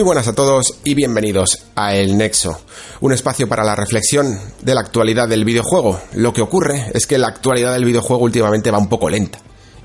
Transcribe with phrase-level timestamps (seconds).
[0.00, 2.58] Muy buenas a todos y bienvenidos a El Nexo,
[3.02, 6.00] un espacio para la reflexión de la actualidad del videojuego.
[6.14, 9.40] Lo que ocurre es que la actualidad del videojuego últimamente va un poco lenta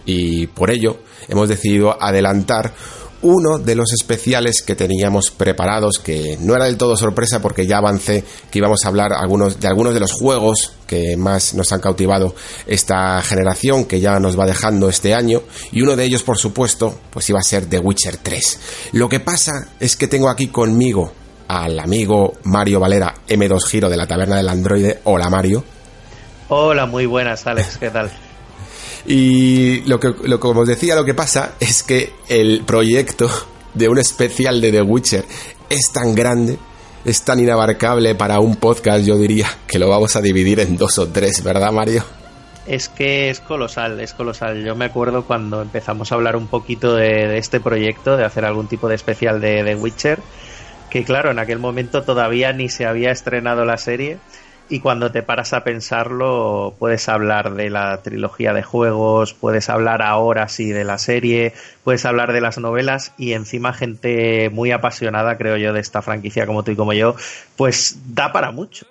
[0.06, 2.74] y por ello hemos decidido adelantar
[3.22, 7.78] uno de los especiales que teníamos preparados, que no era del todo sorpresa porque ya
[7.78, 11.80] avancé que íbamos a hablar algunos, de algunos de los juegos que más nos han
[11.80, 12.36] cautivado
[12.68, 15.42] esta generación que ya nos va dejando este año
[15.72, 18.60] y uno de ellos por supuesto pues iba a ser The Witcher 3.
[18.94, 21.12] Lo que pasa es que tengo aquí conmigo
[21.48, 25.00] al amigo Mario Valera M2 Giro de la Taberna del Androide.
[25.04, 25.64] Hola Mario.
[26.50, 28.12] Hola, muy buenas Alex, ¿qué tal?
[29.08, 33.30] Y lo que, lo, como os decía, lo que pasa es que el proyecto
[33.74, 35.26] de un especial de The Witcher
[35.70, 36.58] es tan grande,
[37.04, 40.98] es tan inabarcable para un podcast, yo diría, que lo vamos a dividir en dos
[40.98, 42.04] o tres, ¿verdad, Mario?
[42.66, 44.64] Es que es colosal, es colosal.
[44.66, 48.44] Yo me acuerdo cuando empezamos a hablar un poquito de, de este proyecto, de hacer
[48.44, 50.20] algún tipo de especial de The Witcher,
[50.90, 54.18] que claro, en aquel momento todavía ni se había estrenado la serie
[54.70, 60.02] y cuando te paras a pensarlo puedes hablar de la trilogía de juegos, puedes hablar
[60.02, 61.54] ahora sí de la serie,
[61.84, 66.48] puedes hablar de las novelas y encima gente muy apasionada creo yo de esta franquicia
[66.48, 67.16] como tú y como yo,
[67.56, 68.88] pues da para mucho.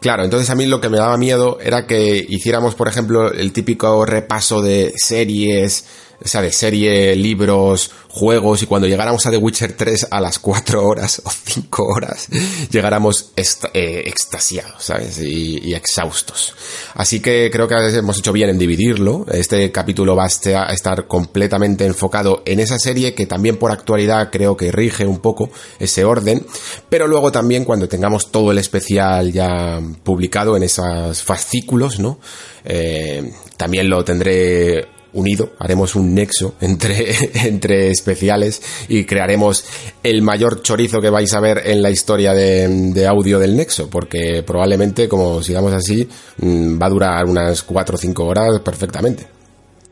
[0.00, 3.52] Claro, entonces a mí lo que me daba miedo era que hiciéramos, por ejemplo, el
[3.52, 5.86] típico repaso de series,
[6.28, 10.86] sea, de serie, libros, juegos, y cuando llegáramos a The Witcher 3 a las 4
[10.86, 12.28] horas o 5 horas,
[12.70, 15.18] llegáramos eh, extasiados, ¿sabes?
[15.20, 16.54] Y, exhaustos.
[16.94, 19.24] Así que creo que hemos hecho bien en dividirlo.
[19.32, 24.56] Este capítulo va a estar completamente enfocado en esa serie que también por actualidad creo
[24.56, 26.46] que rige un poco ese orden,
[26.90, 32.18] pero luego también cuando tengamos todo el especial ya publicado en esos fascículos, ¿no?
[32.64, 37.14] Eh, también lo tendré unido, haremos un nexo entre,
[37.46, 39.64] entre especiales y crearemos
[40.02, 44.42] el mayor chorizo que vais a ver en la historia de, audio del nexo, porque
[44.46, 46.08] probablemente, como sigamos así,
[46.38, 49.26] mm, va a durar unas 4 o 5 horas perfectamente.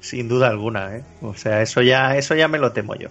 [0.00, 1.04] Sin duda alguna, ¿eh?
[1.20, 3.08] O sea, eso ya, eso ya me lo temo yo.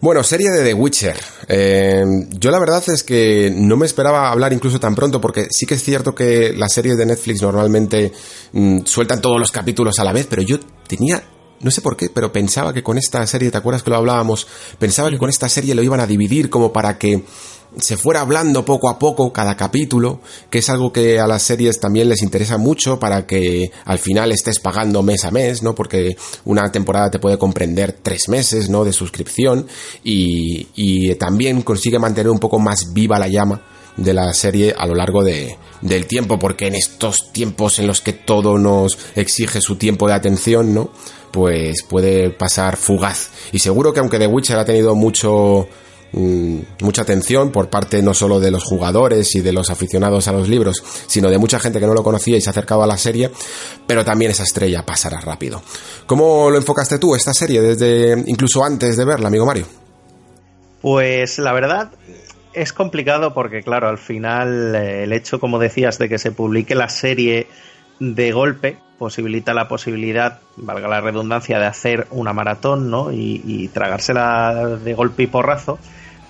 [0.00, 1.16] Bueno, serie de The Witcher.
[1.48, 2.04] Eh,
[2.38, 5.74] yo la verdad es que no me esperaba hablar incluso tan pronto porque sí que
[5.74, 8.12] es cierto que las series de Netflix normalmente
[8.52, 11.22] mm, sueltan todos los capítulos a la vez, pero yo tenía
[11.60, 14.46] no sé por qué, pero pensaba que con esta serie, ¿te acuerdas que lo hablábamos?
[14.78, 17.24] Pensaba que con esta serie lo iban a dividir como para que
[17.78, 20.20] se fuera hablando poco a poco cada capítulo,
[20.50, 24.32] que es algo que a las series también les interesa mucho para que al final
[24.32, 25.74] estés pagando mes a mes, ¿no?
[25.74, 28.84] Porque una temporada te puede comprender tres meses, ¿no?
[28.84, 29.66] De suscripción
[30.02, 33.62] y, y también consigue mantener un poco más viva la llama
[33.96, 38.00] de la serie a lo largo de, del tiempo, porque en estos tiempos en los
[38.00, 40.90] que todo nos exige su tiempo de atención, ¿no?
[41.30, 43.30] Pues puede pasar fugaz.
[43.52, 45.68] Y seguro que aunque The Witcher ha tenido mucho
[46.80, 50.48] mucha atención por parte no solo de los jugadores y de los aficionados a los
[50.48, 52.96] libros, sino de mucha gente que no lo conocía y se ha acercado a la
[52.96, 53.30] serie,
[53.86, 55.62] pero también esa estrella pasará rápido.
[56.06, 59.66] ¿Cómo lo enfocaste tú esta serie desde incluso antes de verla, amigo Mario?
[60.80, 61.90] Pues la verdad,
[62.52, 66.74] es complicado porque, claro, al final eh, el hecho, como decías, de que se publique
[66.74, 67.48] la serie
[67.98, 73.12] de golpe posibilita la posibilidad, valga la redundancia, de hacer una maratón, ¿no?
[73.12, 75.78] Y, y tragársela de golpe y porrazo.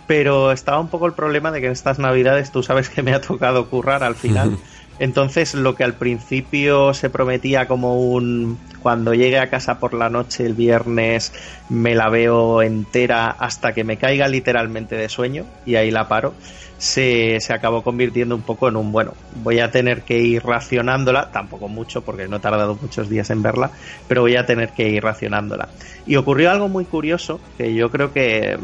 [0.06, 3.14] Pero estaba un poco el problema de que en estas navidades tú sabes que me
[3.14, 4.58] ha tocado currar al final.
[4.98, 10.10] Entonces, lo que al principio se prometía como un cuando llegue a casa por la
[10.10, 11.32] noche el viernes
[11.68, 16.34] me la veo entera hasta que me caiga literalmente de sueño y ahí la paro
[16.78, 21.30] se, se, acabó convirtiendo un poco en un bueno, voy a tener que ir racionándola,
[21.30, 23.70] tampoco mucho porque no he tardado muchos días en verla,
[24.08, 25.68] pero voy a tener que ir racionándola.
[26.06, 28.58] Y ocurrió algo muy curioso que yo creo que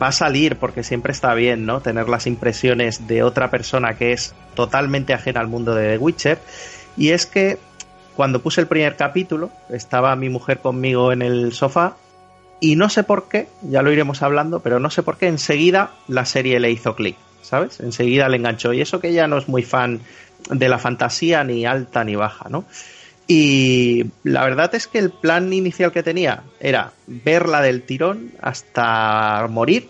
[0.00, 1.80] va a salir porque siempre está bien, ¿no?
[1.80, 6.38] Tener las impresiones de otra persona que es totalmente ajena al mundo de The Witcher.
[6.96, 7.58] Y es que
[8.16, 11.96] cuando puse el primer capítulo, estaba mi mujer conmigo en el sofá
[12.60, 15.92] y no sé por qué, ya lo iremos hablando, pero no sé por qué enseguida
[16.08, 17.80] la serie le hizo clic, ¿sabes?
[17.80, 18.72] Enseguida le enganchó.
[18.72, 20.00] Y eso que ella no es muy fan
[20.50, 22.64] de la fantasía ni alta ni baja, ¿no?
[23.26, 29.46] Y la verdad es que el plan inicial que tenía era verla del tirón hasta
[29.48, 29.88] morir.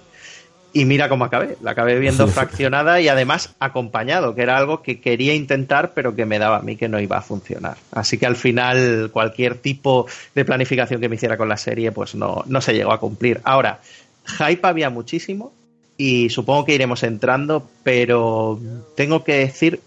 [0.73, 1.57] Y mira cómo acabé.
[1.63, 6.27] La acabé viendo fraccionada y además acompañado, que era algo que quería intentar, pero que
[6.27, 7.77] me daba a mí que no iba a funcionar.
[7.93, 12.15] Así que al final, cualquier tipo de planificación que me hiciera con la serie, pues
[12.15, 13.41] no, no se llegó a cumplir.
[13.45, 13.81] Ahora,
[14.27, 15.53] hype había muchísimo
[15.97, 18.59] y supongo que iremos entrando, pero
[18.97, 19.81] tengo que decir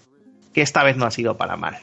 [0.53, 1.79] que esta vez no ha sido para mal.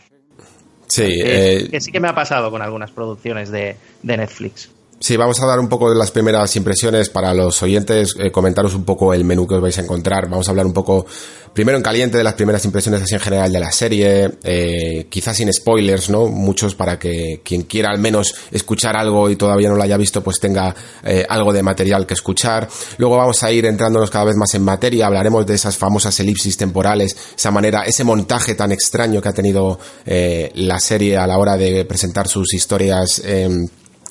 [0.87, 4.71] Sí, eh, que sí que me ha pasado con algunas producciones de, de, Netflix.
[5.03, 8.75] Sí, vamos a dar un poco de las primeras impresiones para los oyentes, eh, comentaros
[8.75, 10.29] un poco el menú que os vais a encontrar.
[10.29, 11.07] Vamos a hablar un poco,
[11.55, 15.39] primero en caliente, de las primeras impresiones así en general de la serie, eh, quizás
[15.39, 16.27] sin spoilers, ¿no?
[16.27, 20.23] Muchos para que quien quiera al menos escuchar algo y todavía no lo haya visto,
[20.23, 22.69] pues tenga eh, algo de material que escuchar.
[22.99, 26.59] Luego vamos a ir entrándonos cada vez más en materia, hablaremos de esas famosas elipsis
[26.59, 31.57] temporales, esa manera, ese montaje tan extraño que ha tenido la serie a la hora
[31.57, 33.23] de presentar sus historias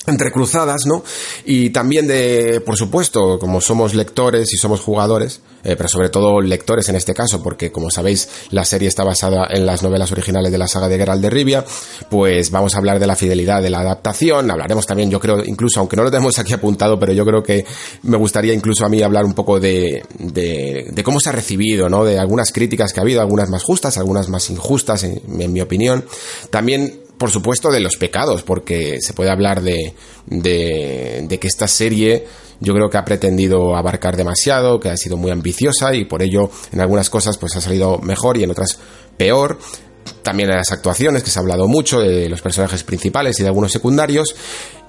[0.06, 1.04] entrecruzadas, ¿no?
[1.44, 6.40] Y también de, por supuesto, como somos lectores y somos jugadores, eh, pero sobre todo
[6.40, 10.50] lectores en este caso, porque como sabéis, la serie está basada en las novelas originales
[10.50, 11.64] de la saga de Geralt de Rivia,
[12.08, 15.80] pues vamos a hablar de la fidelidad de la adaptación, hablaremos también, yo creo, incluso,
[15.80, 17.66] aunque no lo tenemos aquí apuntado, pero yo creo que
[18.04, 21.90] me gustaría incluso a mí hablar un poco de, de, de cómo se ha recibido,
[21.90, 22.04] ¿no?
[22.04, 25.60] De algunas críticas que ha habido, algunas más justas, algunas más injustas, en, en mi
[25.60, 26.04] opinión.
[26.48, 29.94] También por supuesto, de los pecados, porque se puede hablar de,
[30.24, 32.24] de, de, que esta serie
[32.60, 36.50] yo creo que ha pretendido abarcar demasiado, que ha sido muy ambiciosa y por ello
[36.72, 38.78] en algunas cosas pues ha salido mejor y en otras
[39.18, 39.58] peor.
[40.22, 43.48] También de las actuaciones, que se ha hablado mucho, de los personajes principales y de
[43.48, 44.34] algunos secundarios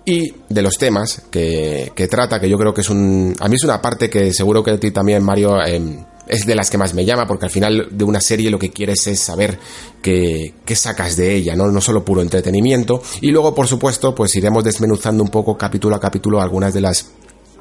[0.05, 3.35] y de los temas que, que, trata, que yo creo que es un...
[3.41, 5.81] A mí es una parte que seguro que a ti también, Mario, eh,
[6.27, 8.71] es de las que más me llama, porque al final de una serie lo que
[8.71, 9.57] quieres es saber
[10.01, 11.67] qué, qué sacas de ella, ¿no?
[11.67, 13.01] no solo puro entretenimiento.
[13.21, 17.11] Y luego, por supuesto, pues iremos desmenuzando un poco capítulo a capítulo algunas de las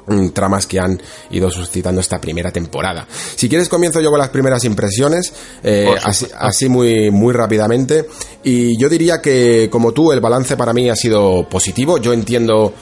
[0.07, 3.07] mm, tramas que han ido suscitando esta primera temporada.
[3.35, 5.33] Si quieres comienzo yo con las primeras impresiones,
[5.63, 8.07] eh, así, así, muy, muy rápidamente.
[8.43, 11.97] Y yo diría que, como tú, el balance para mí ha sido positivo.
[11.97, 12.73] Yo entiendo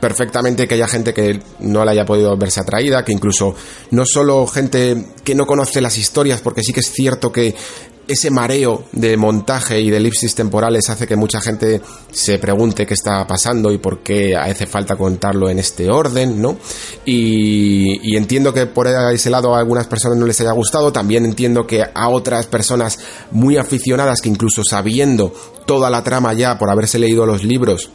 [0.00, 3.54] perfectamente que haya gente que no la haya podido verse atraída, que incluso
[3.90, 7.54] no solo gente que no conoce las historias, porque sí que es cierto que
[8.08, 12.94] ese mareo de montaje y de elipsis temporales hace que mucha gente se pregunte qué
[12.94, 16.56] está pasando y por qué hace falta contarlo en este orden, ¿no?
[17.04, 21.26] Y, y, entiendo que por ese lado a algunas personas no les haya gustado, también
[21.26, 22.98] entiendo que a otras personas
[23.30, 25.32] muy aficionadas que incluso sabiendo
[25.66, 27.90] toda la trama ya por haberse leído los libros,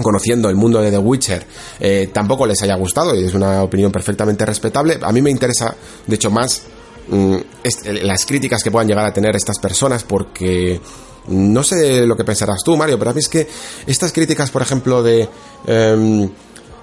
[0.00, 1.46] conociendo el mundo de The Witcher
[1.80, 4.98] eh, tampoco les haya gustado y es una opinión perfectamente respetable.
[5.02, 5.74] A mí me interesa,
[6.06, 6.62] de hecho, más
[7.08, 7.36] mm,
[8.02, 10.80] las críticas que puedan llegar a tener estas personas porque
[11.28, 13.46] no sé lo que pensarás tú, Mario, pero a mí es que
[13.86, 15.28] estas críticas, por ejemplo, de...
[15.66, 16.28] Eh,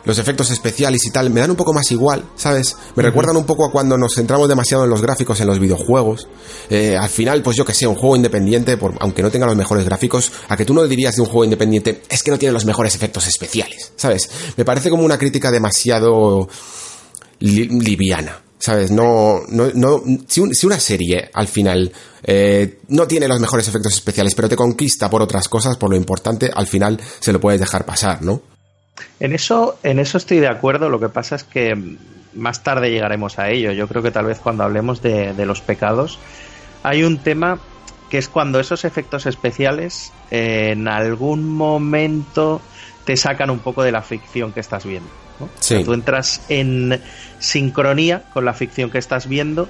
[0.05, 2.75] los efectos especiales y tal, me dan un poco más igual, ¿sabes?
[2.75, 3.09] Me uh -huh.
[3.09, 6.27] recuerdan un poco a cuando nos centramos demasiado en los gráficos en los videojuegos.
[6.69, 9.55] Eh, al final, pues yo que sé, un juego independiente, por, aunque no tenga los
[9.55, 12.53] mejores gráficos, a que tú no dirías de un juego independiente, es que no tiene
[12.53, 14.29] los mejores efectos especiales, ¿sabes?
[14.57, 16.47] Me parece como una crítica demasiado
[17.39, 18.43] li liviana.
[18.61, 18.91] ¿Sabes?
[18.91, 23.65] No, no, no, si, un, si, una serie al final eh, no tiene los mejores
[23.69, 27.39] efectos especiales, pero te conquista por otras cosas, por lo importante, al final se lo
[27.39, 28.41] puedes dejar pasar, ¿no?
[29.19, 30.89] En eso, en eso estoy de acuerdo.
[30.89, 31.77] Lo que pasa es que
[32.33, 33.71] más tarde llegaremos a ello.
[33.71, 36.19] Yo creo que tal vez cuando hablemos de, de los pecados,
[36.83, 37.59] hay un tema
[38.09, 42.61] que es cuando esos efectos especiales eh, en algún momento
[43.05, 45.09] te sacan un poco de la ficción que estás viendo.
[45.39, 45.49] ¿no?
[45.59, 45.75] Sí.
[45.75, 46.99] O sea, tú entras en
[47.39, 49.69] sincronía con la ficción que estás viendo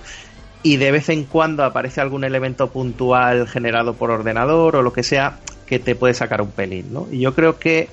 [0.64, 5.04] y de vez en cuando aparece algún elemento puntual generado por ordenador o lo que
[5.04, 6.92] sea que te puede sacar un pelín.
[6.94, 7.08] ¿no?
[7.12, 7.90] Y yo creo que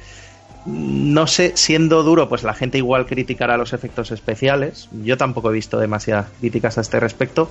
[0.66, 4.88] no sé, siendo duro, pues la gente igual criticará los efectos especiales.
[5.04, 7.50] Yo tampoco he visto demasiadas críticas a este respecto,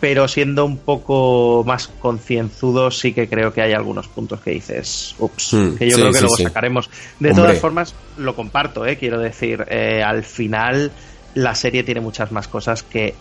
[0.00, 5.14] pero siendo un poco más concienzudo, sí que creo que hay algunos puntos que dices,
[5.18, 6.90] ups, hmm, que yo creo que luego sacaremos.
[7.20, 8.96] De todas formas, lo comparto, ¿eh?
[8.96, 10.90] quiero decir, eh, al final
[11.34, 13.14] la serie tiene muchas más cosas que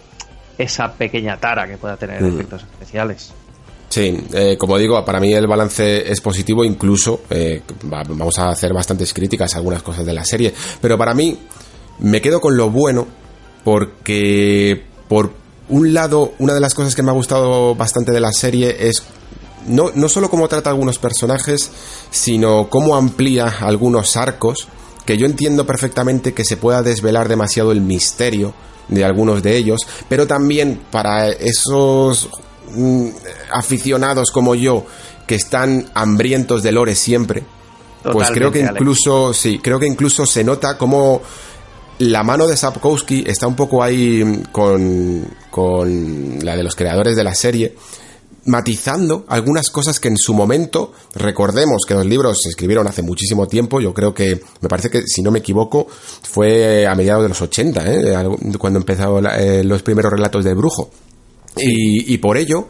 [0.58, 2.34] esa pequeña tara que pueda tener hmm.
[2.34, 3.34] efectos especiales.
[3.96, 8.74] Sí, eh, como digo, para mí el balance es positivo, incluso eh, vamos a hacer
[8.74, 11.40] bastantes críticas a algunas cosas de la serie, pero para mí
[12.00, 13.08] me quedo con lo bueno
[13.64, 15.32] porque por
[15.70, 19.02] un lado, una de las cosas que me ha gustado bastante de la serie es
[19.66, 21.72] no, no solo cómo trata algunos personajes,
[22.12, 24.68] sino cómo amplía algunos arcos,
[25.06, 28.54] que yo entiendo perfectamente que se pueda desvelar demasiado el misterio
[28.90, 32.28] de algunos de ellos, pero también para esos
[32.74, 33.10] Mm,
[33.52, 34.86] aficionados como yo
[35.28, 37.44] que están hambrientos de lore siempre,
[38.12, 41.22] pues creo que incluso, sí, creo que incluso se nota como
[42.00, 47.24] la mano de Sapkowski está un poco ahí con, con la de los creadores de
[47.24, 47.76] la serie,
[48.46, 53.48] matizando algunas cosas que en su momento, recordemos que los libros se escribieron hace muchísimo
[53.48, 57.30] tiempo, yo creo que, me parece que si no me equivoco, fue a mediados de
[57.30, 58.14] los 80, ¿eh?
[58.60, 60.92] cuando empezaron eh, los primeros relatos del brujo.
[61.58, 62.68] Y, por ello,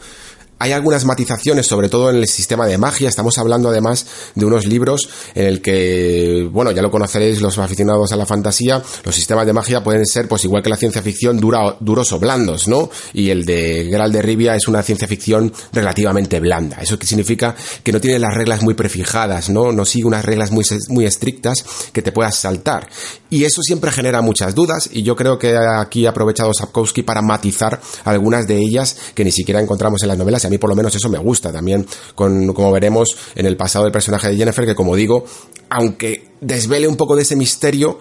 [0.57, 3.09] hay algunas matizaciones, sobre todo en el sistema de magia.
[3.09, 8.11] Estamos hablando además de unos libros en el que, bueno, ya lo conoceréis los aficionados
[8.11, 11.39] a la fantasía, los sistemas de magia pueden ser, pues igual que la ciencia ficción,
[11.39, 12.89] dura, duros o blandos, ¿no?
[13.13, 16.77] Y el de Geralt de Rivia es una ciencia ficción relativamente blanda.
[16.81, 19.71] Eso que significa que no tiene las reglas muy prefijadas, ¿no?
[19.71, 22.87] No sigue unas reglas muy, muy estrictas que te puedas saltar.
[23.29, 27.21] Y eso siempre genera muchas dudas y yo creo que aquí ha aprovechado Sapkowski para
[27.21, 30.75] matizar algunas de ellas que ni siquiera encontramos en las novelas a mí por lo
[30.75, 34.65] menos eso me gusta también, con, como veremos en el pasado del personaje de Jennifer,
[34.65, 35.25] que como digo,
[35.69, 37.99] aunque desvele un poco de ese misterio,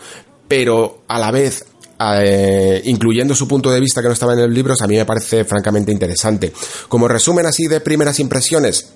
[0.48, 1.66] pero a la vez
[2.00, 5.04] eh, incluyendo su punto de vista que no estaba en el libro, a mí me
[5.04, 6.52] parece francamente interesante.
[6.88, 8.92] Como resumen así de primeras impresiones,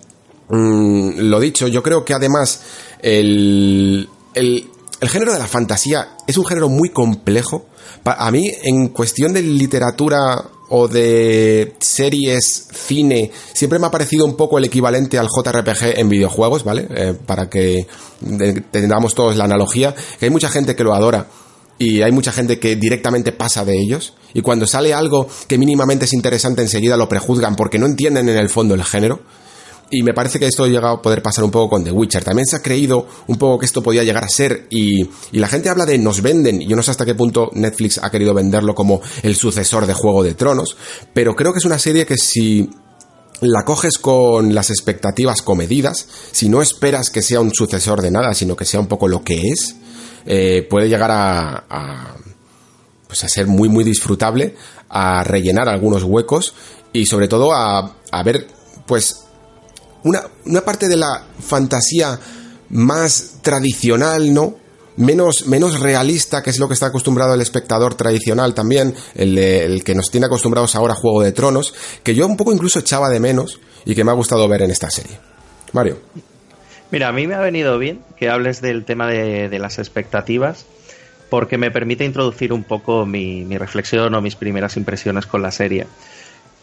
[0.49, 2.62] mm, lo dicho, yo creo que además
[3.00, 7.67] el, el, el género de la fantasía es un género muy complejo.
[8.05, 14.37] A mí, en cuestión de literatura o de series, cine, siempre me ha parecido un
[14.37, 16.87] poco el equivalente al JRPG en videojuegos, ¿vale?
[16.90, 17.87] Eh, para que
[18.70, 21.26] tengamos todos la analogía, que hay mucha gente que lo adora
[21.78, 26.04] y hay mucha gente que directamente pasa de ellos y cuando sale algo que mínimamente
[26.04, 29.20] es interesante enseguida lo prejuzgan porque no entienden en el fondo el género.
[29.90, 32.23] Y me parece que esto ha llegado a poder pasar un poco con The Witcher.
[32.23, 35.02] También se ha creído un poco que esto podía llegar a ser y,
[35.33, 36.61] y la gente habla de nos venden.
[36.61, 40.23] Yo no sé hasta qué punto Netflix ha querido venderlo como el sucesor de Juego
[40.23, 40.76] de Tronos,
[41.14, 42.68] pero creo que es una serie que si
[43.40, 48.35] la coges con las expectativas comedidas, si no esperas que sea un sucesor de nada,
[48.35, 49.76] sino que sea un poco lo que es,
[50.26, 52.16] eh, puede llegar a, a,
[53.07, 54.54] pues a ser muy muy disfrutable,
[54.88, 56.54] a rellenar algunos huecos
[56.92, 58.49] y sobre todo a, a ver
[58.87, 59.27] pues
[60.05, 62.19] una, una parte de la fantasía
[62.71, 64.57] más tradicional, ¿no?
[64.97, 69.95] Menos, menos realista, que es lo que está acostumbrado el espectador tradicional también, el, que
[69.95, 73.21] nos tiene acostumbrados ahora a Juego de Tronos, que yo un poco incluso echaba de
[73.21, 75.19] menos y que me ha gustado ver en esta serie.
[75.73, 75.99] Mario.
[76.90, 80.67] Mira, a mí me ha venido bien que hables del tema de, de las expectativas,
[81.31, 85.52] porque me permite introducir un poco mi, mi reflexión o mis primeras impresiones con la
[85.52, 85.87] serie.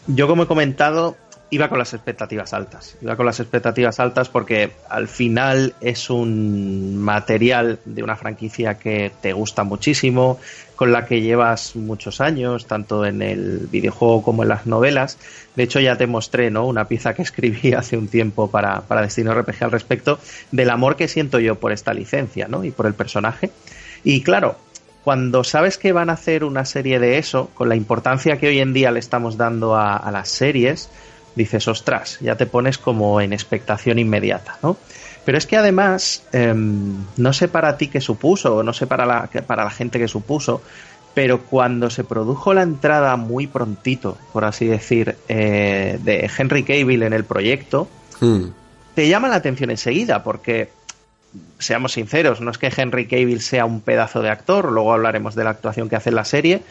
[0.08, 1.16] Yo, como he comentado,
[1.50, 2.96] iba con las expectativas altas.
[3.00, 9.12] Iba con las expectativas altas porque al final es un material de una franquicia que
[9.20, 10.38] te gusta muchísimo,
[10.74, 15.18] con la que llevas muchos años, tanto en el videojuego como en las novelas.
[15.54, 16.66] De hecho, ya te mostré ¿no?
[16.66, 20.18] una pieza que escribí hace un tiempo para, para Destino RPG al respecto
[20.50, 22.64] del amor que siento yo por esta licencia ¿no?
[22.64, 23.50] y por el personaje.
[24.02, 24.56] Y claro,
[25.04, 28.58] cuando sabes que van a hacer una serie de eso, con la importancia que hoy
[28.58, 30.90] en día le estamos dando a, a las series,
[31.36, 34.76] dices, ostras, ya te pones como en expectación inmediata, ¿no?
[35.24, 39.04] Pero es que además, eh, no sé para ti qué supuso, o no sé para
[39.06, 40.62] la, para la gente que supuso,
[41.14, 47.02] pero cuando se produjo la entrada muy prontito, por así decir, eh, de Henry Cavill
[47.02, 47.88] en el proyecto,
[48.20, 48.44] hmm.
[48.94, 50.70] te llama la atención enseguida, porque,
[51.58, 55.44] seamos sinceros, no es que Henry Cavill sea un pedazo de actor, luego hablaremos de
[55.44, 56.62] la actuación que hace en la serie,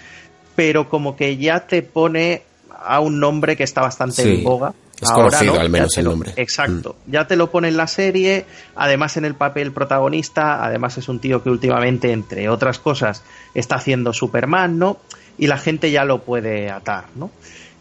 [0.55, 2.43] pero como que ya te pone
[2.83, 4.73] a un nombre que está bastante en boga.
[5.01, 6.33] Es conocido al menos el nombre.
[6.37, 6.95] Exacto.
[7.05, 7.11] Mm.
[7.11, 11.19] Ya te lo pone en la serie, además en el papel protagonista, además es un
[11.19, 14.99] tío que últimamente, entre otras cosas, está haciendo Superman, ¿no?
[15.37, 17.29] Y la gente ya lo puede atar, ¿no?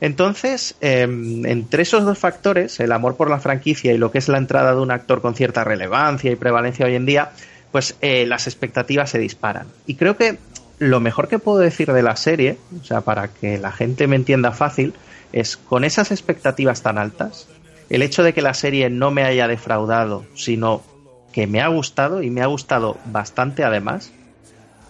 [0.01, 4.29] Entonces, em, entre esos dos factores, el amor por la franquicia y lo que es
[4.29, 7.31] la entrada de un actor con cierta relevancia y prevalencia hoy en día,
[7.71, 9.67] pues eh, las expectativas se disparan.
[9.87, 10.37] Y creo que
[10.79, 14.17] lo mejor que puedo decir de la serie, o sea, para que la gente me
[14.17, 14.95] entienda fácil,
[15.33, 17.49] es con esas expectativas tan altas,
[17.91, 20.83] el hecho de que la serie no me haya defraudado, sino
[21.33, 24.13] que me ha gustado y me ha gustado bastante además,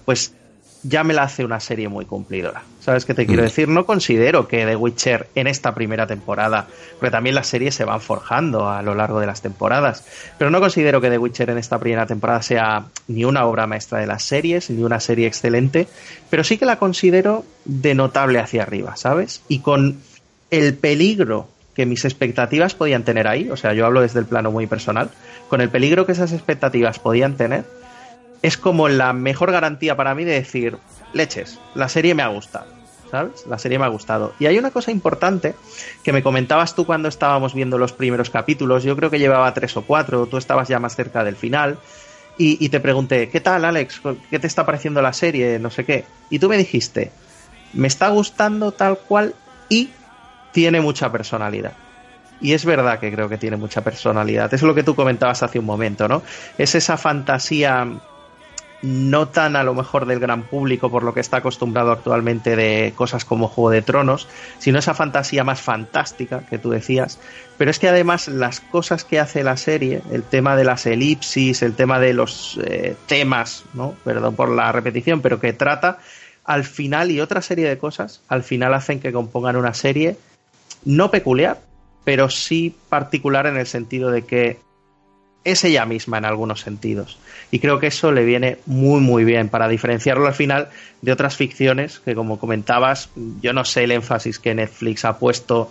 [0.05, 0.35] pues
[0.83, 2.63] ya me la hace una serie muy cumplidora.
[2.85, 3.47] ¿Sabes qué te quiero mm.
[3.47, 3.69] decir?
[3.69, 6.67] No considero que The Witcher en esta primera temporada,
[7.01, 10.05] porque también las series se van forjando a lo largo de las temporadas,
[10.37, 14.01] pero no considero que The Witcher en esta primera temporada sea ni una obra maestra
[14.01, 15.89] de las series, ni una serie excelente,
[16.29, 19.41] pero sí que la considero de notable hacia arriba, ¿sabes?
[19.49, 20.01] Y con
[20.51, 24.51] el peligro que mis expectativas podían tener ahí, o sea, yo hablo desde el plano
[24.51, 25.09] muy personal,
[25.49, 27.65] con el peligro que esas expectativas podían tener,
[28.43, 30.77] es como la mejor garantía para mí de decir,
[31.15, 32.67] leches, la serie me ha gustado,
[33.11, 33.47] ¿sabes?
[33.47, 34.35] La serie me ha gustado.
[34.39, 35.55] Y hay una cosa importante
[36.03, 39.77] que me comentabas tú cuando estábamos viendo los primeros capítulos, yo creo que llevaba tres
[39.77, 41.79] o cuatro, tú estabas ya más cerca del final,
[42.37, 44.01] y, te pregunté, ¿qué tal, Alex?
[44.29, 45.61] ¿Qué te está pareciendo la serie?
[45.61, 46.05] No sé qué.
[46.31, 47.13] Y tú me dijiste,
[47.73, 49.35] me está gustando tal cual
[49.69, 49.91] y
[50.51, 51.75] tiene mucha personalidad.
[52.41, 54.53] Y es verdad que creo que tiene mucha personalidad.
[54.53, 56.23] Es lo que tú comentabas hace un momento, ¿no?
[56.59, 57.87] Es esa fantasía
[58.85, 62.93] no tan a lo mejor del gran público por lo que está acostumbrado actualmente de
[62.95, 67.19] cosas como Juego de Tronos, sino esa fantasía más fantástica que tú decías.
[67.57, 71.63] Pero es que además las cosas que hace la serie, el tema de las elipsis,
[71.63, 73.95] el tema de los eh, temas, ¿no?
[74.05, 75.99] Perdón por la repetición, pero que trata
[76.45, 80.19] al final y otra serie de cosas, al final hacen que compongan una serie
[80.85, 81.59] no peculiar,
[82.05, 84.59] pero sí particular en el sentido de que
[85.45, 87.19] es ella misma en algunos sentidos.
[87.51, 90.69] Y creo que eso le viene muy, muy bien para diferenciarlo al final
[91.03, 93.11] de otras ficciones que, como comentabas,
[93.41, 95.71] yo no sé el énfasis que Netflix ha puesto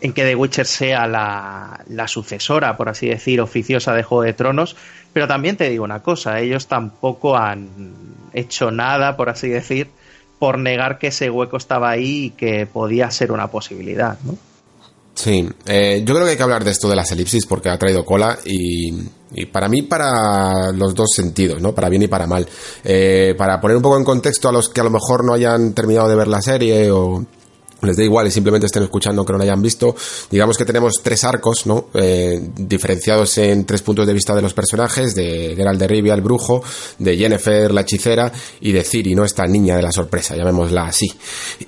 [0.00, 4.76] en que The Witcher sea la, sucesora, por así decir, oficiosa de Juego de Tronos,
[5.12, 7.68] pero también te digo una cosa, ellos tampoco han
[8.32, 9.88] hecho nada, por así decir,
[10.40, 14.36] por negar que ese hueco estaba ahí y que podía ser una posibilidad, ¿no?
[15.14, 17.78] Sí, eh, yo creo que hay que hablar de esto de las elipsis porque ha
[17.78, 18.92] traído cola y,
[19.52, 21.74] para mí para los dos sentidos, ¿no?
[21.74, 22.46] Para bien y para mal.
[22.82, 25.74] Eh, para poner un poco en contexto a los que a lo mejor no hayan
[25.74, 27.24] terminado de ver la serie o
[27.86, 29.94] les da igual y simplemente estén escuchando que no lo hayan visto.
[30.30, 31.88] Digamos que tenemos tres arcos, ¿no?
[31.94, 36.20] Eh, diferenciados en tres puntos de vista de los personajes, de Geralt de Rivia, el
[36.20, 36.62] brujo,
[36.98, 39.24] de Jennifer, la hechicera, y de Ciri, ¿no?
[39.24, 41.12] Esta niña de la sorpresa, llamémosla así.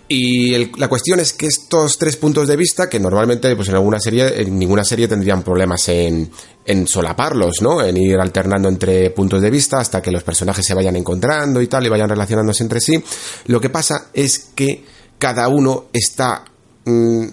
[0.08, 4.00] Y la cuestión es que estos tres puntos de vista, que normalmente, pues en alguna
[4.00, 6.30] serie, en ninguna serie tendrían problemas en,
[6.64, 7.82] en solaparlos, ¿no?
[7.82, 11.66] En ir alternando entre puntos de vista hasta que los personajes se vayan encontrando y
[11.66, 13.02] tal, y vayan relacionándose entre sí.
[13.46, 14.84] Lo que pasa es que
[15.18, 16.44] cada uno está
[16.84, 17.24] mm,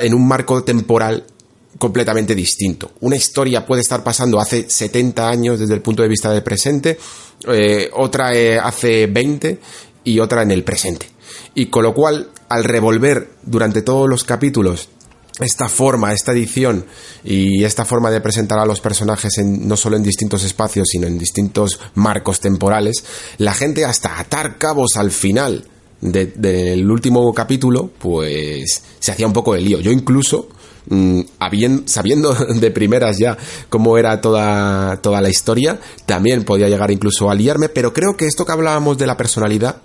[0.00, 1.24] en un marco temporal
[1.78, 2.92] completamente distinto.
[3.00, 6.98] Una historia puede estar pasando hace 70 años desde el punto de vista del presente,
[7.48, 9.60] eh, otra eh, hace 20
[10.04, 11.06] y otra en el presente.
[11.54, 14.88] Y con lo cual, al revolver durante todos los capítulos
[15.40, 16.86] esta forma, esta edición
[17.24, 21.08] y esta forma de presentar a los personajes en, no solo en distintos espacios, sino
[21.08, 23.04] en distintos marcos temporales,
[23.38, 25.64] la gente hasta atar cabos al final
[26.00, 29.80] del último capítulo, pues se hacía un poco de lío.
[29.80, 30.48] Yo incluso,
[30.88, 31.20] mm,
[31.86, 33.36] sabiendo de primeras ya
[33.68, 38.26] cómo era toda, toda la historia, también podía llegar incluso a liarme, pero creo que
[38.26, 39.76] esto que hablábamos de la personalidad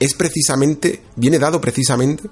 [0.00, 2.28] es precisamente, viene dado precisamente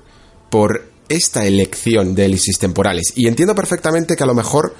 [0.50, 3.12] por esta elección de elipsis temporales.
[3.14, 4.74] Y entiendo perfectamente que a lo mejor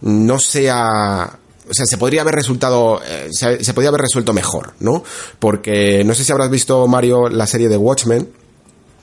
[0.00, 1.38] no sea
[1.68, 5.02] o sea, se podría haber resultado, eh, se, podría haber resuelto mejor, ¿no?
[5.38, 8.28] Porque no sé si habrás visto, Mario, la serie de Watchmen.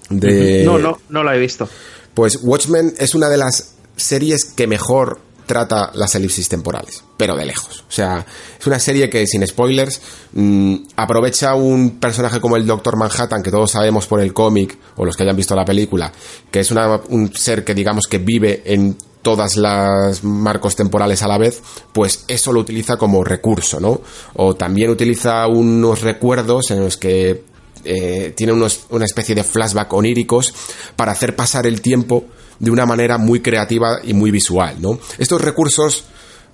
[0.10, 0.64] De...
[0.66, 1.68] No, no, no la he visto.
[2.14, 7.46] Pues Watchmen es una de las series que mejor trata las elipsis temporales, pero de
[7.46, 7.84] lejos.
[7.88, 8.26] O sea,
[8.60, 10.02] es una serie que, sin spoilers,
[10.34, 15.06] mm, aprovecha un personaje como el Doctor Manhattan, que todos sabemos por el cómic, o
[15.06, 16.12] los que hayan visto la película,
[16.50, 21.38] que es un ser que digamos que vive en todas las marcos temporales a la
[21.38, 21.62] vez,
[21.94, 24.02] pues eso lo utiliza como recurso, ¿no?
[24.36, 27.44] O también utiliza unos recuerdos en los que
[27.84, 30.54] eh, tiene unos, una especie de flashback oníricos
[30.96, 32.26] para hacer pasar el tiempo
[32.60, 35.00] de una manera muy creativa y muy visual, ¿no?
[35.18, 36.04] Estos recursos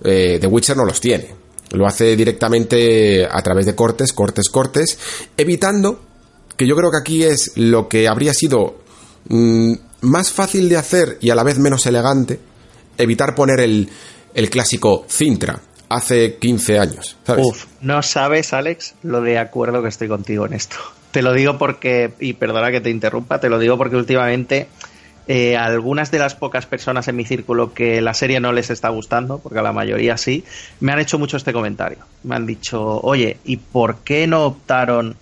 [0.02, 1.34] eh, The Witcher no los tiene.
[1.72, 4.98] Lo hace directamente a través de cortes, cortes, cortes,
[5.36, 6.00] evitando
[6.56, 8.78] que yo creo que aquí es lo que habría sido
[9.28, 12.40] mm, más fácil de hacer y a la vez menos elegante,
[12.98, 13.88] evitar poner el,
[14.34, 17.16] el clásico Cintra hace 15 años.
[17.36, 20.76] Uf, no sabes, Alex, lo de acuerdo que estoy contigo en esto.
[21.10, 24.68] Te lo digo porque, y perdona que te interrumpa, te lo digo porque últimamente
[25.26, 28.90] eh, algunas de las pocas personas en mi círculo que la serie no les está
[28.90, 30.44] gustando, porque a la mayoría sí,
[30.80, 31.98] me han hecho mucho este comentario.
[32.24, 35.16] Me han dicho, oye, ¿y por qué no optaron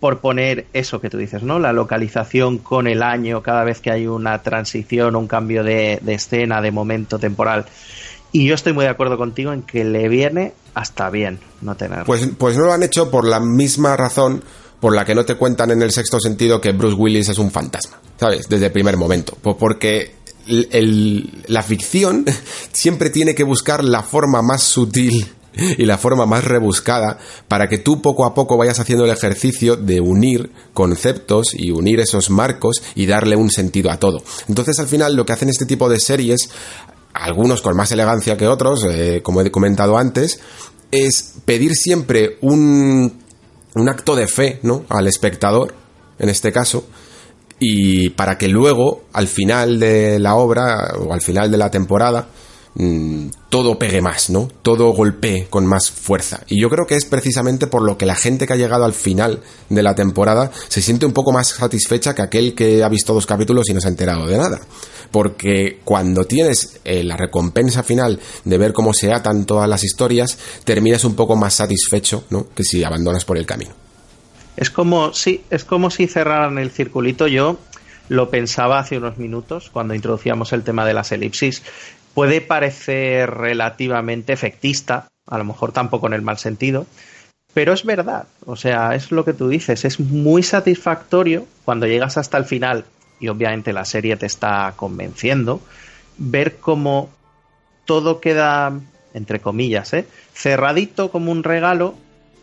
[0.00, 1.58] por poner eso que tú dices, ¿no?
[1.58, 6.60] La localización con el año cada vez que hay una transición, un cambio de, escena,
[6.60, 7.66] de momento temporal.
[8.32, 12.04] Y yo estoy muy de acuerdo contigo en que le viene hasta bien no tener.
[12.04, 14.42] Pues, pues no lo han hecho por la misma razón
[14.80, 17.50] por la que no te cuentan en el sexto sentido que Bruce Willis es un
[17.50, 18.48] fantasma, ¿sabes?
[18.48, 19.36] Desde el primer momento.
[19.40, 22.26] Pues porque la ficción
[22.72, 25.32] siempre tiene que buscar la forma más sutil
[25.78, 29.76] y la forma más rebuscada para que tú poco a poco vayas haciendo el ejercicio
[29.76, 34.22] de unir conceptos y unir esos marcos y darle un sentido a todo.
[34.48, 36.50] Entonces al final lo que hacen este tipo de series,
[37.12, 40.40] algunos con más elegancia que otros, eh, como he comentado antes,
[40.90, 43.24] es pedir siempre un
[43.74, 44.84] un acto de fe, ¿no?
[44.88, 45.74] Al espectador,
[46.18, 46.86] en este caso,
[47.58, 52.28] y para que luego, al final de la obra o al final de la temporada,
[52.74, 54.48] mm, todo pegue más, ¿no?
[54.62, 56.40] Todo golpee con más fuerza.
[56.48, 58.94] Y yo creo que es precisamente por lo que la gente que ha llegado al
[58.94, 63.14] final de la temporada se siente un poco más satisfecha que aquel que ha visto
[63.14, 64.60] dos capítulos y no se ha enterado de nada.
[65.10, 70.38] Porque cuando tienes eh, la recompensa final de ver cómo se atan todas las historias,
[70.64, 72.48] terminas un poco más satisfecho, ¿no?
[72.54, 73.72] Que si abandonas por el camino.
[74.56, 77.26] Es como, sí, es como si cerraran el circulito.
[77.26, 77.58] Yo
[78.08, 81.62] lo pensaba hace unos minutos cuando introducíamos el tema de las elipsis
[82.14, 86.86] puede parecer relativamente efectista, a lo mejor tampoco en el mal sentido,
[87.52, 92.16] pero es verdad, o sea, es lo que tú dices, es muy satisfactorio cuando llegas
[92.16, 92.84] hasta el final
[93.20, 95.60] y obviamente la serie te está convenciendo,
[96.18, 97.10] ver cómo
[97.84, 98.72] todo queda,
[99.12, 100.06] entre comillas, ¿eh?
[100.32, 101.94] cerradito como un regalo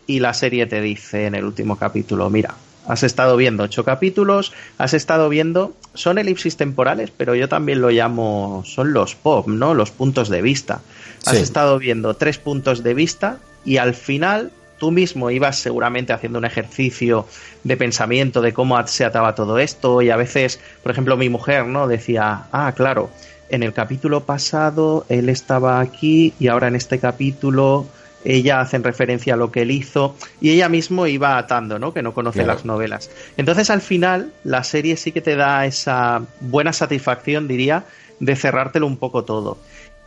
[0.06, 2.54] y la serie te dice en el último capítulo, mira,
[2.86, 7.90] Has estado viendo ocho capítulos, has estado viendo, son elipsis temporales, pero yo también lo
[7.90, 9.74] llamo, son los pop, ¿no?
[9.74, 10.80] Los puntos de vista.
[11.24, 16.40] Has estado viendo tres puntos de vista y al final tú mismo ibas seguramente haciendo
[16.40, 17.28] un ejercicio
[17.62, 21.66] de pensamiento de cómo se ataba todo esto y a veces, por ejemplo, mi mujer,
[21.66, 21.86] ¿no?
[21.86, 23.08] Decía, ah, claro,
[23.48, 27.86] en el capítulo pasado él estaba aquí y ahora en este capítulo
[28.24, 31.92] ella hacen referencia a lo que él hizo y ella mismo iba atando, ¿no?
[31.92, 33.10] Que no conoce las novelas.
[33.36, 37.84] Entonces al final la serie sí que te da esa buena satisfacción, diría,
[38.20, 39.58] de cerrártelo un poco todo.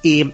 [0.02, 0.34] Y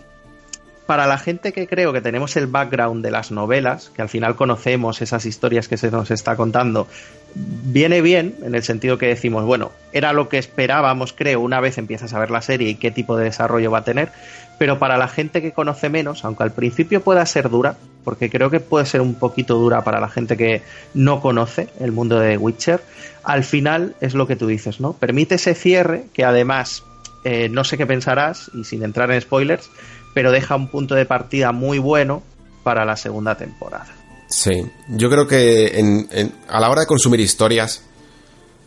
[0.86, 4.36] para la gente que creo que tenemos el background de las novelas, que al final
[4.36, 6.88] conocemos esas historias que se nos está contando,
[7.36, 11.78] viene bien en el sentido que decimos, bueno, era lo que esperábamos, creo, una vez
[11.78, 14.10] empiezas a ver la serie y qué tipo de desarrollo va a tener,
[14.58, 18.50] pero para la gente que conoce menos, aunque al principio pueda ser dura, porque creo
[18.50, 20.62] que puede ser un poquito dura para la gente que
[20.94, 22.82] no conoce el mundo de Witcher,
[23.24, 24.94] al final es lo que tú dices, ¿no?
[24.94, 26.84] Permite ese cierre que además
[27.24, 29.70] eh, no sé qué pensarás y sin entrar en spoilers,
[30.14, 32.24] pero deja un punto de partida muy bueno
[32.64, 34.01] para la segunda temporada.
[34.32, 37.82] Sí, yo creo que a la hora de consumir historias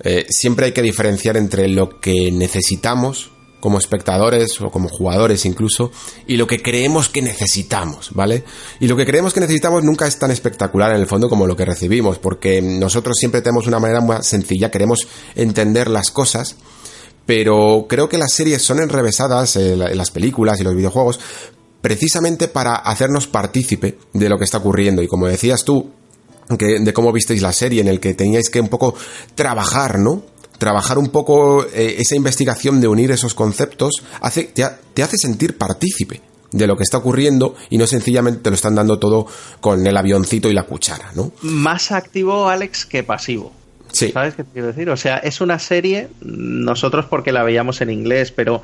[0.00, 5.90] eh, siempre hay que diferenciar entre lo que necesitamos como espectadores o como jugadores incluso,
[6.26, 8.44] y lo que creemos que necesitamos, ¿vale?
[8.78, 11.56] Y lo que creemos que necesitamos nunca es tan espectacular en el fondo como lo
[11.56, 16.56] que recibimos, porque nosotros siempre tenemos una manera más sencilla, queremos entender las cosas,
[17.24, 21.18] pero creo que las series son enrevesadas, en eh, las películas y los videojuegos,
[21.84, 25.90] precisamente para hacernos partícipe de lo que está ocurriendo, y como decías tú,
[26.58, 28.94] que, de cómo visteis la serie, en el que teníais que un poco
[29.34, 30.24] trabajar, ¿no?
[30.56, 36.22] trabajar un poco eh, esa investigación de unir esos conceptos hace, te, hace sentir partícipe
[36.52, 39.26] de lo que está ocurriendo y no sencillamente te lo están dando todo
[39.60, 41.32] con el avioncito y la cuchara, ¿no?
[41.42, 43.52] Más activo, Alex, que pasivo.
[43.92, 44.10] Sí.
[44.10, 44.88] ¿Sabes qué quiero decir?
[44.88, 48.62] O sea, es una serie, nosotros porque la veíamos en inglés, pero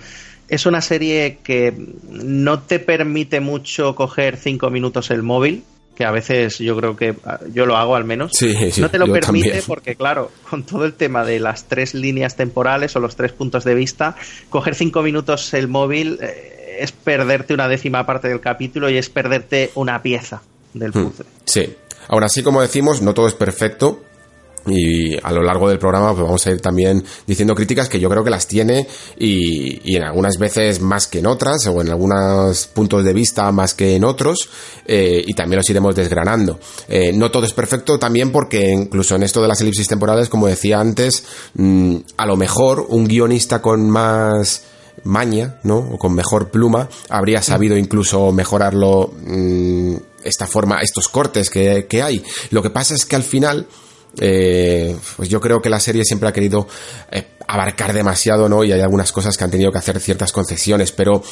[0.51, 1.73] es una serie que
[2.11, 5.63] no te permite mucho coger cinco minutos el móvil,
[5.95, 8.33] que a veces yo creo que ah, yo lo hago al menos,
[8.79, 12.97] no te lo permite porque claro, con todo el tema de las tres líneas temporales
[12.97, 14.17] o los tres puntos de vista,
[14.49, 19.09] coger cinco minutos el móvil eh, es perderte una décima parte del capítulo y es
[19.09, 20.43] perderte una pieza
[20.75, 21.05] del hmm.
[21.05, 21.27] puzzle.
[21.45, 21.77] Sí.
[22.09, 24.03] Ahora sí, como decimos, no todo es perfecto,
[24.67, 28.09] y a lo largo del programa pues vamos a ir también diciendo críticas que yo
[28.09, 28.87] creo que las tiene
[29.19, 33.75] y, en algunas veces más que en otras o en algunos puntos de vista más
[33.75, 34.49] que en otros
[34.87, 36.59] eh, y también los iremos desgranando.
[36.89, 40.47] Eh, no todo es perfecto también porque incluso en esto de las elipsis temporales, como
[40.47, 44.63] decía antes, mm, a lo mejor un guionista con más
[45.05, 45.79] maña, ¿no?
[45.79, 49.95] O con mejor pluma, habría sabido incluso mejorarlo mm,
[50.25, 52.23] esta forma, estos cortes que, que hay.
[52.51, 53.67] Lo que pasa es que al final
[54.19, 56.67] eh, pues yo creo que la serie siempre ha querido
[57.11, 58.65] eh, abarcar demasiado, ¿no?
[58.65, 61.23] Y hay algunas cosas que han tenido que hacer ciertas concesiones, pero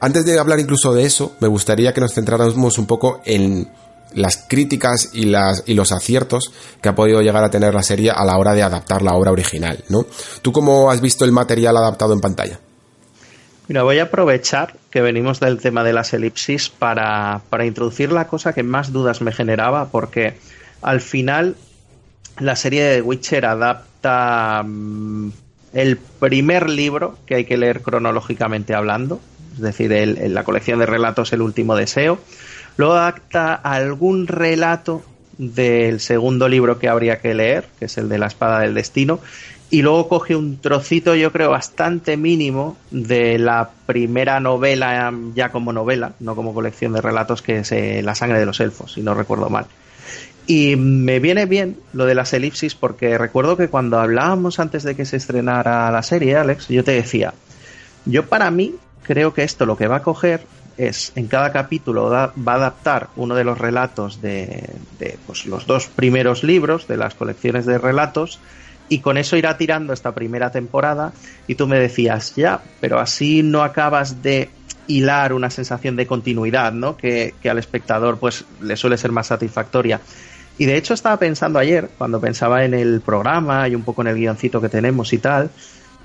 [0.00, 3.68] antes de hablar incluso de eso, me gustaría que nos centráramos un poco en
[4.14, 8.10] las críticas y, las, y los aciertos que ha podido llegar a tener la serie
[8.10, 10.06] a la hora de adaptar la obra original, ¿no?
[10.42, 12.60] ¿Tú cómo has visto el material adaptado en pantalla?
[13.68, 18.28] Mira, voy a aprovechar que venimos del tema de las elipsis para, para introducir la
[18.28, 20.38] cosa que más dudas me generaba, porque
[20.82, 21.56] al final
[22.38, 25.30] la serie de Witcher adapta mm,
[25.72, 29.20] el primer libro que hay que leer cronológicamente hablando,
[29.54, 32.18] es decir, el, la colección de relatos El último deseo.
[32.76, 35.02] Luego adapta algún relato
[35.38, 39.20] del segundo libro que habría que leer, que es el de la espada del destino,
[39.68, 45.72] y luego coge un trocito, yo creo, bastante mínimo de la primera novela, ya como
[45.72, 49.02] novela, no como colección de relatos, que es eh, La sangre de los elfos, si
[49.02, 49.66] no recuerdo mal.
[50.46, 54.94] Y me viene bien lo de las elipsis porque recuerdo que cuando hablábamos antes de
[54.94, 57.34] que se estrenara la serie, Alex, yo te decía,
[58.04, 62.10] yo para mí creo que esto lo que va a coger es, en cada capítulo
[62.10, 66.96] va a adaptar uno de los relatos de, de pues, los dos primeros libros de
[66.96, 68.38] las colecciones de relatos
[68.88, 71.12] y con eso irá tirando esta primera temporada
[71.46, 74.50] y tú me decías, ya, pero así no acabas de
[74.86, 76.96] hilar una sensación de continuidad, ¿no?
[76.96, 80.00] Que, que, al espectador pues le suele ser más satisfactoria.
[80.58, 84.08] Y de hecho estaba pensando ayer, cuando pensaba en el programa y un poco en
[84.08, 85.50] el guioncito que tenemos y tal,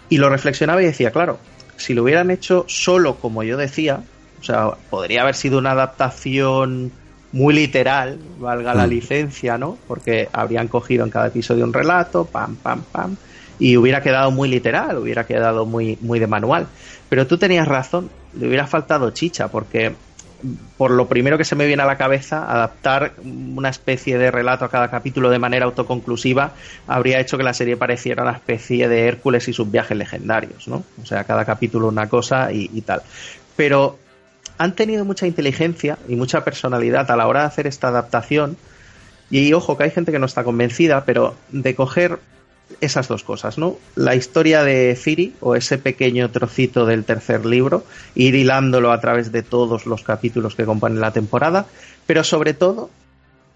[0.10, 1.40] y lo reflexionaba y decía, claro,
[1.78, 4.04] si lo hubieran hecho solo como yo decía,
[4.40, 6.92] o sea, podría haber sido una adaptación
[7.32, 8.90] muy literal, valga la mm.
[8.90, 9.78] licencia, ¿no?
[9.88, 13.16] Porque habrían cogido en cada episodio un relato, pam, pam, pam,
[13.58, 16.68] y hubiera quedado muy literal, hubiera quedado muy, muy de manual.
[17.08, 19.96] Pero tú tenías razón, le hubiera faltado chicha, porque
[20.78, 24.66] por lo primero que se me viene a la cabeza, adaptar una especie de relato
[24.66, 26.54] a cada capítulo de manera autoconclusiva
[26.88, 30.84] habría hecho que la serie pareciera una especie de Hércules y sus viajes legendarios, ¿no?
[31.02, 33.02] O sea, cada capítulo una cosa y, y tal.
[33.56, 33.98] Pero
[34.58, 38.58] han tenido mucha inteligencia y mucha personalidad a la hora de hacer esta adaptación.
[39.30, 42.20] Y ojo, que hay gente que no está convencida, pero de coger
[42.82, 43.78] esas dos cosas, ¿no?
[43.96, 49.32] La historia de Ciri, o ese pequeño trocito del tercer libro, ir hilándolo a través
[49.32, 51.68] de todos los capítulos que componen la temporada,
[52.06, 52.90] pero sobre todo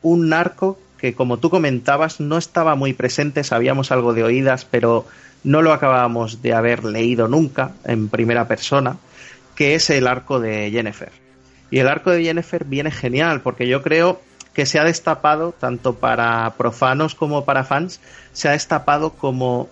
[0.01, 5.05] un narco que, como tú comentabas, no estaba muy presente, sabíamos algo de oídas, pero
[5.43, 8.97] no lo acabábamos de haber leído nunca en primera persona
[9.55, 11.11] que es el arco de Jennifer.
[11.71, 14.21] Y el arco de Jennifer viene genial, porque yo creo
[14.55, 17.99] que se ha destapado, tanto para profanos como para fans,
[18.31, 19.69] se ha destapado como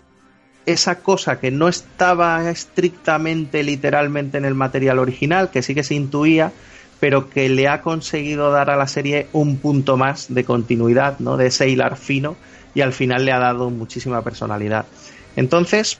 [0.66, 5.96] esa cosa que no estaba estrictamente, literalmente en el material original, que sí que se
[5.96, 6.52] intuía,
[7.00, 11.38] pero que le ha conseguido dar a la serie un punto más de continuidad, ¿no?
[11.38, 12.36] De ese hilar fino
[12.76, 14.86] y al final le ha dado muchísima personalidad.
[15.36, 16.00] Entonces,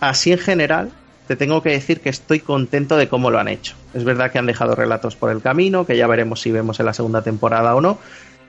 [0.00, 0.90] así en general,
[1.30, 3.76] te tengo que decir que estoy contento de cómo lo han hecho.
[3.94, 6.86] Es verdad que han dejado relatos por el camino, que ya veremos si vemos en
[6.86, 8.00] la segunda temporada o no,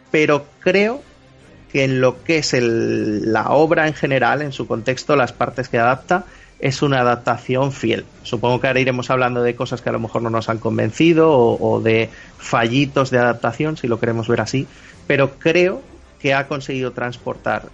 [0.09, 1.03] pero creo
[1.71, 5.77] que en lo que es la obra en general, en su contexto, las partes que
[5.77, 6.25] adapta,
[6.57, 8.03] es una adaptación fiel.
[8.23, 11.31] Supongo que ahora iremos hablando de cosas que a lo mejor no nos han convencido
[11.31, 14.65] o, o de fallitos de adaptación, si lo queremos ver así,
[15.05, 15.83] pero creo
[16.19, 17.69] que ha conseguido transportar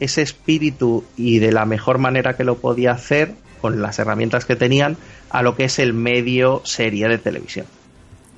[0.00, 4.56] ese espíritu y de la mejor manera que lo podía hacer con las herramientas que
[4.56, 4.96] tenían
[5.30, 7.66] a lo que es el medio serie de televisión.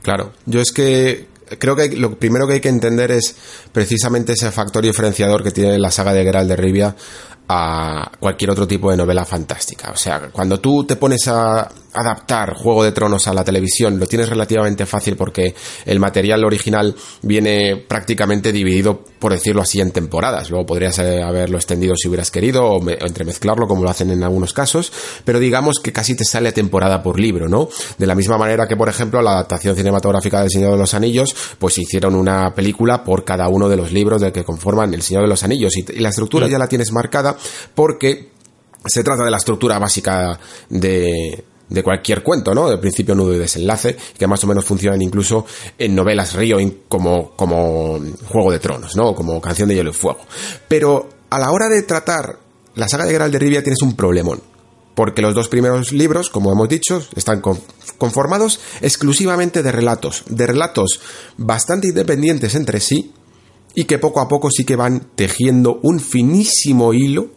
[0.02, 1.26] Claro, yo es que
[1.58, 3.36] creo que lo primero que hay que entender es
[3.72, 6.96] precisamente ese factor diferenciador que tiene la saga de Geralt de Rivia
[7.52, 9.90] a cualquier otro tipo de novela fantástica.
[9.90, 14.06] O sea, cuando tú te pones a adaptar Juego de Tronos a la televisión, lo
[14.06, 20.50] tienes relativamente fácil porque el material original viene prácticamente dividido, por decirlo así, en temporadas.
[20.50, 24.92] Luego podrías haberlo extendido si hubieras querido o, entremezclarlo como lo hacen en algunos casos,
[25.24, 27.68] pero digamos que casi te sale temporada por libro, ¿no?
[27.98, 31.34] De la misma manera que, por ejemplo, la adaptación cinematográfica del Señor de los Anillos,
[31.58, 35.24] pues hicieron una película por cada uno de los libros de que conforman El Señor
[35.24, 37.36] de los Anillos y, la estructura ya la tienes marcada
[37.74, 38.32] porque
[38.86, 41.44] se trata de la estructura básica de,
[41.82, 42.68] cualquier cuento, ¿no?
[42.68, 45.46] De principio, nudo y desenlace, que más o menos funcionan incluso
[45.78, 49.14] en novelas Río como, como Juego de Tronos, ¿no?
[49.14, 50.20] Como Canción de Hielo y Fuego.
[50.68, 52.38] Pero a la hora de tratar
[52.74, 54.40] la saga de Geralt de Rivia tienes un problemón.
[54.94, 57.40] Porque los dos primeros libros, como hemos dicho, están
[57.96, 61.00] conformados exclusivamente de relatos, de relatos
[61.38, 63.14] bastante independientes entre sí
[63.74, 67.30] y que poco a poco sí que van tejiendo un finísimo hilo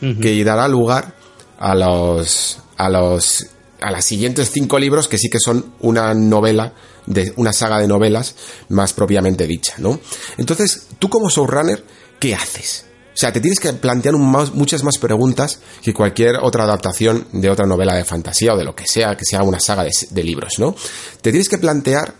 [0.00, 1.16] que dará lugar
[1.58, 3.46] a los a los
[3.80, 6.72] a las siguientes cinco libros que sí que son una novela
[7.06, 8.34] de una saga de novelas
[8.68, 9.98] más propiamente dicha, ¿no?
[10.36, 11.82] Entonces, tú como showrunner,
[12.20, 12.84] ¿qué haces?
[13.14, 17.66] O sea, te tienes que plantear muchas más preguntas que cualquier otra adaptación de otra
[17.66, 20.76] novela de fantasía o de lo que sea, que sea una saga de, libros, ¿no?
[21.20, 22.14] Te tienes que plantear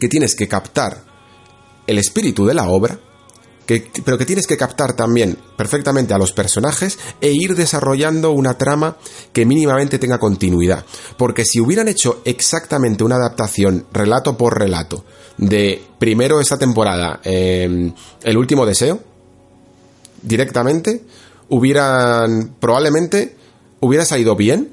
[0.00, 1.13] que tienes que captar
[1.86, 2.98] el espíritu de la obra,
[4.04, 8.96] pero que tienes que captar también perfectamente a los personajes e ir desarrollando una trama
[9.32, 10.84] que mínimamente tenga continuidad.
[11.16, 15.04] Porque si hubieran hecho exactamente una adaptación relato por relato
[15.38, 17.92] de primero esta temporada, em,
[18.22, 19.00] El último deseo,
[20.22, 21.02] directamente,
[21.48, 23.36] hubieran probablemente
[23.80, 24.72] hubiera salido bien,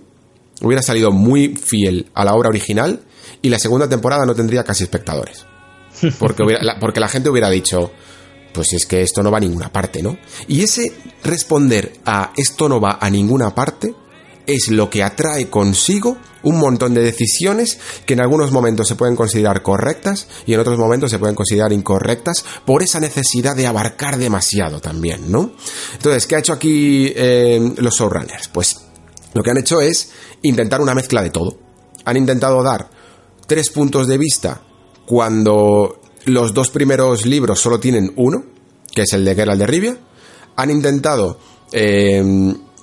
[0.61, 3.01] hubiera salido muy fiel a la obra original
[3.41, 5.45] y la segunda temporada no tendría casi espectadores.
[6.17, 6.43] Porque,
[6.79, 7.91] porque la gente hubiera dicho,
[8.53, 10.17] pues es que esto no va a ninguna parte, ¿no?
[10.47, 13.93] Y ese responder a esto no va a ninguna parte
[14.47, 19.15] es lo que atrae consigo un montón de decisiones que en algunos momentos se pueden
[19.15, 24.17] considerar correctas y en otros momentos se pueden considerar incorrectas por esa necesidad de abarcar
[24.17, 25.51] demasiado también, ¿no?
[25.93, 28.47] Entonces, ¿qué ha hecho aquí eh, los showrunners?
[28.47, 28.77] Pues
[29.33, 30.09] lo que han hecho es
[30.41, 31.59] intentar una mezcla de todo.
[32.05, 32.89] Han intentado dar
[33.45, 34.61] tres puntos de vista
[35.11, 38.45] cuando los dos primeros libros solo tienen uno,
[38.95, 39.97] que es el de Geralt de Rivia.
[40.55, 41.37] Han intentado
[41.73, 42.23] eh,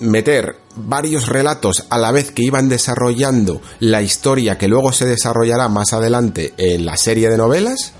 [0.00, 5.68] meter varios relatos a la vez que iban desarrollando la historia que luego se desarrollará
[5.68, 7.94] más adelante en la serie de novelas.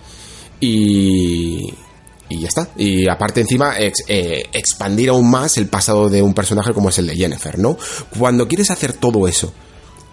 [0.61, 1.73] Y,
[2.29, 2.69] y ya está.
[2.77, 7.07] Y aparte encima eh, expandir aún más el pasado de un personaje como es el
[7.07, 7.79] de Jennifer, ¿no?
[8.19, 9.55] Cuando quieres hacer todo eso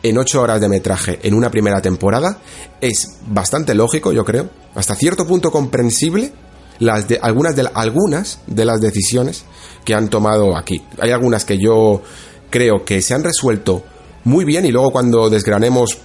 [0.10, 2.38] en ocho horas de metraje en una primera temporada
[2.80, 6.32] es bastante lógico, yo creo, hasta cierto punto comprensible
[6.78, 9.46] las de, algunas, de, algunas de las decisiones
[9.84, 10.80] que han tomado aquí.
[11.00, 12.04] Hay algunas que yo
[12.52, 13.84] creo que se han resuelto
[14.26, 15.98] muy bien y luego cuando desgranemos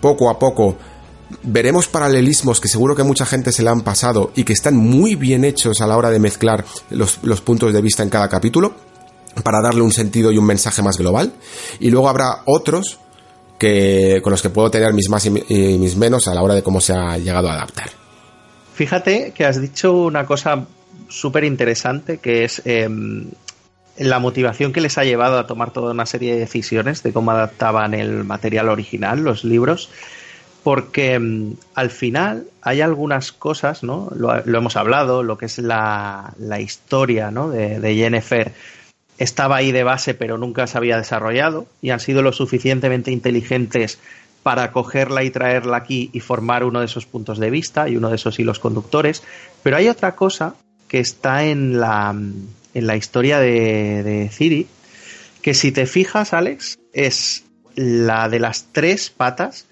[0.00, 0.76] poco a poco
[1.42, 5.16] veremos paralelismos que seguro que mucha gente se le han pasado y que están muy
[5.16, 8.76] bien hechos a la hora de mezclar los, los puntos de vista en cada capítulo
[9.42, 11.32] para darle un sentido y un mensaje más global.
[11.80, 13.00] Y luego habrá otros
[13.58, 16.62] que, con los que puedo tener mis más y mis menos a la hora de
[16.62, 17.90] cómo se ha llegado a adaptar.
[18.74, 20.66] Fíjate que has dicho una cosa
[21.08, 23.26] súper interesante que es em,
[23.96, 27.32] la motivación que les ha llevado a tomar toda una serie de decisiones de cómo
[27.32, 29.90] adaptaban el material original, los libros,
[30.62, 34.10] porque em, al final hay algunas cosas, ¿no?
[34.14, 37.50] Lo, hemos hablado, lo que es la, historia ¿no?
[37.50, 38.52] de Jennifer
[39.18, 43.98] estaba ahí de base pero nunca se había desarrollado y han sido lo suficientemente inteligentes
[44.42, 48.08] para cogerla y traerla aquí y formar uno de esos puntos de vista y uno
[48.08, 49.22] de esos hilos conductores.
[49.62, 50.54] Pero hay otra cosa
[50.86, 52.10] que está en la,
[52.74, 54.66] en la historia de, de Ciri,
[55.42, 59.66] que si te fijas, Alex, es la de las tres patas,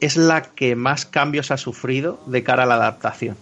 [0.00, 3.36] es la que más cambios ha sufrido de cara a la adaptación.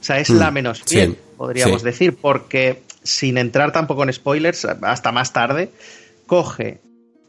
[0.00, 4.64] O sea, es la mm, menos bien, podríamos decir, porque sin entrar tampoco en spoilers,
[4.64, 5.70] hasta más tarde,
[6.26, 6.80] coge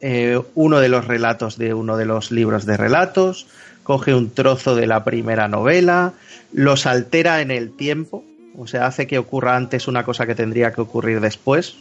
[0.02, 3.48] eh, uno de los relatos de uno de los libros de relatos,
[3.84, 6.14] coge un trozo de la primera novela,
[6.52, 8.24] los altera en el tiempo,
[8.58, 11.76] o sea, hace que ocurra antes una cosa que tendría que ocurrir después,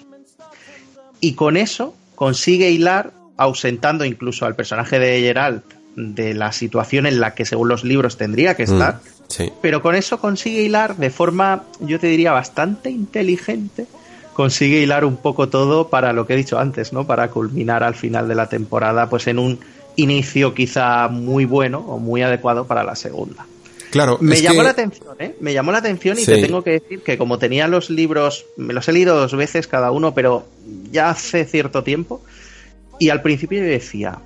[1.21, 5.65] y con eso consigue hilar, ausentando incluso al personaje de Geralt
[5.97, 8.73] de la situación en la que según los libros tendría que mm.
[8.73, 9.01] estar,
[9.61, 13.87] pero con eso consigue hilar de forma, yo te diría, bastante inteligente.
[14.35, 17.07] Consigue hilar un poco todo para lo que he dicho antes, ¿no?
[17.07, 19.61] Para culminar al final de la temporada, pues en un
[19.97, 23.47] inicio quizá muy bueno o muy adecuado para la segunda.
[23.91, 25.37] Claro, me llamó la atención, ¿eh?
[25.41, 28.73] Me llamó la atención y te tengo que decir que como tenía los libros, me
[28.73, 30.47] los he leído dos veces cada uno, pero
[30.91, 32.23] ya hace cierto tiempo,
[32.99, 34.19] y al principio yo decía,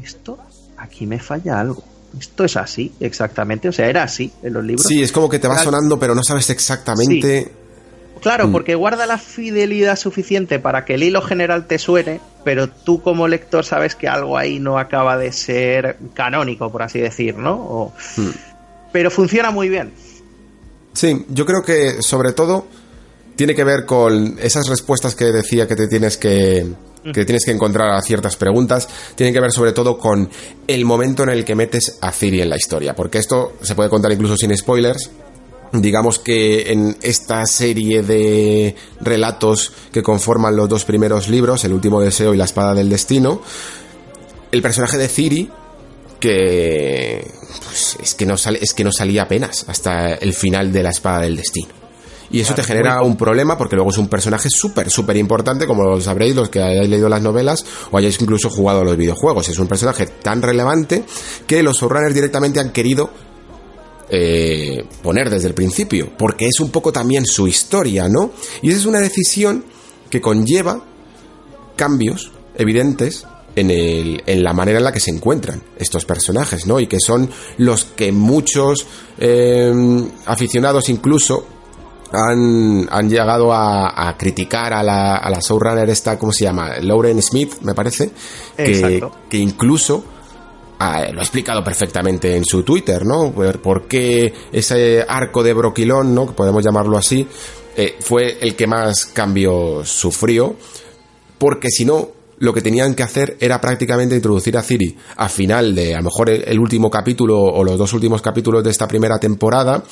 [0.00, 0.38] esto
[0.80, 1.84] aquí me falla algo
[2.18, 3.68] esto es así, exactamente.
[3.68, 4.86] O sea, era así en los libros.
[4.86, 7.52] Sí, es como que te va sonando, pero no sabes exactamente.
[8.20, 8.52] Claro, mm.
[8.52, 13.28] porque guarda la fidelidad suficiente para que el hilo general te suene, pero tú como
[13.28, 17.92] lector sabes que algo ahí no acaba de ser canónico, por así decir, ¿no?
[18.16, 18.28] Mm.
[18.92, 19.92] Pero funciona muy bien.
[20.92, 22.66] Sí, yo creo que sobre todo
[23.36, 26.66] tiene que ver con esas respuestas que decía que te tienes que,
[27.02, 30.28] que tienes que encontrar a ciertas preguntas, tienen que ver sobre todo con
[30.66, 33.90] el momento en el que metes a Ciri en la historia, porque esto se puede
[33.90, 35.10] contar incluso sin spoilers.
[35.72, 42.00] Digamos que en esta serie de relatos que conforman los dos primeros libros, El último
[42.00, 43.40] deseo y La espada del destino,
[44.50, 45.50] el personaje de Ciri
[46.18, 47.26] que
[47.64, 50.90] pues, es que no sale, es que no salía apenas hasta el final de La
[50.90, 51.79] espada del destino.
[52.30, 55.82] Y eso te genera un problema porque luego es un personaje súper, súper importante, como
[55.82, 59.48] lo sabréis los que hayáis leído las novelas o hayáis incluso jugado a los videojuegos.
[59.48, 61.04] Es un personaje tan relevante
[61.46, 63.10] que los showrunners directamente han querido
[64.08, 68.32] eh, poner desde el principio, porque es un poco también su historia, ¿no?
[68.62, 69.64] Y esa es una decisión
[70.08, 70.84] que conlleva
[71.76, 73.26] cambios evidentes
[73.56, 76.80] en, el, en la manera en la que se encuentran estos personajes, ¿no?
[76.80, 78.86] Y que son los que muchos
[79.18, 79.72] eh,
[80.26, 81.46] aficionados incluso
[82.12, 86.72] han, han llegado a, a, criticar a la, a la showrunner esta, ¿cómo se llama?
[86.80, 88.10] Lauren Smith, me parece,
[88.56, 90.04] que, que incluso
[90.82, 93.32] Ah, lo ha explicado perfectamente en su Twitter, ¿no?
[93.32, 96.26] Por qué ese arco de Broquilón, ¿no?
[96.26, 97.28] Que podemos llamarlo así,
[97.76, 100.56] eh, fue el que más cambios sufrió,
[101.36, 102.08] porque si no,
[102.38, 106.04] lo que tenían que hacer era prácticamente introducir a Ciri a final de, a lo
[106.04, 109.84] mejor, el, último capítulo o los dos últimos capítulos de esta primera temporada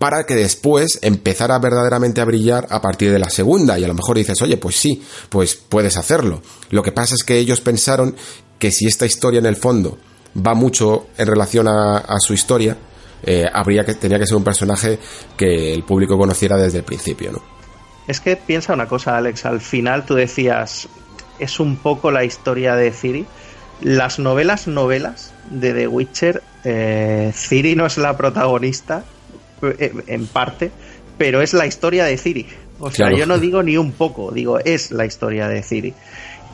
[0.00, 3.78] para que después empezara verdaderamente a brillar a partir de la segunda.
[3.78, 6.40] Y a lo mejor dices, oye, pues sí, pues puedes hacerlo.
[6.70, 8.16] Lo que pasa es que ellos pensaron
[8.58, 9.98] que si esta historia en el fondo
[10.34, 12.78] va mucho en relación a, su historia,
[13.22, 14.98] eh, habría que tenía que ser un personaje
[15.36, 17.42] que el público conociera desde el principio, ¿no?
[18.08, 19.44] Es que piensa una cosa, Alex.
[19.44, 20.88] Al final tú decías
[21.38, 23.26] es un poco la historia de Ciri.
[23.82, 29.04] Las novelas, novelas de The Witcher, eh, Ciri no es la protagonista
[29.62, 30.70] en parte,
[31.18, 32.46] pero es la historia de Ciri.
[32.78, 35.94] O sea, yo no digo ni un poco, digo es la historia de Ciri.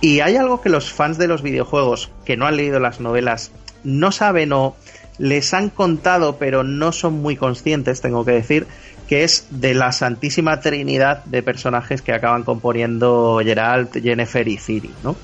[0.01, 3.53] Y hay algo que los fans de los videojuegos que no han leído las novelas
[3.85, 4.77] no saben o
[5.19, 8.67] les han contado, pero no son muy conscientes, tengo que decir,
[9.09, 14.91] que es de la santísima trinidad de personajes que acaban componiendo Geralt, Jennifer y Ciri,
[15.03, 15.17] ¿no?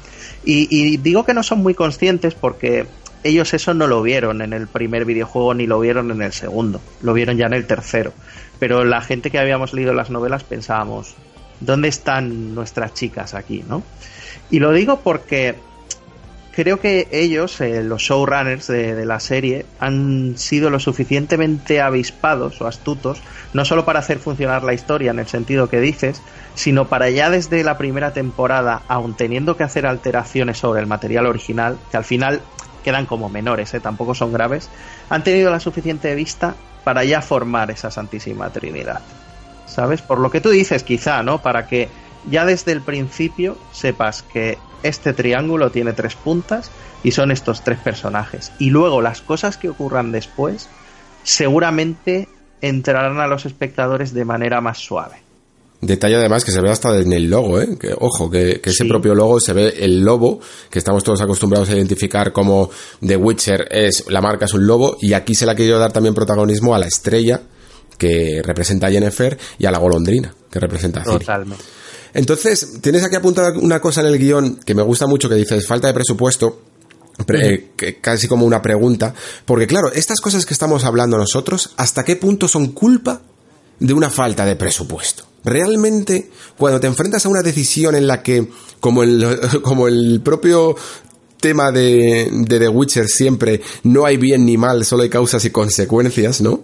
[0.45, 2.87] Y, digo que no son muy conscientes porque
[3.25, 6.81] ellos eso no lo vieron en el primer videojuego ni lo vieron en el segundo,
[7.03, 8.12] lo vieron ya en el tercero.
[8.59, 11.14] Pero la gente que habíamos leído las novelas pensábamos,
[11.61, 13.83] ¿dónde están nuestras chicas aquí, no?
[14.51, 15.57] Y lo digo porque
[16.53, 22.66] creo que ellos, eh, los showrunners de, la serie, han sido lo suficientemente avispados o
[22.66, 23.20] astutos,
[23.53, 26.23] no solo para hacer funcionar la historia en el sentido que dices,
[26.55, 31.27] sino para ya desde la primera temporada, aun teniendo que hacer alteraciones sobre el material
[31.27, 32.43] original, que al final
[32.83, 34.68] quedan como menores, eh, tampoco son graves,
[35.09, 36.55] han tenido la suficiente vista
[36.85, 39.01] para ya formar esa Santísima Trinidad.
[39.66, 40.03] ¿Sabes?
[40.03, 41.41] Por lo que tú dices, quizá, ¿no?
[41.41, 41.89] Para que
[42.30, 46.70] ya desde el principio sepas que este triángulo tiene tres puntas
[47.03, 48.53] y son estos tres personajes.
[48.59, 50.68] Y luego las cosas que ocurran después
[51.22, 52.28] seguramente
[52.61, 55.16] entrarán a los espectadores de manera más suave.
[55.83, 57.76] Detalle además que se ve hasta en el logo, ¿eh?
[57.76, 60.39] que, ojo, que, ese propio logo se ve el lobo,
[60.70, 62.70] que estamos todos acostumbrados a identificar como
[63.05, 65.93] The Witcher es, la marca es un lobo, y aquí se le ha querido dar
[65.93, 67.43] también protagonismo a la estrella,
[67.99, 71.18] que representa a Jennifer, y a la golondrina, que representa a Ciri.
[71.18, 71.64] Totalmente.
[72.14, 75.66] Entonces, tienes aquí apuntada una cosa en el guion que me gusta mucho que dices,
[75.66, 76.62] falta de presupuesto.
[78.01, 79.12] casi como una pregunta,
[79.45, 83.20] porque claro, estas cosas que estamos hablando nosotros, ¿hasta qué punto son culpa
[83.80, 85.32] de una falta de presupuesto?
[85.45, 88.49] Realmente, cuando te enfrentas a una decisión en la que,
[88.80, 90.76] como el, como el propio
[91.40, 95.51] tema de, de The Witcher siempre, no hay bien ni mal, solo hay causas y
[95.51, 96.62] consecuencias, ¿no?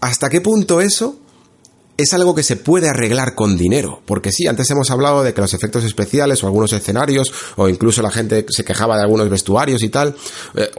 [0.00, 1.18] ¿Hasta qué punto eso
[1.96, 4.02] es algo que se puede arreglar con dinero.
[4.06, 8.02] Porque sí, antes hemos hablado de que los efectos especiales o algunos escenarios, o incluso
[8.02, 10.14] la gente se quejaba de algunos vestuarios y tal,
[10.54, 10.70] eh,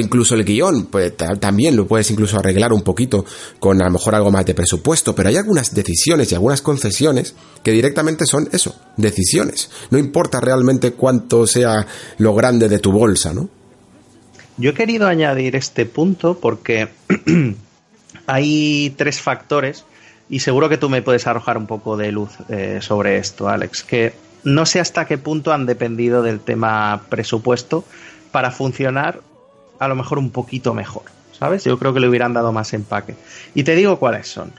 [0.00, 3.24] incluso el guion, pues también lo puedes incluso arreglar un poquito
[3.58, 7.34] con a lo mejor algo más de presupuesto, pero hay algunas decisiones y algunas concesiones
[7.62, 9.70] que directamente son eso, decisiones.
[9.90, 11.86] No importa realmente cuánto sea
[12.18, 13.48] lo grande de tu bolsa, ¿no?
[14.56, 16.88] Yo he querido añadir este punto porque
[18.26, 19.84] hay tres factores
[20.28, 23.82] y seguro que tú me puedes arrojar un poco de luz eh, sobre esto, Alex,
[23.84, 24.14] que
[24.44, 27.84] no sé hasta qué punto han dependido del tema presupuesto
[28.30, 29.20] para funcionar
[29.78, 31.04] a lo mejor un poquito mejor,
[31.38, 31.64] ¿sabes?
[31.64, 33.14] Yo creo que le hubieran dado más empaque.
[33.54, 34.52] Y te digo cuáles son.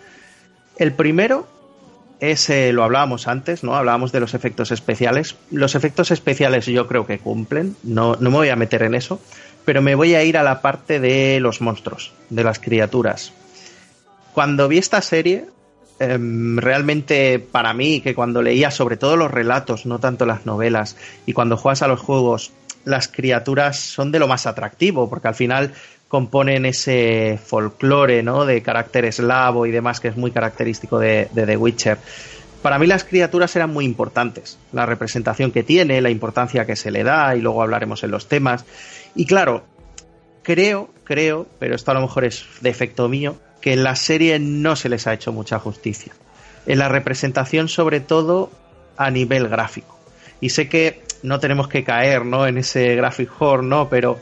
[0.78, 1.48] El primero
[2.20, 3.76] es, eh, lo hablábamos antes, ¿no?
[3.76, 5.36] Hablábamos de los efectos especiales.
[5.52, 9.22] Los efectos especiales yo creo que cumplen, no, no me voy a meter en eso,
[9.66, 13.34] pero me voy a ir a la parte de los monstruos, de las criaturas.
[14.34, 15.48] Cuando vi esta serie,
[16.00, 20.96] Em, realmente para mí, que cuando leía sobre todo los relatos, no tanto las novelas,
[21.26, 22.54] y cuando juegas a los juegos,
[22.86, 25.74] las criaturas son de lo más atractivo, porque al final
[26.08, 28.46] componen ese folclore, ¿no?
[28.46, 31.98] De carácter eslavo y demás, que es muy característico de, de The Witcher.
[32.62, 36.92] Para mí las criaturas eran muy importantes, la representación que tiene, la importancia que se
[36.92, 38.66] le da, y luego hablaremos en los temas.
[39.16, 39.64] Y claro,
[40.44, 44.76] creo, creo, pero esto a lo mejor es defecto mío, que en la serie no
[44.76, 46.14] se les ha hecho mucha justicia.
[46.66, 48.52] En la representación, sobre todo
[48.98, 49.98] a nivel gráfico.
[50.42, 52.48] Y sé que no tenemos que caer ¿no?
[52.48, 53.90] en ese graphic horror, ¿no?
[53.90, 54.20] Pero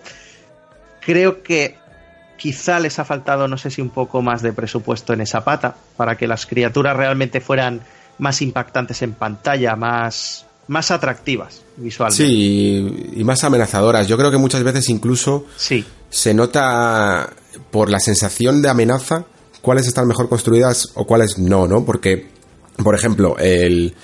[1.01, 1.75] creo que
[2.37, 5.75] quizá les ha faltado, no sé si un poco más de presupuesto en esa pata,
[5.95, 7.81] para que las criaturas realmente fueran
[8.19, 12.25] más impactantes en pantalla, más, más atractivas visualmente.
[12.25, 14.07] Sí, y más amenazadoras.
[14.07, 15.85] Yo creo que muchas veces incluso sí.
[16.09, 17.29] se nota
[17.71, 19.25] por la sensación de amenaza
[19.61, 21.83] cuáles están mejor construidas o cuáles no, ¿no?
[21.83, 22.27] Porque,
[22.83, 23.95] por ejemplo, el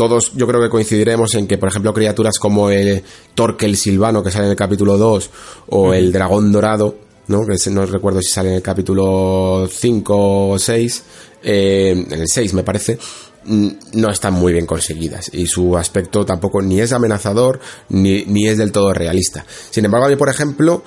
[0.00, 3.02] todos yo creo que coincidiremos en que, por ejemplo, criaturas como el
[3.34, 5.30] Torque Silvano que sale en el capítulo 2
[5.68, 6.96] o el Dragón Dorado,
[7.26, 7.40] ¿no?
[7.44, 11.04] Que no recuerdo si sale en el capítulo 5 o 6,
[11.42, 12.98] eh, en el 6 me parece,
[13.44, 18.48] mm, no están muy bien conseguidas y su aspecto tampoco ni es amenazador ni, ni
[18.48, 19.44] es del todo realista.
[19.68, 20.82] Sin embargo, a mí, por ejemplo,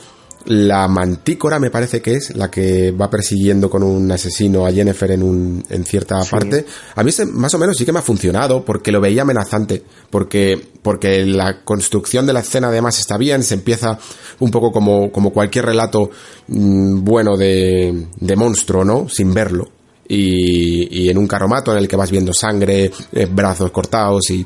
[0.45, 5.11] la mantícora me parece que es la que va persiguiendo con un asesino a Jennifer
[5.11, 6.65] en, un, en cierta parte.
[6.95, 10.59] A mí más o menos sí que me ha funcionado porque lo veía amenazante, porque,
[10.81, 13.97] porque la construcción de la escena además está bien, se empieza
[14.39, 16.09] un poco como, como cualquier relato
[16.47, 19.07] mm, bueno de, de monstruo, ¿no?
[19.07, 19.69] Sin verlo.
[20.07, 24.45] Y, y en un carromato en el que vas viendo sangre, eh, brazos cortados y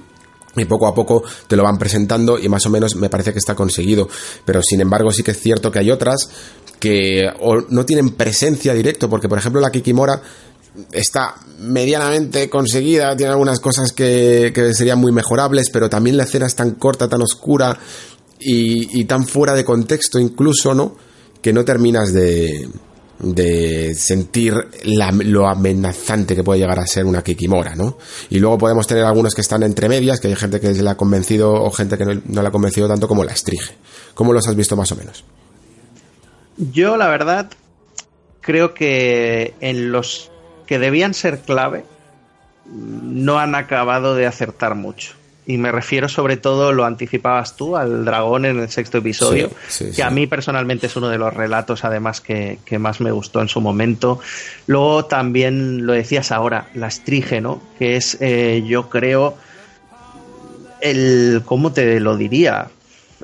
[0.62, 3.40] y poco a poco te lo van presentando y más o menos me parece que
[3.40, 4.08] está conseguido.
[4.46, 6.30] Pero sin embargo sí que es cierto que hay otras
[6.80, 7.28] que
[7.70, 10.22] no tienen presencia directo, porque por ejemplo la Kikimora
[10.92, 16.56] está medianamente conseguida, tiene algunas cosas que, serían muy mejorables, pero también la escena es
[16.56, 17.78] tan corta, tan oscura
[18.40, 20.96] y, y tan fuera de contexto incluso, ¿no?
[21.42, 22.70] Que no terminas de,
[23.20, 24.54] de sentir
[24.84, 27.98] lo amenazante que puede llegar a ser una Kikimora, ¿no?
[28.30, 30.98] Y luego podemos tener algunos que están entre medias, que hay gente que la ha
[30.98, 33.76] convencido o gente que no, no la ha convencido tanto como la Strige.
[34.14, 35.24] ¿Cómo los has visto más o menos?
[36.58, 37.50] Yo, la verdad,
[38.42, 40.32] creo que en los
[40.66, 41.86] que debían ser clave
[42.66, 45.14] no han acabado de acertar mucho
[45.48, 49.50] y me refiero sobre todo, lo anticipabas tú, al dragón en el sexto episodio,
[49.96, 53.48] que a mí personalmente es uno de los relatos además que, más me gustó en
[53.48, 54.20] su momento.
[54.68, 59.38] Luego también lo decías ahora, la estrígeno, que es eh, yo creo
[60.82, 62.68] el, ¿cómo te lo diría?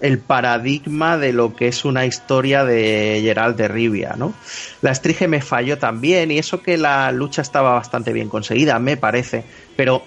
[0.02, 4.34] el paradigma de lo que es una historia de Gerald de Rivia, ¿no?
[4.82, 8.98] La estrige me falló también y eso que la lucha estaba bastante bien conseguida, me
[8.98, 9.44] parece,
[9.76, 10.04] pero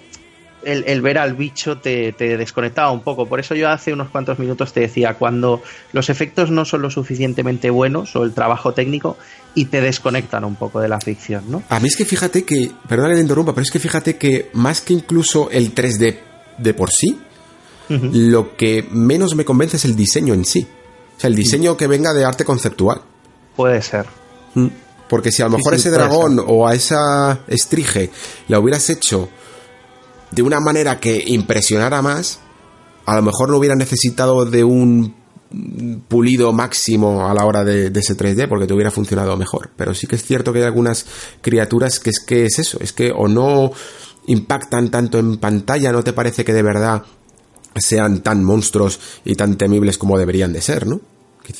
[0.67, 3.25] el, ver al bicho te, desconectaba un poco.
[3.25, 5.61] Por eso yo hace unos cuantos minutos te decía, cuando
[5.93, 9.17] los efectos no son lo suficientemente buenos o el trabajo técnico
[9.55, 11.63] y te desconectan un poco de la ficción, ¿no?
[11.69, 14.49] A mí es que fíjate que, perdón que te interrumpa, pero es que fíjate que
[14.53, 16.19] más que incluso el 3D
[16.57, 17.17] de por sí,
[17.89, 20.67] lo que menos me convence es el diseño en sí.
[21.15, 23.01] O sea, el diseño que venga de arte conceptual.
[23.55, 24.05] Puede ser.
[24.55, 24.67] Mm.
[25.07, 28.11] Porque si a lo mejor ese dragón o a esa estrige
[28.49, 29.29] la hubieras hecho
[30.31, 32.39] de una manera que impresionara más,
[33.05, 35.15] a lo mejor no hubiera necesitado de un
[36.07, 39.71] pulido máximo a la hora de, ese 3D porque te hubiera funcionado mejor.
[39.75, 41.05] Pero sí que es cierto que hay algunas
[41.41, 43.71] criaturas que es que es eso, es que o no
[44.27, 47.03] impactan tanto en pantalla, no te parece que de verdad
[47.75, 50.99] sean tan monstruos y tan temibles como deberían de ser, ¿no?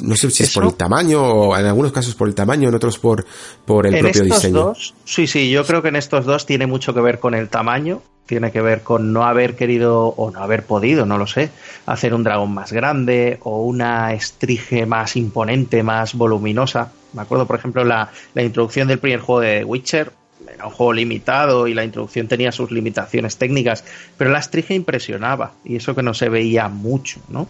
[0.02, 2.76] No sé si es por el tamaño, o en algunos casos por el tamaño, en
[2.76, 3.26] otros por,
[3.66, 4.64] por el propio diseño.
[4.66, 7.50] Dos, sí, sí, yo creo que en estos dos tiene mucho que ver con el
[7.50, 11.50] tamaño tiene que ver con no haber querido o no haber podido, no lo sé,
[11.86, 16.92] hacer un dragón más grande o una estrige más imponente, más voluminosa.
[17.14, 20.12] Me acuerdo, por ejemplo, la, la introducción del primer juego de Witcher,
[20.54, 23.84] era un juego limitado y la introducción tenía sus limitaciones técnicas,
[24.18, 27.48] pero la estrige impresionaba y eso que no se veía mucho, ¿no?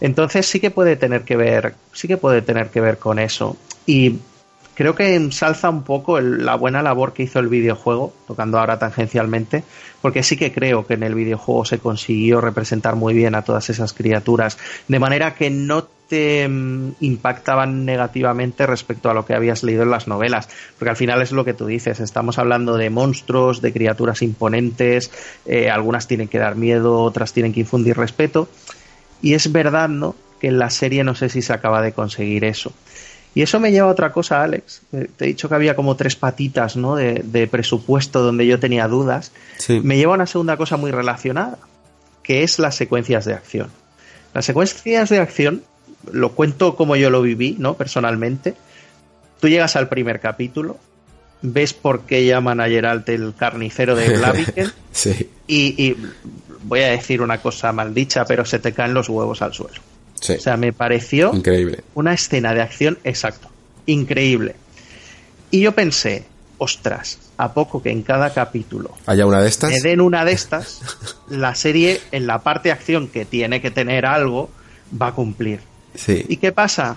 [0.00, 3.56] Entonces sí que puede tener que ver, sí que puede tener que ver con eso.
[3.86, 4.18] Y
[4.74, 9.62] creo que ensalza un poco la buena labor que hizo el videojuego, tocando ahora tangencialmente,
[10.00, 13.68] porque sí que creo que en el videojuego se consiguió representar muy bien a todas
[13.68, 14.56] esas criaturas,
[14.88, 19.90] de manera que no te mm, impactaban negativamente respecto a lo que habías leído en
[19.90, 23.72] las novelas, porque al final es lo que tú dices, estamos hablando de monstruos, de
[23.72, 25.12] criaturas imponentes,
[25.46, 28.48] eh, algunas tienen que dar miedo, otras tienen que infundir respeto,
[29.22, 30.14] y es verdad, ¿no?
[30.40, 32.72] Que en la serie no sé si se acaba de conseguir eso.
[33.34, 34.82] Y eso me lleva a otra cosa, Alex.
[34.92, 36.96] Eh, te he dicho que había como tres patitas ¿no?
[36.96, 39.32] de, presupuesto donde yo tenía dudas.
[39.68, 41.58] Me lleva a una segunda cosa muy relacionada,
[42.22, 43.68] que es las secuencias de acción.
[44.34, 45.62] Las secuencias de acción,
[46.10, 47.74] lo cuento como yo lo viví, ¿no?
[47.74, 48.54] Personalmente.
[49.40, 50.78] Tú llegas al primer capítulo,
[51.40, 55.30] ves por qué llaman a Geralt el carnicero de Blaviken sí.
[55.46, 55.96] y, y
[56.64, 59.80] voy a decir una cosa maldicha, pero se te caen los huevos al suelo.
[60.20, 61.82] O sea, me pareció increíble.
[61.94, 63.48] una escena de acción, exacto,
[63.86, 64.54] increíble.
[65.50, 66.24] Y yo pensé,
[66.58, 70.32] ostras, a poco que en cada capítulo haya una de estas, me den una de
[70.32, 70.82] estas,
[71.30, 74.50] la serie en la parte de acción que tiene que tener algo
[75.00, 75.60] va a cumplir.
[75.94, 76.24] Sí.
[76.28, 76.96] ¿Y qué pasa?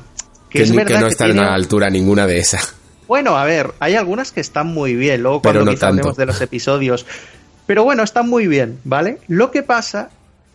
[0.50, 2.76] Que, no están a la altura ninguna de esas.
[3.08, 7.06] Bueno, a ver, hay algunas que están muy bien, luego cuando hablemos de los episodios.
[7.66, 9.20] Pero bueno, están muy bien, ¿vale?
[9.28, 10.10] Lo que pasa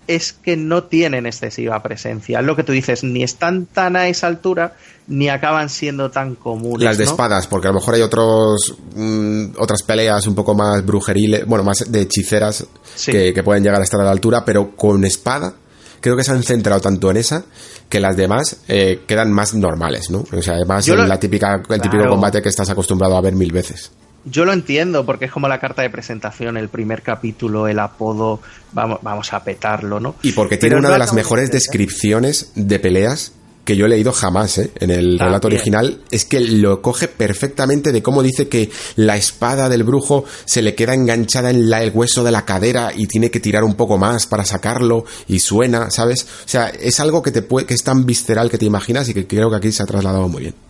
[0.08, 2.40] es que no tienen excesiva presencia.
[2.40, 4.74] Lo que tú dices, ni están tan a esa altura,
[5.06, 6.82] ni acaban siendo tan comunes.
[6.82, 10.84] Las de espadas, porque a lo mejor hay otros mm, otras peleas un poco más
[10.84, 12.66] brujeriles, bueno, más de hechiceras
[13.04, 15.54] que, pueden llegar a estar a la altura, pero con espada
[16.00, 17.44] creo que se han centrado tanto en esa
[17.88, 20.24] que las demás eh, quedan más normales, ¿no?
[20.32, 23.90] O sea, además la típica, el típico combate que estás acostumbrado a ver mil veces.
[24.24, 28.40] Yo lo entiendo, porque es como la carta de presentación, el primer capítulo, el apodo,
[28.72, 30.16] vamos, vamos a petarlo, ¿no?
[30.22, 33.32] Y porque tiene una de las mejores descripciones de peleas
[33.68, 34.70] que yo he leído jamás ¿eh?
[34.76, 39.68] en el relato original, es que lo coge perfectamente de cómo dice que la espada
[39.68, 43.40] del brujo se le queda enganchada en el hueso de la cadera y tiene que
[43.40, 46.22] tirar un poco más para sacarlo y suena, ¿sabes?
[46.22, 49.12] O sea, es algo que, te puede, que es tan visceral que te imaginas y
[49.12, 50.67] que creo que aquí se ha trasladado muy bien.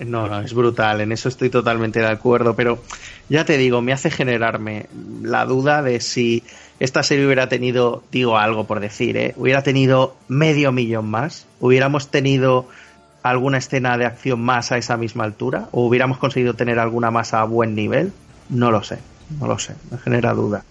[0.00, 2.82] No, no, es brutal, en eso estoy totalmente de acuerdo, pero
[3.28, 4.86] ya te digo, me hace generarme
[5.22, 6.42] la duda de si
[6.80, 9.32] esta serie hubiera tenido, digo algo por decir, ¿eh?
[9.36, 12.68] hubiera tenido medio millón más, hubiéramos tenido
[13.22, 17.32] alguna escena de acción más a esa misma altura, o hubiéramos conseguido tener alguna más
[17.32, 18.12] a buen nivel,
[18.50, 18.98] no lo sé,
[19.40, 20.62] no lo sé, me genera duda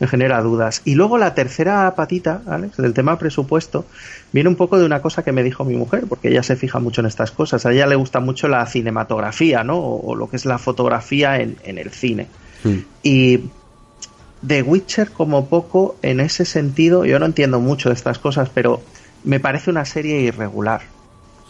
[0.00, 0.82] me genera dudas.
[0.84, 3.84] Y luego la tercera patita, Alex, del tema presupuesto,
[4.32, 6.80] viene un poco de una cosa que me dijo mi mujer, porque ella se fija
[6.80, 7.66] mucho en estas cosas.
[7.66, 9.78] A ella le gusta mucho la cinematografía, ¿no?
[9.78, 12.26] O, lo que es la fotografía en, el cine.
[12.64, 12.78] Hmm.
[13.02, 13.44] Y
[14.46, 18.82] The Witcher, como poco, en ese sentido, yo no entiendo mucho de estas cosas, pero
[19.22, 20.80] me parece una serie irregular.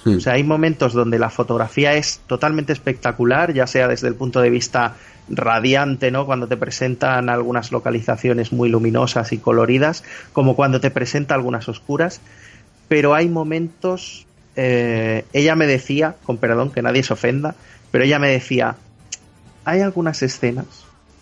[0.05, 0.16] Hmm.
[0.16, 4.40] O sea, hay momentos donde la fotografía es totalmente espectacular, ya sea desde el punto
[4.40, 4.97] de vista
[5.29, 6.27] radiante, ¿no?
[6.27, 12.20] Cuando te presentan algunas localizaciones muy luminosas y coloridas, como cuando te presenta algunas oscuras,
[12.89, 17.55] pero hay momentos, eh, ella me decía, con perdón, que nadie se ofenda,
[17.91, 18.77] pero ella me decía,
[19.64, 20.66] hay algunas escenas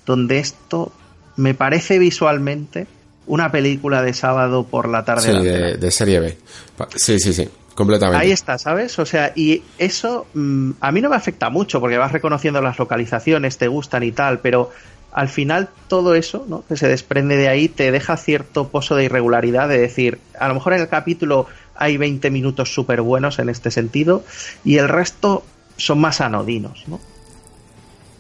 [0.06, 0.92] donde esto
[1.36, 2.86] me parece visualmente
[3.26, 5.32] una película de sábado por la tarde.
[5.32, 6.38] Sí, de, de, serie B.
[6.96, 7.48] Sí, sí, sí.
[7.74, 8.24] Completamente.
[8.24, 8.98] Ahí está, ¿sabes?
[8.98, 12.78] O sea, y eso mm, a mí no me afecta mucho porque vas reconociendo las
[12.78, 14.70] localizaciones, te gustan y tal, pero
[15.12, 16.64] al final todo eso ¿no?
[16.66, 20.54] que se desprende de ahí te deja cierto pozo de irregularidad de decir, a lo
[20.54, 24.24] mejor en el capítulo hay 20 minutos súper buenos en este sentido
[24.64, 25.44] y el resto
[25.76, 27.00] son más anodinos, ¿no?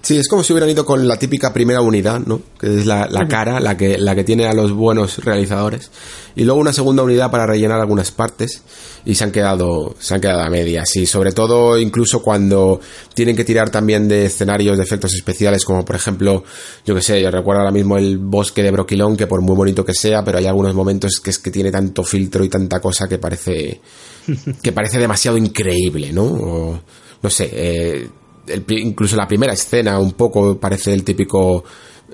[0.02, 2.40] Sí, es como si hubieran ido con la típica primera unidad, ¿no?
[2.58, 5.90] Que es la, cara, la que, la que tiene a los buenos realizadores.
[6.34, 8.62] Y luego una segunda unidad para rellenar algunas partes.
[9.04, 10.96] Y se han quedado, se han quedado a medias.
[10.96, 12.80] Y sobre todo, incluso cuando
[13.12, 16.44] tienen que tirar también de escenarios de efectos especiales, como por ejemplo,
[16.86, 19.84] yo que sé, yo recuerdo ahora mismo el bosque de Broquilón, que por muy bonito
[19.84, 23.06] que sea, pero hay algunos momentos que es que tiene tanto filtro y tanta cosa
[23.06, 23.80] que parece,
[24.62, 26.82] que parece demasiado increíble, ¿no?
[27.22, 28.08] no sé, eh,
[28.68, 31.64] incluso la primera escena un poco parece el típico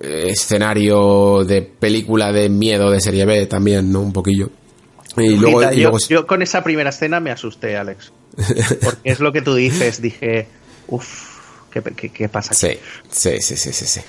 [0.00, 4.00] eh, escenario de película de miedo de serie B también, ¿no?
[4.00, 4.50] Un poquillo.
[5.16, 8.12] Y luego, yo, con esa primera escena me asusté, Alex.
[8.82, 10.46] Porque es lo que tú dices, dije,
[10.88, 12.78] uff, ¿qué, qué, pasa aquí?
[13.10, 14.00] Sí, sí, sí, sí, sí.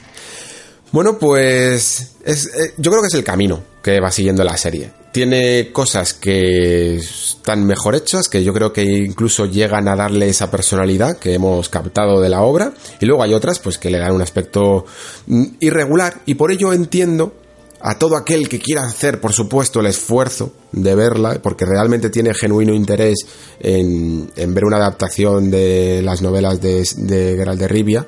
[0.91, 4.91] Bueno, pues es, eh, yo creo que es el camino que va siguiendo la serie.
[5.11, 10.51] Tiene cosas que están mejor hechas, que yo creo que incluso llegan a darle esa
[10.51, 14.13] personalidad que hemos captado de la obra, y luego hay otras pues que le dan
[14.13, 14.85] un aspecto
[15.27, 17.33] mm, irregular, y por ello entiendo
[17.79, 22.33] a todo aquel que quiera hacer, por supuesto, el esfuerzo de verla, porque realmente tiene
[22.33, 23.25] genuino interés
[23.59, 28.07] en, ver una adaptación de las novelas de, de Geralt de Rivia,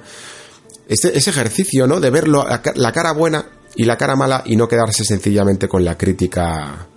[0.89, 1.99] este, ese ejercicio, ¿no?
[1.99, 5.97] De ver la cara buena y la cara mala y no quedarse sencillamente con la
[5.97, 6.87] crítica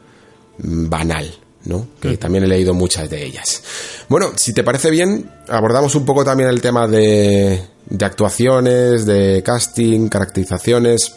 [0.58, 1.30] mm, banal,
[1.66, 1.88] ¿no?
[2.00, 3.62] Que también he leído muchas de ellas.
[4.08, 9.42] Bueno, si te parece bien, abordamos un poco también el tema de, de actuaciones, de
[9.44, 11.14] casting, caracterizaciones,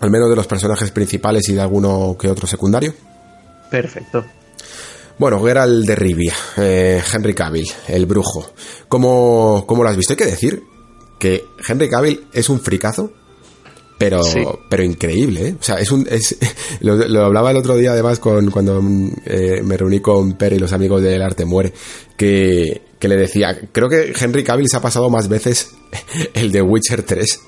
[0.00, 2.92] al menos de los personajes principales y de alguno que otro secundario.
[3.70, 4.24] Perfecto.
[5.18, 8.50] Bueno, Geralt de Rivia, eh, Henry Cavill, el brujo.
[8.88, 10.12] ¿Cómo, ¿Cómo lo has visto?
[10.12, 10.62] Hay que decir
[11.18, 13.12] que Henry Cavill es un fricazo,
[13.98, 14.20] pero,
[14.68, 15.56] pero increíble, ¿eh?
[15.58, 16.36] O sea, es un, es,
[16.80, 18.82] lo, hablaba el otro día además con, cuando
[19.24, 21.72] eh, me reuní con Per y los amigos del Arte Muere,
[22.16, 25.74] que, que le decía, creo que Henry Cavill se ha pasado más veces
[26.34, 27.40] el de Witcher 3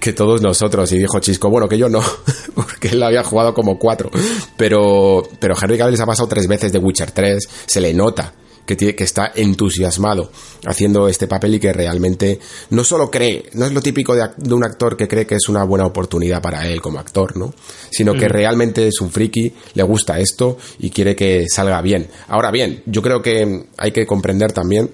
[0.00, 0.90] que todos nosotros.
[0.92, 2.02] Y dijo Chisco, bueno, que yo no,
[2.54, 4.10] porque él había jugado como cuatro.
[4.56, 8.34] Pero, pero Henry Cavill se ha pasado tres veces de Witcher 3, se le nota
[8.66, 10.30] que, tiene, que está entusiasmado
[10.66, 12.38] haciendo este papel y que realmente
[12.70, 15.64] no solo cree, no es lo típico de, un actor que cree que es una
[15.64, 17.52] buena oportunidad para él como actor, ¿no?
[17.90, 22.08] Sino que realmente es un friki, le gusta esto y quiere que salga bien.
[22.28, 24.90] Ahora bien, yo creo que hay que comprender también,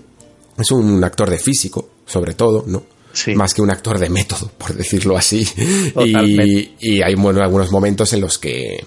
[0.59, 2.83] es un actor de físico, sobre todo, ¿no?
[3.35, 5.47] Más que un actor de método, por decirlo así.
[6.05, 8.85] Y, y, hay bueno, algunos momentos en los que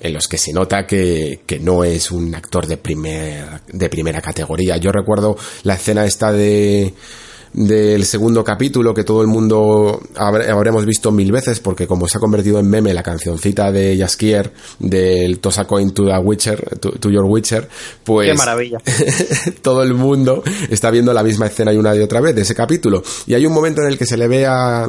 [0.00, 4.20] en los que se nota que, que, no es un actor de, primer, de primera
[4.20, 4.76] categoría.
[4.78, 6.94] Yo recuerdo la escena esta de
[7.52, 12.20] del segundo capítulo que todo el mundo habremos visto mil veces porque como se ha
[12.20, 17.24] convertido en meme la cancioncita de Jaskier del Tosa Coin to the Witcher to, Your
[17.24, 17.68] Witcher
[18.04, 18.78] pues qué maravilla
[19.62, 22.54] todo el mundo está viendo la misma escena y una y otra vez de ese
[22.54, 24.88] capítulo y hay un momento en el que se le ve a,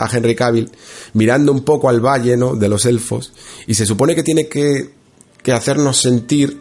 [0.00, 0.70] a Henry Cavill
[1.12, 2.56] mirando un poco al valle ¿no?
[2.56, 3.32] de los elfos
[3.66, 4.90] y se supone que tiene que,
[5.42, 6.60] que hacernos sentir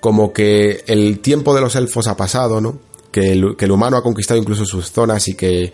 [0.00, 2.80] como que el tiempo de los elfos ha pasado, ¿no?
[3.12, 5.72] Que el, humano ha conquistado incluso sus zonas y que,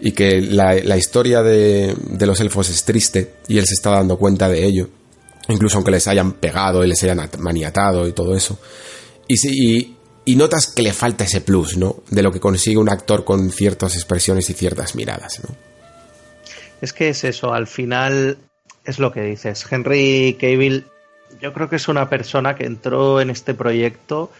[0.00, 4.16] y que la, historia de, de, los elfos es triste y él se está dando
[4.16, 4.88] cuenta de ello.
[5.48, 8.58] Incluso aunque les hayan pegado y les hayan maniatado y todo eso.
[9.28, 11.96] Y, y, y notas que le falta ese plus, ¿no?
[12.08, 15.54] De lo que consigue un actor con ciertas expresiones y ciertas miradas, ¿no?
[16.80, 18.38] Es que es eso, al final
[18.84, 19.66] es lo que dices.
[19.70, 20.84] Henry Cavill,
[21.40, 24.30] yo creo que es una persona que entró en este proyecto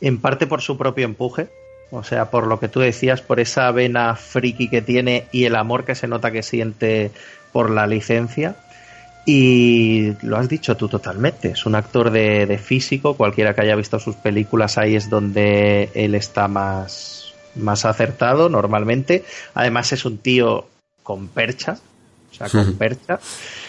[0.00, 1.48] en parte por su propio empuje,
[1.90, 5.56] o sea, por lo que tú decías, por esa vena friki que tiene y el
[5.56, 7.10] amor que se nota que siente
[7.52, 8.56] por la licencia.
[9.24, 13.76] Y lo has dicho tú totalmente, es un actor de, de físico, cualquiera que haya
[13.76, 19.24] visto sus películas ahí es donde él está más, más acertado normalmente.
[19.54, 20.66] Además es un tío
[21.08, 21.78] con percha,
[22.30, 23.18] o sea, con percha.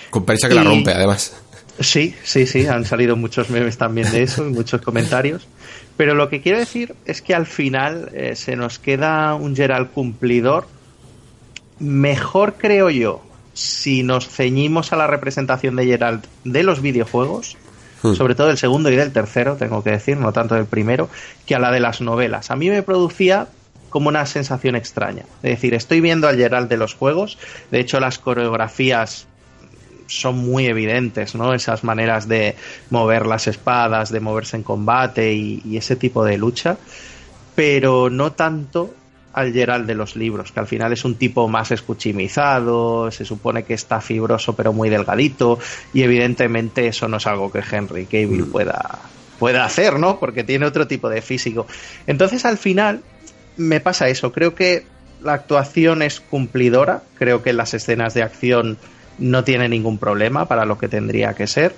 [0.10, 1.38] Con percha que la rompe, además.
[1.80, 5.48] Sí, sí, sí, han salido muchos memes también de eso y muchos comentarios.
[5.96, 9.92] Pero lo que quiero decir es que al final eh, se nos queda un Gerald
[9.92, 10.68] cumplidor.
[11.80, 13.24] Mejor creo yo
[13.54, 17.56] si nos ceñimos a la representación de Gerald de los videojuegos,
[18.04, 18.16] hmm.
[18.16, 21.08] sobre todo del segundo y del tercero, tengo que decir, no tanto del primero,
[21.46, 22.52] que a la de las novelas.
[22.52, 23.48] A mí me producía
[23.90, 25.24] como una sensación extraña.
[25.44, 27.38] Es decir, estoy viendo al Gerald de los juegos,
[27.72, 29.28] de hecho las coreografías
[30.10, 31.54] son muy evidentes, ¿no?
[31.54, 32.56] Esas maneras de
[32.90, 36.78] mover las espadas, de moverse en combate y, ese tipo de lucha,
[37.56, 38.94] pero no tanto
[39.32, 43.64] al Gerald de los libros, que al final es un tipo más escuchimizado, se supone
[43.64, 45.60] que está fibroso pero muy delgadito,
[45.94, 48.52] y evidentemente eso no es algo que Henry Cavill mm.
[48.52, 49.00] pueda,
[49.38, 50.20] pueda hacer, ¿no?
[50.20, 51.68] Porque tiene otro tipo de físico.
[52.08, 53.04] Entonces al final
[53.60, 54.32] me pasa eso.
[54.32, 54.86] Creo que
[55.22, 57.04] la actuación es cumplidora.
[57.18, 58.78] Creo que las escenas de acción
[59.20, 61.76] no tiene ningún problema para lo que tendría que ser.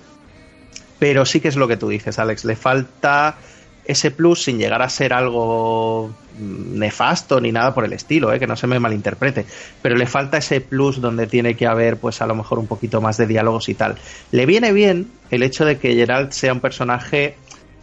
[0.99, 2.45] Pero sí que es lo que tú dices, Alex.
[2.45, 3.35] Le falta
[3.83, 8.39] ese plus sin llegar a ser algo nefasto ni nada por el estilo, ¿eh?
[8.39, 9.45] que no se me malinterprete,
[9.81, 13.01] pero le falta ese plus donde tiene que haber pues a lo mejor un poquito
[13.01, 13.95] más de diálogos y tal.
[14.31, 17.35] Le viene bien el hecho de que Gerald sea un personaje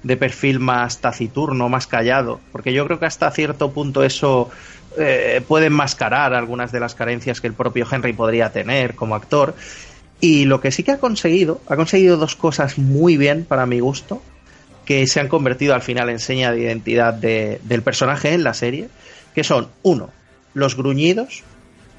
[0.02, 4.50] de perfil más taciturno, más callado, porque yo creo que hasta cierto punto eso
[4.96, 9.54] eh, puede enmascarar algunas de las carencias que el propio Henry podría tener como actor.
[10.20, 13.80] Y lo que sí que ha conseguido, ha conseguido dos cosas muy bien para mi
[13.80, 14.20] gusto,
[14.84, 18.88] que se han convertido al final en seña de identidad del personaje en la serie,
[19.34, 20.10] que son, uno,
[20.54, 21.44] los gruñidos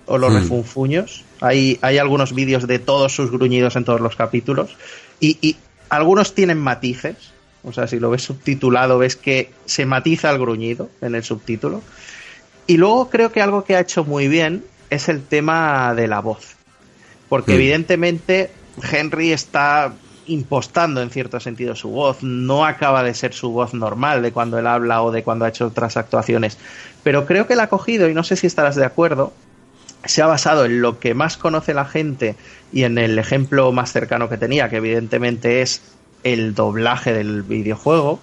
[0.06, 0.36] o los hmm.
[0.36, 1.24] refunfuños.
[1.40, 4.76] Hay, hay algunos vídeos de todos sus gruñidos en todos los capítulos
[5.20, 5.56] y, y
[5.88, 7.16] algunos tienen matices,
[7.64, 11.82] o sea, si lo ves subtitulado, ves que se matiza el gruñido en el subtítulo.
[12.68, 16.22] Y luego creo que algo que ha hecho muy bien es el tema de la
[16.22, 16.56] voz.
[17.28, 17.56] Porque mm.
[17.56, 18.52] evidentemente
[18.92, 19.94] Henry está
[20.28, 22.24] impostando en cierto sentido su voz.
[22.24, 25.50] No acaba de ser su voz normal de cuando él habla o de cuando ha
[25.50, 26.58] hecho otras actuaciones.
[27.04, 29.34] Pero creo que él ha cogido, y no sé si estarás de acuerdo,
[30.06, 32.36] se ha basado en lo que más conoce la gente
[32.72, 35.82] y en el ejemplo más cercano que tenía, que evidentemente es
[36.24, 38.20] el doblaje del videojuego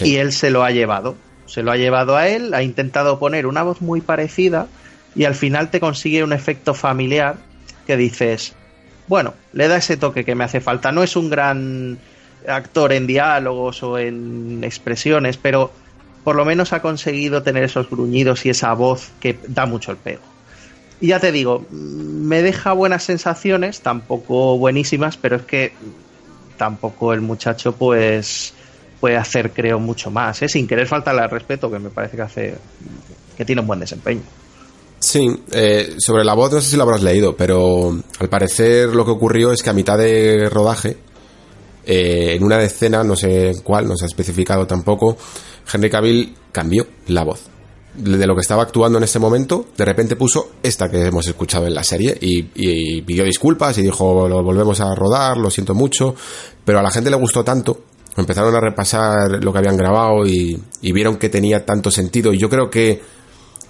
[0.00, 1.16] y él se lo ha llevado.
[1.46, 4.66] Se lo ha llevado a él, ha intentado poner una voz muy parecida
[5.14, 7.36] y al final te consigue un efecto familiar
[7.86, 8.54] que dices,
[9.06, 10.92] bueno, le da ese toque que me hace falta.
[10.92, 11.98] No es un gran
[12.46, 15.70] actor en diálogos o en expresiones, pero
[16.24, 19.96] por lo menos ha conseguido tener esos gruñidos y esa voz que da mucho el
[19.96, 20.22] pego.
[21.00, 25.72] Y ya te digo, me deja buenas sensaciones, tampoco buenísimas, pero es que
[26.56, 28.52] tampoco el muchacho pues
[29.00, 30.48] puede hacer creo mucho más, ¿eh?
[30.48, 32.54] sin querer faltarle al respeto que me parece que hace
[33.36, 34.22] que tiene un buen desempeño.
[34.98, 39.04] Sí, eh, sobre la voz no sé si lo habrás leído, pero al parecer lo
[39.04, 40.96] que ocurrió es que a mitad de rodaje
[41.84, 45.16] eh, en una escena, no sé cuál, no se ha especificado tampoco,
[45.72, 47.55] Henry Cavill cambió la voz.
[47.96, 51.66] De lo que estaba actuando en ese momento, de repente puso esta que hemos escuchado
[51.66, 52.42] en la serie y,
[53.02, 56.14] pidió disculpas y dijo, lo volvemos a rodar, lo siento mucho,
[56.64, 57.80] pero a la gente le gustó tanto
[58.16, 62.32] empezaron a repasar lo que habían grabado y, vieron que tenía tanto sentido.
[62.32, 63.02] Y yo creo que,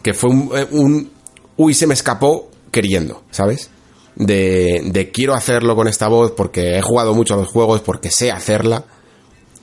[0.02, 1.10] que fue un, eh, un,
[1.56, 3.70] Uy, se me escapó queriendo, ¿sabes?
[4.14, 8.10] De, de quiero hacerlo con esta voz porque he jugado mucho a los juegos, porque
[8.10, 8.84] sé hacerla.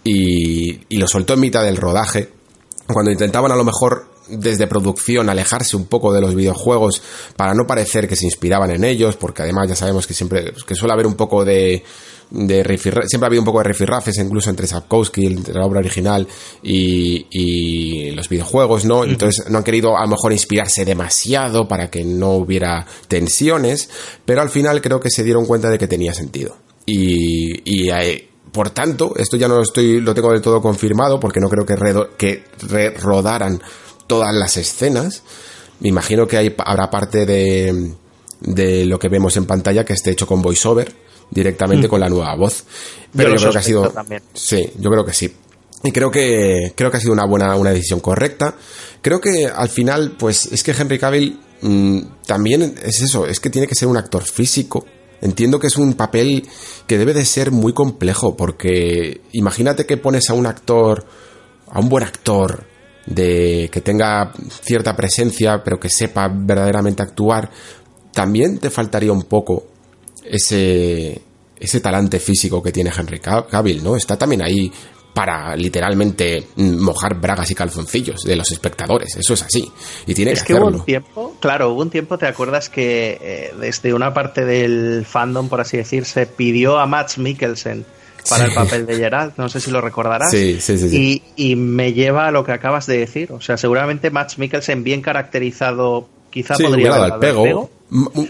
[0.04, 2.30] Y, y lo soltó en mitad del rodaje.
[2.88, 7.02] Cuando intentaban a lo mejor desde producción alejarse un poco de los videojuegos
[7.36, 10.76] para no parecer que se inspiraban en ellos, porque además ya sabemos que siempre que
[10.76, 11.84] suele haber un poco de
[12.34, 16.28] de siempre ha habido un poco de rifirrafes incluso entre Sapkowski, entre la obra original
[16.64, 19.04] y, y, los videojuegos, ¿no?
[19.04, 23.90] Entonces no han querido a lo mejor inspirarse demasiado para que no hubiera tensiones,
[24.26, 26.58] pero al final creo que se dieron cuenta de que tenía sentido.
[26.88, 31.20] Y, y eh, por tanto, esto ya no lo estoy, lo tengo del todo confirmado
[31.20, 31.76] porque no creo que,
[32.18, 33.62] que rodaran
[34.08, 35.24] todas las escenas.
[35.80, 37.94] Me imagino que hay, habrá parte de,
[38.42, 41.90] de lo que vemos en pantalla que esté hecho con voiceover directamente mm.
[41.90, 42.64] con la nueva voz.
[43.16, 43.94] Pero yo, creo que ha sido.
[44.34, 45.34] Sí, yo creo que sí.
[45.84, 48.56] Y creo que, creo que ha sido una buena, una decisión correcta.
[49.02, 53.50] Creo que al final, pues, es que Henry Cavill mm, también es eso, es que
[53.50, 54.86] tiene que ser un actor físico.
[55.22, 56.48] Entiendo que es un papel
[56.88, 61.06] que debe de ser muy complejo, porque imagínate que pones a un actor,
[61.70, 62.66] a un buen actor,
[63.06, 64.32] de que tenga
[64.62, 67.50] cierta presencia, pero que sepa verdaderamente actuar,
[68.14, 69.66] también te faltaría un poco
[70.24, 71.22] ese,
[71.60, 73.96] ese talante físico que tiene Henry Cavill, ¿no?
[73.96, 74.72] Está también ahí
[75.14, 79.16] para literalmente mojar bragas y calzoncillos de los espectadores.
[79.16, 79.72] Eso es así.
[80.08, 83.54] Y tiene es que, hubo un tiempo, claro, hubo un tiempo, ¿te acuerdas que eh,
[83.60, 87.86] desde una parte del fandom, por así decir, se pidió a Max Mikkelsen
[88.30, 89.38] para el papel de Geralt?
[89.38, 90.32] No sé si lo recordarás.
[90.32, 93.32] Sí, sí, sí, Y, y, me lleva a lo que acabas de decir.
[93.32, 97.70] O sea, seguramente Max Mikkelsen bien caracterizado quizá podría haber dado el pego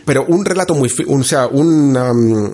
[0.05, 2.53] pero un relato muy, un, sea, un,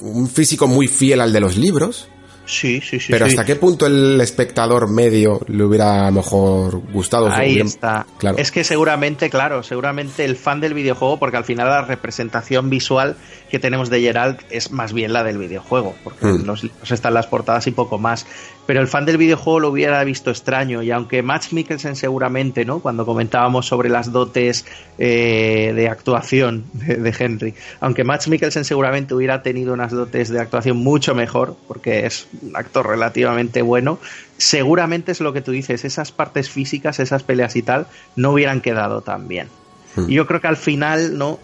[0.00, 2.08] un físico muy fiel al de los libros.
[2.48, 3.12] Sí, sí, sí.
[3.12, 7.28] Pero ¿hasta qué punto el espectador medio le hubiera mejor gustado?
[7.28, 8.06] Ahí está.
[8.18, 8.38] Claro.
[8.38, 13.16] Es que seguramente, claro, seguramente el fan del videojuego, porque al final la representación visual
[13.50, 16.46] que tenemos de Geralt es más bien la del videojuego, porque mm.
[16.46, 18.26] los libros están las portadas y poco más
[18.68, 22.80] pero el fan del videojuego lo hubiera visto extraño y aunque Max Mikkelsen seguramente, ¿no?
[22.80, 24.66] Cuando comentábamos sobre las dotes
[24.98, 30.76] eh, de actuación de, Henry, aunque Max Mikkelsen seguramente hubiera tenido unas dotes de actuación
[30.76, 33.98] mucho mejor, porque es un actor relativamente bueno,
[34.36, 37.86] seguramente es lo que tú dices, esas partes físicas, esas peleas y tal,
[38.16, 39.48] no hubieran quedado tan bien.
[39.96, 40.10] Hmm.
[40.10, 41.38] Y yo creo que al final, ¿no?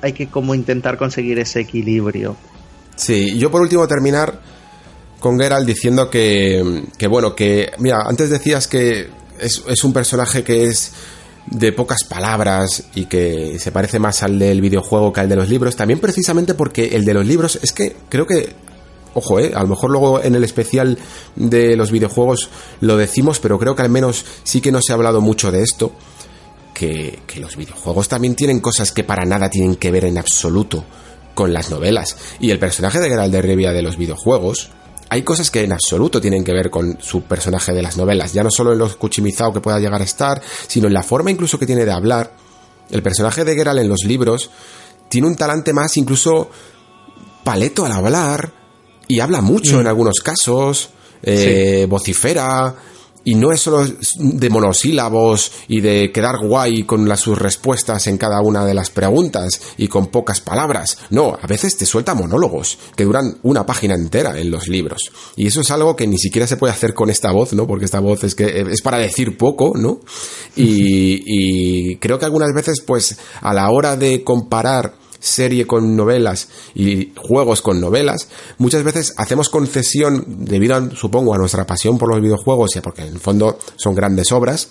[0.00, 2.36] Hay que como intentar conseguir ese equilibrio.
[2.96, 4.40] Sí, yo por último terminar
[5.20, 9.08] con Geralt diciendo que, que bueno, que, mira, antes decías que
[9.40, 10.92] es, es, un personaje que es
[11.46, 15.48] de pocas palabras y que se parece más al del videojuego que al de los
[15.48, 18.54] libros, también precisamente porque el de los libros es que creo que,
[19.18, 20.98] ojo, eh, a lo mejor luego en el especial
[21.36, 22.50] de los videojuegos
[22.80, 25.62] lo decimos, pero creo que al menos sí que no se ha hablado mucho de
[25.62, 25.92] esto,
[26.78, 30.84] que, los videojuegos también tienen cosas que para nada tienen que ver en absoluto
[31.34, 32.16] con las novelas.
[32.40, 34.70] Y el personaje de Geralt de Rivia de los videojuegos,
[35.08, 38.44] hay cosas que en absoluto tienen que ver con su personaje de las novelas, ya
[38.44, 41.58] no solo en lo cuchimizado que pueda llegar a estar, sino en la forma incluso
[41.58, 42.32] que tiene de hablar.
[42.90, 44.50] El personaje de Geralt en los libros
[45.08, 46.50] tiene un talante más incluso
[47.44, 48.57] paleto al hablar
[49.08, 49.80] y habla mucho mm.
[49.80, 50.90] en algunos casos,
[51.22, 52.76] eh, vocifera,
[53.28, 53.86] y no es solo
[54.16, 58.88] de monosílabos y de quedar guay con las, sus respuestas en cada una de las
[58.88, 60.96] preguntas y con pocas palabras.
[61.10, 65.10] No, a veces te suelta monólogos que duran una página entera en los libros.
[65.36, 67.66] Y eso es algo que ni siquiera se puede hacer con esta voz, ¿no?
[67.66, 70.00] Porque esta voz es que es para decir poco, ¿no?
[70.56, 76.48] Y, y creo que algunas veces, pues, a la hora de comparar serie con novelas
[76.74, 82.20] y juegos con novelas, muchas veces hacemos concesión debido, supongo, a nuestra pasión por los
[82.20, 84.68] videojuegos y porque en el fondo son grandes obras,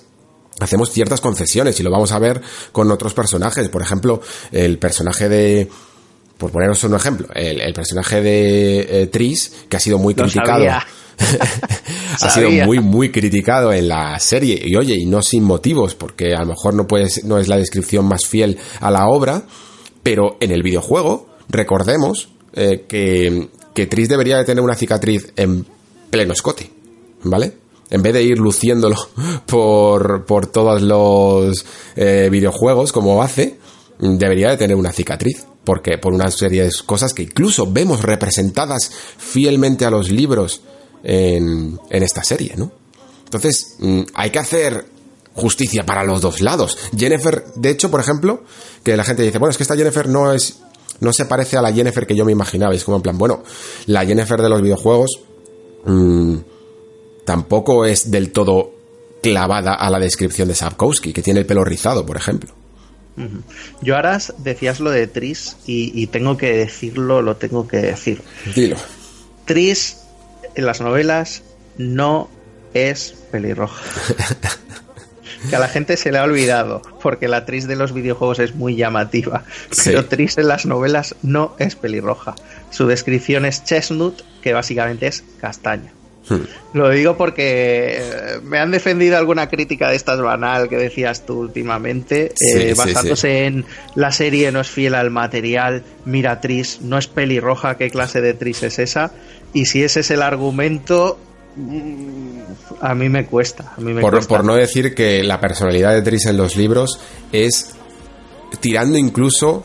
[0.60, 2.42] hacemos ciertas concesiones y lo vamos a ver
[2.72, 3.70] con otros personajes.
[3.70, 4.22] Por ejemplo,
[4.52, 5.70] el personaje de...
[6.38, 10.68] Por poneros un ejemplo, el, personaje de eh, Tris, que ha sido muy criticado.
[12.22, 16.36] ha sido muy muy criticado en la serie y oye y no sin motivos porque
[16.36, 19.46] a lo mejor no puedes no es la descripción más fiel a la obra
[20.08, 25.66] pero en el videojuego, recordemos eh, que, que Tris debería de tener una cicatriz en
[26.10, 26.72] pleno escote,
[27.24, 27.58] ¿vale?
[27.90, 28.96] En vez de ir luciéndolo
[29.46, 31.66] por, por todos los
[31.98, 33.58] eh, videojuegos como hace,
[34.00, 38.90] debería de tener una cicatriz, porque por una serie de cosas que incluso vemos representadas
[39.18, 40.62] fielmente a los libros
[41.04, 42.72] en, en esta serie, ¿no?
[43.26, 44.86] Entonces, mm, hay que hacer
[45.38, 46.78] justicia para los dos lados.
[46.98, 48.44] Jennifer, de hecho, por ejemplo,
[48.84, 50.60] que la gente dice, bueno, es que esta Jennifer no es,
[51.00, 52.74] no se parece a la Jennifer que yo me imaginaba.
[52.74, 53.44] es como en plan, bueno,
[53.86, 55.22] la Jennifer de los videojuegos
[55.86, 56.38] mmm,
[57.24, 58.72] tampoco es del todo
[59.22, 62.54] clavada a la descripción de Sapkowski, que tiene el pelo rizado, por ejemplo.
[63.82, 68.22] Yo ahora decías lo de Tris y, tengo que decirlo, lo tengo que decir.
[68.56, 68.78] Dilo.
[69.46, 69.98] Tris
[70.54, 71.42] en las novelas
[71.78, 72.30] no
[72.74, 73.84] es pelirroja.
[75.50, 78.56] que a la gente se le ha olvidado, porque la Tris de los videojuegos es
[78.56, 79.44] muy llamativa.
[79.84, 82.36] Pero Tris en las novelas no es pelirroja.
[82.70, 85.94] Su descripción es chestnut, que básicamente es castaña.
[86.30, 86.42] Hmm.
[86.74, 91.40] Lo digo porque eh, me han defendido alguna crítica de estas banal que decías tú
[91.40, 93.66] últimamente, eh, basándose en
[93.96, 98.34] la serie no es fiel al material, mira Tris, no es pelirroja, ¿qué clase de
[98.34, 99.14] Tris es esa?
[99.54, 101.18] Y si ese es el argumento,
[102.82, 103.74] a mí me cuesta.
[104.02, 107.00] por, por no decir que la personalidad de Tris en los libros
[107.32, 107.74] es
[108.60, 109.64] tirando incluso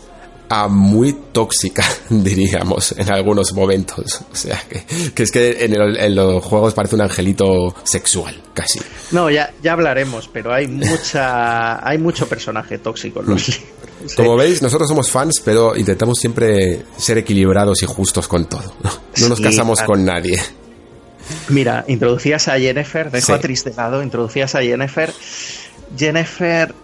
[0.68, 4.20] muy tóxica, diríamos, en algunos momentos.
[4.30, 8.80] O sea, que, es que en, los juegos parece un angelito sexual, casi.
[9.12, 14.14] No, ya, ya hablaremos, pero hay mucha hay mucho personaje tóxico en los libros.
[14.16, 18.74] Como veis, nosotros somos fans, pero intentamos siempre ser equilibrados y justos con todo.
[19.20, 20.40] No, nos casamos con nadie.
[21.48, 25.12] Mira, introducías a Jennifer, dejo a Tris de lado, introducías a Jennifer.
[25.96, 26.74] Jennifer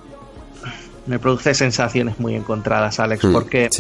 [1.06, 3.70] me produce sensaciones muy encontradas, Alex, mm, porque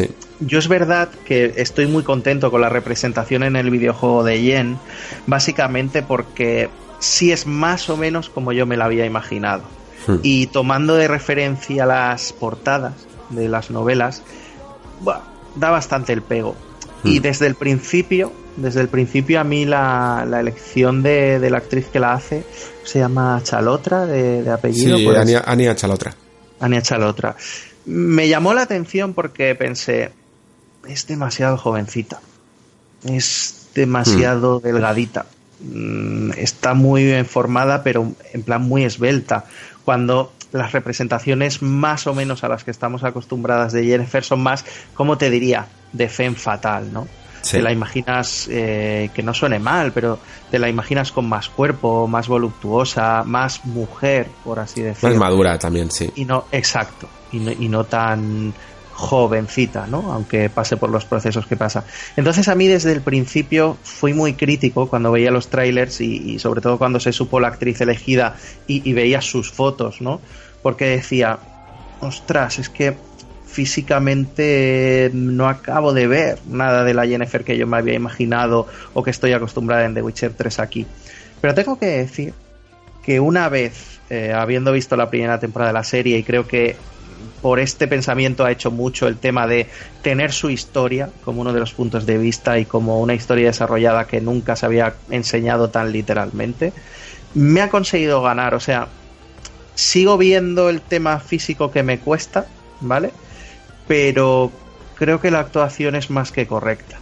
[0.40, 4.78] yo es verdad que estoy muy contento con la representación en el videojuego de Yen,
[5.26, 9.62] básicamente porque sí es más o menos como yo me la había imaginado.
[10.06, 10.14] Mm.
[10.22, 12.94] Y tomando de referencia las portadas
[13.28, 14.22] de las novelas,
[15.54, 16.56] da bastante el pego.
[17.04, 17.22] Y mm.
[17.22, 22.12] desde el principio, desde el principio a mí la, elección de, la actriz que la
[22.12, 22.44] hace
[22.84, 24.96] se llama Chalotra de, apellido.
[24.96, 25.08] Sí,
[25.44, 26.14] Ania Chalotra.
[26.60, 27.36] Ania Chalotra.
[27.86, 30.10] Me llamó la atención porque pensé,
[30.86, 32.20] es demasiado jovencita,
[33.04, 34.62] es demasiado hmm.
[34.62, 35.26] delgadita,
[35.60, 39.44] mm, está muy bien formada, pero en plan muy esbelta.
[39.84, 44.64] Cuando las representaciones más o menos a las que estamos acostumbradas de Jennifer son más,
[44.94, 45.66] ¿cómo te diría?
[45.92, 47.06] De femme fatal, ¿no?
[47.42, 50.18] Te la imaginas, eh, que no suene mal, pero
[50.50, 55.10] te la imaginas con más cuerpo, más voluptuosa, más mujer, por así decirlo.
[55.10, 56.10] Más madura también, sí.
[56.16, 58.52] Y no, exacto, y no, y no tan
[58.98, 60.12] jovencita, ¿no?
[60.12, 61.84] Aunque pase por los procesos que pasa.
[62.16, 66.60] Entonces a mí desde el principio fui muy crítico cuando veía los trailers y, sobre
[66.60, 68.34] todo cuando se supo la actriz elegida
[68.66, 70.20] y, y veía sus fotos, ¿no?
[70.62, 71.38] Porque decía,
[72.00, 72.96] ostras, es que
[73.48, 79.02] físicamente no acabo de ver nada de la Jennifer que yo me había imaginado o
[79.02, 80.86] que estoy acostumbrada en The Witcher 3 aquí.
[81.40, 82.34] Pero tengo que decir
[83.02, 86.76] que una vez, eh, habiendo visto la primera temporada de la serie, y creo que
[87.40, 89.66] por este pensamiento ha hecho mucho el tema de
[90.02, 94.06] tener su historia como uno de los puntos de vista y como una historia desarrollada
[94.06, 96.72] que nunca se había enseñado tan literalmente,
[97.34, 98.54] me ha conseguido ganar.
[98.54, 98.88] O sea,
[99.74, 102.46] sigo viendo el tema físico que me cuesta,
[102.80, 103.10] ¿vale?
[103.88, 104.52] Pero
[104.94, 106.98] creo que la actuación es más que correcta.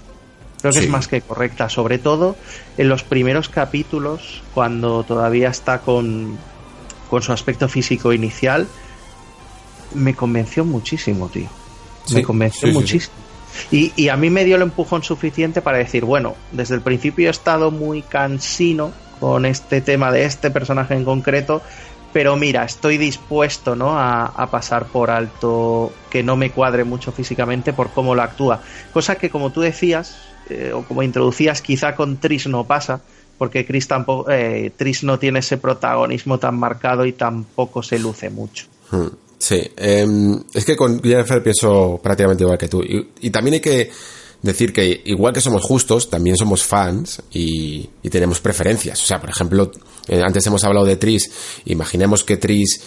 [0.60, 2.34] Creo que es más que correcta, sobre todo
[2.78, 6.38] en los primeros capítulos, cuando todavía está con,
[7.20, 8.66] su aspecto físico inicial,
[9.94, 11.48] me convenció muchísimo, tío.
[12.12, 13.14] me convenció muchísimo.
[13.70, 17.28] Y, y, a mí me dio el empujón suficiente para decir, bueno, desde el principio
[17.28, 21.62] he estado muy cansino con este tema de este personaje en concreto
[22.16, 23.90] pero mira, estoy dispuesto ¿no?
[23.90, 28.62] a, pasar por alto que no me cuadre mucho físicamente por cómo lo actúa.
[28.90, 30.16] Cosa que, como tú decías,
[30.48, 33.02] eh, o como introducías, quizá con Tris no pasa,
[33.36, 38.30] porque Chris tampoco, eh, Tris no tiene ese protagonismo tan marcado y tampoco se luce
[38.30, 38.64] mucho.
[38.90, 42.82] Hmm, sí, em, es que con Jennifer pienso prácticamente igual que tú.
[42.82, 43.90] y también hay que
[44.42, 49.02] decir que igual que somos justos, también somos fans y, tenemos preferencias.
[49.02, 49.70] O sea, por ejemplo,
[50.08, 51.30] eh, antes hemos hablado de Tris,
[51.66, 52.80] imaginemos que Tris,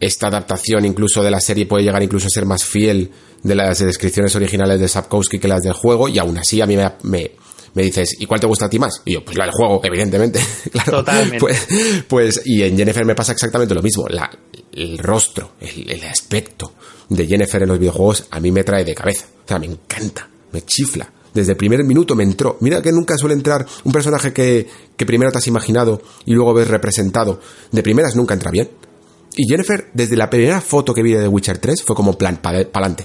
[0.00, 3.10] esta adaptación incluso de la serie puede llegar incluso a ser más fiel
[3.42, 6.76] de las descripciones originales de Sapkowski que las del juego y aún así a mí
[6.76, 9.02] me, me, dices, ¿y cuál te gusta a ti más?
[9.04, 10.40] Y yo, pues la del juego, evidentemente.
[10.84, 11.38] Totalmente.
[11.38, 11.68] Pues,
[12.08, 14.06] pues, y en Jennifer me pasa exactamente lo mismo.
[14.08, 14.30] La,
[14.72, 16.72] el rostro, el, el aspecto
[17.08, 19.26] de Jennifer en los videojuegos a mí me trae de cabeza.
[19.44, 21.12] O sea, me encanta me chifla.
[21.34, 22.56] Desde el primer minuto me entró.
[22.60, 26.68] Mira que nunca suele entrar un personaje que, primero te has imaginado y luego ves
[26.68, 27.40] representado.
[27.70, 28.70] De primeras nunca entra bien.
[29.36, 32.38] Y Jennifer, desde la primera foto que vi de The Witcher 3, fue como plan,
[32.38, 32.96] para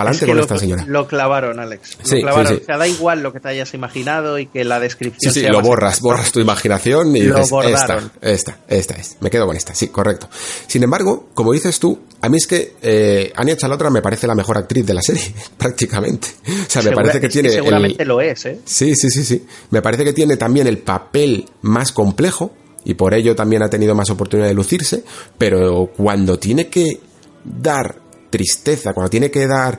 [0.00, 0.84] Para adelante con lo, esta señora.
[0.86, 1.98] Lo clavaron, Alex.
[2.10, 2.60] Lo clavaron.
[2.60, 5.32] O sea, da igual lo que te hayas imaginado y que la descripción.
[5.32, 9.16] Sí, sí, lo borras, borras tu imaginación y dices, esta, esta, esta es.
[9.20, 10.28] Me quedo con esta, sí, correcto.
[10.66, 14.34] Sin embargo, como dices tú, a mí es que eh, Anya Chalotra me parece la
[14.34, 16.28] mejor actriz de la serie, prácticamente.
[16.46, 17.50] O sea, me parece que tiene.
[17.50, 18.60] seguramente lo es, ¿eh?
[18.64, 19.46] Sí, sí, sí, sí.
[19.70, 22.52] Me parece que tiene también el papel más complejo
[22.84, 25.04] y por ello también ha tenido más oportunidad de lucirse,
[25.36, 27.00] pero cuando tiene que
[27.44, 27.99] dar
[28.30, 29.78] tristeza, cuando tiene que dar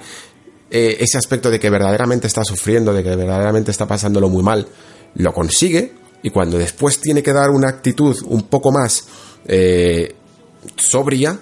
[0.70, 4.68] eh, ese aspecto de que verdaderamente está sufriendo, de que verdaderamente está pasándolo muy mal,
[5.16, 5.94] lo consigue
[6.24, 9.06] y cuando después tiene que dar una actitud un poco más
[9.46, 10.16] eh,
[10.76, 11.40] sobria,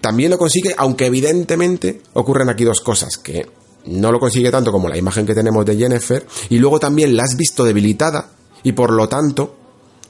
[0.00, 3.46] también lo consigue, aunque evidentemente ocurren aquí dos cosas, que
[3.86, 7.24] no lo consigue tanto como la imagen que tenemos de Jennifer, y luego también la
[7.24, 8.30] has visto debilitada,
[8.62, 9.56] y por lo tanto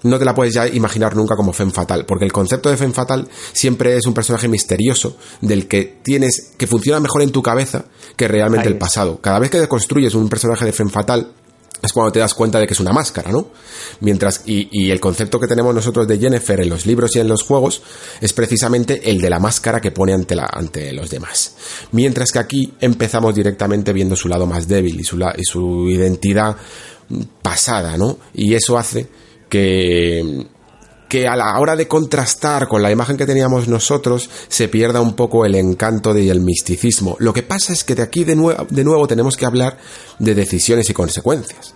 [0.03, 2.95] no te la puedes ya imaginar nunca como Femme Fatal, porque el concepto de Femme
[2.95, 7.87] Fatal siempre es un personaje misterioso del que tienes que funciona mejor en tu cabeza
[8.17, 9.21] que realmente el pasado.
[9.21, 11.33] Cada vez que construyes un personaje de Femme Fatal
[11.83, 13.49] es cuando te das cuenta de que es una máscara, ¿no?
[14.01, 17.27] Mientras, y, y, el concepto que tenemos nosotros de Jennifer en los libros y en
[17.27, 17.83] los juegos
[18.21, 21.57] es precisamente el de la máscara que pone ante, la, ante los demás.
[21.91, 26.57] Mientras que aquí empezamos directamente viendo su lado más débil y su, y su identidad
[27.43, 28.19] pasada, ¿no?
[28.33, 29.09] Y eso hace
[29.53, 30.47] que,
[31.11, 35.15] que a la hora de contrastar con la imagen que teníamos nosotros se pierda un
[35.15, 37.17] poco el encanto y el misticismo.
[37.19, 38.35] Lo que pasa es que de aquí de,
[38.71, 39.77] de nuevo tenemos que hablar
[40.19, 41.75] de decisiones y consecuencias.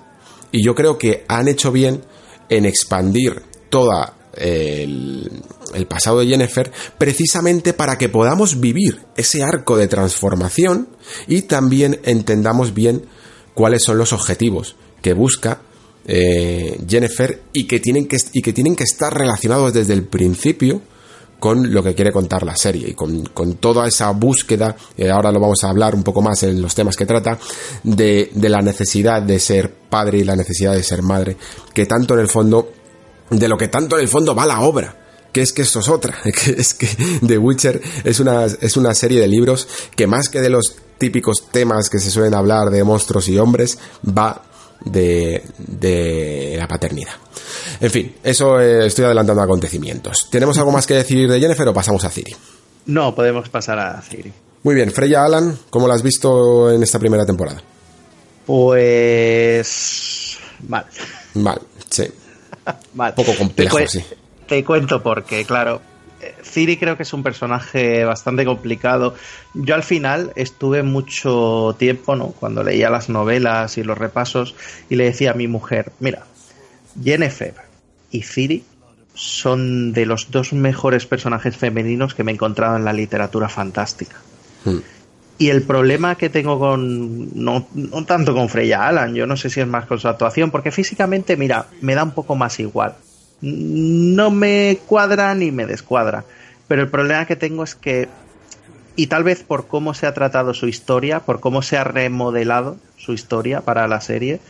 [0.52, 2.02] Y yo creo que han hecho bien
[2.48, 5.30] en expandir toda el,
[5.74, 10.88] el, pasado de Jennifer precisamente para que podamos vivir ese arco de transformación
[11.26, 13.04] y también entendamos bien
[13.52, 15.60] cuáles son los objetivos que busca
[16.06, 20.80] eh, Jennifer y que, tienen que, y que tienen que estar relacionados desde el principio
[21.38, 23.24] con lo que quiere contar la serie y con,
[23.60, 24.74] toda esa búsqueda,
[25.12, 27.38] ahora lo vamos a hablar un poco más en los temas que trata,
[27.82, 31.36] de, de, la necesidad de ser padre y la necesidad de ser madre,
[31.74, 32.72] que tanto en el fondo,
[33.30, 35.02] de lo que tanto en el fondo va la obra.
[35.32, 36.88] Que es que esto es otra, que es que
[37.26, 41.48] The Witcher es una, es una serie de libros que más que de los típicos
[41.52, 44.42] temas que se suelen hablar de monstruos y hombres, va
[44.84, 47.14] de, de la paternidad.
[47.80, 50.28] En fin, eso eh, estoy adelantando acontecimientos.
[50.30, 52.34] ¿Tenemos algo más que decir de Jennifer o pasamos a Ciri?
[52.86, 54.32] No, podemos pasar a Ciri.
[54.62, 57.62] Muy bien, Freya Alan, ¿cómo la has visto en esta primera temporada?
[58.46, 60.38] Pues.
[60.68, 60.86] Mal.
[61.34, 61.60] Mal,
[61.90, 62.04] sí.
[62.94, 63.14] Mal.
[63.14, 64.04] Poco complejo, te sí.
[64.46, 65.82] Te cuento porque, claro,
[66.42, 69.14] Ciri creo que es un personaje bastante complicado.
[69.54, 72.28] Yo al final estuve mucho tiempo, ¿no?
[72.28, 74.54] Cuando leía las novelas y los repasos
[74.88, 76.26] y le decía a mi mujer, mira,
[77.02, 77.54] Jennifer
[78.10, 78.64] y Ciri
[79.14, 84.16] son de los dos mejores personajes femeninos que me he encontrado en la literatura fantástica.
[84.64, 84.78] Hmm.
[85.38, 87.44] Y el problema que tengo con.
[87.44, 90.50] No, no, tanto con Freya Alan, yo no sé si es más con su actuación,
[90.50, 92.94] porque físicamente, mira, me da un poco más igual
[93.40, 96.24] no me cuadra ni me descuadra.
[96.68, 98.08] Pero el problema que tengo es que,
[98.96, 102.76] y tal vez por cómo se ha tratado su historia, por cómo se ha remodelado
[102.96, 104.40] su historia para la serie,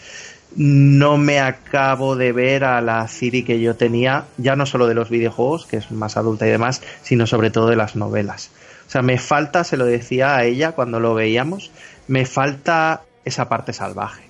[0.55, 4.95] no me acabo de ver a la Ciri que yo tenía, ya no solo de
[4.95, 8.51] los videojuegos, que es más adulta y demás, sino sobre todo de las novelas.
[8.87, 11.73] O sea, me falta, se lo decía a ella cuando lo veíamos,
[12.07, 14.26] me falta esa parte salvaje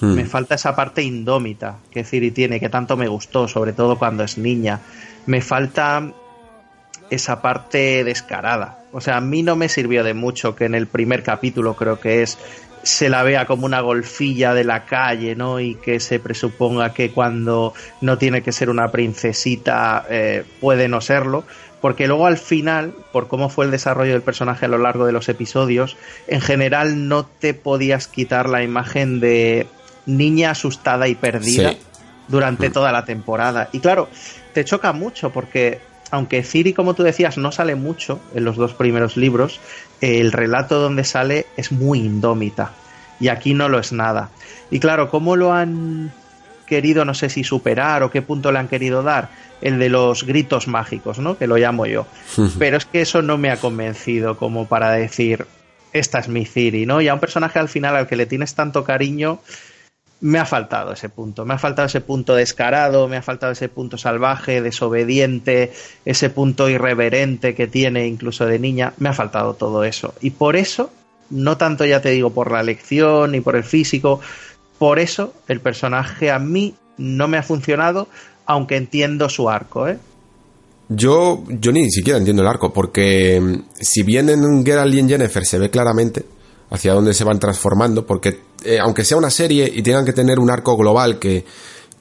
[0.00, 0.14] Hmm.
[0.14, 4.24] Me falta esa parte indómita que Ciri tiene, que tanto me gustó, sobre todo cuando
[4.24, 4.80] es niña.
[5.26, 6.12] Me falta
[7.10, 8.78] esa parte descarada.
[8.92, 12.00] O sea, a mí no me sirvió de mucho que en el primer capítulo, creo
[12.00, 12.38] que es,
[12.82, 15.60] se la vea como una golfilla de la calle, ¿no?
[15.60, 21.00] Y que se presuponga que cuando no tiene que ser una princesita eh, puede no
[21.00, 21.44] serlo.
[21.82, 25.12] Porque luego al final, por cómo fue el desarrollo del personaje a lo largo de
[25.12, 25.96] los episodios,
[26.28, 29.66] en general no te podías quitar la imagen de
[30.06, 31.74] niña asustada y perdida
[32.28, 32.72] durante mm.
[32.72, 33.68] toda la temporada.
[33.72, 34.08] Y claro,
[34.52, 35.80] te choca mucho porque
[36.12, 39.60] aunque Ciri, como tú decías, no sale mucho en los dos primeros libros,
[40.02, 42.72] el relato donde sale es muy indómita.
[43.18, 44.28] Y aquí no lo es nada.
[44.70, 46.12] Y claro, ¿cómo lo han
[46.66, 49.30] querido, no sé si superar o qué punto le han querido dar?
[49.62, 51.38] El de los gritos mágicos, ¿no?
[51.38, 52.06] Que lo llamo yo.
[52.58, 55.46] Pero es que eso no me ha convencido como para decir,
[55.94, 57.00] esta es mi Ciri, ¿no?
[57.00, 59.40] Y a un personaje al final al que le tienes tanto cariño,
[60.22, 63.68] me ha faltado ese punto, me ha faltado ese punto descarado, me ha faltado ese
[63.68, 65.72] punto salvaje, desobediente,
[66.04, 70.14] ese punto irreverente que tiene incluso de niña, me ha faltado todo eso.
[70.20, 70.90] Y por eso,
[71.30, 74.20] no tanto ya te digo por la elección ni por el físico,
[74.78, 78.06] por eso el personaje a mí no me ha funcionado,
[78.46, 79.98] aunque entiendo su arco, ¿eh?
[80.88, 85.08] Yo, yo ni siquiera entiendo el arco, porque mm, si bien en Geralt y en
[85.08, 86.24] Jennifer se ve claramente
[86.72, 90.38] hacia dónde se van transformando, porque eh, aunque sea una serie y tengan que tener
[90.38, 91.44] un arco global que,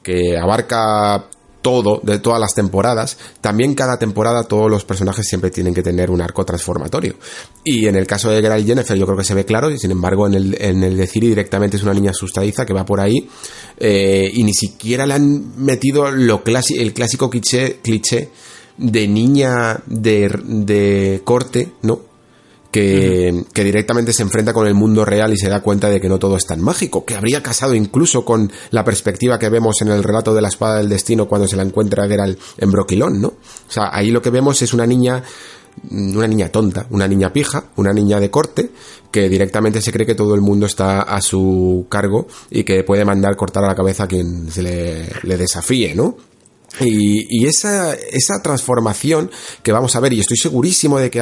[0.01, 1.27] que abarca
[1.61, 6.09] todo, de todas las temporadas, también cada temporada todos los personajes siempre tienen que tener
[6.09, 7.15] un arco transformatorio.
[7.63, 9.77] Y en el caso de Geralt y Jennifer yo creo que se ve claro, y
[9.77, 12.85] sin embargo en el, en el de Ciri directamente es una niña asustadiza que va
[12.85, 13.27] por ahí
[13.77, 18.29] eh, y ni siquiera le han metido lo el clásico cliché, cliché
[18.77, 22.10] de niña de, de corte, ¿no?
[22.71, 26.19] Que, directamente se enfrenta con el mundo real y se da cuenta de que no
[26.19, 30.03] todo es tan mágico, que habría casado incluso con la perspectiva que vemos en el
[30.03, 33.27] relato de la espada del destino cuando se la encuentra Geralt en Broquilón, ¿no?
[33.27, 35.23] O sea, ahí lo que vemos es una niña
[35.89, 38.71] una niña tonta, una niña pija, una niña de corte,
[39.09, 43.05] que directamente se cree que todo el mundo está a su cargo y que puede
[43.05, 46.17] mandar cortar a la cabeza a quien se le, le desafíe, ¿no?
[46.79, 49.29] Y, esa, esa transformación
[49.61, 51.19] que vamos a ver, y estoy segurísimo de que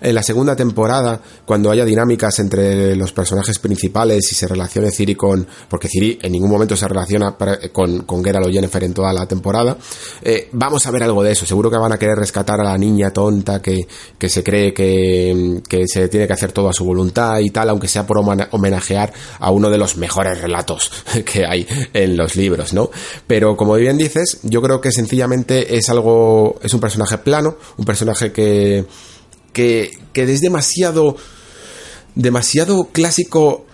[0.00, 5.14] en la segunda temporada, cuando haya dinámicas entre los personajes principales y se relacione Ciri
[5.14, 5.46] con.
[5.68, 7.36] Porque Ciri en ningún momento se relaciona
[7.72, 9.76] con, con Geralt o Jennifer en toda la temporada,
[10.22, 11.46] eh, vamos a ver algo de eso.
[11.46, 13.86] Seguro que van a querer rescatar a la niña tonta que,
[14.18, 17.68] que se cree que, que se tiene que hacer todo a su voluntad y tal,
[17.68, 20.90] aunque sea por homenajear a uno de los mejores relatos
[21.24, 22.90] que hay en los libros, ¿no?
[23.26, 27.56] Pero como bien dices, yo creo que que sencillamente es algo, es un personaje plano,
[27.76, 28.84] un personaje que,
[29.52, 31.16] que, que es demasiado,
[32.14, 33.66] demasiado clásico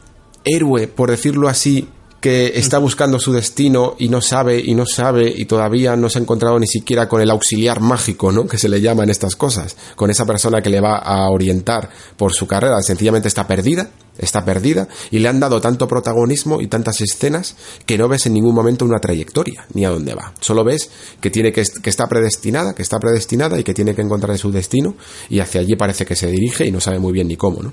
[0.43, 1.87] héroe, por decirlo así,
[2.23, 6.21] que está buscando su destino y no sabe y no sabe y todavía no se
[6.21, 8.47] ha encontrado ni siquiera con el auxiliar mágico, ¿no?
[8.47, 11.91] Que se le llama en estas cosas, con esa persona que le va a orientar
[12.17, 16.69] por su carrera, sencillamente está perdida, está perdida y le han dado tanto protagonismo y
[16.69, 20.33] tantas escenas que no ves en ningún momento una trayectoria ni a dónde va.
[20.39, 20.91] Solo ves
[21.21, 24.53] que tiene que, que está predestinada, que está predestinada y que tiene que encontrar su
[24.53, 24.95] destino
[25.29, 27.73] y hacia allí parece que se dirige y no sabe muy bien ni cómo, ¿no?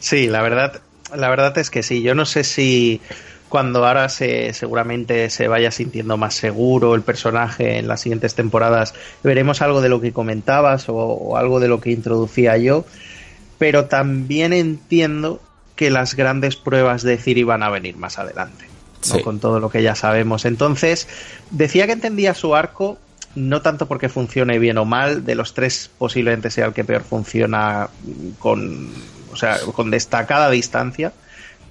[0.00, 0.80] Sí, la verdad
[1.14, 2.02] la verdad es que sí.
[2.02, 3.00] Yo no sé si
[3.48, 8.94] cuando ahora se seguramente se vaya sintiendo más seguro el personaje en las siguientes temporadas
[9.22, 12.84] veremos algo de lo que comentabas o, algo de lo que introducía yo
[13.58, 15.40] pero también entiendo
[15.76, 18.66] que las grandes pruebas de Ciri van a venir más adelante
[19.22, 21.06] con todo lo que ya sabemos entonces
[21.52, 22.98] decía que entendía su arco
[23.36, 27.04] no tanto porque funcione bien o mal de los tres posiblemente sea el que peor
[27.04, 27.90] funciona
[28.40, 28.90] con
[29.36, 31.12] o sea, con destacada distancia,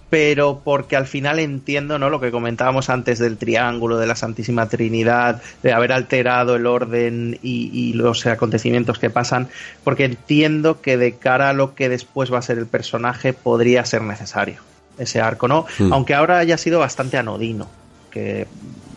[0.09, 2.09] pero porque al final entiendo ¿no?
[2.09, 7.39] lo que comentábamos antes del triángulo, de la Santísima Trinidad, de haber alterado el orden
[7.41, 9.49] y, los acontecimientos que pasan,
[9.83, 13.83] porque entiendo que de cara a lo que después va a ser el personaje podría
[13.85, 14.61] ser necesario
[14.97, 15.65] ese arco, ¿no?
[15.79, 15.91] Hmm.
[15.91, 17.67] Aunque ahora haya sido bastante anodino,
[18.11, 18.47] que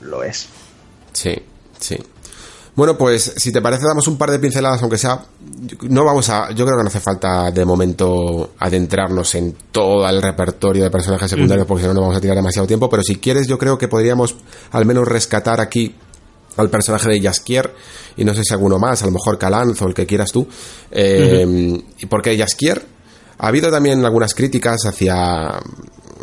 [0.02, 0.48] lo es.
[1.12, 1.36] Sí,
[1.80, 1.96] sí.
[2.78, 5.20] Bueno, pues si te parece damos un par de pinceladas, aunque sea,
[5.88, 10.22] no vamos a, yo creo que no hace falta de momento adentrarnos en todo el
[10.22, 13.16] repertorio de personajes secundarios, porque si no, no vamos a tirar demasiado tiempo, pero si
[13.16, 14.36] quieres yo creo que podríamos
[14.70, 15.92] al menos rescatar aquí
[16.56, 17.74] al personaje de Jaskier
[18.16, 20.46] y no sé si alguno más, a lo mejor Calanzo, el que quieras tú.
[20.92, 22.80] Eh, Porque Jaskier
[23.38, 25.58] ha habido también algunas críticas hacia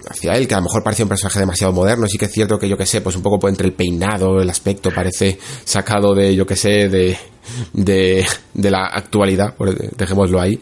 [0.10, 2.60] hacia él, que a lo mejor parece un personaje demasiado moderno, sí que es cierto
[2.60, 6.36] que yo que sé, pues un poco entre el peinado, el aspecto parece sacado de,
[6.36, 7.18] yo que sé, de,
[7.74, 9.56] de, de la actualidad,
[9.98, 10.60] dejémoslo ahí,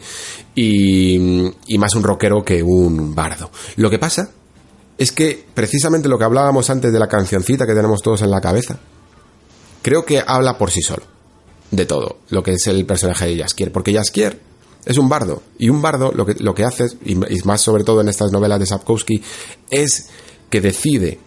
[0.54, 3.50] y, y más un rockero que un bardo.
[3.76, 4.30] Lo que pasa
[4.96, 8.40] es que precisamente lo que hablábamos antes de la cancioncita que tenemos todos en la
[8.40, 8.78] cabeza,
[9.82, 11.02] creo que habla por sí solo
[11.70, 14.38] de todo lo que es el personaje de Jaskier, porque Jaskier
[14.84, 15.42] es un bardo.
[15.58, 18.60] Y un bardo lo que, lo que hace, y más sobre todo en estas novelas
[18.60, 19.22] de Sapkowski,
[19.70, 20.08] es
[20.50, 21.18] que decide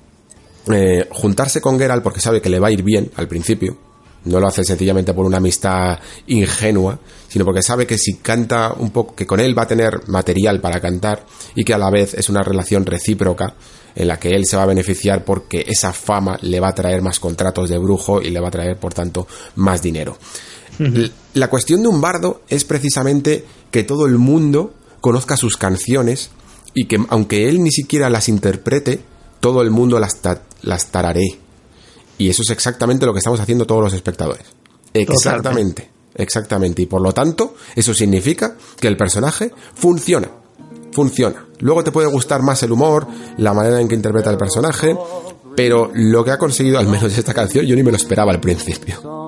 [0.71, 3.77] eh, juntarse con Geralt porque sabe que le va a ir bien al principio.
[4.25, 8.91] No lo hace sencillamente por una amistad ingenua, sino porque sabe que si canta un
[8.91, 11.25] poco, que con él va a tener material para cantar
[11.55, 13.53] y que a la vez es una relación recíproca
[13.95, 17.01] en la que él se va a beneficiar porque esa fama le va a traer
[17.01, 20.17] más contratos de brujo y le va a traer, por tanto, más dinero.
[21.33, 26.29] La cuestión de un bardo es precisamente que todo el mundo conozca sus canciones
[26.73, 29.01] y que aunque él ni siquiera las interprete,
[29.39, 30.19] todo el mundo las,
[30.61, 31.39] las tararé.
[32.17, 34.45] Y eso es exactamente lo que estamos haciendo todos los espectadores.
[34.93, 36.81] Exactamente, exactamente.
[36.81, 40.29] Y por lo tanto, eso significa que el personaje funciona.
[40.91, 41.45] Funciona.
[41.59, 44.95] Luego te puede gustar más el humor, la manera en que interpreta el personaje,
[45.55, 48.39] pero lo que ha conseguido, al menos esta canción, yo ni me lo esperaba al
[48.39, 49.26] principio.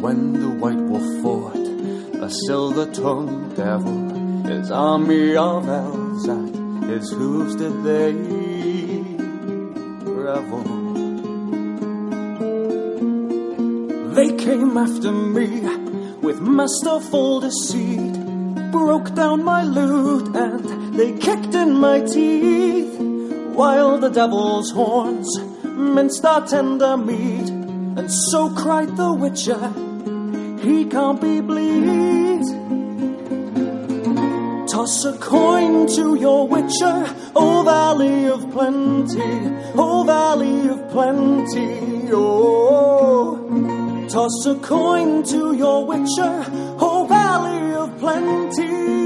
[0.00, 1.56] When the white wolf fought
[2.22, 3.98] a silver-tongued devil.
[4.46, 6.54] His army of elves at
[6.88, 8.12] his hooves did they
[10.02, 10.64] revel.
[14.14, 15.60] They came after me
[16.16, 18.14] with masterful deceit,
[18.72, 22.98] broke down my loot and they kicked in my teeth,
[23.54, 25.28] while the devil's horns
[25.64, 27.48] minced our tender meat,
[27.98, 29.72] and so cried the witcher,
[30.62, 32.42] he can't be bleed.
[34.70, 39.32] Toss a coin to your witcher, O Valley of Plenty,
[39.76, 44.06] O Valley of Plenty, oh.
[44.08, 46.44] Toss a coin to your witcher,
[46.78, 49.00] O Valley of Plenty.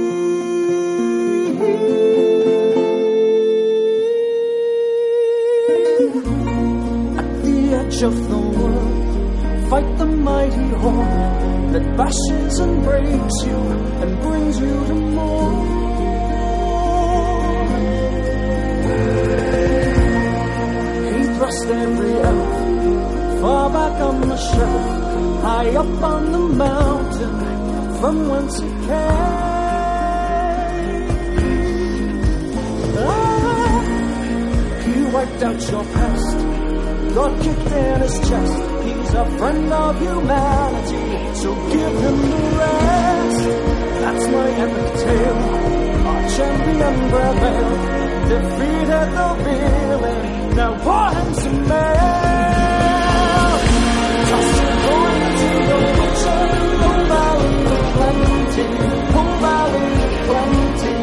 [7.18, 8.53] At the edge of the
[9.74, 13.60] fight the mighty horn that bashes and breaks you
[14.02, 15.54] and brings you to more.
[21.12, 24.86] He thrust every elf far back on the shelf,
[25.42, 27.36] high up on the mountain
[28.00, 29.24] from whence he came.
[33.08, 33.80] Ah,
[34.84, 36.36] he wiped out your past,
[37.16, 38.73] God kicked in his chest.
[39.16, 41.04] A friend of humanity,
[41.40, 43.44] so give him the rest.
[44.02, 45.42] That's my epic tale.
[46.10, 47.80] Our champion prevailed,
[48.32, 50.20] defeated the villain.
[50.56, 53.52] Now pour him some mail.
[54.30, 54.50] Toss
[54.84, 56.42] coin to the witcher,
[56.88, 58.66] oh valley of plenty,
[59.20, 60.93] oh valley of plenty.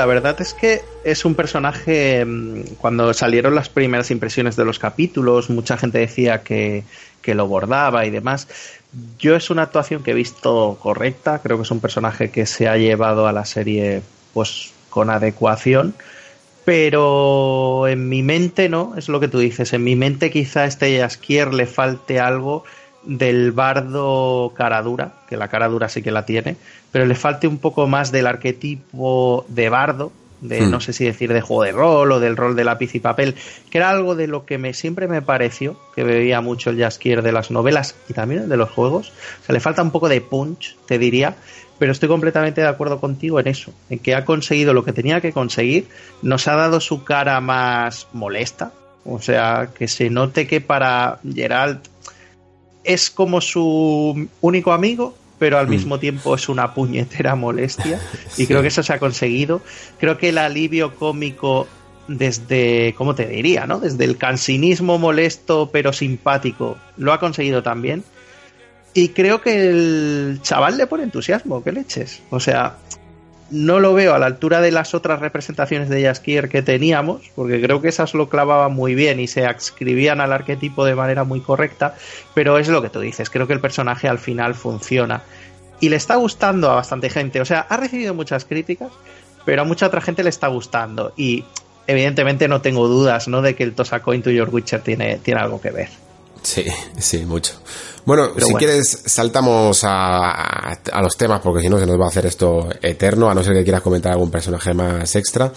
[0.00, 2.24] La verdad es que es un personaje.
[2.24, 6.84] mm, Cuando salieron las primeras impresiones de los capítulos, mucha gente decía que,
[7.20, 8.48] que lo bordaba y demás.
[9.18, 11.40] Yo es una actuación que he visto correcta.
[11.42, 14.00] Creo que es un personaje que se ha llevado a la serie,
[14.32, 15.94] pues, con adecuación.
[16.64, 18.94] Pero en mi mente, ¿no?
[18.96, 19.74] Es lo que tú dices.
[19.74, 22.64] En mi mente, quizá a este Jaskier le falte algo
[23.02, 26.56] del bardo cara dura, que la cara dura sí que la tiene,
[26.92, 30.70] pero le falte un poco más del arquetipo de bardo, de Hmm.
[30.70, 33.34] no sé si decir de juego de rol o del rol de lápiz y papel,
[33.70, 37.22] que era algo de lo que me siempre me pareció que bebía mucho el Jaskier
[37.22, 39.12] de las novelas y también el de los juegos.
[39.42, 41.36] O sea, le falta un poco de punch, te diría,
[41.78, 45.20] pero estoy completamente de acuerdo contigo en eso, en que ha conseguido lo que tenía
[45.20, 45.88] que conseguir,
[46.22, 48.72] nos ha dado su cara más molesta,
[49.04, 51.86] o sea, que se note que para Geralt
[52.84, 55.70] es como su único amigo, pero al Mm.
[55.70, 58.00] mismo tiempo es una puñetera molestia.
[58.36, 59.62] Y creo que eso se ha conseguido.
[59.98, 61.66] Creo que el alivio cómico
[62.08, 63.66] desde, ¿cómo te diría?
[63.66, 63.78] ¿no?
[63.80, 68.02] Desde el cansinismo molesto pero simpático, lo ha conseguido también.
[68.92, 72.20] Y creo que el chaval le pone entusiasmo, que leches.
[72.30, 72.76] O sea,
[73.50, 77.60] no lo veo a la altura de las otras representaciones de Jaskier que teníamos, porque
[77.60, 81.40] creo que esas lo clavaban muy bien y se adscribían al arquetipo de manera muy
[81.40, 81.94] correcta,
[82.34, 85.22] pero es lo que tú dices, creo que el personaje al final funciona.
[85.80, 88.92] Y le está gustando a bastante gente, o sea, ha recibido muchas críticas,
[89.44, 91.12] pero a mucha otra gente le está gustando.
[91.16, 91.44] Y
[91.86, 93.42] evidentemente no tengo dudas, ¿no?
[93.42, 95.88] De que el Tosacoin to Your Witcher tiene, tiene algo que ver.
[96.42, 96.64] Sí,
[96.98, 97.54] sí, mucho.
[98.06, 98.58] Bueno, Pero si bueno.
[98.66, 100.30] quieres, saltamos a,
[100.70, 103.34] a- a los temas, porque si no se nos va a hacer esto eterno, a
[103.34, 105.52] no ser que quieras comentar algún personaje más extra.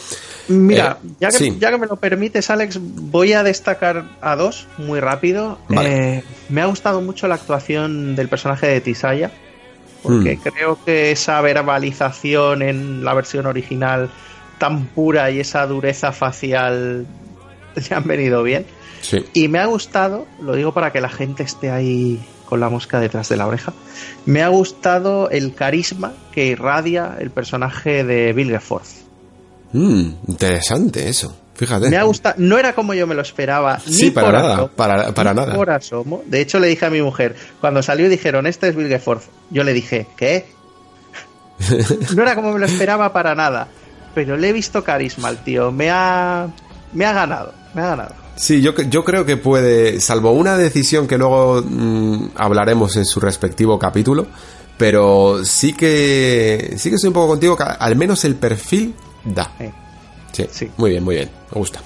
[0.49, 1.57] Mira, Eh, ya, que, sí.
[1.59, 5.57] ya que me lo permites, Alex, voy a destacar a dos muy rápido.
[5.69, 6.17] Vale.
[6.17, 9.31] Eh, me ha gustado mucho la actuación del personaje de Tisaya,
[10.03, 10.41] porque Mm.
[10.41, 14.09] creo que esa verbalización en la versión original
[14.59, 17.07] tan pura y esa dureza facial
[17.89, 18.65] le han venido bien.
[19.03, 19.23] Sí.
[19.33, 22.99] Y me ha gustado, lo digo para que la gente esté ahí con la mosca
[22.99, 23.73] detrás de la oreja,
[24.25, 28.87] me ha gustado el carisma que irradia el personaje de Vilgeforth.
[29.73, 31.35] Mm, interesante eso.
[31.55, 31.89] Fíjate.
[31.89, 34.53] Me ha gustado, no era como yo me lo esperaba, Sí, ni para por nada,
[34.55, 35.53] asomo, para- para ni nada.
[35.55, 36.23] por asomo.
[36.25, 39.63] De hecho, le dije a mi mujer, cuando salió y dijeron, este es Vilgeforth, yo
[39.63, 40.47] le dije, ¿qué?
[42.15, 43.67] no era como me lo esperaba para nada.
[44.15, 45.71] pero le he visto carisma al tío.
[45.71, 46.47] Me ha,
[46.93, 48.15] me ha ganado, me ha ganado.
[48.35, 53.19] Sí, yo, yo creo que puede, salvo una decisión que luego mm, hablaremos en su
[53.19, 54.27] respectivo capítulo,
[54.77, 59.51] pero sí que sí que estoy un poco contigo que al menos el perfil da.
[60.31, 60.71] Sí, sí.
[60.77, 61.79] muy bien, muy bien, me gusta.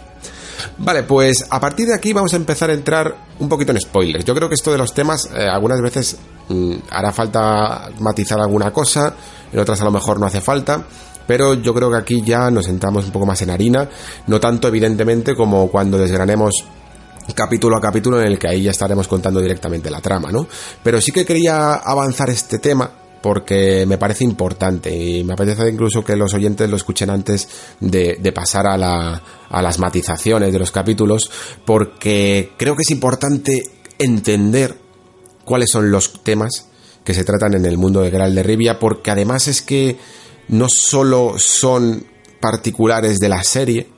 [0.79, 4.25] Vale, pues a partir de aquí vamos a empezar a entrar un poquito en spoilers.
[4.25, 6.17] Yo creo que esto de los temas eh, algunas veces
[6.49, 9.13] mm, hará falta matizar alguna cosa,
[9.51, 10.85] en otras a lo mejor no hace falta.
[11.27, 13.87] Pero yo creo que aquí ya nos sentamos un poco más en harina,
[14.27, 16.65] no tanto evidentemente como cuando desgranemos
[17.35, 20.47] capítulo a capítulo en el que ahí ya estaremos contando directamente la trama, ¿no?
[20.81, 22.89] Pero sí que quería avanzar este tema
[23.21, 27.47] porque me parece importante y me apetece incluso que los oyentes lo escuchen antes
[27.79, 31.29] de, pasar a, la, a las matizaciones de los capítulos
[31.65, 33.63] porque creo que es importante
[33.97, 34.77] entender
[35.43, 36.67] cuáles son los temas
[37.03, 39.97] que se tratan en el mundo de Graal de Rivia porque además es que
[40.47, 42.05] no solo son
[42.39, 43.89] particulares de la serie,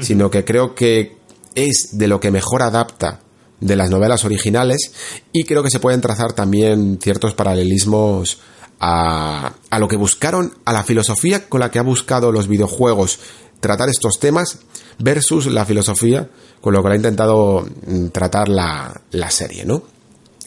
[0.00, 1.16] sino que creo que
[1.54, 3.20] es de lo que mejor adapta
[3.60, 4.92] de las novelas originales
[5.32, 8.38] y creo que se pueden trazar también ciertos paralelismos
[8.78, 13.18] a, a lo que buscaron, a la filosofía con la que ha buscado los videojuegos
[13.60, 14.58] tratar estos temas
[14.98, 16.30] versus la filosofía
[16.60, 19.82] con lo que ha intentado mm, tratar la, la serie, ¿no?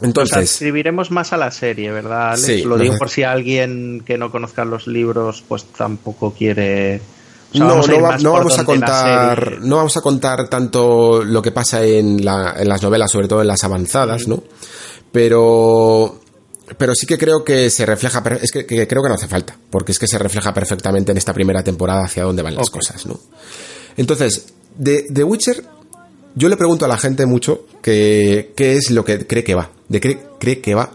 [0.02, 2.32] Entonces, escribiremos más a la serie, ¿verdad?
[2.32, 2.66] Alex?
[2.66, 7.02] Lo digo por si alguien que no conozca los libros, pues tampoco quiere.
[7.54, 12.56] no, no, vamos a contar, no vamos a contar tanto lo que pasa en, la,
[12.58, 14.44] en las novelas, sobre todo en las avanzadas, ¿no?
[15.12, 16.20] Pero,
[16.78, 19.92] pero sí que creo que se refleja, es que, creo que no hace falta, porque
[19.92, 23.20] es que se refleja perfectamente en esta primera temporada hacia dónde van las cosas, ¿no?
[23.98, 25.64] Entonces, de The Witcher
[26.36, 30.00] yo le pregunto a la gente mucho qué es lo que cree que va, de
[30.00, 30.92] qué cree que va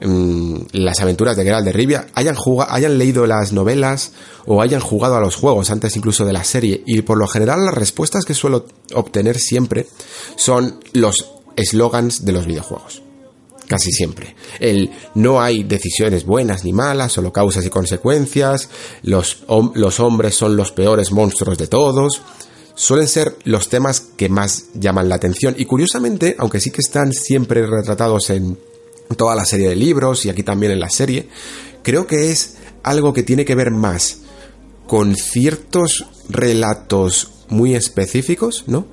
[0.00, 2.36] mm, las aventuras de Geralt de Rivia, hayan,
[2.68, 4.12] hayan leído las novelas
[4.46, 6.82] o hayan jugado a los juegos antes incluso de la serie.
[6.86, 9.86] Y por lo general las respuestas que suelo obtener siempre
[10.36, 13.02] son los eslogans de los videojuegos.
[13.66, 14.34] Casi siempre.
[14.58, 18.68] El no hay decisiones buenas ni malas, solo causas y consecuencias,
[19.02, 19.44] los,
[19.74, 22.20] los hombres son los peores monstruos de todos,
[22.80, 25.54] suelen ser los temas que más llaman la atención.
[25.58, 28.56] Y curiosamente, aunque sí que están siempre retratados en
[29.18, 31.28] toda la serie de libros y aquí también en la serie,
[31.82, 34.20] creo que es algo que tiene que ver más
[34.86, 38.86] con ciertos relatos muy específicos, ¿no?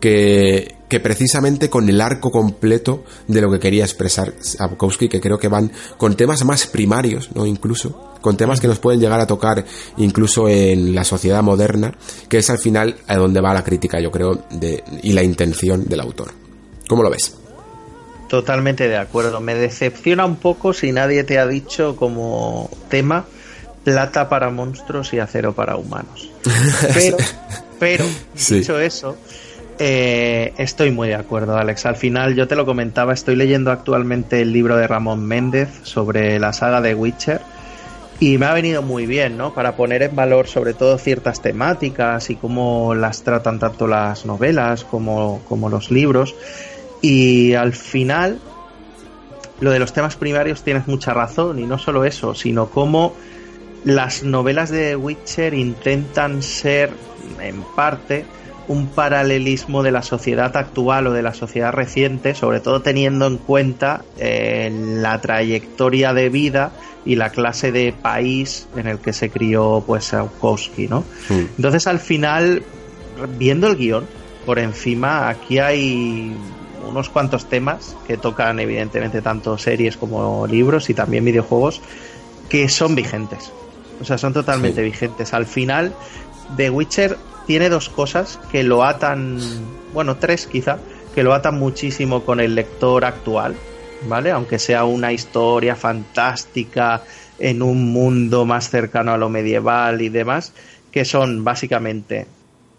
[0.00, 5.38] Que, que precisamente con el arco completo de lo que quería expresar Sapkowski, que creo
[5.38, 7.46] que van con temas más primarios, ¿no?
[7.46, 9.64] Incluso, con temas que nos pueden llegar a tocar
[9.96, 11.94] incluso en la sociedad moderna,
[12.28, 15.84] que es al final a donde va la crítica, yo creo, de, y la intención
[15.86, 16.32] del autor.
[16.88, 17.36] ¿Cómo lo ves?
[18.28, 19.40] Totalmente de acuerdo.
[19.40, 23.24] Me decepciona un poco si nadie te ha dicho como tema
[23.84, 26.30] plata para monstruos y acero para humanos.
[26.94, 27.16] Pero,
[27.78, 28.04] pero
[28.34, 29.16] dicho eso,
[29.78, 31.86] eh, estoy muy de acuerdo, Alex.
[31.86, 36.38] Al final, yo te lo comentaba, estoy leyendo actualmente el libro de Ramón Méndez sobre
[36.38, 37.40] la saga de Witcher
[38.20, 39.54] y me ha venido muy bien, ¿no?
[39.54, 44.84] Para poner en valor sobre todo ciertas temáticas y cómo las tratan tanto las novelas
[44.84, 46.34] como, como los libros.
[47.00, 48.40] Y al final,
[49.60, 53.14] lo de los temas primarios tienes mucha razón y no solo eso, sino cómo
[53.84, 56.90] las novelas de Witcher intentan ser
[57.40, 58.24] en parte
[58.68, 63.38] un paralelismo de la sociedad actual o de la sociedad reciente, sobre todo teniendo en
[63.38, 66.72] cuenta eh, la trayectoria de vida
[67.04, 71.04] y la clase de país en el que se crió pues Saukowski, ¿no?
[71.30, 72.62] Entonces al final,
[73.38, 74.06] viendo el guion
[74.44, 76.36] por encima, aquí hay
[76.86, 81.80] unos cuantos temas que tocan evidentemente tanto series como libros y también videojuegos
[82.48, 83.52] que son vigentes.
[84.00, 85.34] O sea, son totalmente vigentes.
[85.34, 85.92] Al final,
[86.56, 87.18] The Witcher
[87.48, 89.40] tiene dos cosas que lo atan,
[89.94, 90.76] bueno, tres quizá,
[91.14, 93.56] que lo atan muchísimo con el lector actual,
[94.06, 94.30] ¿vale?
[94.30, 97.02] Aunque sea una historia fantástica
[97.38, 100.52] en un mundo más cercano a lo medieval y demás,
[100.92, 102.26] que son básicamente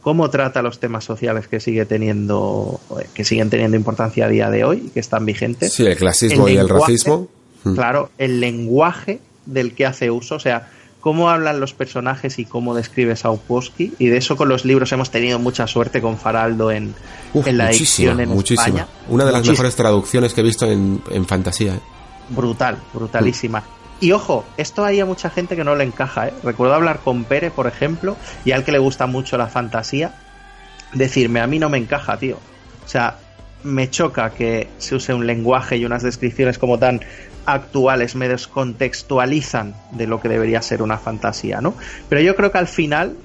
[0.01, 2.79] cómo trata los temas sociales que sigue teniendo
[3.15, 5.73] que siguen teniendo importancia a día de hoy y que están vigentes.
[5.73, 7.27] Sí, el clasismo y el racismo.
[7.73, 12.75] Claro, el lenguaje del que hace uso, o sea, cómo hablan los personajes y cómo
[12.75, 13.93] describe Saukowski.
[13.99, 16.95] Y de eso con los libros hemos tenido mucha suerte con Faraldo en,
[17.33, 18.87] la edición en muchísima.
[19.07, 21.75] Una de las mejores traducciones que he visto en, fantasía.
[21.75, 21.79] ¿eh?
[22.29, 23.63] Brutal, brutalísima.
[24.01, 26.27] Y ojo, esto hay a mucha gente que no le encaja.
[26.27, 26.33] ¿eh?
[26.43, 28.15] Recuerdo hablar con Pere, por ejemplo,
[28.45, 30.15] y al que le gusta mucho la fantasía,
[30.93, 32.37] decirme, a mí no me encaja, tío.
[32.85, 33.17] O sea,
[33.63, 37.01] me choca que se use un lenguaje y unas descripciones como tan
[37.53, 41.73] actuales me descontextualizan de lo que debería ser una fantasía, ¿no?
[42.07, 43.15] Pero yo creo que al final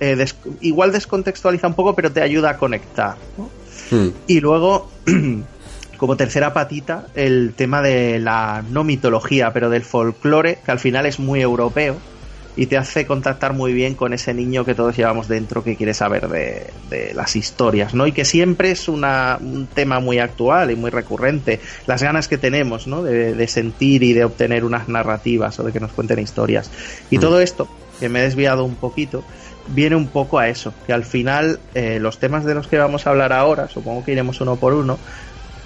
[0.00, 3.16] eh, des- igual descontextualiza un poco, pero te ayuda a conectar.
[3.38, 3.50] ¿no?
[3.96, 4.10] Hmm.
[4.26, 4.90] Y luego,
[5.96, 11.06] como tercera patita, el tema de la no mitología, pero del folclore, que al final
[11.06, 11.96] es muy europeo
[12.54, 15.94] y te hace contactar muy bien con ese niño que todos llevamos dentro que quiere
[15.94, 18.06] saber de, de las historias, ¿no?
[18.06, 21.60] Y que siempre es una, un tema muy actual y muy recurrente.
[21.86, 23.02] Las ganas que tenemos, ¿no?
[23.02, 26.70] De, de sentir y de obtener unas narrativas o de que nos cuenten historias.
[27.10, 27.20] Y Mm.
[27.20, 27.68] todo esto,
[27.98, 29.24] que me he desviado un poquito,
[29.68, 33.06] viene un poco a eso, que al final eh, los temas de los que vamos
[33.06, 34.98] a hablar ahora, supongo que iremos uno por uno,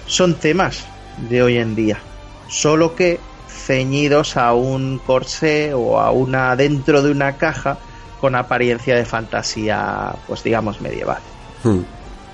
[0.05, 0.85] son temas
[1.29, 1.99] de hoy en día,
[2.47, 3.19] solo que
[3.57, 7.77] ceñidos a un corsé o a una dentro de una caja
[8.21, 11.21] con apariencia de fantasía, pues digamos medieval.
[11.63, 11.81] Hmm.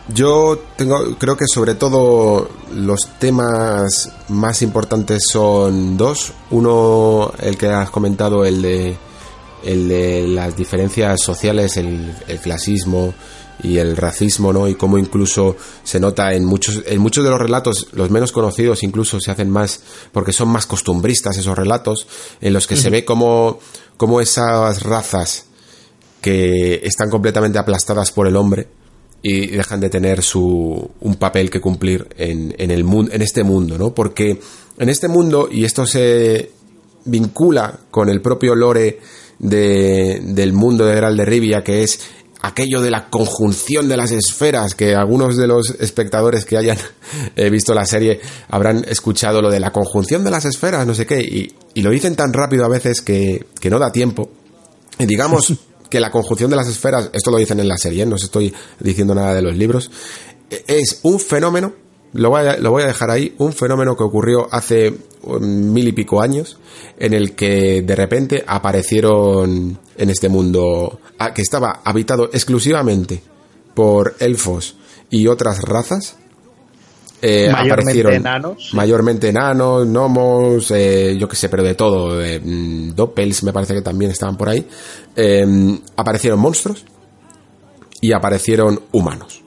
[0.09, 6.33] Yo tengo, creo que sobre todo los temas más importantes son dos.
[6.51, 8.97] Uno, el que has comentado, el de,
[9.63, 13.13] el de las diferencias sociales, el, el clasismo
[13.63, 14.67] y el racismo, ¿no?
[14.67, 18.83] Y cómo incluso se nota en muchos, en muchos de los relatos, los menos conocidos
[18.83, 19.81] incluso se hacen más,
[20.11, 22.05] porque son más costumbristas esos relatos,
[22.41, 23.59] en los que se ve como,
[23.97, 25.45] como esas razas
[26.21, 28.67] que están completamente aplastadas por el hombre
[29.21, 33.43] y dejan de tener su un papel que cumplir en, en el mundo en este
[33.43, 34.39] mundo no porque
[34.77, 36.51] en este mundo y esto se
[37.05, 38.99] vincula con el propio lore
[39.39, 42.01] de, del mundo de Geralt de Rivia que es
[42.43, 46.77] aquello de la conjunción de las esferas que algunos de los espectadores que hayan
[47.35, 51.07] eh, visto la serie habrán escuchado lo de la conjunción de las esferas no sé
[51.07, 54.29] qué y, y lo dicen tan rápido a veces que, que no da tiempo.
[54.99, 55.53] Y digamos
[55.89, 58.53] que la conjunción de las esferas, esto lo dicen en la serie, no os estoy
[58.79, 59.91] diciendo nada de los libros,
[60.49, 61.73] eh, es un fenómeno,
[62.13, 65.41] lo voy, a, lo voy a dejar ahí, un fenómeno que ocurrió hace um,
[65.73, 66.57] mil y pico años,
[66.97, 73.21] en el que de repente aparecieron en este mundo ah, que estaba habitado exclusivamente
[73.73, 74.75] por elfos
[75.09, 76.17] y otras razas.
[77.21, 82.41] eh, Mayormente aparecieron enanos, mayormente enanos, gnomos, eh, yo qué sé, pero de todo, eh,
[82.43, 84.67] doppels me parece que también estaban por ahí,
[85.15, 86.85] eh, aparecieron monstruos
[88.01, 89.42] y aparecieron humanos.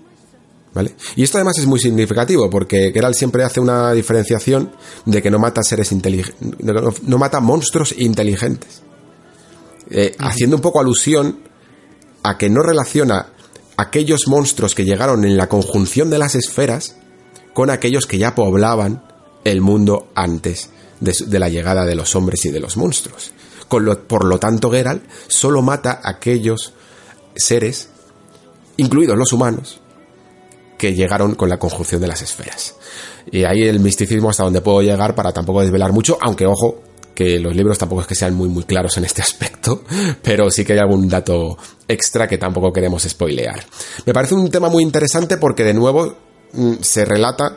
[0.76, 0.94] ¿Vale?
[1.16, 4.72] Y esto además es muy significativo porque Geralt siempre hace una diferenciación
[5.06, 8.82] de que no mata seres inteligentes, no, no mata monstruos inteligentes.
[9.88, 11.38] Eh, Haciendo un poco alusión
[12.22, 13.28] a que no relaciona
[13.78, 16.96] aquellos monstruos que llegaron en la conjunción de las esferas
[17.54, 19.02] con aquellos que ya poblaban
[19.44, 20.68] el mundo antes
[21.00, 23.32] de, la llegada de los hombres y de los monstruos.
[23.68, 26.74] Con lo- por lo tanto, Geralt solo mata a aquellos
[27.34, 27.88] seres,
[28.76, 29.80] incluidos los humanos,
[30.78, 32.74] que llegaron con la conjunción de las esferas.
[33.30, 36.80] Y ahí el misticismo hasta donde puedo llegar para tampoco desvelar mucho, aunque ojo,
[37.14, 39.82] que los libros tampoco es que sean muy muy claros en este aspecto,
[40.22, 41.56] pero sí que hay algún dato
[41.88, 43.64] extra que tampoco queremos spoilear.
[44.04, 46.14] Me parece un tema muy interesante porque de nuevo
[46.52, 47.56] mm, se relata,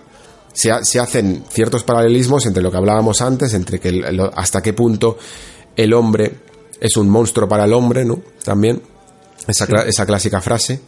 [0.54, 4.62] se, ha- se hacen ciertos paralelismos entre lo que hablábamos antes, entre que lo- hasta
[4.62, 5.18] qué punto
[5.76, 6.38] el hombre
[6.80, 8.22] es un monstruo para el hombre, ¿no?
[8.44, 8.82] También
[9.48, 10.80] esa, esa clásica frase.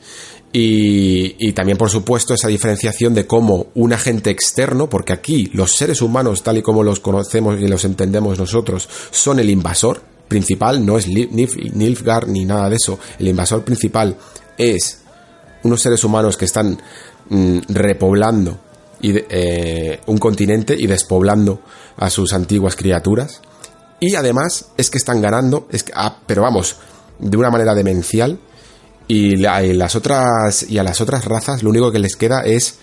[0.54, 6.02] Y, también, por supuesto, esa diferenciación de cómo un agente externo, porque aquí los seres
[6.02, 10.98] humanos, tal y como los conocemos y los entendemos nosotros, son el invasor principal, no
[10.98, 13.00] es Nilfgaard ni nada de eso.
[13.20, 14.18] El invasor principal
[14.58, 15.00] es
[15.64, 16.82] unos seres humanos que están
[17.30, 18.58] mm, repoblando
[19.02, 21.62] y eh, un continente y despoblando
[21.98, 23.42] a sus antiguas criaturas.
[24.00, 26.76] Y además es que están ganando, es que- ah, pero vamos,
[27.20, 28.40] de una manera demencial.
[29.14, 32.42] Y, la- y las otras y a las otras razas lo único que les queda
[32.46, 32.80] es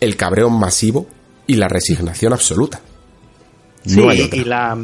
[0.00, 1.06] el cabreo masivo
[1.46, 2.80] y la resignación absoluta.
[3.86, 4.76] Sí, No y la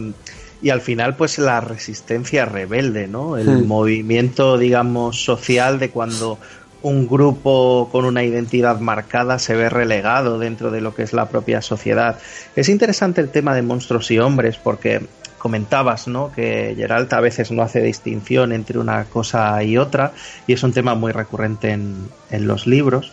[0.63, 3.37] y al final pues la resistencia rebelde, ¿no?
[3.39, 3.67] El Hmm.
[3.67, 6.39] movimiento, digamos, social de cuando
[6.83, 11.29] un grupo con una identidad marcada se ve relegado dentro de lo que es la
[11.31, 12.19] propia sociedad.
[12.57, 15.01] Es interesante el tema de monstruos y hombres porque
[15.41, 16.31] comentabas, ¿no?
[16.31, 20.13] Que Geralt a veces no hace distinción entre una cosa y otra
[20.47, 23.11] y es un tema muy recurrente en, en los libros.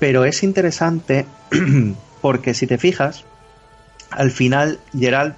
[0.00, 1.26] Pero es interesante
[2.22, 3.24] porque si te fijas,
[4.10, 5.36] al final Geralt,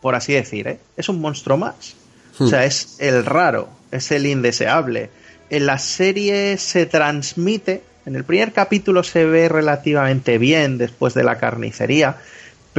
[0.00, 0.78] por así decir, ¿eh?
[0.96, 1.96] es un monstruo más.
[2.38, 5.10] O sea, es el raro, es el indeseable.
[5.50, 11.24] En la serie se transmite, en el primer capítulo se ve relativamente bien después de
[11.24, 12.18] la carnicería,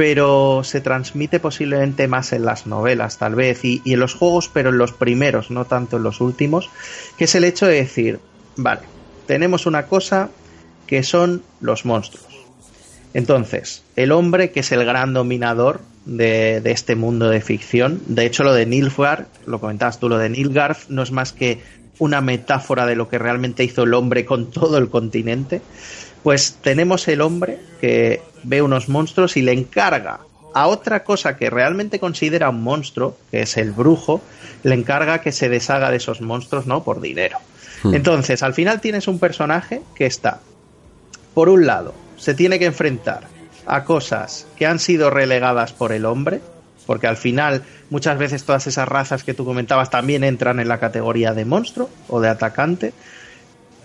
[0.00, 4.70] pero se transmite posiblemente más en las novelas, tal vez, y, en los juegos, pero
[4.70, 6.70] en los primeros, no tanto en los últimos,
[7.18, 8.18] que es el hecho de decir,
[8.56, 8.80] vale,
[9.26, 10.30] tenemos una cosa
[10.86, 12.24] que son los monstruos.
[13.12, 18.24] Entonces, el hombre que es el gran dominador de, de este mundo de ficción, de
[18.24, 21.60] hecho lo de Nilfgaard, lo comentabas tú, lo de Nilgarth no es más que
[21.98, 25.60] una metáfora de lo que realmente hizo el hombre con todo el continente,
[26.22, 30.20] pues tenemos el hombre que ve unos monstruos y le encarga
[30.54, 34.20] a otra cosa que realmente considera un monstruo, que es el brujo,
[34.62, 36.82] le encarga que se deshaga de esos monstruos, ¿no?
[36.82, 37.38] Por dinero.
[37.82, 37.94] Hmm.
[37.94, 40.40] Entonces, al final tienes un personaje que está,
[41.34, 43.28] por un lado, se tiene que enfrentar
[43.66, 46.40] a cosas que han sido relegadas por el hombre,
[46.86, 50.80] porque al final muchas veces todas esas razas que tú comentabas también entran en la
[50.80, 52.92] categoría de monstruo o de atacante,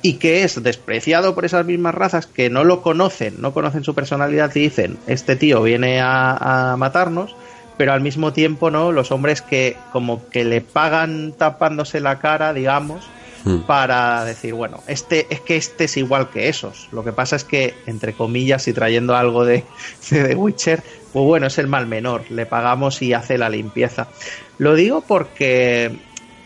[0.05, 3.95] y que es despreciado por esas mismas razas que no lo conocen, no conocen su
[3.95, 7.35] personalidad y dicen, este tío viene a, matarnos,
[7.75, 8.91] pero al mismo tiempo, ¿no?
[8.91, 13.03] Los hombres que como que le pagan tapándose la cara, digamos,
[13.45, 13.61] hmm.
[13.61, 16.87] para decir, bueno, este es que este es igual que esos.
[16.91, 19.63] Lo que pasa es que, entre comillas, y trayendo algo de,
[20.11, 20.83] de The Witcher,
[21.13, 24.07] pues bueno, es el mal menor, le pagamos y hace la limpieza.
[24.59, 25.97] Lo digo porque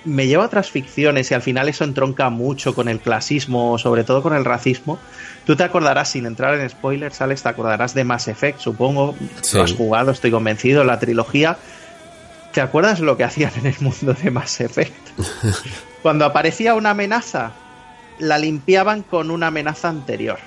[0.05, 4.03] me lleva a otras ficciones y al final eso entronca mucho con el clasismo, sobre
[4.03, 4.99] todo con el racismo.
[5.45, 9.15] Tú te acordarás, sin entrar en spoilers, Alex, te acordarás de Mass Effect, supongo.
[9.53, 11.57] Lo has jugado, estoy convencido, la trilogía.
[12.53, 14.95] ¿Te acuerdas lo que hacían en el mundo de Mass Effect?
[16.01, 17.51] Cuando aparecía una amenaza,
[18.19, 20.39] la limpiaban con una amenaza anterior,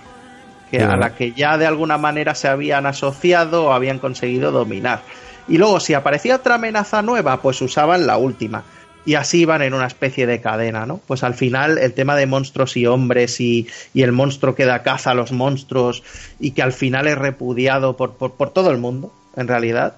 [0.71, 5.03] que a la que ya de alguna manera se habían asociado o habían conseguido dominar.
[5.47, 8.63] Y luego, si aparecía otra amenaza nueva, pues usaban la última
[9.05, 11.01] y así van en una especie de cadena, ¿no?
[11.07, 15.11] Pues al final el tema de monstruos y hombres y, el monstruo que da caza
[15.11, 16.03] a los monstruos
[16.39, 19.97] y que al final es repudiado por, por, todo el mundo, en realidad,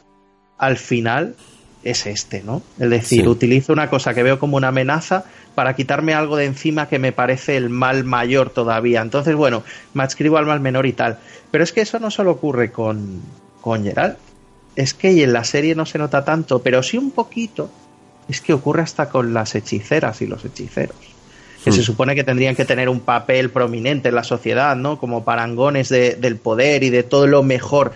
[0.59, 1.37] al final
[1.83, 2.63] es este, ¿no?
[2.79, 5.25] Es decir, utilizo una cosa que veo como una amenaza
[5.55, 9.03] para quitarme algo de encima que me parece el mal mayor todavía.
[9.03, 11.19] Entonces, bueno, me adscribo al mal menor y tal.
[11.51, 13.21] Pero es que eso no solo ocurre con,
[13.61, 14.17] con Geralt.
[14.77, 17.71] Es que en la serie no se nota tanto, pero sí un poquito
[18.29, 21.15] es que ocurre hasta con las hechiceras y los hechiceros
[21.65, 21.85] que se hmm.
[21.85, 24.99] supone que tendrían que tener un papel prominente en la sociedad, ¿no?
[24.99, 27.93] Como parangones del poder y de todo lo mejor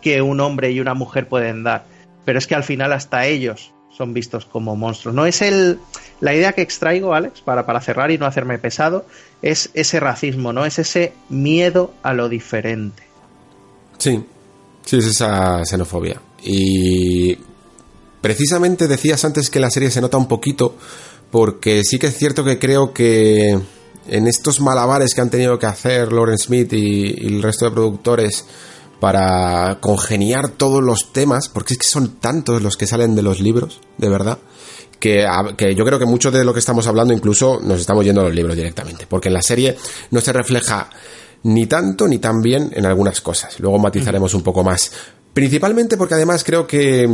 [0.00, 1.84] que un hombre y una mujer pueden dar.
[2.24, 5.14] Pero es que al final hasta ellos son vistos como monstruos.
[5.14, 5.78] No es el
[6.20, 9.04] la idea que extraigo, Alex, para, para cerrar y no hacerme pesado,
[9.42, 10.64] es ese racismo, ¿no?
[10.64, 13.02] Es ese miedo a lo diferente.
[13.98, 14.24] Sí,
[14.84, 16.20] sí, es esa xenofobia.
[16.42, 17.36] Y
[18.20, 20.76] Precisamente decías antes que la serie se nota un poquito,
[21.30, 23.58] porque sí que es cierto que creo que
[24.08, 28.44] en estos malabares que han tenido que hacer Lauren Smith y, el resto de productores
[28.98, 33.40] para congeniar todos los temas, porque es que son tantos los que salen de los
[33.40, 34.38] libros, de verdad,
[34.98, 35.26] que,
[35.56, 38.24] que, yo creo que mucho de lo que estamos hablando incluso nos estamos yendo a
[38.24, 39.76] los libros directamente, porque en la serie
[40.10, 40.90] no se refleja
[41.44, 43.58] ni tanto ni tan bien en algunas cosas.
[43.60, 44.92] Luego matizaremos un poco más.
[45.32, 47.08] Principalmente porque además creo que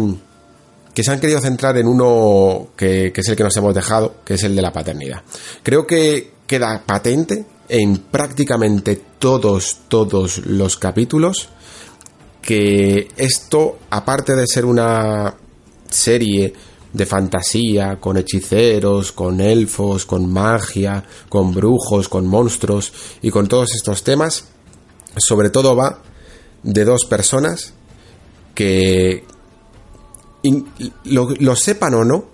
[0.97, 4.33] que se han querido centrar en uno que, es el que nos hemos dejado, que
[4.33, 5.23] es el de la paternidad.
[5.63, 11.51] Creo que queda patente en prácticamente todos, todos los capítulos
[12.41, 15.37] que esto, aparte de ser una
[15.91, 16.55] serie
[16.95, 23.75] de fantasía, con hechiceros, con elfos, con magia, con brujos, con monstruos y con todos
[23.75, 24.47] estos temas,
[25.19, 26.01] sobre todo va
[26.63, 27.75] de dos personas
[28.55, 29.25] que,
[31.05, 32.25] lo, sepan o no,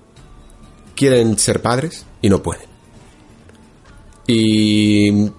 [0.94, 2.66] quieren ser padres y no pueden.
[4.26, 5.30] Y,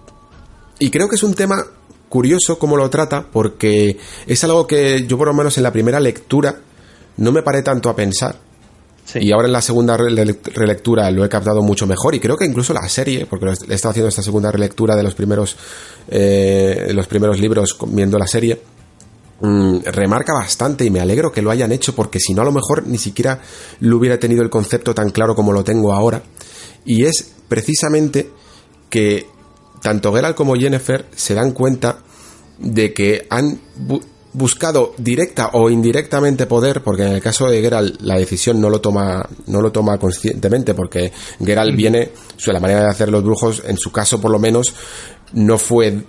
[0.79, 1.63] y creo que es un tema
[2.09, 3.97] curioso cómo lo trata, porque
[4.27, 6.59] es algo que yo por lo menos en la primera lectura
[7.17, 8.35] no me paré tanto a pensar.
[9.15, 12.73] Y ahora en la segunda relectura lo he captado mucho mejor y creo que incluso
[12.73, 15.55] la serie, porque he estado haciendo esta segunda relectura de los primeros,
[16.07, 18.59] eh, los primeros libros viendo la serie,
[19.45, 22.53] Mm, remarca bastante y me alegro que lo hayan hecho porque si no a lo
[22.53, 23.41] mejor ni siquiera
[23.81, 26.23] lo hubiera tenido el concepto tan claro como lo tengo ahora.
[26.85, 28.31] Y es precisamente
[28.89, 29.27] que
[29.81, 31.97] tanto Geralt como Jennifer se dan cuenta
[32.57, 33.59] de que han
[34.33, 38.81] buscado directa o indirectamente poder, porque en el caso de Geralt la decisión no lo
[38.81, 42.11] toma, no lo toma conscientemente, porque Geralt viene,
[42.45, 44.73] la manera de hacer los brujos, en su caso por lo menos,
[45.33, 46.03] no fue eh,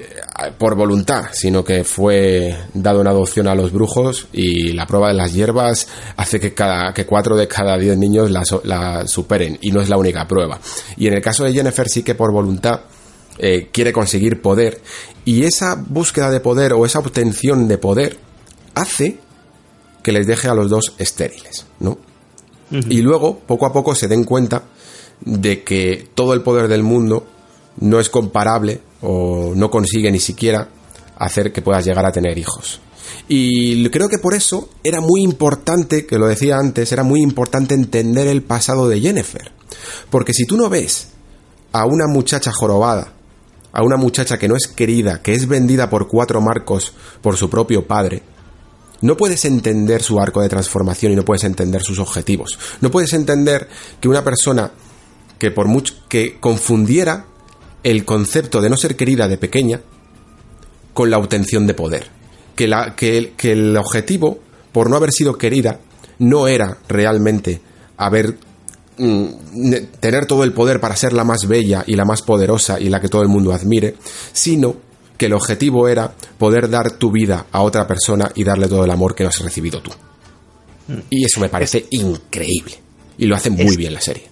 [0.59, 5.15] por voluntad, sino que fue dado una adopción a los brujos y la prueba de
[5.15, 9.81] las hierbas hace que cada que cuatro de cada diez niños la, superen y no
[9.81, 10.61] es la única prueba.
[10.97, 12.83] Y en el caso de Jennifer sí que por voluntad
[13.39, 14.81] eh, quiere conseguir poder
[15.25, 18.19] y esa búsqueda de poder o esa obtención de poder
[18.75, 19.19] hace
[20.03, 21.99] que les deje a los dos estériles, ¿no?
[22.71, 24.65] Y luego, poco a poco, se den cuenta
[25.21, 27.27] de que todo el poder del mundo
[27.79, 30.69] no es comparable o no consigue ni siquiera
[31.17, 32.81] hacer que puedas llegar a tener hijos.
[33.29, 37.75] Y creo que por eso era muy importante, que lo decía antes, era muy importante
[37.75, 39.53] entender el pasado de Jennifer.
[40.11, 41.09] Porque si tú no ves
[41.73, 43.14] a una muchacha jorobada,
[43.75, 47.51] a una muchacha que no es querida, que es vendida por cuatro marcos por su
[47.51, 48.23] propio padre,
[49.01, 52.59] no puedes entender su arco de transformación y no puedes entender sus objetivos.
[52.81, 53.69] No puedes entender
[54.01, 54.71] que una persona
[55.39, 55.67] que por
[56.09, 57.27] que confundiera
[57.83, 59.81] el concepto de no ser querida de pequeña
[60.95, 62.07] con la obtención de poder.
[62.57, 62.71] Que,
[63.37, 64.39] que, el objetivo,
[64.73, 65.81] por no haber sido querida,
[66.21, 67.61] no era realmente
[67.97, 68.39] haber
[68.97, 73.01] tener todo el poder para ser la más bella y la más poderosa y la
[73.01, 73.97] que todo el mundo admire,
[74.33, 74.77] sino
[75.17, 78.91] que el objetivo era poder dar tu vida a otra persona y darle todo el
[78.91, 79.91] amor que no has recibido tú.
[81.11, 82.79] Y eso me parece increíble.
[83.17, 84.29] Y lo hace muy bien la serie.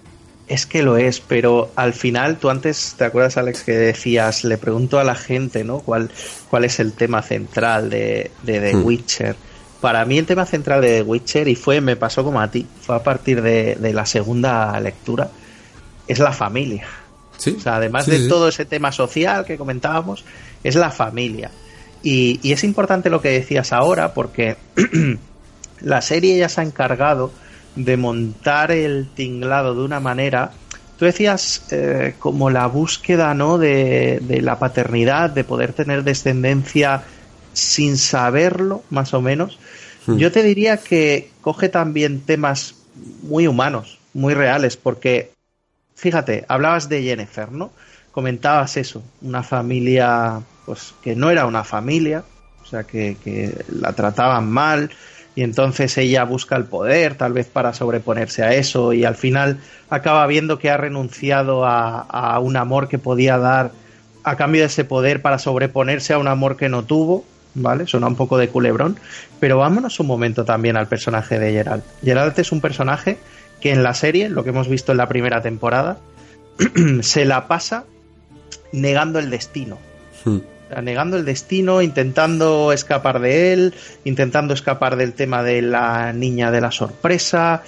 [0.49, 4.59] Es que lo es, pero al final, tú antes, ¿te acuerdas, Alex, que decías, le
[4.59, 5.79] pregunto a la gente, ¿no?
[5.79, 6.11] ¿Cuál,
[6.51, 8.85] cuál es el tema central de, de The hmm.
[8.85, 9.37] Witcher?
[9.83, 12.95] Para mí el tema central de Witcher, y fue, me pasó como a ti, fue
[12.95, 15.29] a partir de, de la segunda lectura,
[16.07, 16.87] es la familia.
[17.37, 17.57] ¿Sí?
[17.59, 20.25] O sea, además de todo ese tema social que comentábamos,
[20.63, 21.51] es la familia.
[22.01, 24.57] Y, y es importante lo que decías ahora, porque
[25.81, 27.33] la serie ya se ha encargado
[27.75, 30.53] de montar el tinglado de una manera.
[30.97, 33.59] Tú decías eh, como la búsqueda ¿no?
[33.59, 37.03] De, de, la paternidad, de poder tener descendencia
[37.53, 39.59] sin saberlo, más o menos.
[40.07, 40.17] Hmm.
[40.17, 42.75] Yo te diría que coge también temas
[43.23, 45.33] muy humanos, muy reales, porque,
[45.95, 47.73] fíjate, hablabas de Jennifer, ¿no?
[48.11, 52.25] Comentabas eso, una familia, pues que no era una familia,
[52.63, 54.91] o sea, que, que la trataban mal,
[55.35, 59.59] y entonces ella busca el poder, tal vez para sobreponerse a eso, y al final
[59.89, 63.73] acaba viendo que ha renunciado a, a, un amor que podía dar
[64.25, 67.25] a cambio de ese poder para sobreponerse a un amor que no tuvo,
[67.55, 67.87] ¿vale?
[67.87, 68.99] Suena un poco de culebrón,
[69.41, 71.85] pero vámonos un momento también al personaje de Geralt.
[72.03, 73.19] Geralt es un personaje
[73.61, 75.99] que en la serie, lo que hemos visto en la primera temporada,
[77.01, 77.85] se la pasa
[78.73, 79.79] negando el destino.
[80.25, 80.41] Hmm
[80.81, 83.75] negando el destino, intentando escapar de él,
[84.05, 87.63] intentando escapar del tema de la niña de la sorpresa.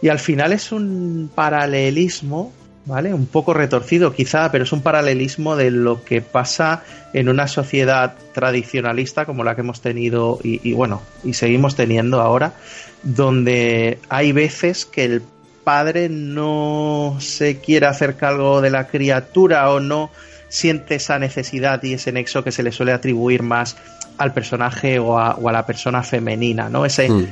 [0.00, 2.52] Y al final es un paralelismo,
[2.86, 3.12] ¿vale?
[3.12, 6.82] Un poco retorcido quizá, pero es un paralelismo de lo que pasa
[7.12, 12.20] en una sociedad tradicionalista como la que hemos tenido y, y bueno, y seguimos teniendo
[12.20, 12.54] ahora,
[13.02, 15.22] donde hay veces que el
[15.64, 20.10] padre no se quiere hacer cargo de la criatura o no
[20.48, 23.76] siente esa necesidad y ese nexo que se le suele atribuir más
[24.16, 26.86] al personaje o a, o a la persona femenina, ¿no?
[26.86, 27.26] Ese, mm.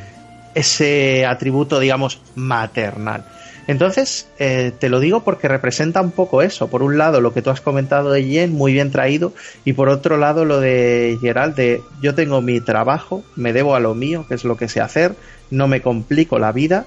[0.54, 3.24] ese atributo, digamos, maternal.
[3.66, 6.68] Entonces, eh, te lo digo porque representa un poco eso.
[6.68, 9.32] Por un lado, lo que tú has comentado de Jen, muy bien traído,
[9.64, 13.80] y por otro lado, lo de Gerald, de yo tengo mi trabajo, me debo a
[13.80, 15.14] lo mío, que es lo que sé hacer,
[15.50, 16.86] no me complico la vida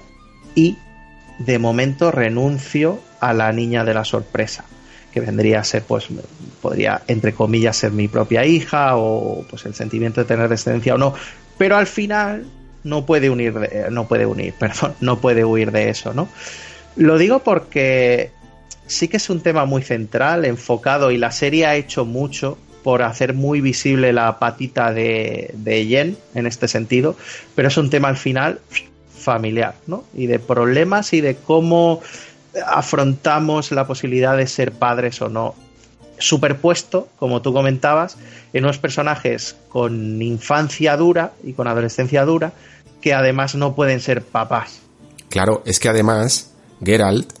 [0.54, 0.76] y
[1.38, 4.64] de momento renuncio a la niña de la sorpresa
[5.12, 6.06] que vendría a ser, pues,
[6.60, 10.98] podría, entre comillas, ser mi propia hija o pues el sentimiento de tener descendencia o
[10.98, 11.14] no,
[11.56, 12.44] pero al final
[12.84, 13.54] no puede unir,
[13.90, 16.28] no puede unir, perdón, no puede huir de eso, ¿no?
[16.98, 18.32] Lo digo porque
[18.88, 23.02] sí que es un tema muy central, enfocado, y la serie ha hecho mucho por
[23.02, 27.16] hacer muy visible la patita de, de Jen en este sentido,
[27.54, 28.60] pero es un tema al final
[29.16, 30.04] familiar, ¿no?
[30.12, 32.02] Y de problemas y de cómo
[32.66, 35.54] afrontamos la posibilidad de ser padres o no
[36.18, 38.16] superpuesto, como tú comentabas,
[38.52, 42.52] en unos personajes con infancia dura y con adolescencia dura,
[43.00, 44.80] que además no pueden ser papás.
[45.28, 46.54] Claro, es que además
[46.84, 47.32] Geralt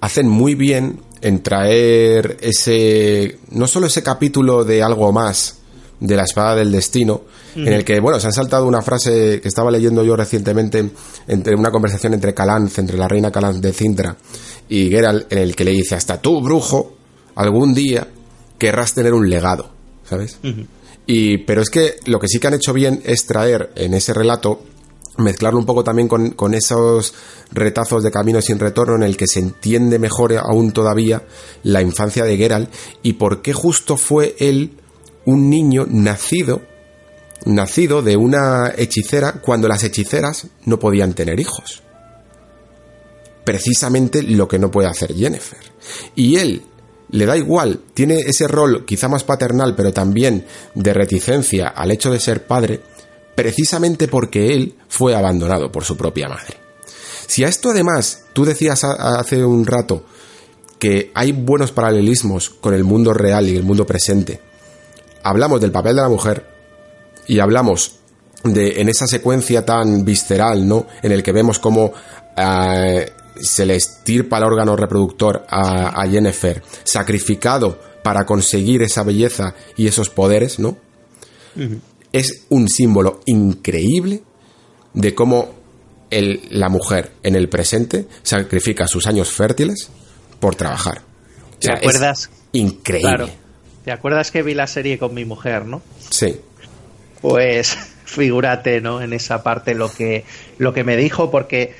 [0.00, 5.58] hacen muy bien en traer ese, no solo ese capítulo de algo más
[6.00, 7.22] de la espada del destino,
[7.56, 10.90] en el que, bueno, se han saltado una frase que estaba leyendo yo recientemente
[11.28, 14.16] entre una conversación entre Calanz, entre la reina Calanz de Cintra
[14.68, 16.94] y Geralt, en el que le dice, hasta tú, brujo,
[17.36, 18.06] algún día
[18.58, 19.70] querrás tener un legado,
[20.04, 20.38] ¿sabes?
[21.06, 24.12] Y, pero es que lo que sí que han hecho bien es traer en ese
[24.12, 24.62] relato
[25.18, 27.14] mezclarlo un poco también con, esos
[27.52, 31.24] retazos de camino sin retorno en el que se entiende mejor aún todavía
[31.62, 32.72] la infancia de Geralt
[33.02, 34.78] y por qué justo fue él
[35.24, 36.62] un niño nacido
[37.46, 41.84] nacido de una hechicera cuando las hechiceras no podían tener hijos
[43.44, 45.58] precisamente lo que no puede hacer Jennifer.
[46.14, 46.62] Y él
[47.10, 52.10] le da igual, tiene ese rol quizá más paternal, pero también de reticencia al hecho
[52.10, 52.80] de ser padre,
[53.34, 56.56] precisamente porque él fue abandonado por su propia madre.
[57.26, 60.04] Si a esto además tú decías hace un rato
[60.78, 64.40] que hay buenos paralelismos con el mundo real y el mundo presente,
[65.22, 66.46] hablamos del papel de la mujer
[67.26, 67.96] y hablamos
[68.44, 70.86] de en esa secuencia tan visceral, ¿no?
[71.02, 71.92] En el que vemos cómo
[72.36, 79.54] eh, se le estirpa el órgano reproductor a, a Jennifer, sacrificado para conseguir esa belleza
[79.76, 80.76] y esos poderes, ¿no?
[82.14, 84.22] Es un símbolo increíble
[84.92, 85.52] de cómo
[86.10, 89.90] el- la mujer en el presente sacrifica sus años fértiles
[90.38, 91.02] por trabajar.
[91.56, 92.30] O ¿Te es acuerdas?
[92.52, 93.08] increíble.
[93.16, 93.28] Claro.
[93.84, 95.82] ¿Te acuerdas que vi la serie con mi mujer, no?
[96.08, 96.36] Sí.
[97.20, 99.02] Pues figúrate, ¿no?
[99.02, 100.24] En esa parte lo que,
[100.58, 101.74] lo que me dijo, porque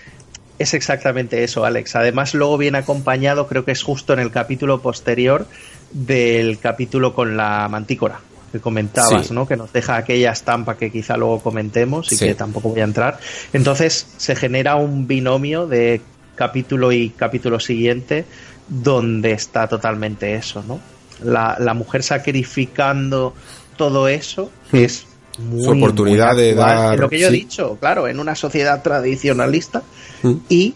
[0.59, 1.95] es exactamente eso, Alex.
[1.95, 5.47] Además, luego viene acompañado, creo que es justo en el capítulo posterior
[5.93, 8.21] del capítulo con la mantícora
[8.55, 9.35] que comentabas, Sí.
[9.35, 9.49] ¿no?
[9.49, 12.27] Que nos deja aquella estampa que quizá luego comentemos y Sí.
[12.27, 13.19] que tampoco voy a entrar.
[13.53, 16.01] Entonces, se genera un binomio de
[16.37, 18.25] capítulo y capítulo siguiente
[18.69, 20.79] donde está totalmente eso, ¿no?
[21.23, 23.35] La, la mujer sacrificando
[23.77, 25.07] todo eso es
[25.39, 27.35] muy, Su oportunidad muy de dar- Es lo que yo sí.
[27.35, 29.83] he dicho, claro, en una sociedad tradicionalista
[30.23, 30.33] Mm.
[30.49, 30.75] y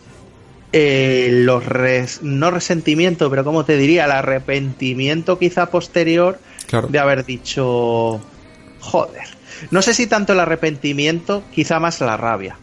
[0.72, 6.38] eh, los res- no resentimiento, pero como te diría, el arrepentimiento quizá posterior
[6.68, 6.88] Claro.
[6.88, 8.20] de haber dicho
[8.80, 9.24] joder.
[9.70, 12.56] No sé si tanto el arrepentimiento, quizá más la rabia.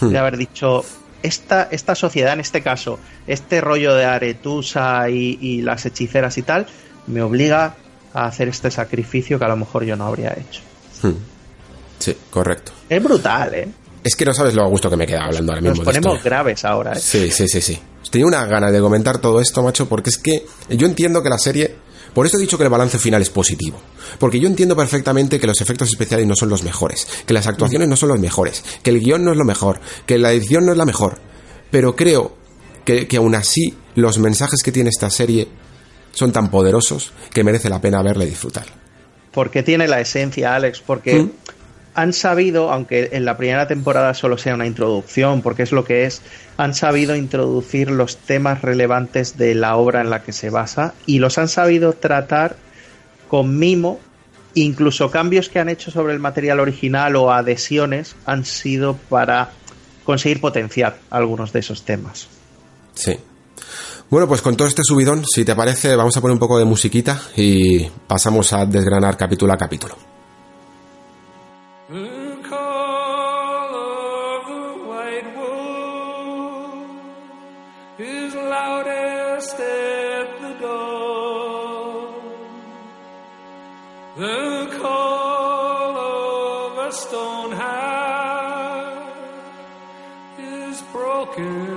[0.00, 0.08] Hmm.
[0.08, 0.84] De haber dicho
[1.22, 6.42] esta, esta sociedad, en este caso, este rollo de Aretusa y, y las hechiceras y
[6.42, 6.66] tal,
[7.06, 7.76] me obliga
[8.12, 10.60] a hacer este sacrificio que a lo mejor yo no habría hecho.
[11.02, 11.12] Hmm.
[11.98, 12.72] Sí, correcto.
[12.88, 13.68] Es brutal, ¿eh?
[14.02, 15.84] Es que no sabes lo a gusto que me queda hablando ahora Nos mismo.
[15.84, 16.24] de ponemos esto.
[16.28, 17.00] graves ahora, ¿eh?
[17.00, 17.78] Sí, sí, sí, sí.
[18.10, 21.38] Tenía una gana de comentar todo esto, macho, porque es que yo entiendo que la
[21.38, 21.76] serie.
[22.14, 23.78] Por eso he dicho que el balance final es positivo.
[24.18, 27.88] Porque yo entiendo perfectamente que los efectos especiales no son los mejores, que las actuaciones
[27.88, 30.72] no son los mejores, que el guion no es lo mejor, que la edición no
[30.72, 31.18] es la mejor.
[31.70, 32.36] Pero creo
[32.84, 35.48] que, que aún así los mensajes que tiene esta serie
[36.12, 38.66] son tan poderosos que merece la pena verla y disfrutar.
[39.32, 41.30] porque tiene la esencia, Alex, porque Mm.
[41.94, 46.04] Han sabido, aunque en la primera temporada solo sea una introducción, porque es lo que
[46.04, 46.22] es,
[46.56, 51.18] han sabido introducir los temas relevantes de la obra en la que se basa y
[51.18, 52.56] los han sabido tratar
[53.28, 54.00] con mimo.
[54.56, 59.50] Incluso cambios que han hecho sobre el material original o adhesiones han sido para
[60.04, 62.28] conseguir potenciar algunos de esos temas.
[62.94, 63.18] Sí.
[64.10, 66.64] Bueno, pues con todo este subidón, si te parece, vamos a poner un poco de
[66.64, 70.13] musiquita y pasamos a desgranar capítulo a capítulo.
[71.86, 76.88] The call of the white wolf
[77.98, 82.14] is loudest at the dawn.
[84.16, 89.04] The call of a stone heart
[90.38, 91.73] is broken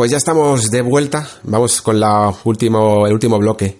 [0.00, 1.28] pues ya estamos de vuelta.
[1.42, 3.76] Vamos con la último, el último bloque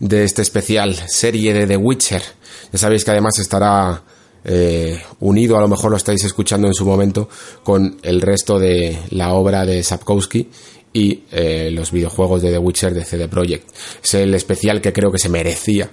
[0.00, 2.22] de este especial serie de The Witcher.
[2.70, 4.02] Ya sabéis que además estará
[4.44, 7.30] eh, unido, a lo mejor lo estáis escuchando en su momento,
[7.62, 10.50] con el resto de la obra de Sapkowski
[10.92, 13.74] y eh, los videojuegos de The Witcher de CD Projekt.
[14.04, 15.90] Es el especial que creo que se merecía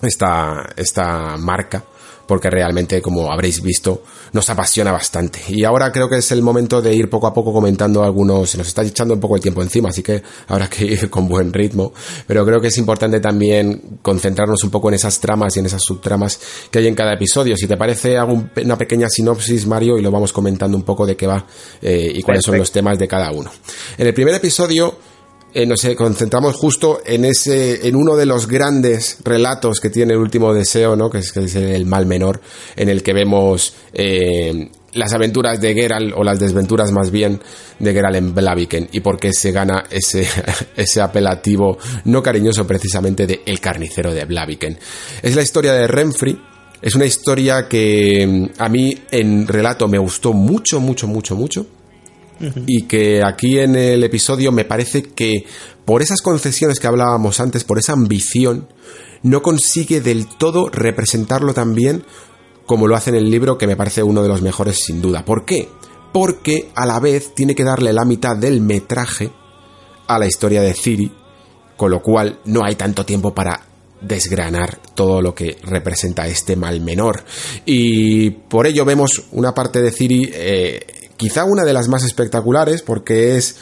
[0.00, 1.84] esta, esta marca
[2.30, 4.04] porque realmente, como habréis visto,
[4.34, 5.40] nos apasiona bastante.
[5.48, 8.56] Y ahora creo que es el momento de ir poco a poco comentando algunos, se
[8.56, 11.52] nos está echando un poco el tiempo encima, así que habrá que ir con buen
[11.52, 11.92] ritmo,
[12.28, 15.82] pero creo que es importante también concentrarnos un poco en esas tramas y en esas
[15.82, 16.38] subtramas
[16.70, 17.56] que hay en cada episodio.
[17.56, 21.16] Si te parece, hago una pequeña sinopsis, Mario, y lo vamos comentando un poco de
[21.16, 21.44] qué va
[21.82, 23.50] eh, y cuáles son los temas de cada uno.
[23.98, 25.09] En el primer episodio
[25.52, 30.20] eh, nos concentramos justo en ese, en uno de los grandes relatos que tiene el
[30.20, 31.10] último deseo, ¿no?
[31.10, 32.40] Que es, el mal menor,
[32.76, 37.40] en el que vemos eh, las aventuras de Geralt, o las desventuras más bien,
[37.78, 40.26] de Geralt en Blaviken, y por qué se gana ese,
[40.76, 44.78] ese apelativo no cariñoso precisamente de El carnicero de Blaviken.
[45.22, 46.40] Es la historia de Renfri,
[46.80, 51.66] es una historia que mm, a mí en relato me gustó mucho, mucho, mucho, mucho
[52.66, 55.44] y que aquí en el episodio me parece que
[55.84, 58.68] por esas concesiones que hablábamos antes, por esa ambición,
[59.22, 62.04] no consigue del todo representarlo tan bien
[62.66, 65.24] como lo hace en el libro, que me parece uno de los mejores sin duda.
[65.24, 65.68] ¿Por qué?
[66.12, 69.32] Porque a la vez tiene que darle la mitad del metraje
[70.06, 71.12] a la historia de Ciri,
[71.76, 73.60] con lo cual no hay tanto tiempo para
[74.00, 77.24] desgranar todo lo que representa este mal menor.
[77.66, 82.80] Y por ello vemos una parte de Ciri eh, quizá una de las más espectaculares
[82.80, 83.56] porque es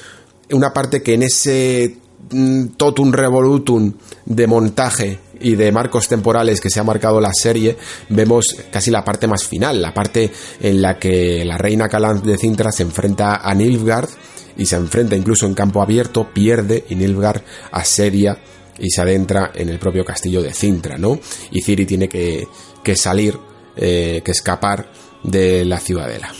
[0.53, 1.97] una parte que en ese
[2.31, 3.95] mm, totum revolutum
[4.27, 7.77] de montaje y de marcos temporales que se ha marcado la serie,
[8.11, 10.31] vemos casi la parte más final, la parte
[10.61, 14.09] en la que la reina Calan de Cintra se enfrenta a Nilfgaard
[14.57, 18.39] y se enfrenta incluso en campo abierto, pierde y Nilfgaard asedia
[18.79, 21.19] y se adentra en el propio castillo de Cintra, ¿no?
[21.51, 22.47] Y Ciri tiene que,
[22.95, 23.37] salir,
[23.77, 24.93] eh, que escapar
[25.25, 26.33] de la ciudadela.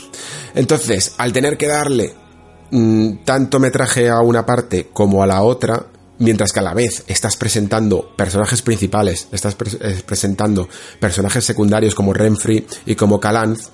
[0.55, 2.13] Entonces, al tener que darle
[2.71, 5.85] mm, tanto metraje a una parte como a la otra,
[6.19, 10.67] mientras que a la vez estás presentando personajes principales, estás eh, presentando
[10.99, 13.69] personajes secundarios como Renfri y como Calanz,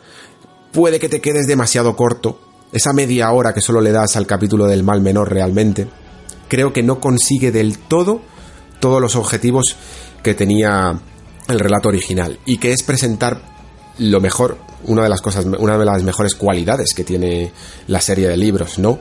[0.71, 2.39] puede que te quedes demasiado corto.
[2.71, 5.87] Esa media hora que solo le das al capítulo del mal menor realmente,
[6.47, 8.21] creo que no consigue del todo
[8.79, 9.75] todos los objetivos
[10.21, 10.99] que tenía
[11.47, 13.54] el relato original y que es presentar
[13.99, 17.51] lo mejor una de las cosas, una de las mejores cualidades que tiene
[17.87, 18.99] la serie de libros, ¿no?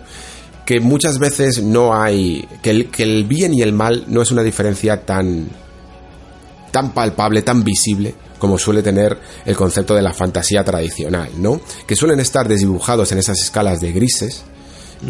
[0.65, 5.05] Que muchas veces no hay, que el, bien y el mal no es una diferencia
[5.05, 5.49] tan,
[6.71, 11.61] tan palpable, tan visible como suele tener el concepto de la fantasía tradicional, ¿no?
[11.87, 14.45] Que suelen estar desdibujados en esas escalas de grises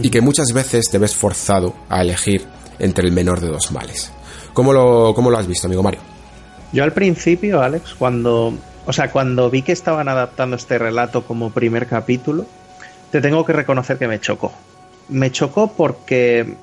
[0.03, 2.45] y que muchas veces te ves forzado a elegir
[2.79, 4.11] entre el menor de dos males.
[4.53, 6.01] ¿Cómo lo, cómo lo has visto, amigo Mario?
[6.73, 8.55] Yo al principio, Alex, cuando
[8.87, 12.47] o sea, cuando vi que estaban adaptando este relato como primer capítulo,
[13.11, 14.53] te tengo que reconocer que me chocó.
[15.09, 16.55] Me chocó porque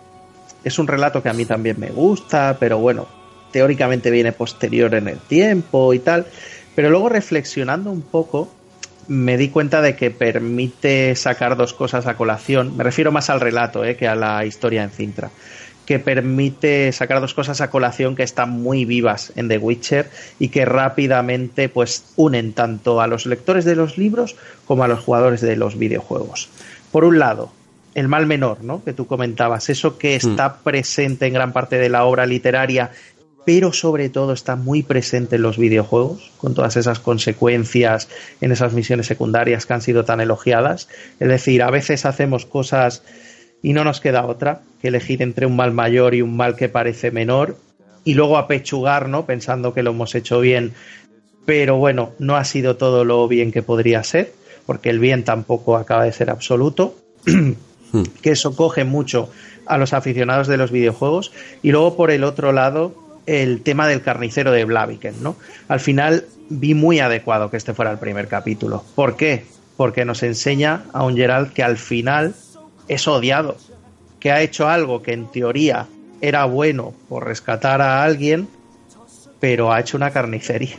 [0.64, 3.08] es un relato que a mí también me gusta, pero bueno,
[3.52, 6.28] teóricamente viene posterior en el tiempo y tal.
[6.76, 8.52] Pero luego reflexionando un poco,
[9.08, 12.78] me di cuenta de que permite sacar dos cosas a colación.
[12.78, 15.32] Me refiero más al relato eh, que a la historia en Cintra
[15.86, 20.10] que permite sacar dos cosas a colación que están muy vivas en The Witcher
[20.40, 24.36] y que rápidamente pues unen tanto a los lectores de los libros
[24.66, 26.50] como a los jugadores de los videojuegos.
[26.92, 27.52] Por un lado,
[27.96, 28.84] el mal menor, ¿no?
[28.84, 30.30] Que tú comentabas, eso que hmm.
[30.30, 32.92] está presente en gran parte de la obra literaria,
[33.46, 38.08] pero sobre todo está muy presente en los videojuegos, con todas esas consecuencias
[38.40, 40.88] en esas misiones secundarias que han sido tan elogiadas.
[41.20, 43.04] Es decir, a veces hacemos cosas
[43.62, 46.70] y no nos queda otra que elegir entre un mal mayor y un mal que
[46.70, 47.58] parece menor
[48.04, 49.26] y luego apechugar, ¿no?
[49.26, 50.74] Pensando que lo hemos hecho bien,
[51.46, 54.34] pero bueno, no ha sido todo lo bien que podría ser,
[54.66, 56.96] porque el bien tampoco acaba de ser absoluto,
[58.22, 59.30] que eso coge mucho
[59.68, 61.32] a los aficionados de los videojuegos
[61.62, 62.96] y luego por el otro lado
[63.28, 65.36] el tema del carnicero de Blaviken, ¿no?
[65.68, 68.84] Al final vi muy adecuado que este fuera el primer capítulo.
[68.96, 69.46] ¿Por qué?
[69.78, 72.34] Porque nos enseña a un Gerald que al final
[72.92, 73.56] es odiado,
[74.20, 75.88] que ha hecho algo que en teoría
[76.20, 78.50] era bueno por rescatar a alguien,
[79.40, 80.78] pero ha hecho una carnicería.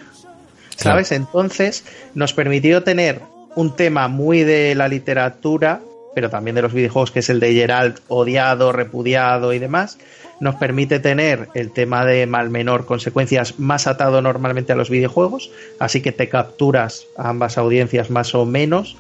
[0.77, 1.11] ¿Sabes?
[1.13, 1.85] Entonces
[2.15, 3.21] nos permitió tener
[3.55, 5.81] un tema muy de la literatura,
[6.15, 9.99] pero también de los videojuegos, que es el de Gerald odiado, repudiado y demás.
[10.41, 15.51] Nos permite tener el tema de mal menor consecuencias más atado normalmente a los videojuegos,
[15.79, 18.97] así que te capturas a ambas audiencias más o menos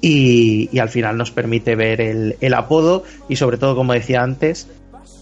[0.00, 4.68] y, al final nos permite ver el, el, apodo y sobre todo, como decía antes,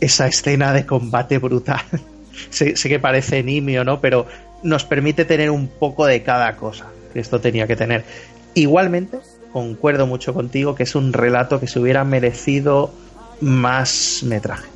[0.00, 1.82] esa escena de combate brutal.
[2.50, 4.00] sé, que parece nimio, ¿no?
[4.00, 4.26] Pero
[4.62, 8.04] nos permite tener un poco de cada cosa que esto tenía que tener.
[8.54, 9.18] Igualmente,
[9.52, 12.90] concuerdo mucho contigo que es un relato que se hubiera merecido
[13.40, 14.68] más metraje.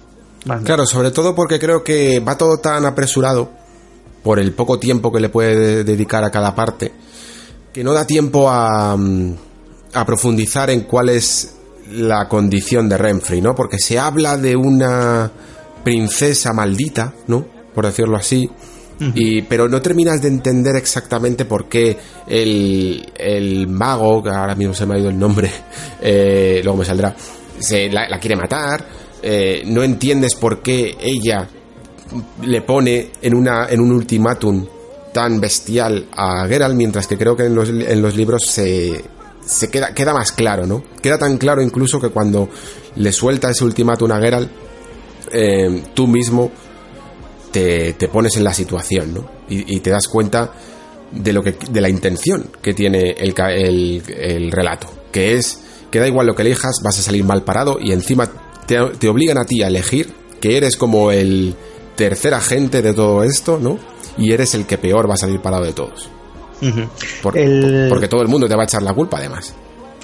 [0.64, 3.50] claro, sobre todo porque creo que va todo tan apresurado
[4.22, 6.92] por el poco tiempo que le puede dedicar a cada parte
[7.72, 9.34] que no da tiempo a, mm,
[9.92, 11.56] a profundizar en cuál es
[11.92, 13.54] la condición de Renfrey, ¿no?
[13.54, 15.30] Porque se habla de una
[15.82, 17.44] princesa maldita, ¿no?
[17.74, 18.48] Por decirlo así.
[19.14, 21.96] Y, pero no terminas de entender exactamente por qué
[22.28, 25.50] el, el mago, que ahora mismo se me ha ido el nombre,
[26.02, 27.16] eh, luego me saldrá,
[27.58, 28.84] se la, quiere matar.
[29.22, 31.48] Eh, no entiendes por qué ella
[32.42, 34.66] le pone en, una, en un ultimátum
[35.14, 39.02] tan bestial a Geralt, mientras que creo que en los, en los libros se,
[39.50, 40.84] se queda, queda más claro, ¿no?
[41.02, 42.48] Queda tan claro incluso que cuando
[42.96, 44.50] le suelta ese ultimátum a Geralt,
[45.32, 46.50] eh, tú mismo
[47.50, 49.30] te, pones en la situación, ¿no?
[49.48, 50.52] Y, te das cuenta
[51.10, 55.58] de lo que de la intención que tiene el, el, relato, que es
[55.90, 58.30] que da igual lo que elijas, vas a salir mal parado y encima
[58.66, 61.56] te, te obligan a ti a elegir que eres como el
[61.96, 63.80] tercer agente de todo esto, ¿no?
[64.16, 66.08] Y eres el que peor va a salir parado de todos.
[67.22, 69.54] Porque todo el mundo te va a echar la culpa, además.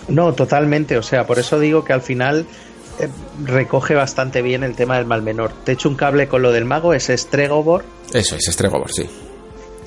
[0.09, 0.97] No, totalmente.
[0.99, 2.47] O sea, por eso digo que al final
[2.99, 3.09] eh,
[3.45, 5.53] recoge bastante bien el tema del mal menor.
[5.65, 7.85] Te echo un cable con lo del mago, es Stregobor.
[8.13, 9.07] Eso es, Stregobor, sí.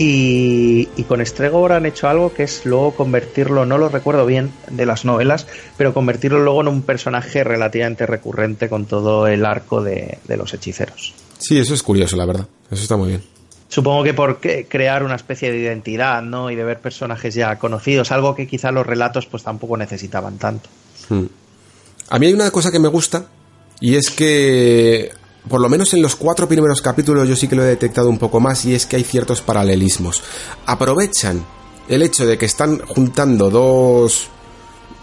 [0.02, 4.86] Y, con Stregobor han hecho algo que es luego convertirlo, no lo recuerdo bien de
[4.86, 10.20] las novelas, pero convertirlo luego en un personaje relativamente recurrente con todo el arco de,
[10.26, 11.14] de los hechiceros.
[11.38, 12.48] Sí, eso es curioso, la verdad.
[12.72, 13.39] Eso está muy bien.
[13.70, 16.50] Supongo que por crear una especie de identidad, ¿no?
[16.50, 20.68] Y de ver personajes ya conocidos, algo que quizá los relatos pues tampoco necesitaban tanto.
[21.08, 21.26] Hmm.
[22.10, 23.26] A mí hay una cosa que me gusta
[23.80, 25.12] y es que
[25.48, 28.18] por lo menos en los cuatro primeros capítulos yo sí que lo he detectado un
[28.18, 30.24] poco más y es que hay ciertos paralelismos.
[30.66, 31.46] Aprovechan
[31.88, 34.30] el hecho de que están juntando dos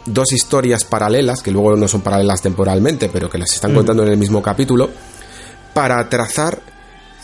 [0.07, 3.77] dos historias paralelas, que luego no son paralelas temporalmente, pero que las están hmm.
[3.77, 4.91] contando en el mismo capítulo,
[5.73, 6.76] para trazar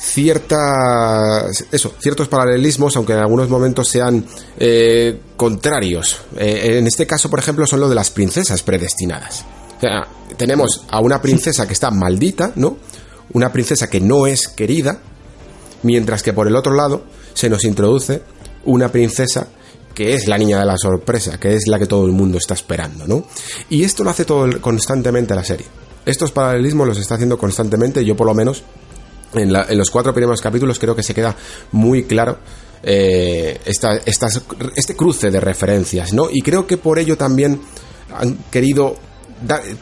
[0.05, 4.27] ciertas eso ciertos paralelismos aunque en algunos momentos sean
[4.59, 9.45] eh, contrarios eh, en este caso por ejemplo son lo de las princesas predestinadas
[10.37, 12.77] tenemos a una princesa que está maldita, ¿no?
[13.33, 15.01] Una princesa que no es querida,
[15.83, 17.05] mientras que por el otro lado
[17.35, 18.23] se nos introduce
[18.65, 19.49] una princesa
[19.95, 22.55] que es la niña de la sorpresa, que es la que todo el mundo está
[22.55, 23.24] esperando, ¿no?
[23.69, 25.66] Y esto lo hace todo constantemente la serie.
[26.07, 28.62] Estos paralelismos los está haciendo constantemente, yo por lo menos
[29.34, 31.34] en, los cuatro primeros capítulos creo que se queda
[31.72, 32.38] muy claro
[32.82, 36.28] eh, este cruce de referencias, ¿no?
[36.30, 37.60] Y creo que por ello también
[38.14, 38.96] han querido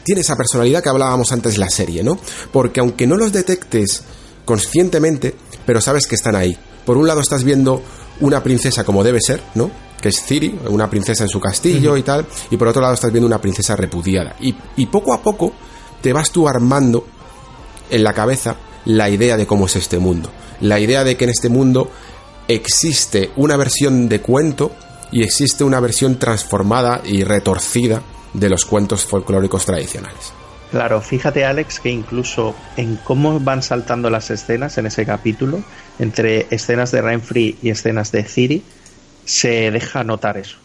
[0.02, 2.18] tiene esa personalidad que hablábamos antes de la serie, ¿no?
[2.52, 4.02] Porque aunque no los detectes
[4.44, 5.34] conscientemente,
[5.66, 6.56] pero sabes que están ahí.
[6.84, 7.82] Por un lado estás viendo
[8.20, 9.70] una princesa como debe ser, ¿no?
[10.00, 13.12] Que es Ciri, una princesa en su castillo y tal, y por otro lado estás
[13.12, 14.36] viendo una princesa repudiada.
[14.40, 15.52] Y, y poco a poco
[16.00, 17.06] te vas tú armando
[17.90, 20.30] en la cabeza la idea de cómo es este mundo.
[20.60, 21.90] La idea de que en este mundo
[22.48, 24.72] existe una versión de cuento
[25.12, 28.02] y existe una versión transformada y retorcida
[28.32, 30.32] de los cuentos folclóricos tradicionales.
[30.70, 35.62] Claro, fíjate Alex que incluso en cómo van saltando las escenas en ese capítulo,
[35.98, 38.62] entre escenas de Renfrey y escenas de Ciri,
[39.24, 40.58] se deja notar eso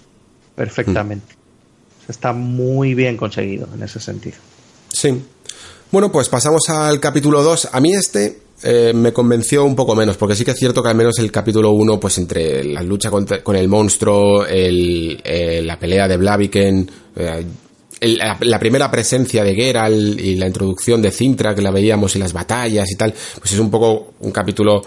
[0.55, 1.33] perfectamente.
[1.33, 2.11] Mm.
[2.11, 4.37] Está muy bien conseguido en ese sentido.
[4.89, 5.23] Sí.
[5.91, 7.69] Bueno, pues pasamos al capítulo 2.
[7.71, 10.89] A mí este eh, me convenció un poco menos, porque sí que es cierto que
[10.89, 16.07] al menos el capítulo 1, pues entre la lucha con, el monstruo, eh, la pelea
[16.07, 17.45] de Blaviken, eh,
[18.01, 22.33] la, primera presencia de Geralt y la introducción de Cintra, que la veíamos y las
[22.33, 24.81] batallas y tal, pues es un poco un capítulo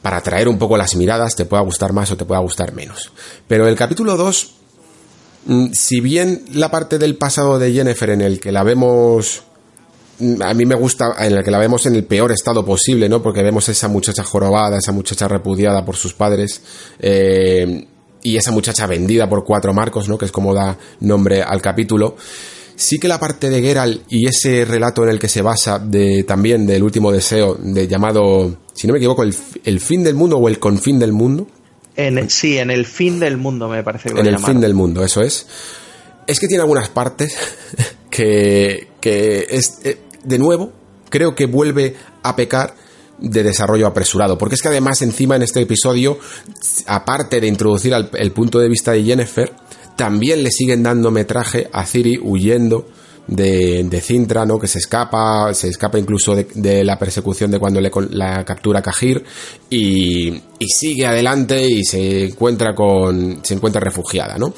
[0.00, 3.12] para atraer un poco las miradas, te pueda gustar más o te pueda gustar menos.
[3.46, 4.52] Pero el capítulo 2,
[5.46, 9.44] mm, si bien la parte del pasado de Jennifer en el que la vemos
[10.40, 13.22] a mí me gusta en el que la vemos en el peor estado posible, ¿no?
[13.22, 16.62] Porque vemos a esa muchacha jorobada, esa muchacha repudiada por sus padres,
[17.00, 17.86] eh,
[18.22, 20.16] y esa muchacha vendida por cuatro marcos, ¿no?
[20.16, 22.16] Que es como da nombre al capítulo.
[22.76, 26.24] Sí que la parte de Geralt y ese relato en el que se basa de,
[26.24, 30.48] también del último deseo, de llamado, si no me equivoco, el, fin del mundo o
[30.48, 31.46] el confín del mundo.
[31.96, 35.04] En, sí, en el fin del mundo me parece que En el fin del mundo,
[35.04, 35.46] eso es.
[36.26, 37.36] Es que tiene algunas partes
[38.10, 40.72] que, que es, eh, de nuevo,
[41.08, 42.74] creo que vuelve a pecar
[43.18, 46.18] de desarrollo apresurado, porque es que además encima en este episodio,
[46.86, 49.52] aparte de introducir el punto de vista de Jennifer,
[49.96, 52.86] también le siguen dando metraje a Ciri huyendo
[53.26, 54.58] de, de Cintra, ¿no?
[54.58, 59.24] Que se escapa, se escapa incluso de, la persecución de cuando le, la captura Cajir
[59.70, 60.28] y,
[60.58, 64.52] y, sigue adelante y se encuentra con, se encuentra refugiada, ¿no?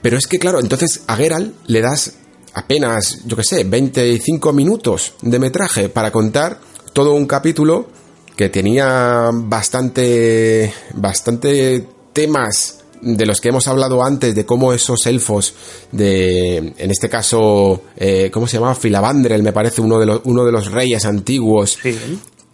[0.00, 2.14] Pero es que claro, entonces a Geralt le das
[2.56, 6.58] apenas, yo que sé, 25 minutos de metraje para contar
[6.94, 7.86] todo un capítulo
[8.34, 15.54] que tenía bastante, bastante temas de los que hemos hablado antes, de cómo esos elfos
[15.92, 18.74] de, en este caso, eh, ¿cómo se llamaba?
[18.74, 21.78] Filabandrel, me parece, uno de los, uno de los reyes antiguos,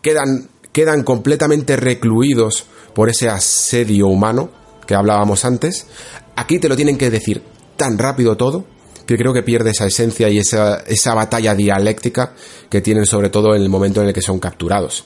[0.01, 4.51] quedan, quedan completamente recluidos por ese asedio humano
[4.85, 5.87] que hablábamos antes.
[6.35, 7.41] Aquí te lo tienen que decir
[7.77, 8.72] tan rápido todo
[9.07, 12.33] que creo que pierde esa esencia y esa, esa batalla dialéctica
[12.71, 15.05] que tienen sobre todo en el momento en el que son capturados.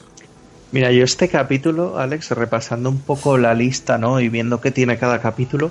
[0.73, 4.21] Mira, yo este capítulo, Alex, repasando un poco la lista, ¿no?
[4.21, 5.71] Y viendo qué tiene cada capítulo,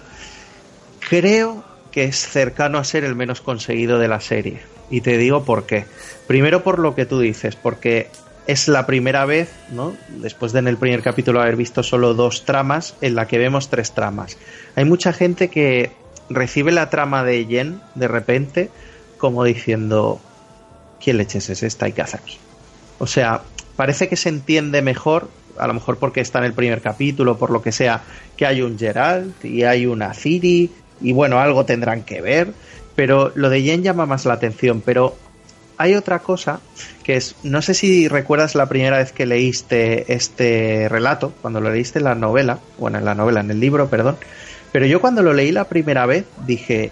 [1.09, 4.61] creo que es cercano a ser el menos conseguido de la serie.
[4.89, 5.85] Y te digo por qué.
[6.27, 8.09] Primero por lo que tú dices, porque
[8.47, 9.95] es la primera vez, ¿no?
[10.09, 13.69] Después de en el primer capítulo haber visto solo dos tramas, en la que vemos
[13.69, 14.37] tres tramas.
[14.75, 15.91] Hay mucha gente que
[16.29, 18.69] recibe la trama de Jen de repente
[19.17, 20.19] como diciendo,
[21.03, 22.37] ¿quién leches es esta y qué hace aquí?
[22.99, 23.41] O sea,
[23.75, 27.49] parece que se entiende mejor, a lo mejor porque está en el primer capítulo, por
[27.49, 28.03] lo que sea,
[28.37, 30.71] que hay un Geralt y hay una Ciri,
[31.01, 32.53] y bueno, algo tendrán que ver,
[32.95, 35.15] pero lo de Jen llama más la atención, pero
[35.77, 36.61] hay otra cosa
[37.03, 41.71] que es, no sé si recuerdas la primera vez que leíste este relato, cuando lo
[41.71, 44.17] leíste en la novela, bueno, en la novela, en el libro, perdón,
[44.75, 46.91] pero yo cuando lo leí la primera vez dije,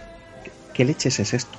[0.74, 1.58] ¿qué leches es esto?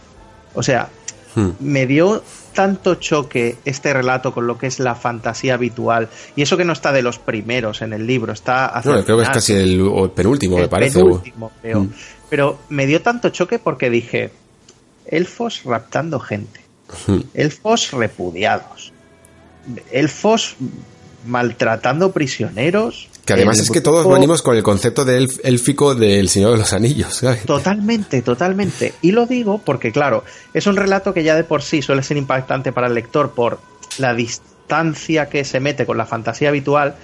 [0.54, 0.88] O sea,
[1.34, 1.50] hmm.
[1.60, 2.22] me dio
[2.54, 6.08] tanto choque este relato con lo que es la fantasía habitual.
[6.34, 9.24] Y eso que no está de los primeros en el libro, está hacia creo que
[9.24, 11.00] es casi el, penúltimo, me parece.
[11.00, 11.88] Penúltimo, mm.
[12.30, 14.30] Pero me dio tanto choque porque dije,
[15.04, 16.62] elfos raptando gente,
[17.06, 17.18] mm.
[17.34, 18.94] elfos repudiados,
[19.92, 20.56] elfos
[21.26, 23.10] maltratando prisioneros.
[23.24, 26.72] Que además es que todos venimos con el concepto de élfico del Señor de los
[26.72, 27.22] Anillos.
[27.46, 28.94] Totalmente, totalmente.
[29.00, 32.18] Y lo digo porque, claro, es un relato que ya de por sí suele ser
[32.18, 33.60] impactante para el lector por
[33.98, 36.96] la distancia que se mete con la fantasía habitual,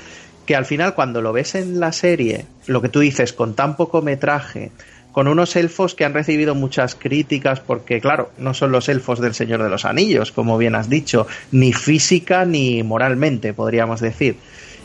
[0.45, 3.77] que al final cuando lo ves en la serie, lo que tú dices, con tan
[3.77, 4.73] poco metraje,
[5.13, 9.35] con unos elfos que han recibido muchas críticas porque, claro, no son los elfos del
[9.35, 14.37] Señor de los Anillos, como bien has dicho, ni física ni moralmente, podríamos decir.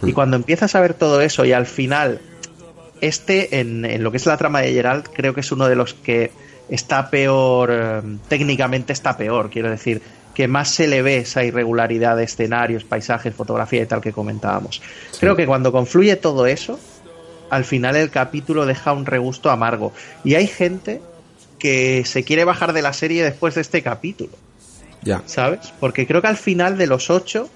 [0.04, 0.14] Y mm.
[0.14, 2.22] cuando empiezas a ver todo eso y al final,
[3.02, 5.94] este, en, lo que es la trama de Geralt, creo que es uno de los
[5.94, 6.32] que
[6.70, 10.02] está peor, eh, técnicamente está peor, quiero decir,
[10.34, 14.82] que más se le ve esa irregularidad de escenarios, paisajes, fotografía y tal que comentábamos.
[15.20, 16.80] Creo que cuando confluye todo eso,
[17.50, 19.94] al final el capítulo deja un regusto amargo.
[20.24, 21.02] Y hay gente
[21.58, 24.34] que se quiere bajar de la serie después de este capítulo.
[25.04, 25.22] Ya.
[25.26, 25.74] ¿Sabes?
[25.80, 27.50] Porque creo que al final de los ocho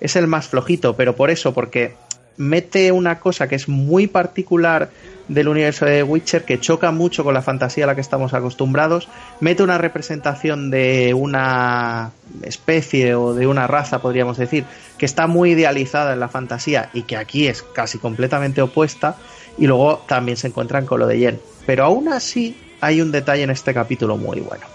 [0.00, 1.94] es el más flojito, pero por eso, porque
[2.36, 4.90] mete una cosa que es muy particular
[5.28, 9.08] del universo de Witcher que choca mucho con la fantasía a la que estamos acostumbrados,
[9.40, 12.12] mete una representación de una
[12.42, 14.64] especie o de una raza, podríamos decir,
[14.98, 19.16] que está muy idealizada en la fantasía y que aquí es casi completamente opuesta,
[19.58, 21.40] y luego también se encuentran con lo de Yen.
[21.64, 24.66] Pero aún así hay un detalle en este capítulo muy bueno.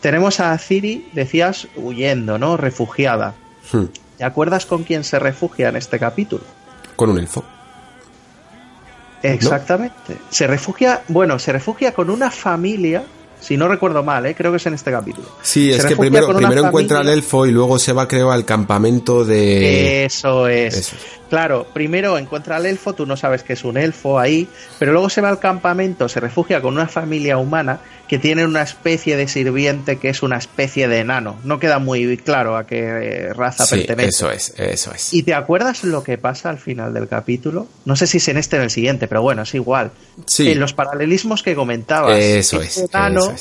[0.00, 2.56] Tenemos a Ciri, decías, huyendo, ¿no?
[2.56, 3.34] Refugiada.
[3.72, 3.86] Hmm.
[4.18, 6.42] ¿Te acuerdas con quién se refugia en este capítulo?
[6.96, 7.44] Con un elfo.
[9.22, 10.18] Exactamente.
[10.30, 13.04] Se refugia, bueno, se refugia con una familia
[13.40, 14.34] si no recuerdo mal, ¿eh?
[14.34, 15.28] creo que es en este capítulo.
[15.42, 19.24] Sí, es que primero, primero encuentra al elfo y luego se va, creo, al campamento
[19.24, 20.04] de.
[20.04, 20.92] Eso es.
[21.28, 24.48] Claro, primero encuentra al elfo, tú no sabes que es un elfo ahí,
[24.78, 28.62] pero luego se va al campamento, se refugia con una familia humana que tiene una
[28.62, 31.38] especie de sirviente que es una especie de enano.
[31.44, 34.08] No queda muy claro a qué raza sí, pertenece.
[34.08, 35.12] Eso es, eso es.
[35.12, 37.66] ¿Y te acuerdas lo que pasa al final del capítulo?
[37.84, 39.90] No sé si es en este o en el siguiente, pero bueno, es igual.
[40.24, 40.50] Sí.
[40.50, 42.18] En los paralelismos que comentabas.
[42.18, 42.78] Eso es.
[42.78, 43.34] Enano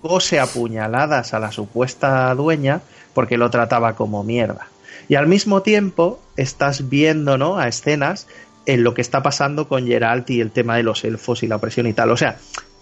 [0.00, 2.80] cose apuñaladas a la supuesta dueña
[3.14, 4.68] porque lo trataba como mierda.
[5.08, 7.58] Y al mismo tiempo estás viendo, ¿no?
[7.58, 8.26] A escenas
[8.66, 11.56] en lo que está pasando con Geralt y el tema de los elfos y la
[11.56, 12.10] opresión y tal.
[12.10, 12.38] O sea,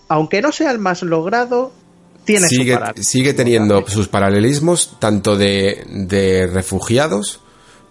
[0.08, 1.72] aunque no sea el más logrado,
[2.24, 7.40] tiene sigue, sigue teniendo sus paralelismos tanto de, de refugiados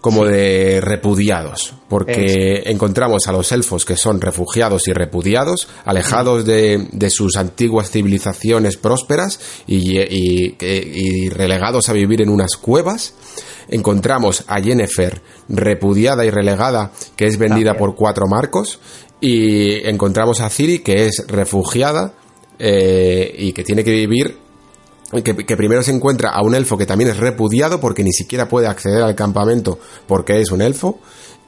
[0.06, 6.86] como de repudiados, porque encontramos a los elfos que son refugiados y repudiados, alejados de,
[6.92, 13.14] de sus antiguas civilizaciones prósperas y, y, relegados a vivir en unas cuevas.
[13.68, 18.80] Encontramos a Jennifer repudiada y relegada, que es vendida por cuatro marcos,
[19.20, 22.14] y encontramos a Ciri, que es refugiada,
[22.58, 24.46] eh, y que tiene que vivir
[25.22, 28.48] que, que, primero se encuentra a un elfo que también es repudiado porque ni siquiera
[28.48, 30.98] puede acceder al campamento porque es un elfo.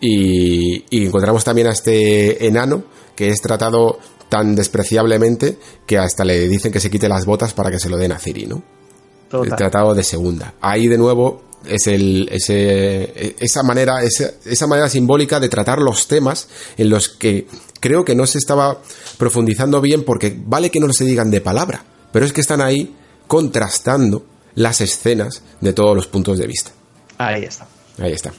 [0.01, 2.85] Y, y, encontramos también a este enano
[3.17, 7.71] que es tratado tan despreciablemente que hasta le dicen que se quite las botas para
[7.71, 8.63] que se lo den a Ciri, ¿no?
[9.33, 10.55] El tratado de segunda.
[10.61, 16.09] Ahí de nuevo es el, ese, esa manera, esa, esa manera simbólica de tratar los
[16.09, 17.47] temas en los que
[17.81, 18.79] creo que no se estaba
[19.17, 22.95] profundizando bien porque vale que no se digan de palabra, pero es que están ahí
[23.27, 24.25] contrastando
[24.55, 26.71] las escenas de todos los puntos de vista.
[27.19, 27.67] Ahí está.
[27.99, 28.33] Ahí está.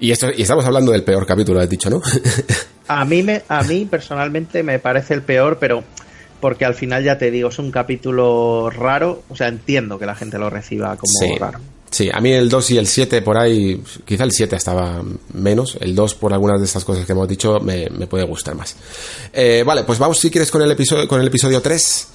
[0.00, 2.00] Y, esto, y estamos hablando del peor capítulo, has dicho, ¿no?
[2.88, 5.84] a, mí me, a mí personalmente me parece el peor, pero
[6.40, 9.22] porque al final ya te digo, es un capítulo raro.
[9.28, 11.38] O sea, entiendo que la gente lo reciba como sí.
[11.38, 11.60] raro.
[11.92, 15.02] Sí, a mí el 2 y el 7 por ahí, quizá el 7 estaba
[15.34, 18.74] menos, el 2 por algunas de estas cosas que hemos dicho me, puede gustar más.
[19.30, 22.08] Eh, vale, pues vamos si quieres con el episodio, con el episodio 3.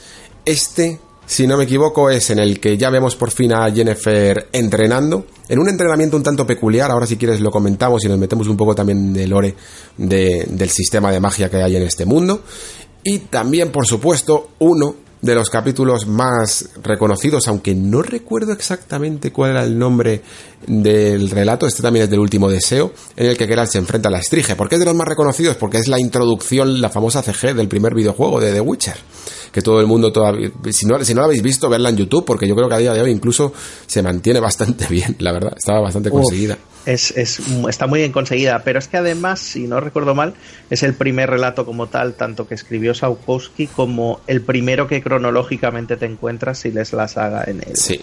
[0.46, 4.48] Este si no me equivoco, es en el que ya vemos por fin a Jennifer
[4.54, 5.28] entrenando.
[5.50, 8.56] En un entrenamiento un tanto peculiar, ahora si quieres lo comentamos y nos metemos un
[8.56, 9.54] poco también de lore
[9.98, 12.42] de, del sistema de magia que hay en este mundo.
[13.04, 19.52] Y también, por supuesto, uno de los capítulos más reconocidos, aunque no recuerdo exactamente cuál
[19.52, 20.22] era el nombre
[20.66, 24.12] del relato, este también es del último deseo, en el que Geralt se enfrenta a
[24.12, 24.56] la Estrige.
[24.56, 25.56] ¿Por qué es de los más reconocidos?
[25.56, 28.98] Porque es la introducción, la famosa CG del primer videojuego de The Witcher
[29.52, 32.26] que todo el mundo todavía, si no, si no la habéis visto, verla en YouTube,
[32.26, 33.54] porque yo creo que a día de hoy incluso
[33.88, 36.58] se mantiene bastante bien, la verdad, estaba bastante conseguida.
[36.88, 40.36] Es, es, está muy bien conseguida, pero es que además, si no recuerdo mal,
[40.70, 45.98] es el primer relato como tal, tanto que escribió Saukowski como el primero que cronológicamente
[45.98, 48.00] te encuentras si lees la saga en el, sí.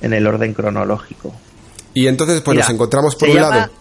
[0.00, 1.34] en el orden cronológico.
[1.92, 3.56] Y entonces, pues Mira, nos encontramos por un llama...
[3.56, 3.72] lado.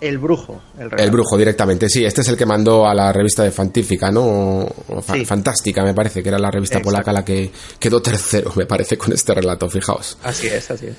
[0.00, 0.60] El brujo.
[0.76, 2.04] El, el, brujo directamente, sí.
[2.04, 4.66] Este es el que mandó a la revista de Fantífica, ¿no?
[5.00, 5.24] Fa sí.
[5.24, 6.90] Fantástica, me parece, que era la revista Exacto.
[6.90, 10.18] polaca la que quedó tercero, me parece, con este relato, fijaos.
[10.24, 10.96] Así es, así es.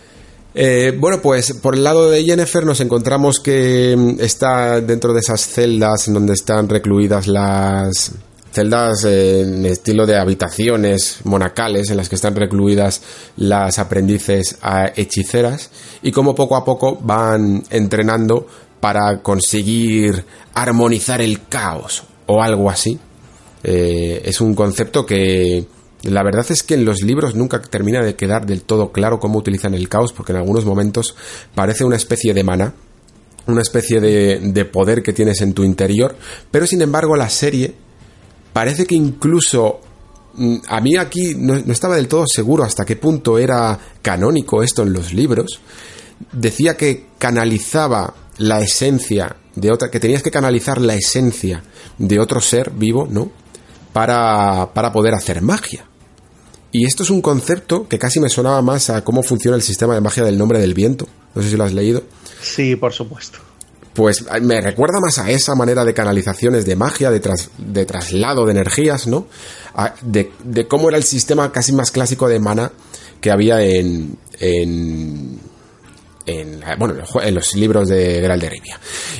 [0.55, 5.41] Eh, bueno, pues por el lado de Jennifer nos encontramos que está dentro de esas
[5.47, 8.11] celdas en donde están recluidas las
[8.51, 13.01] celdas eh, en estilo de habitaciones monacales en las que están recluidas
[13.35, 15.71] las aprendices a hechiceras
[16.03, 18.45] y como poco a poco van entrenando
[18.79, 20.23] para conseguir
[20.53, 22.99] armonizar el caos o algo así.
[23.63, 25.65] Eh, es un concepto que
[26.03, 29.39] la verdad es que en los libros nunca termina de quedar del todo claro cómo
[29.39, 31.15] utilizan el caos, porque en algunos momentos
[31.55, 32.73] parece una especie de mana,
[33.47, 36.15] una especie de, de poder que tienes en tu interior,
[36.51, 37.73] pero sin embargo la serie
[38.51, 39.79] parece que incluso
[40.35, 44.61] mm, a mí aquí no, no, estaba del todo seguro hasta qué punto era canónico
[44.61, 45.61] esto en los libros.
[46.31, 51.63] Decía que canalizaba la esencia de otra, que tenías que canalizar la esencia
[51.97, 53.31] de otro ser vivo, ¿no?
[53.91, 55.85] Para, para poder hacer magia.
[56.73, 59.93] Y esto es un concepto que casi me sonaba más a cómo funciona el sistema
[59.93, 61.07] de magia del nombre del viento.
[61.35, 62.03] No sé si lo has leído.
[62.41, 63.39] Sí, por supuesto.
[63.93, 68.45] Pues me recuerda más a esa manera de canalizaciones de magia, de, tras, de traslado
[68.45, 69.27] de energías, ¿no?
[69.75, 72.71] A, de, de, cómo era el sistema casi más clásico de mana
[73.21, 75.39] que había en, en
[76.25, 78.79] en, bueno, en los libros de Geralt de Rivia.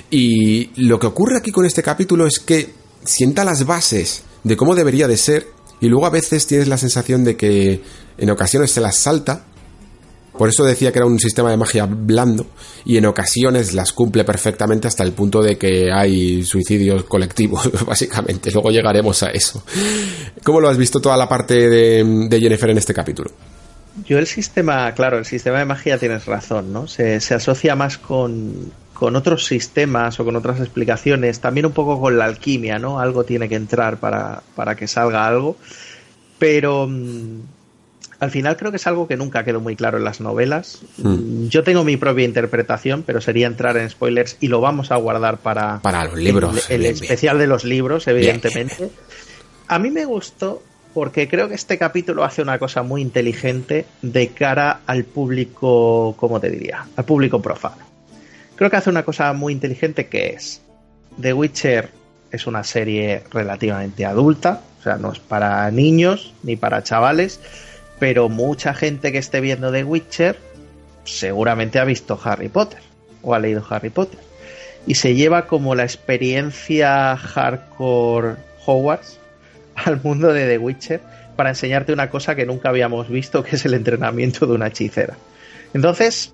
[0.10, 2.74] Y lo que ocurre aquí con este capítulo es que
[3.04, 5.48] sienta las bases de cómo debería de ser
[5.84, 7.82] y luego a veces tienes la sensación de que
[8.18, 9.42] en ocasiones se las salta.
[10.32, 12.48] Por eso decía que era un sistema de magia blando
[12.86, 18.50] y en ocasiones las cumple perfectamente hasta el punto de que hay suicidios colectivos, básicamente.
[18.50, 19.62] Luego llegaremos a eso.
[20.46, 23.32] ¿Cómo lo has visto toda la parte de, Jennifer en este capítulo?
[24.06, 26.88] Yo el sistema, claro, el sistema de magia tienes razón, ¿no?
[26.88, 28.72] Se, se asocia más con,
[29.04, 33.00] con, otros sistemas o con otras explicaciones, también un poco con la alquimia, ¿no?
[33.00, 35.58] Algo tiene que entrar para, para que salga algo,
[36.40, 37.42] pero mmm,
[38.20, 40.84] al final creo que es algo que nunca quedó muy claro en las novelas.
[40.98, 41.48] Mm.
[41.48, 45.40] Yo tengo mi propia interpretación, pero sería entrar en spoilers y lo vamos a guardar
[45.40, 46.70] para, para los libros.
[46.70, 47.42] El, el bien, especial bien.
[47.44, 48.78] de los libros, evidentemente.
[48.78, 48.92] Bien.
[49.68, 50.64] A mí me gustó
[50.94, 56.40] porque creo que este capítulo hace una cosa muy inteligente de cara al público, ¿cómo
[56.40, 56.86] te diría?
[56.96, 57.93] Al público profano.
[58.56, 60.62] Creo que hace una cosa muy inteligente que es
[61.20, 61.90] The Witcher
[62.32, 67.40] es una serie relativamente adulta, o sea, no es para niños ni para chavales,
[68.00, 70.38] pero mucha gente que esté viendo The Witcher
[71.06, 72.82] seguramente ha visto Harry Potter
[73.22, 74.20] o ha leído Harry Potter
[74.86, 78.36] y se lleva como la experiencia hardcore
[78.66, 79.20] Hogwarts
[79.76, 81.02] al mundo de The Witcher
[81.36, 85.16] para enseñarte una cosa que nunca habíamos visto, que es el entrenamiento de una hechicera.
[85.74, 86.34] Entonces,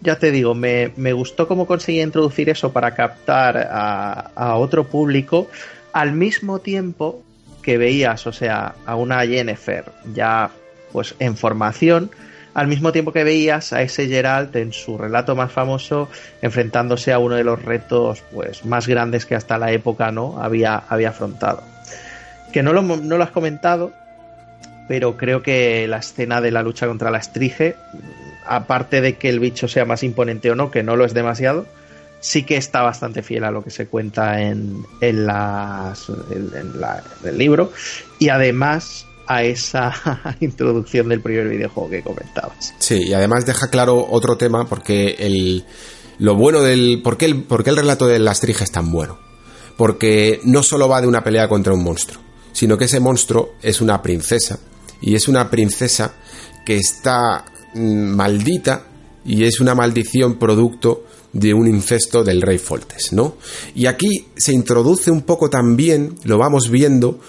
[0.00, 5.48] ya te digo, me, me gustó cómo conseguía introducir eso para captar a, otro público,
[5.92, 7.22] al mismo tiempo
[7.62, 10.50] que veías, o sea, a una Jennifer ya
[10.92, 12.10] pues en formación,
[12.54, 16.08] al mismo tiempo que veías a ese Geralt en su relato más famoso
[16.40, 20.76] enfrentándose a uno de los retos pues más grandes que hasta la época no había,
[20.88, 21.62] había afrontado.
[22.52, 23.92] Que no lo, no lo has comentado,
[24.88, 27.76] pero creo que la escena de la lucha contra la estrige,
[28.48, 31.66] aparte de que el bicho sea más imponente o no, que no lo es demasiado,
[32.20, 37.28] sí que está bastante fiel a lo que se cuenta en, las, en, la, en
[37.28, 37.72] el libro
[38.18, 39.92] y además a esa
[40.40, 42.74] introducción del primer videojuego que comentabas.
[42.78, 45.64] Sí, y además deja claro otro tema porque el,
[46.18, 47.00] lo bueno del...
[47.02, 49.18] ¿por qué, el, ¿Por qué el relato de la estrige es tan bueno?
[49.76, 53.80] Porque no solo va de una pelea contra un monstruo, sino que ese monstruo es
[53.80, 54.58] una princesa
[55.00, 56.14] y es una princesa
[56.64, 57.44] que está
[57.76, 58.86] maldita
[59.24, 63.36] y es una maldición producto de un incesto del rey Foltes, ¿no?
[63.74, 67.20] Y aquí se introduce un poco también, lo vamos viendo,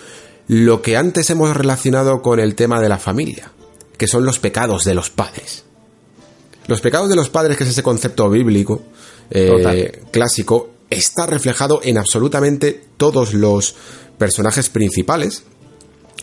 [0.48, 3.52] lo que antes hemos relacionado con el tema de la familia,
[3.98, 5.66] que son los pecados de los padres.
[6.68, 8.82] Los pecados de los padres, que es ese concepto bíblico
[9.30, 13.76] eh, clásico, está reflejado en absolutamente todos los
[14.18, 15.44] personajes principales,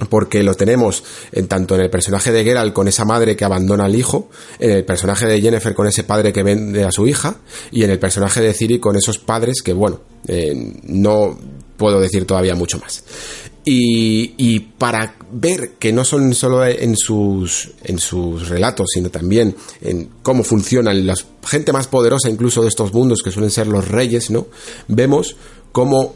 [0.08, 3.84] porque lo tenemos en tanto en el personaje de Geralt con esa madre que abandona
[3.84, 7.36] al hijo, en el personaje de Jennifer con ese padre que vende a su hija,
[7.70, 10.52] y en el personaje de Ciri con esos padres que, bueno, eh,
[10.84, 11.38] no
[11.76, 13.04] puedo decir todavía mucho más.
[13.66, 19.56] Y, y, para ver que no son solo en sus, en sus relatos, sino también
[19.80, 21.14] en cómo funcionan la
[21.46, 24.48] gente más poderosa incluso de estos mundos, que suelen ser los reyes, ¿no?
[24.86, 25.36] Vemos
[25.72, 26.14] cómo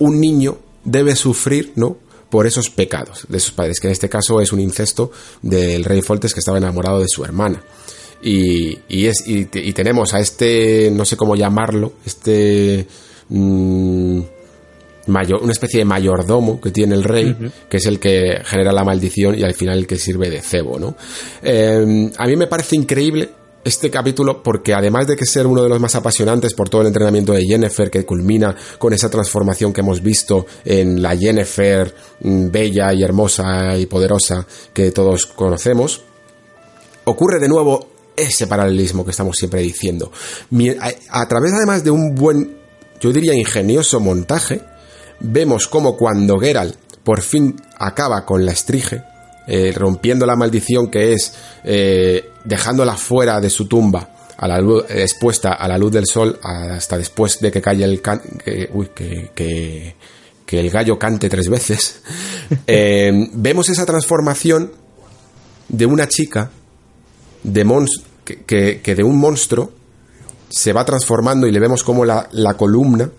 [0.00, 1.98] un niño debe sufrir, ¿no?
[2.32, 5.10] Por esos pecados de sus padres, que en este caso es un incesto
[5.42, 7.62] del rey Foltes que estaba enamorado de su hermana.
[8.22, 12.86] Y, y es, y, y, tenemos a este, no sé cómo llamarlo, este...
[13.28, 14.20] Mmm,
[15.08, 17.52] mayor, una especie de mayordomo que tiene el rey, uh -huh.
[17.68, 20.78] que es el que genera la maldición y al final el que sirve de cebo,
[20.78, 20.96] ¿no?
[21.42, 23.28] Eh, a mí me parece increíble
[23.64, 26.88] este capítulo porque además de que ser uno de los más apasionantes por todo el
[26.88, 32.92] entrenamiento de Jennifer que culmina con esa transformación que hemos visto en la Jennifer bella
[32.92, 36.02] y hermosa y poderosa que todos conocemos,
[37.04, 40.12] ocurre de nuevo ese paralelismo que estamos siempre diciendo.
[41.10, 42.56] A través además de un buen,
[43.00, 44.60] yo diría ingenioso montaje,
[45.20, 49.02] vemos como cuando Geralt por fin acaba con la estrige,
[49.46, 54.84] eh, rompiendo la maldición que es eh, dejándola fuera de su tumba a la luz,
[54.88, 58.68] eh, expuesta a la luz del sol hasta después de que calle el can, que,
[58.72, 59.94] uy, que, que,
[60.44, 62.02] que, el gallo cante tres veces
[62.66, 64.72] eh, vemos esa transformación
[65.68, 66.50] de una chica
[67.44, 67.64] de
[68.24, 69.72] que, que, de un monstruo
[70.48, 73.10] se va transformando y le vemos como la, la columna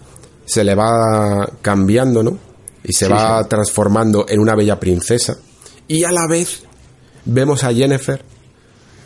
[0.46, 2.38] se le va cambiando, ¿no?
[2.84, 3.50] Y se sí, va sí.
[3.50, 5.38] transformando en una bella princesa
[5.88, 6.64] y a la vez
[7.26, 8.24] vemos a Jennifer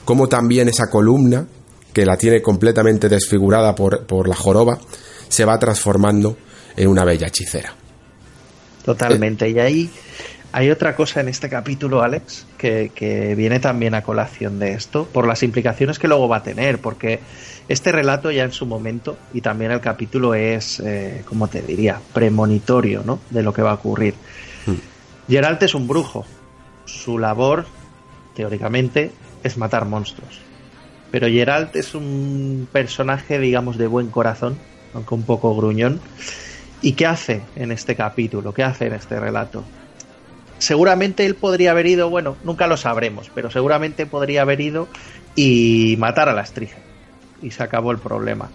[0.07, 1.45] como también esa columna,
[1.91, 4.79] que la tiene completamente desfigurada por, por la joroba,
[5.27, 6.37] se va transformando
[6.77, 7.73] en una bella hechicera.
[8.85, 9.47] Totalmente.
[9.47, 9.49] Eh.
[9.49, 9.91] Y ahí
[10.53, 15.05] hay otra cosa en este capítulo, Alex, que, que, viene también a colación de esto,
[15.11, 17.19] por las implicaciones que luego va a tener, porque
[17.67, 21.99] este relato ya en su momento, y también el capítulo es, eh, como te diría,
[22.13, 23.19] premonitorio, ¿no?
[23.29, 24.13] De lo que va a ocurrir.
[24.65, 24.75] Hmm.
[25.27, 26.25] Geralt es un brujo,
[26.87, 27.65] su labor,
[28.33, 29.11] teóricamente,
[29.43, 30.39] es matar monstruos.
[31.11, 34.57] Pero Geralt es un personaje, digamos, de buen corazón,
[34.93, 36.01] aunque un poco gruñón.
[36.81, 38.53] ¿Y qué hace en este capítulo?
[38.53, 39.63] ¿Qué hace en este relato?
[40.57, 44.87] Seguramente él podría haber ido, bueno, nunca lo sabremos, pero seguramente podría haber ido
[45.35, 46.77] y matar a la estrige.
[47.41, 48.49] Y se acabó el problema.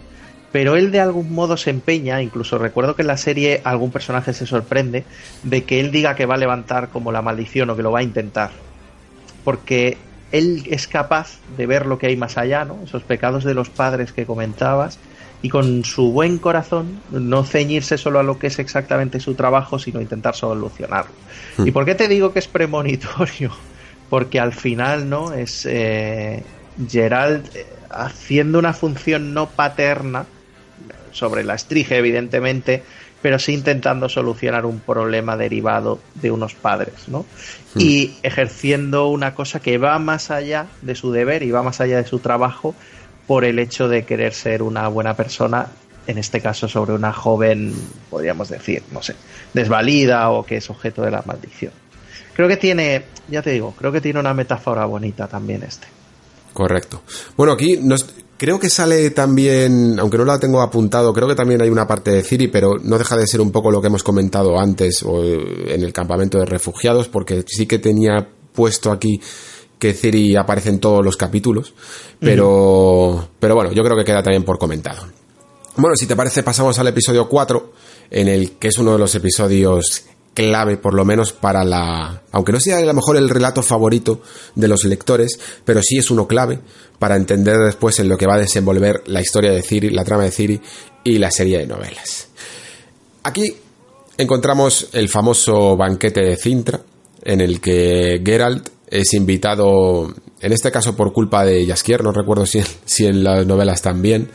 [0.53, 4.35] Pero él de algún modo se empeña, incluso recuerdo que en la serie algún personaje
[4.35, 5.05] se sorprende
[5.43, 8.01] de que él diga que va a levantar como la maldición o que lo va
[8.01, 8.51] a intentar.
[9.45, 9.97] Porque
[10.31, 12.79] él es capaz de ver lo que hay más allá, ¿no?
[12.85, 14.99] Esos pecados de los padres que comentabas
[15.41, 19.79] y con su buen corazón no ceñirse solo a lo que es exactamente su trabajo,
[19.79, 21.13] sino intentar solucionarlo.
[21.57, 21.67] Mm.
[21.67, 23.53] ¿Y por qué te digo que es premonitorio?
[24.11, 25.33] Porque al final, ¿no?
[25.33, 26.43] Es eh,
[26.89, 30.27] Gerald eh, haciendo una función no paterna
[31.13, 32.83] sobre la estrige, evidentemente,
[33.23, 37.25] pero sí intentando solucionar un problema derivado de unos padres, ¿no?
[37.75, 37.81] Mm.
[37.81, 41.99] Y ejerciendo una cosa que va más allá de su deber y va más allá
[41.99, 42.75] de su trabajo
[43.27, 45.69] por el hecho de querer ser una buena persona,
[46.07, 47.73] en este caso sobre una joven,
[48.11, 49.15] podríamos decir, no sé,
[49.55, 51.73] desvalida o que es objeto de la maldición.
[52.35, 55.87] Creo que tiene, ya te digo, creo que tiene una metáfora bonita también este.
[56.53, 57.03] Correcto.
[57.37, 61.63] Bueno, aquí nos, Creo que sale también, aunque no la tengo apuntado, creo que también
[61.63, 64.03] hay una parte de Ciri, pero no deja de ser un poco lo que hemos
[64.03, 69.21] comentado antes o eh, en el campamento de refugiados, porque sí que tenía puesto aquí
[69.79, 71.75] que Ciri aparece en todos los capítulos,
[72.21, 75.07] pero, pero bueno, yo creo que queda también por comentado.
[75.77, 77.73] Bueno, si te parece, pasamos al episodio 4,
[78.11, 80.05] en el que es uno de los episodios
[80.35, 82.23] clave, por lo menos para la...
[82.33, 84.21] Aunque no sea a lo mejor el relato favorito
[84.55, 86.61] de los lectores, pero sí es uno clave
[86.99, 90.25] para entender después en lo que va a desenvolver la historia de Ciri, la trama
[90.25, 90.61] de Ciri
[91.05, 92.29] y la serie de novelas.
[93.25, 93.57] Aquí
[94.17, 96.81] encontramos el famoso banquete de Cintra,
[97.25, 102.47] en el que Geralt es invitado, en este caso por culpa de Jaskier, no recuerdo
[102.47, 104.29] si, si en las novelas también,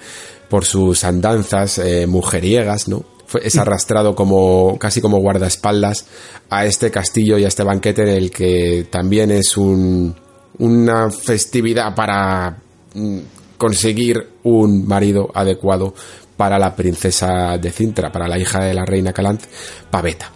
[0.49, 3.16] por sus andanzas eh, mujeriegas, ¿no?
[3.41, 6.05] Es arrastrado como casi como guardaespaldas
[6.49, 10.15] a este castillo y a este banquete en el que también es un,
[10.59, 12.57] una festividad para
[12.93, 13.19] mm,
[13.57, 15.93] conseguir un marido adecuado
[16.38, 19.41] para la princesa de Cintra, para la hija de la reina Calant,
[19.89, 20.31] Paveta.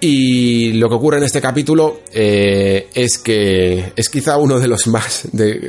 [0.00, 4.86] Y lo que ocurre en este capítulo eh, es que es quizá uno de los
[4.86, 5.28] más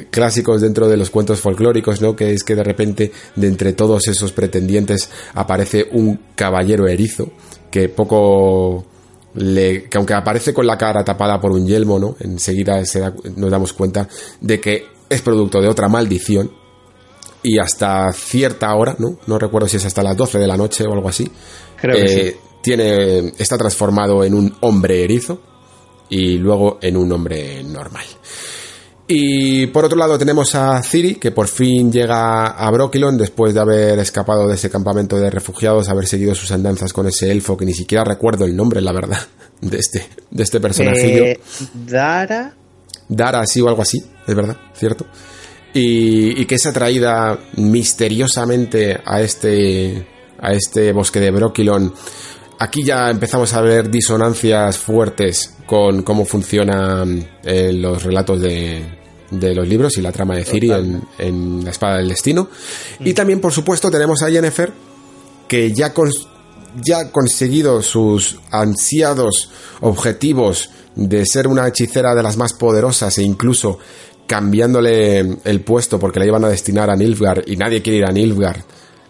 [0.09, 2.15] clásicos dentro de los cuentos folclóricos, ¿no?
[2.15, 7.31] Que es que de repente, de entre todos esos pretendientes, aparece un caballero erizo
[7.69, 8.85] que poco
[9.33, 12.15] le, que aunque aparece con la cara tapada por un yelmo, ¿no?
[12.19, 13.01] Enseguida se
[13.35, 14.07] nos damos cuenta
[14.39, 16.60] de que es producto de otra maldición
[17.43, 19.17] y hasta cierta hora, ¿no?
[19.27, 21.29] No recuerdo si es hasta las 12 de la noche o algo así.
[21.79, 22.37] Creo que eh, sí.
[22.61, 25.41] Tiene, está transformado en un hombre erizo
[26.09, 28.05] y luego en un hombre normal.
[29.07, 33.59] Y por otro lado tenemos a Ciri, que por fin llega a Brokilon después de
[33.59, 37.65] haber escapado de ese campamento de refugiados, haber seguido sus andanzas con ese elfo que
[37.65, 39.19] ni siquiera recuerdo el nombre, la verdad,
[39.61, 41.25] de este, de este personajillo.
[41.25, 41.39] Eh,
[41.73, 42.53] Dara.
[43.09, 45.05] Dara, sí o algo así, es verdad, cierto.
[45.73, 50.05] Y, y que es atraída misteriosamente a este,
[50.39, 51.93] a este bosque de Brokilon.
[52.59, 58.83] Aquí ya empezamos a ver disonancias fuertes con cómo funcionan eh, los relatos de,
[59.31, 62.49] de los libros y la trama de Ciri en, en La Espada del Destino.
[62.99, 64.71] Y también, por supuesto, tenemos a Yennefer,
[65.47, 65.93] que ya,
[66.83, 69.49] ya ha conseguido sus ansiados
[69.79, 73.79] objetivos de ser una hechicera de las más poderosas e incluso
[74.31, 78.13] cambiándole el puesto porque la iban a destinar a Nilfgaard y nadie quiere ir a
[78.13, 78.61] Nilfgaard.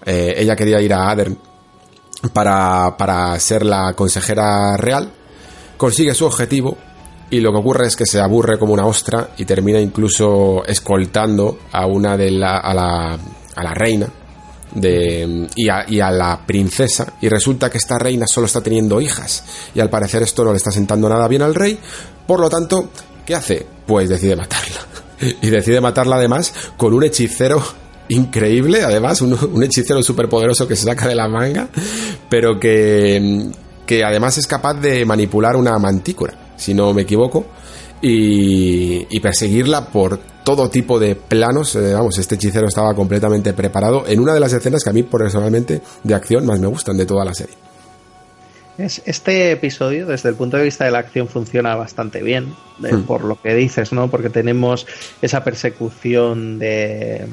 [0.03, 1.37] Eh, ella quería ir a Adern
[2.33, 5.11] para, para ser la consejera real.
[5.77, 6.75] Consigue su objetivo
[7.29, 11.59] y lo que ocurre es que se aburre como una ostra y termina incluso escoltando
[11.71, 13.19] a una de la, a la,
[13.55, 14.07] a la reina
[14.73, 18.99] de, y, a, y a la princesa y resulta que esta reina solo está teniendo
[18.99, 19.43] hijas
[19.75, 21.77] y al parecer esto no le está sentando nada bien al rey
[22.25, 22.89] por lo tanto
[23.23, 23.67] ¿qué hace?
[23.85, 24.79] pues decide matarla
[25.41, 27.61] y decide matarla además con un hechicero
[28.09, 31.69] increíble además un, hechicero superpoderoso que se saca de la manga
[32.29, 33.51] pero que,
[33.85, 37.45] que además es capaz de manipular una mantícora si no me equivoco
[38.01, 41.75] y, y perseguirla por todo tipo de planos.
[41.75, 45.03] Eh, vamos, este hechicero estaba completamente preparado en una de las escenas que a mí
[45.03, 47.55] personalmente de acción más me gustan de toda la serie.
[48.85, 52.53] Es- Este episodio, desde el punto de vista de la acción, funciona bastante bien,
[52.83, 53.03] eh, Hmm.
[53.03, 54.09] por lo que dices, ¿no?
[54.09, 54.87] Porque tenemos
[55.21, 57.25] esa persecución de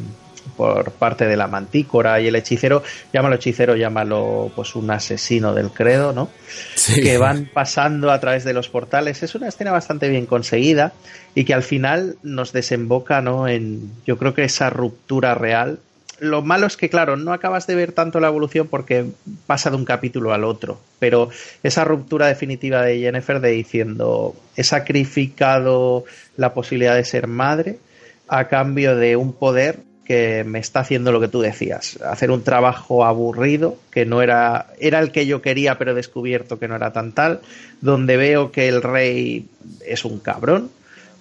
[0.57, 5.71] por parte de la mantícora y el hechicero, llámalo hechicero, llámalo pues un asesino del
[5.71, 6.31] credo, ¿no?
[6.75, 7.01] Sí.
[7.01, 9.23] que van pasando a través de los portales.
[9.23, 10.95] Es una escena bastante bien conseguida
[11.37, 13.47] y que al final nos desemboca ¿no?
[13.47, 15.79] en, yo creo que esa ruptura real.
[16.21, 19.07] Lo malo es que, claro, no acabas de ver tanto la evolución porque
[19.47, 21.31] pasa de un capítulo al otro, pero
[21.63, 26.05] esa ruptura definitiva de Jennifer de diciendo he sacrificado
[26.37, 27.79] la posibilidad de ser madre
[28.27, 32.43] a cambio de un poder que me está haciendo lo que tú decías, hacer un
[32.43, 36.77] trabajo aburrido, que no era, era el que yo quería, pero he descubierto que no
[36.77, 37.41] era tan tal,
[37.83, 39.47] donde veo que el rey
[39.87, 40.71] es un cabrón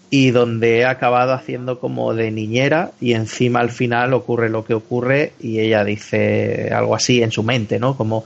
[0.10, 4.74] y donde he acabado haciendo como de niñera y encima al final ocurre lo que
[4.74, 7.98] ocurre y ella dice algo así en su mente, ¿no?
[7.98, 8.24] Como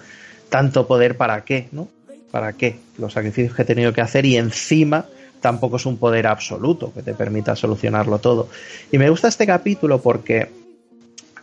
[0.49, 1.87] tanto poder para qué, ¿no?
[2.29, 2.77] ¿Para qué?
[2.97, 5.05] Los sacrificios que he tenido que hacer y encima
[5.41, 8.47] tampoco es un poder absoluto que te permita solucionarlo todo.
[8.91, 10.49] Y me gusta este capítulo porque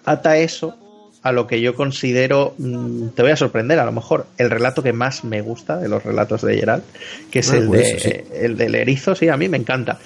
[0.05, 0.77] ata eso
[1.23, 4.83] a lo que yo considero, mm, te voy a sorprender a lo mejor, el relato
[4.83, 6.85] que más me gusta de los relatos de Geralt,
[7.31, 8.13] que es Ah, el, por de, sí.
[8.35, 9.99] el del erizo, sí, a mí me encanta.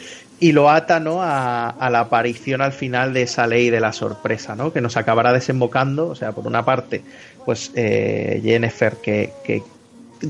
[0.43, 1.23] Y lo ata ¿no?
[1.23, 4.73] a, a la aparición al final de esa ley de la sorpresa, ¿no?
[4.73, 7.02] que nos acabará desembocando, o sea, por una parte,
[7.44, 9.62] pues eh, Jennifer que, que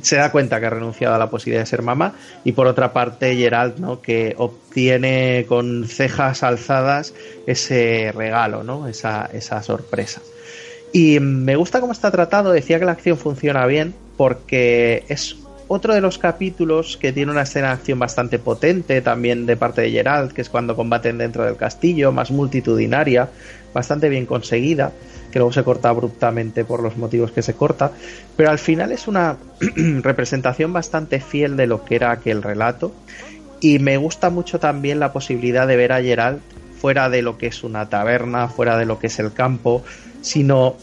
[0.03, 2.15] se da cuenta que ha renunciado a la posibilidad de ser mamá
[2.45, 7.13] y por otra parte Gerald no que obtiene con cejas alzadas
[7.47, 10.23] ese regalo no esa, esa sorpresa
[10.93, 15.37] y me gusta cómo está tratado decía que la acción funciona bien porque es
[15.73, 19.81] otro de los capítulos que tiene una escena de acción bastante potente también de parte
[19.81, 23.31] de Gerald, que es cuando combaten dentro del castillo, más multitudinaria,
[23.73, 24.93] bastante bien conseguida,
[25.31, 27.91] que luego se corta abruptamente por los motivos que se corta,
[28.37, 29.39] pero al final es una
[30.03, 32.93] representación bastante fiel de lo que era aquel relato
[33.61, 36.41] y me gusta mucho también la posibilidad de ver a Gerald
[36.79, 39.83] fuera de lo que es una taberna, fuera de lo que es el campo,
[40.21, 40.77] sino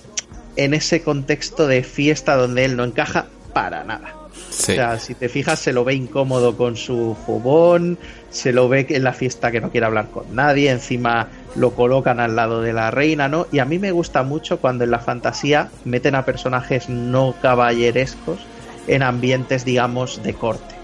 [0.56, 4.19] en ese contexto de fiesta donde él no encaja para nada.
[4.60, 7.98] O sea, si te fijas, se lo ve incómodo con su jubón,
[8.30, 12.20] se lo ve en la fiesta que no quiere hablar con nadie, encima lo colocan
[12.20, 13.48] al lado de la reina, ¿no?
[13.52, 18.40] Y a mí me gusta mucho cuando en la fantasía meten a personajes no caballerescos
[18.88, 20.76] en ambientes, digamos, de corte.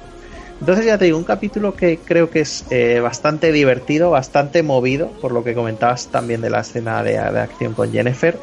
[0.60, 5.10] Entonces ya te digo, un capítulo que creo que es eh, bastante divertido, bastante movido,
[5.22, 8.40] por lo que comentabas también de la escena de, de acción con Jennifer,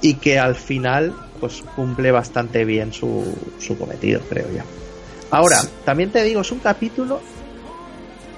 [0.00, 3.24] y que al final pues cumple bastante bien su,
[3.58, 4.62] su cometido, creo yo.
[5.30, 7.20] Ahora, también te digo, es un capítulo,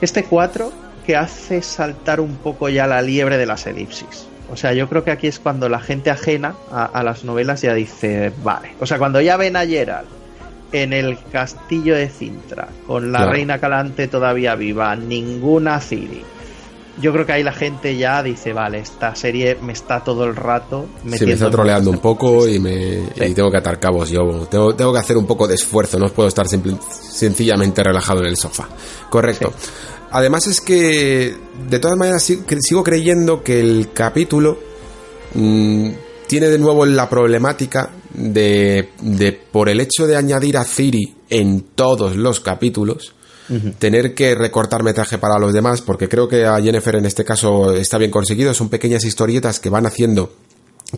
[0.00, 0.72] este 4,
[1.06, 4.26] que hace saltar un poco ya la liebre de las elipsis.
[4.50, 7.72] O sea, yo creo que aquí es cuando la gente ajena a, las novelas ya
[7.72, 8.72] dice, vale.
[8.80, 10.08] O sea, cuando ya ven a Gerald
[10.72, 16.24] en el castillo de Cintra, con la reina Calante todavía viva, ninguna Ciri,
[17.00, 20.36] yo creo que ahí la gente ya dice, vale, esta serie me está todo el
[20.36, 21.26] rato metiendo...
[21.26, 24.46] me está troleando un poco y, me, tengo que atar cabos yo.
[24.50, 28.36] Tengo, tengo, que hacer un poco de esfuerzo, no puedo estar sencillamente relajado en el
[28.36, 28.68] sofá.
[29.08, 29.52] Correcto.
[30.12, 31.36] Además es que,
[31.68, 34.58] de todas maneras, sigo creyendo que el capítulo
[35.34, 35.90] mm,
[36.26, 41.60] tiene de nuevo la problemática de, de, por el hecho de añadir a Ciri en
[41.74, 43.14] todos los capítulos,
[43.78, 47.74] tener que recortar metraje para los demás, porque creo que a Jennifer en este caso
[47.74, 50.32] está bien conseguido, son pequeñas historietas que van haciendo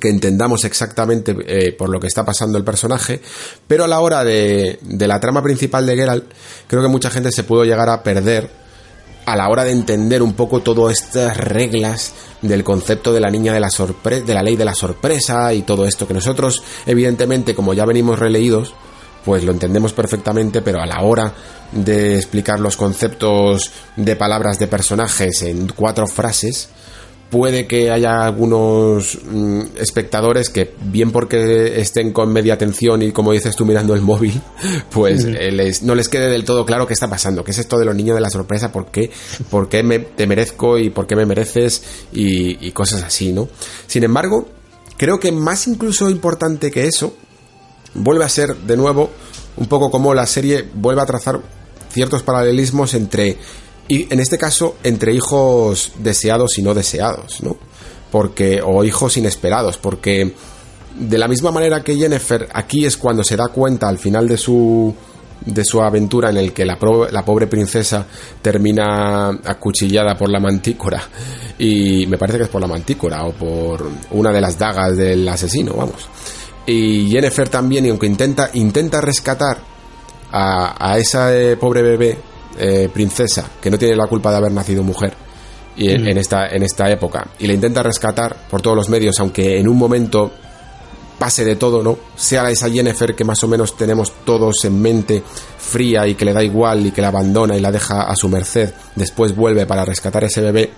[0.01, 3.21] que entendamos exactamente eh, por lo que está pasando el personaje,
[3.67, 6.25] pero a la hora de, de la trama principal de Geralt,
[6.67, 8.49] creo que mucha gente se pudo llegar a perder
[9.25, 13.53] a la hora de entender un poco todas estas reglas del concepto de la niña
[13.53, 17.55] de la sorpresa, de la ley de la sorpresa y todo esto que nosotros, evidentemente,
[17.55, 18.75] como ya venimos releídos,
[19.25, 21.33] pues lo entendemos perfectamente, pero a la hora
[21.73, 26.69] de explicar los conceptos de palabras de personajes en cuatro frases,
[27.33, 33.33] puede que haya algunos mm, espectadores que, bien porque estén con media atención y como
[33.33, 34.39] dices tú mirando el móvil,
[34.91, 37.87] pues eh, no les quede del todo claro qué está pasando, qué es esto de
[37.87, 39.11] los niños de la sorpresa, por qué,
[39.51, 43.49] por qué me, te merezco y por qué me mereces y, y cosas así, ¿no?
[43.87, 44.47] Sin embargo,
[44.99, 47.17] creo que más incluso importante que eso,
[47.95, 49.11] vuelve a ser de nuevo
[49.57, 51.41] un poco como la serie vuelve a trazar
[51.91, 53.39] ciertos paralelismos entre,
[53.89, 57.57] y en este caso, entre hijos deseados y no deseados, ¿no?
[58.11, 60.35] Porque, o hijos inesperados, porque
[60.99, 64.37] de la misma manera que Jennifer, aquí es cuando se da cuenta al final de
[64.37, 64.95] su
[65.45, 66.79] de su aventura en el que la,
[67.11, 68.07] la, pobre princesa
[68.41, 71.03] termina acuchillada por la mantícora
[71.59, 75.29] y me parece que es por la mantícora o por una de las dagas del
[75.29, 76.09] asesino, vamos.
[76.67, 79.59] Y Jennifer también, y aunque intenta, intenta rescatar
[80.31, 82.19] a, esa eh, pobre bebé
[82.59, 85.15] eh, princesa que no tiene la culpa de haber nacido mujer
[85.77, 89.59] y en, esta, en esta época, y la intenta rescatar por todos los medios, aunque
[89.59, 90.31] en un momento
[91.19, 91.99] pase de todo, ¿no?
[92.17, 95.23] Sea esa Jennifer que más o menos tenemos todos en mente,
[95.57, 98.29] fría y que le da igual y que la abandona y la deja a su
[98.29, 100.71] merced, después vuelve para rescatar a ese bebé.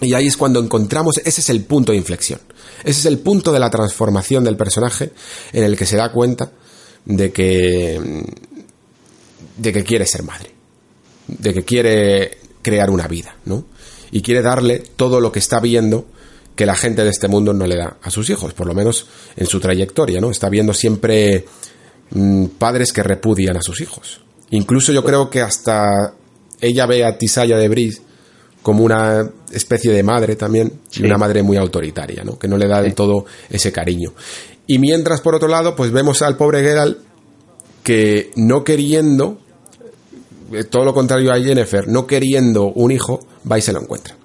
[0.00, 2.40] Y ahí es cuando encontramos, ese es el punto de inflexión.
[2.84, 5.12] Ese es el punto de la transformación del personaje
[5.52, 6.50] en el que se da cuenta
[7.04, 8.24] de que
[9.56, 10.50] de que quiere ser madre,
[11.28, 13.64] de que quiere crear una vida, ¿no?
[14.10, 16.06] Y quiere darle todo lo que está viendo
[16.54, 19.06] que la gente de este mundo no le da a sus hijos, por lo menos
[19.36, 20.30] en su trayectoria, ¿no?
[20.30, 21.44] Está viendo siempre
[22.10, 24.20] mm, padres que repudian a sus hijos.
[24.50, 26.14] Incluso yo creo que hasta
[26.60, 28.02] ella ve a Tisaya de Brice
[28.66, 32.36] como una especie de madre también, y una madre muy autoritaria, ¿no?
[32.36, 34.12] Que no le da del todo ese cariño.
[34.66, 36.98] Y mientras, por otro lado, pues vemos al pobre Geralt
[37.84, 39.38] que no queriendo,
[40.52, 44.16] eh, todo lo contrario a Jennifer, no queriendo un hijo, va y se lo encuentra.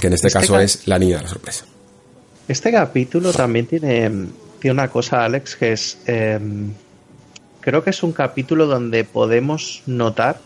[0.00, 1.64] Que en este, este caso es la niña de la sorpresa.
[2.46, 4.28] Este capítulo también tiene,
[4.60, 5.98] tiene una cosa, Alex, que es...
[6.06, 6.72] Em,
[7.60, 10.38] creo que es un capítulo donde podemos notar,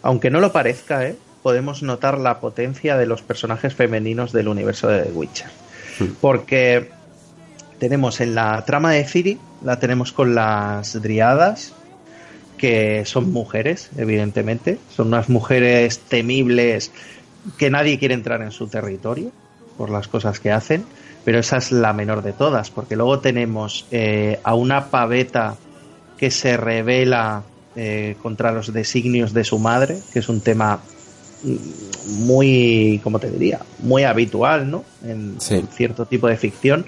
[0.00, 1.16] aunque no lo parezca, ¿eh?
[1.44, 5.50] Podemos notar la potencia de los personajes femeninos del universo de The Witcher.
[5.98, 6.06] Hmm.
[6.18, 6.88] Porque
[7.78, 11.74] tenemos en la trama de Ciri, la tenemos con las driadas,
[12.56, 16.90] que son mujeres, evidentemente, son unas mujeres temibles
[17.58, 19.30] que nadie quiere entrar en su territorio
[19.76, 20.86] por las cosas que hacen,
[21.26, 25.56] pero esa es la menor de todas, porque luego tenemos eh, a una paveta
[26.16, 27.42] que se revela
[27.76, 30.80] eh, contra los designios de su madre, que es un tema
[32.06, 34.84] muy, como te diría, muy habitual, ¿no?
[35.04, 36.86] En, cierto tipo de ficción.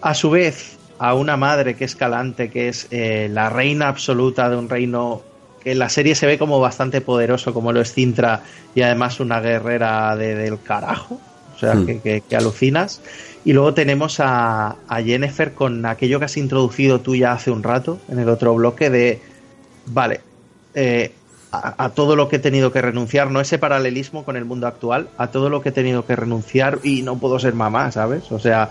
[0.00, 4.48] A su vez, a una madre que es Calante, que es eh, la reina absoluta
[4.48, 5.22] de un reino
[5.62, 8.42] que en la serie se ve como bastante poderoso, como lo es Cintra,
[8.74, 11.20] y además una guerrera del carajo,
[11.54, 12.00] o sea, hmm.
[12.00, 13.00] que, alucinas.
[13.44, 17.62] Y luego tenemos a, a Jennifer con aquello que has introducido tú ya hace un
[17.62, 19.20] rato, en el otro bloque, de,
[19.86, 20.20] vale,
[20.74, 21.12] eh,
[21.76, 25.08] a, todo lo que he tenido que renunciar, no ese paralelismo con el mundo actual,
[25.18, 28.30] a todo lo que he tenido que renunciar y no puedo ser mamá, ¿sabes?
[28.30, 28.68] O sea,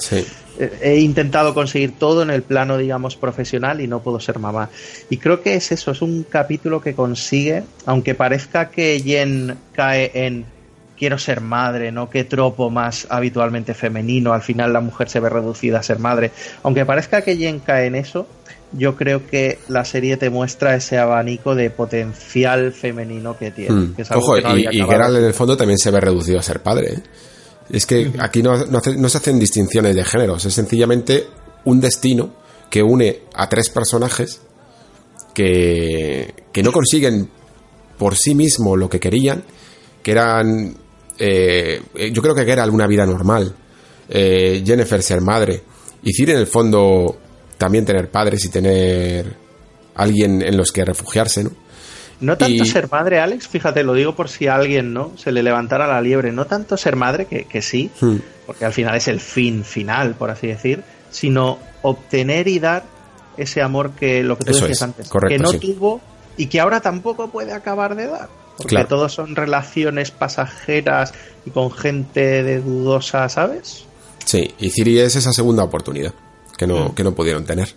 [0.82, 4.70] he intentado conseguir todo en el plano, digamos, profesional y no puedo ser mamá.
[5.10, 10.12] Y creo que es eso, es un capítulo que consigue, aunque parezca que Jen cae
[10.14, 10.46] en
[10.98, 12.10] quiero ser madre, ¿no?
[12.10, 16.32] Qué tropo más habitualmente femenino, al final la mujer se ve reducida a ser madre.
[16.64, 18.28] Aunque parezca que Jen cae en eso,
[18.78, 23.76] yo creo que la serie te muestra ese abanico de potencial femenino que tiene.
[23.76, 23.96] Hmm.
[24.14, 26.94] Ojo, y, y Geralt en el fondo también se ve reducido a ser padre.
[26.94, 27.04] ¿eh?
[27.70, 31.26] Es que aquí no, se hacen distinciones de géneros, es sencillamente
[31.64, 32.36] un destino
[32.70, 34.42] que une a tres personajes
[35.34, 37.30] que, que no consiguen
[37.98, 39.44] por sí mismo lo que querían,
[40.04, 40.78] que eran...
[41.18, 41.82] Eh,
[42.12, 43.56] yo creo que Geralt una vida normal,
[44.10, 45.64] eh, Jennifer ser madre,
[46.04, 47.18] y Ciri en el fondo
[47.58, 49.36] también tener padres y tener
[49.96, 51.52] alguien en los que refugiarse, ¿no?
[52.22, 55.44] No tanto ser madre, Alex, fíjate, lo digo por si a alguien no se le
[55.44, 58.16] levantara la liebre, no tanto ser madre, que, sí, hmm.
[58.46, 62.84] porque al final es el fin final, por así decir, sino obtener y dar
[63.36, 66.00] ese amor que lo que tú decías antes, que no tuvo
[66.38, 68.30] y que ahora tampoco puede acabar de dar.
[68.58, 71.14] Porque todos son relaciones pasajeras
[71.46, 73.84] y con gente de dudosa, ¿sabes?
[74.24, 76.14] Sí, y Ciri es esa segunda oportunidad
[76.58, 76.96] que no, mm.
[76.96, 77.74] que no pudieron tener.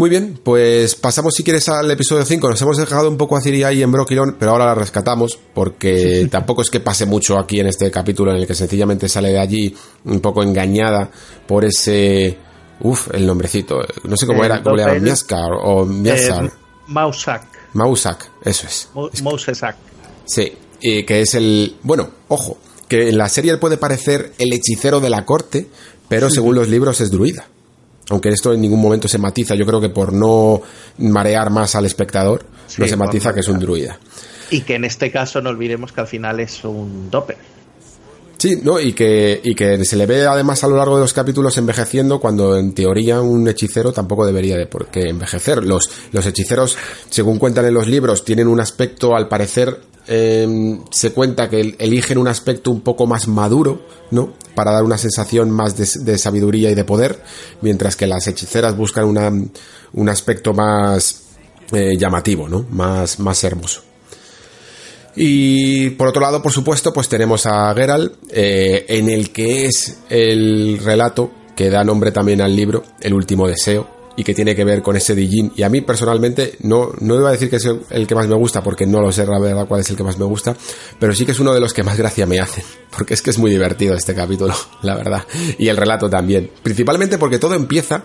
[0.00, 2.48] Muy bien, pues pasamos si quieres al episodio 5.
[2.48, 6.26] Nos hemos dejado un poco a Ciri ahí en Broquilón, pero ahora la rescatamos porque
[6.30, 9.38] tampoco es que pase mucho aquí en este capítulo en el que sencillamente sale de
[9.38, 9.76] allí
[10.06, 11.10] un poco engañada
[11.46, 12.38] por ese...
[12.80, 13.78] Uf, el nombrecito.
[14.04, 16.46] No sé cómo era, cómo le llaman, Miaskar o Miasar.
[16.46, 16.50] Eh,
[16.86, 17.42] Mausak.
[17.74, 18.88] Mausak, eso es.
[19.22, 19.76] Mausak.
[20.24, 20.50] Sí,
[20.80, 21.76] y que es el...
[21.82, 22.56] Bueno, ojo,
[22.88, 25.68] que en la serie él puede parecer el hechicero de la corte,
[26.08, 27.48] pero según los libros es druida
[28.10, 30.60] aunque esto en ningún momento se matiza, yo creo que por no
[30.98, 32.44] marear más al espectador,
[32.76, 33.98] no se matiza que es un druida.
[34.50, 37.36] Y que en este caso no olvidemos que al final es un doppel.
[38.36, 38.80] Sí, ¿no?
[38.80, 42.18] Y que, y que se le ve además a lo largo de los capítulos envejeciendo
[42.18, 45.62] cuando en teoría un hechicero tampoco debería de por qué envejecer.
[45.62, 46.76] Los, los hechiceros,
[47.10, 52.18] según cuentan en los libros, tienen un aspecto al parecer Em, se cuenta que eligen
[52.18, 54.32] un aspecto un poco más maduro, ¿no?
[54.54, 57.22] Para dar una sensación más de, sabiduría y de poder,
[57.60, 59.04] mientras que las hechiceras buscan
[59.92, 61.22] un aspecto más
[61.72, 62.66] eh, llamativo, ¿no?
[62.70, 63.82] Más, más hermoso.
[65.14, 69.98] Y por otro lado, por supuesto, pues tenemos a Geralt, eh, en el que es
[70.08, 74.64] el relato que da nombre también al libro, El último deseo, y que tiene que
[74.64, 75.50] ver con ese Dijin.
[75.56, 78.34] Y a mí personalmente no, no iba a decir que es el que más me
[78.34, 80.54] gusta, porque no lo sé la verdad cuál es el que más me gusta,
[80.98, 82.62] pero sí que es uno de los que más gracia me hacen,
[82.94, 85.24] porque es que es muy divertido este capítulo, la verdad.
[85.56, 86.50] Y el relato también.
[86.62, 88.04] Principalmente porque todo empieza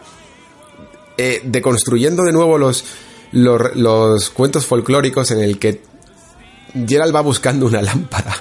[1.17, 2.85] eh, deconstruyendo de nuevo los,
[3.33, 5.81] los, cuentos folclóricos en el que
[6.87, 8.33] Gerald va buscando una lámpara.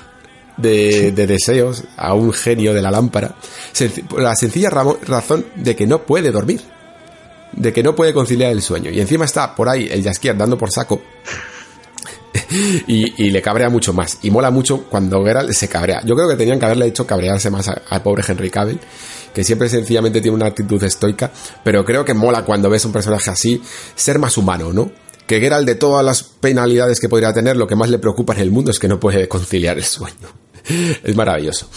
[0.57, 3.35] De, de, deseos a un genio de la lámpara,
[4.17, 6.61] la sencilla razón de que no puede dormir
[7.57, 8.91] de que no puede conciliar el sueño.
[8.91, 11.01] Y encima está por ahí el Jaskier dando por saco.
[12.87, 14.19] y, le cabrea mucho más.
[14.23, 16.03] Y mola mucho cuando Geralt se cabrea.
[16.05, 18.81] Yo creo que tenían que haberle hecho cabrearse más al pobre Henry Cavill,
[19.33, 21.31] que siempre sencillamente tiene una actitud estoica.
[21.63, 23.63] Pero creo que mola cuando ves un personaje así
[23.95, 24.91] ser más humano, ¿no?
[25.27, 28.41] Que Geralt, de todas las penalidades que podría tener, lo que más le preocupa en
[28.41, 30.29] el mundo es que no puede conciliar el sueño.
[31.03, 31.69] es maravilloso.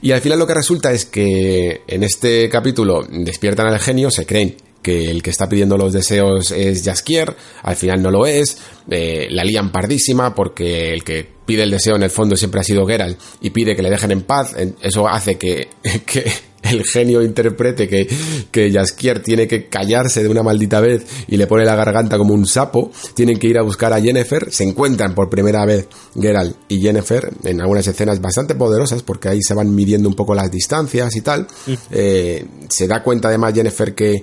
[0.00, 4.26] Y al final lo que resulta es que en este capítulo despiertan al genio, se
[4.26, 8.58] creen que el que está pidiendo los deseos es Jaskier, al final no lo es,
[8.90, 12.64] eh, la lían pardísima porque el que pide el deseo en el fondo siempre ha
[12.64, 15.68] sido Geralt y pide que le dejen en paz, eso hace que,
[16.06, 16.24] que
[16.62, 18.08] el genio interprete que,
[18.50, 22.34] que Jaskier tiene que callarse de una maldita vez y le pone la garganta como
[22.34, 25.88] un sapo, tienen que ir a buscar a Jennifer, se encuentran por primera vez
[26.18, 30.34] Geralt y Jennifer en algunas escenas bastante poderosas porque ahí se van midiendo un poco
[30.34, 31.46] las distancias y tal,
[31.90, 34.22] eh, se da cuenta además Jennifer que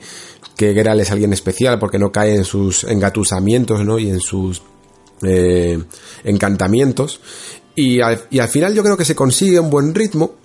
[0.59, 3.97] que Geralt es alguien especial porque no cae en sus engatusamientos, ¿no?
[3.97, 4.61] Y en sus
[5.21, 5.81] eh,
[6.25, 7.21] encantamientos.
[7.75, 8.17] Y al,
[8.49, 10.35] final yo creo que se consigue un buen ritmo,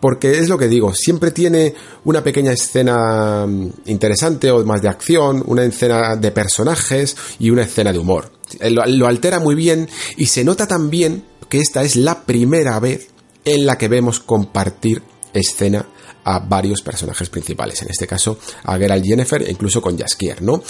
[0.00, 1.74] porque es lo que digo, siempre tiene
[2.04, 7.64] una pequeña escena mm, interesante o más de acción, una escena de personajes y una
[7.64, 8.32] escena de humor.
[8.70, 13.08] Lo altera muy bien y se nota también que esta es la primera vez
[13.44, 15.02] en la que vemos compartir
[15.34, 15.84] escena
[16.28, 20.62] a varios personajes principales, en este caso a Geralt Jennifer e incluso con Jaskier, ¿no?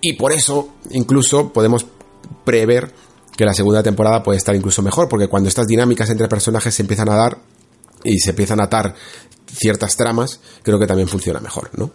[0.00, 1.84] Y por eso incluso podemos
[2.44, 2.94] prever
[3.36, 6.82] que la segunda temporada puede estar incluso mejor, porque cuando estas dinámicas entre personajes se
[6.82, 7.38] empiezan a dar
[8.04, 8.94] y se empiezan a atar
[9.52, 11.90] ciertas tramas, creo que también funciona mejor, ¿no?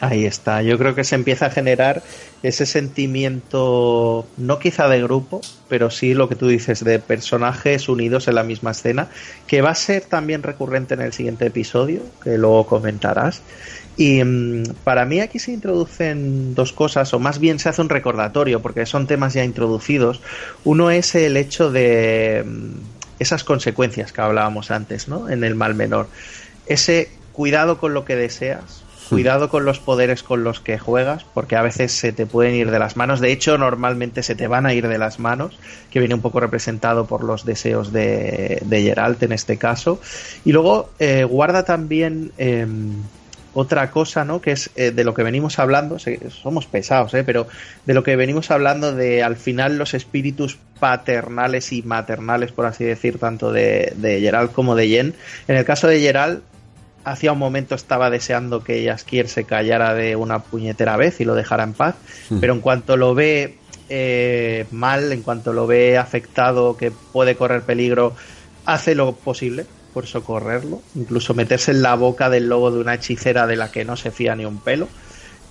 [0.00, 2.02] Ahí está, yo creo que se empieza a generar
[2.42, 8.26] ese sentimiento, no quizá de grupo, pero sí lo que tú dices, de personajes unidos
[8.26, 9.08] en la misma escena,
[9.46, 13.42] que va a ser también recurrente en el siguiente episodio, que luego comentarás.
[13.98, 17.90] Y mm, para mí aquí se introducen dos cosas, o más bien se hace un
[17.90, 20.22] recordatorio, porque son temas ya introducidos.
[20.64, 22.70] Uno es el hecho de mm,
[23.18, 25.28] esas consecuencias que hablábamos antes, ¿no?
[25.28, 26.08] En el mal menor.
[26.64, 31.56] Ese cuidado con lo que deseas, cuidado con los poderes con los que juegas, porque
[31.56, 33.20] a veces se te pueden ir de las manos.
[33.20, 35.58] De hecho, normalmente se te van a ir de las manos,
[35.90, 40.00] que viene un poco representado por los deseos de, de Geralt en este caso.
[40.44, 42.66] Y luego eh, guarda también eh,
[43.52, 44.40] otra cosa, ¿no?
[44.40, 47.24] Que es eh, de lo que venimos hablando, somos pesados, ¿eh?
[47.24, 47.48] Pero
[47.84, 52.84] de lo que venimos hablando de al final los espíritus paternales y maternales, por así
[52.84, 55.14] decir, tanto de, de Geralt como de Jen.
[55.48, 56.42] En el caso de Geralt,
[57.04, 61.34] hacía un momento estaba deseando que Jaskier se callara de una puñetera vez y lo
[61.34, 61.94] dejara en paz,
[62.40, 63.56] pero en cuanto lo ve
[63.88, 68.14] eh, mal, en cuanto lo ve afectado, que puede correr peligro,
[68.64, 73.46] hace lo posible por socorrerlo, incluso meterse en la boca del lobo de una hechicera
[73.46, 74.88] de la que no se fía ni un pelo.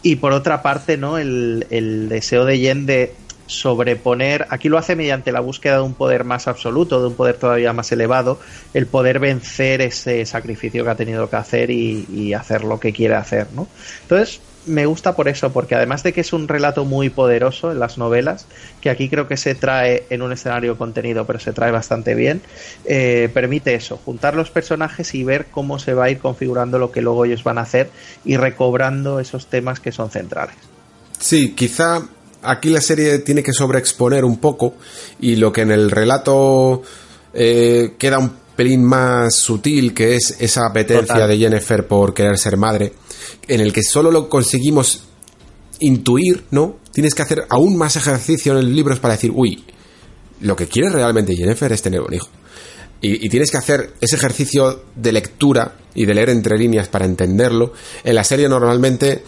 [0.01, 1.17] Y por otra parte, ¿no?
[1.17, 3.13] El, el deseo de Yen de
[3.49, 7.35] sobreponer, aquí lo hace mediante la búsqueda de un poder más absoluto, de un poder
[7.35, 8.39] todavía más elevado,
[8.75, 13.15] el poder vencer ese sacrificio que ha tenido que hacer y, hacer lo que quiere
[13.15, 13.67] hacer, ¿no?
[14.03, 17.79] Entonces, me gusta por eso, porque además de que es un relato muy poderoso en
[17.79, 18.45] las novelas,
[18.81, 22.41] que aquí creo que se trae en un escenario contenido, pero se trae bastante bien,
[22.85, 26.91] eh, permite eso, juntar los personajes y ver cómo se va a ir configurando lo
[26.91, 27.89] que luego ellos van a hacer
[28.23, 30.55] y recobrando esos temas que son centrales.
[31.17, 32.07] Sí, quizá
[32.41, 34.75] aquí la serie tiene que sobreexponer un poco
[35.19, 36.81] y lo que en el relato
[37.33, 41.29] eh, queda un pelín más sutil, que es esa apetencia Total.
[41.29, 42.93] de Jennifer por querer ser madre,
[43.47, 45.03] en el que solo lo conseguimos
[45.79, 46.77] intuir, ¿no?
[46.91, 49.63] Tienes que hacer aún más ejercicio en los libros para decir, uy,
[50.41, 52.27] lo que quiere realmente Jennifer es tener un hijo.
[53.01, 57.05] Y, y tienes que hacer ese ejercicio de lectura y de leer entre líneas para
[57.05, 57.71] entenderlo.
[58.03, 59.23] En la serie normalmente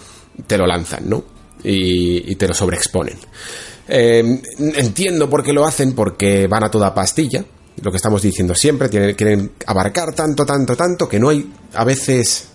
[0.45, 1.23] te lo lanzan, ¿no?
[1.63, 3.17] Y, y te lo sobreexponen.
[3.87, 4.41] Eh,
[4.75, 7.43] entiendo por qué lo hacen, porque van a toda pastilla,
[7.81, 11.83] lo que estamos diciendo siempre, tienen, quieren abarcar tanto, tanto, tanto, que no hay a
[11.83, 12.47] veces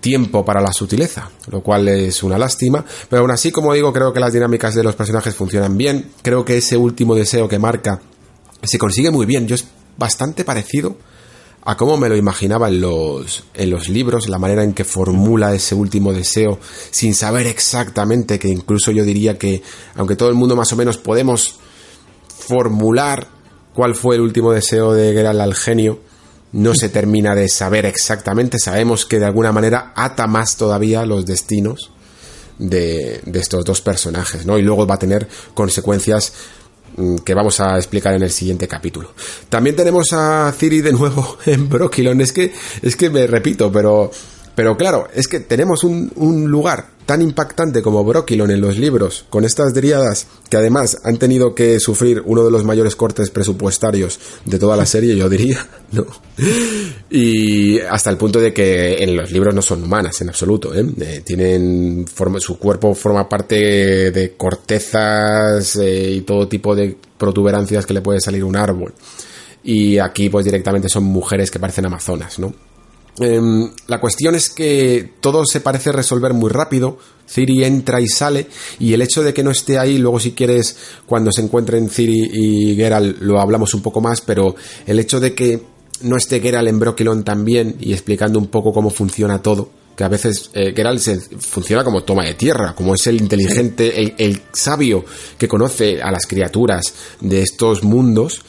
[0.00, 4.12] tiempo para la sutileza, lo cual es una lástima, pero aún así, como digo, creo
[4.12, 8.00] que las dinámicas de los personajes funcionan bien, creo que ese último deseo que marca
[8.62, 9.64] se consigue muy bien, yo es
[9.96, 10.96] bastante parecido
[11.66, 15.54] a cómo me lo imaginaba en los, en los libros, la manera en que formula
[15.54, 16.58] ese último deseo,
[16.90, 19.62] sin saber exactamente, que incluso yo diría que,
[19.94, 21.56] aunque todo el mundo más o menos podemos
[22.28, 23.26] formular
[23.72, 26.00] cuál fue el último deseo de Geralt al genio,
[26.52, 31.24] no se termina de saber exactamente, sabemos que de alguna manera ata más todavía los
[31.24, 31.90] destinos
[32.58, 34.58] de, de estos dos personajes, ¿no?
[34.58, 36.32] Y luego va a tener consecuencias
[37.24, 39.10] que vamos a explicar en el siguiente capítulo.
[39.48, 42.20] También tenemos a Ciri de nuevo en Brokilon.
[42.20, 44.10] Es que, es que me repito, pero,
[44.54, 49.26] pero claro, es que tenemos un, un lugar tan impactante como Brokilon en los libros,
[49.28, 54.18] con estas dríadas que además han tenido que sufrir uno de los mayores cortes presupuestarios
[54.44, 56.06] de toda la serie, yo diría, ¿no?
[57.10, 60.84] Y hasta el punto de que en los libros no son humanas en absoluto, ¿eh?
[61.00, 62.06] Eh, tienen
[62.38, 68.20] su cuerpo forma parte de cortezas eh, y todo tipo de protuberancias que le puede
[68.20, 68.94] salir un árbol.
[69.62, 72.52] Y aquí pues directamente son mujeres que parecen amazonas, ¿no?
[73.20, 76.98] Em, la cuestión es que todo se parece resolver muy rápido.
[77.28, 80.76] Ciri entra y sale, y el hecho de que no esté ahí, luego si quieres,
[81.06, 84.54] cuando se encuentren Ciri y Geralt, lo hablamos un poco más, pero
[84.86, 85.62] el hecho de que
[86.02, 90.08] no esté Geralt en Brokilon también, y explicando un poco cómo funciona todo, que a
[90.08, 94.42] veces eh, Geralt se, funciona como toma de tierra, como es el inteligente, el, el
[94.52, 95.04] sabio
[95.38, 98.42] que conoce a las criaturas de estos mundos,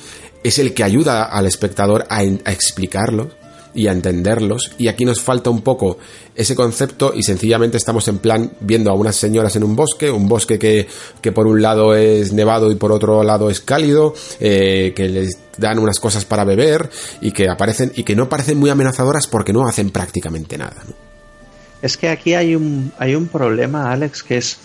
[0.44, 3.45] es el que ayuda al espectador a, a explicarlo
[3.76, 4.72] y a entenderlos.
[4.78, 6.00] Y aquí nos falta un poco
[6.34, 10.28] ese concepto y sencillamente estamos en plan viendo a unas señoras en un bosque, un
[10.28, 10.88] bosque que,
[11.22, 15.38] que por un lado es nevado y por otro lado es cálido, eh, que les
[15.58, 16.90] dan unas cosas para beber
[17.22, 20.84] y que aparecen y que no parecen muy amenazadoras porque no hacen prácticamente nada.
[21.82, 24.58] Es que aquí hay un, hay un problema, Alex, que es...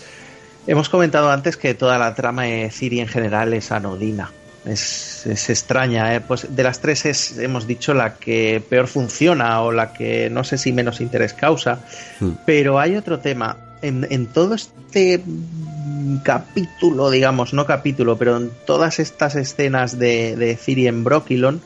[0.66, 4.30] Hemos comentado antes que toda la trama de Ciri en general es anodina.
[4.64, 6.20] Es, extraña, ¿eh?
[6.20, 10.44] pues de las tres es, hemos dicho, la que peor funciona o la que no
[10.44, 11.80] sé si menos interés causa.
[12.20, 12.32] Hmm.
[12.44, 13.56] Pero hay otro tema.
[13.82, 15.22] En, en, todo este
[16.22, 21.62] capítulo, digamos, no capítulo, pero en todas estas escenas de, de Ciri en Brokilon,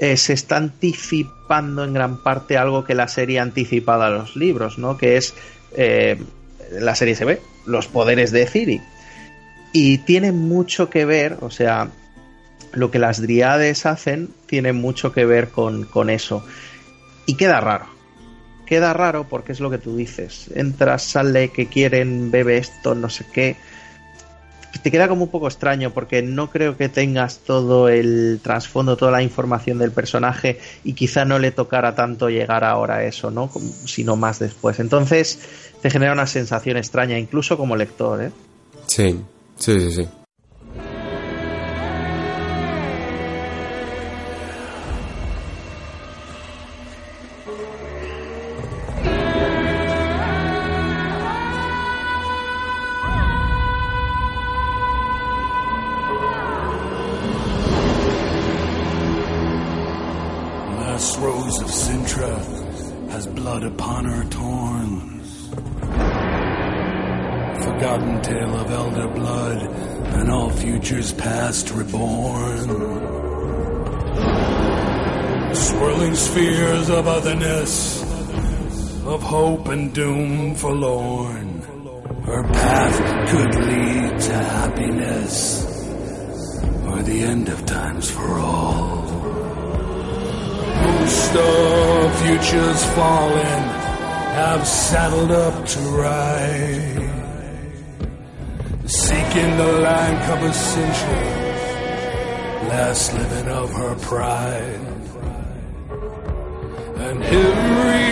[0.00, 4.36] eh, se está anticipando en gran parte algo que la serie ha anticipado a los
[4.36, 4.96] libros, ¿no?
[4.96, 5.34] Que es
[5.76, 6.16] eh,
[6.78, 8.80] la serie se ve, los poderes de Ciri.
[9.72, 11.88] Y tiene mucho que ver, o sea,
[12.78, 16.44] lo que las driades hacen tiene mucho que ver con, con eso.
[17.26, 17.86] Y queda raro.
[18.66, 20.50] Queda raro porque es lo que tú dices.
[20.54, 23.56] Entras, sale, que quieren, bebe esto, no sé qué
[24.82, 29.10] te queda como un poco extraño porque no creo que tengas todo el trasfondo, toda
[29.10, 33.50] la información del personaje y quizá no le tocara tanto llegar ahora a eso, ¿no?
[33.84, 34.78] Sino más después.
[34.80, 35.40] Entonces
[35.82, 38.30] te genera una sensación extraña, incluso como lector, ¿eh?
[38.86, 39.20] Sí,
[39.56, 40.08] sí, sí, sí.
[70.58, 72.68] Futures past reborn.
[75.54, 78.02] Swirling spheres of otherness,
[79.04, 81.60] of hope and doom forlorn.
[82.24, 85.64] Her path could lead to happiness,
[86.86, 88.98] or the end of times for all.
[90.82, 93.62] Most of futures fallen
[94.34, 97.07] have saddled up to ride
[99.08, 101.28] seeking the land covered century,
[102.72, 104.80] last living of her pride.
[107.06, 108.08] And every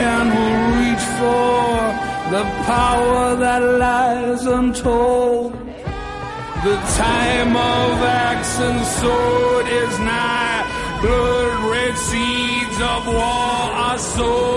[0.00, 1.68] hand will reach for
[2.34, 5.52] the power that lies untold.
[6.68, 7.90] The time of
[8.30, 10.62] axe and sword is nigh.
[11.02, 14.50] Blood red seeds of war are sown.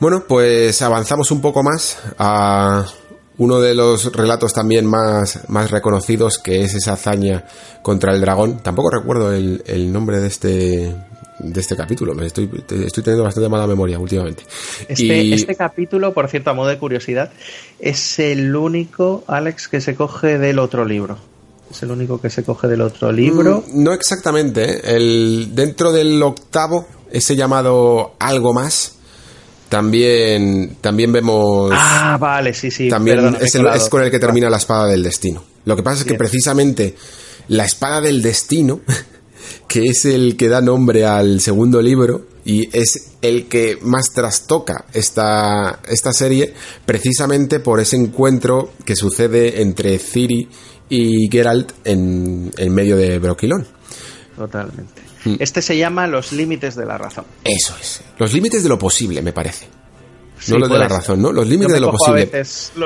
[0.00, 2.86] Bueno, pues avanzamos un poco más a
[3.36, 7.44] uno de los relatos también más, más reconocidos, que es esa hazaña
[7.82, 8.60] contra el dragón.
[8.60, 10.94] Tampoco recuerdo el, nombre de este,
[11.38, 12.14] de este capítulo.
[12.14, 12.50] Me estoy,
[12.84, 14.42] estoy teniendo bastante mala memoria últimamente.
[14.88, 17.30] Este, este, capítulo, por cierto, a modo de curiosidad,
[17.78, 21.18] es el único, Alex, que se coge del otro libro.
[21.70, 23.64] Es el único que se coge del otro libro.
[23.68, 24.64] Mm, no exactamente.
[24.64, 24.96] ¿eh?
[24.96, 28.96] El, dentro del octavo, ese llamado Algo Más,
[29.70, 31.70] también, también vemos.
[31.72, 32.88] Ah, vale, sí, sí.
[32.88, 35.44] También es, con el que termina la espada del destino.
[35.64, 36.96] Lo que pasa es que precisamente
[37.46, 38.80] la espada del destino,
[39.68, 44.86] que es el que da nombre al segundo libro y es el que más trastoca
[44.92, 46.52] esta, esta serie,
[46.84, 50.48] precisamente por ese encuentro que sucede entre Ciri
[50.88, 53.68] y Geralt en, en medio de Broquilón.
[54.34, 54.99] Totalmente.
[55.24, 55.36] Mm.
[55.38, 57.24] Este se llama Los límites de la razón.
[57.44, 58.00] Eso es.
[58.18, 59.68] Los límites de lo posible, me parece.
[60.48, 61.32] no lo de la razón, ¿no?
[61.32, 62.30] Los límites de lo posible.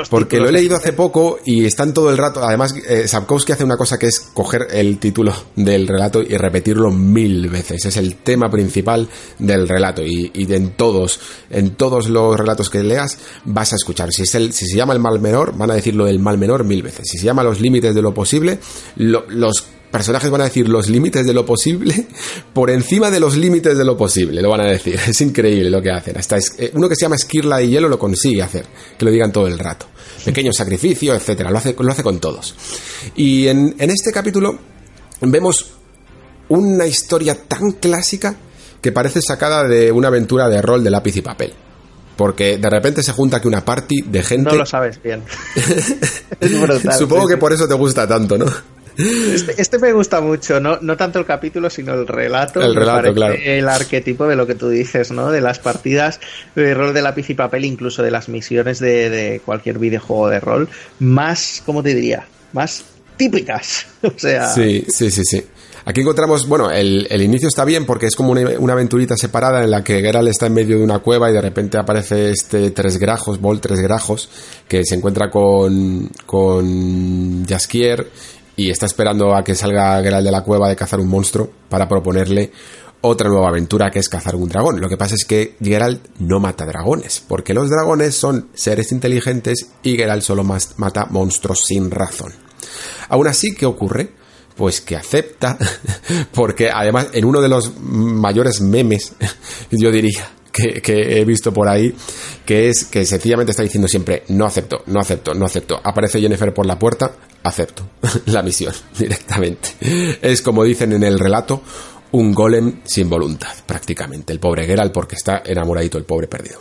[0.09, 2.43] Porque lo he leído hace poco y están todo el rato.
[2.43, 6.91] Además, eh, Sapkowski hace una cosa que es coger el título del relato y repetirlo
[6.91, 7.85] mil veces.
[7.85, 9.07] Es el tema principal
[9.39, 10.01] del relato.
[10.03, 14.11] Y, en todos, en todos los relatos que leas, vas a escuchar.
[14.11, 16.65] Si, es el, si se llama el mal menor, van a decirlo del mal menor
[16.65, 17.07] mil veces.
[17.09, 18.59] Si se llama los límites de lo posible,
[18.97, 19.65] los
[19.97, 22.07] personajes van a decir los límites de lo posible
[22.53, 24.99] por encima de los límites de lo posible, lo van a decir.
[25.07, 26.17] Es increíble lo que hacen.
[26.17, 28.65] Hasta eh, uno que se llama Esquirla y Hielo lo consigue hacer,
[28.97, 29.85] que lo digan todo el rato.
[30.25, 32.55] Pequeño sacrificio, etcétera, lo hace, lo hace con todos.
[33.15, 34.57] Y en, en este capítulo
[35.21, 35.71] vemos
[36.49, 38.35] una historia tan clásica
[38.81, 41.53] que parece sacada de una aventura de rol de lápiz y papel.
[42.17, 44.49] Porque de repente se junta aquí una party de gente.
[44.51, 45.23] No lo sabes bien.
[46.39, 48.45] es brutal, Supongo que por eso te gusta tanto, ¿no?
[48.97, 50.77] Este, este, me gusta mucho, ¿no?
[50.81, 52.61] no tanto el capítulo, sino el relato.
[52.61, 53.35] El relato, claro.
[53.37, 55.31] El arquetipo de lo que tú dices, ¿no?
[55.31, 56.19] De las partidas
[56.55, 60.39] de rol de lápiz y papel, incluso de las misiones de, de cualquier videojuego de
[60.39, 62.25] rol, más, ¿cómo te diría?
[62.53, 62.85] Más
[63.17, 63.87] típicas.
[64.05, 64.53] O sea.
[64.53, 65.43] Sí, sí, sí, sí.
[65.85, 69.69] Aquí encontramos, bueno, el, el, inicio está bien porque es como una, aventurita separada en
[69.69, 72.97] la que Geralt está en medio de una cueva y de repente aparece este Tres
[72.97, 74.29] Grajos, Bol Tres Grajos,
[74.67, 78.07] que se encuentra con, con Jaskier
[78.55, 81.87] y está esperando a que salga Geralt de la cueva de cazar un monstruo para
[81.87, 82.51] proponerle
[83.01, 84.81] otra nueva aventura que es cazar un dragón.
[84.81, 89.67] Lo que pasa es que Geralt no mata dragones, porque los dragones son seres inteligentes
[89.83, 92.33] y Geralt solo mata monstruos sin razón.
[93.09, 94.11] Aún así, ¿qué ocurre?
[94.55, 95.57] Pues que acepta,
[96.33, 99.13] porque además en uno de los mayores memes,
[99.71, 101.93] yo diría, que, he visto por ahí,
[102.45, 105.79] que es que sencillamente está diciendo siempre, no acepto, no acepto, no acepto.
[105.83, 107.11] Aparece Jennifer por la puerta,
[107.45, 107.83] acepto
[108.25, 109.69] la misión directamente.
[110.21, 111.61] Es como dicen en el relato,
[112.11, 114.33] un golem sin voluntad, prácticamente.
[114.33, 116.59] El pobre Geralt porque está enamoradito, el pobre perdido.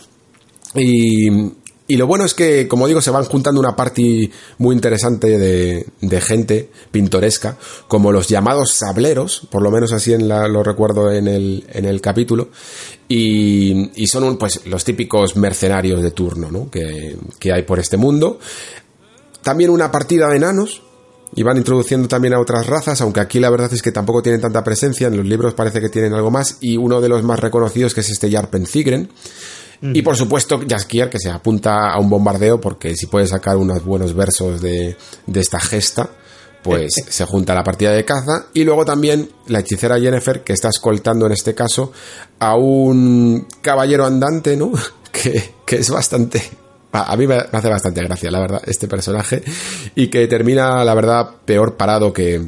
[0.74, 1.28] Y,
[1.86, 5.86] y lo bueno es que, como digo, se van juntando una parte muy interesante de,
[6.00, 7.56] de, gente pintoresca,
[7.88, 11.84] como los llamados sableros, por lo menos así en la, lo recuerdo en el, en
[11.84, 12.48] el capítulo,
[13.06, 16.70] y, y son pues los típicos mercenarios de turno ¿no?
[16.70, 18.40] que, que hay por este mundo.
[19.44, 20.82] También una partida de enanos,
[21.36, 24.40] y van introduciendo también a otras razas, aunque aquí la verdad es que tampoco tienen
[24.40, 27.38] tanta presencia, en los libros parece que tienen algo más, y uno de los más
[27.38, 29.10] reconocidos que es este Jarpen Zigren,
[29.82, 33.84] y por supuesto, Jaskier, que se apunta a un bombardeo, porque si puede sacar unos
[33.84, 36.08] buenos versos de, de esta gesta,
[36.62, 38.46] pues se junta a la partida de caza.
[38.54, 41.92] Y luego también la hechicera Jennifer, que está escoltando en este caso
[42.38, 44.72] a un caballero andante, ¿no?
[45.14, 46.42] Que, que es bastante
[46.94, 49.42] a mí me hace bastante gracia, la verdad, este personaje.
[49.96, 52.40] Y que termina, la verdad, peor parado que,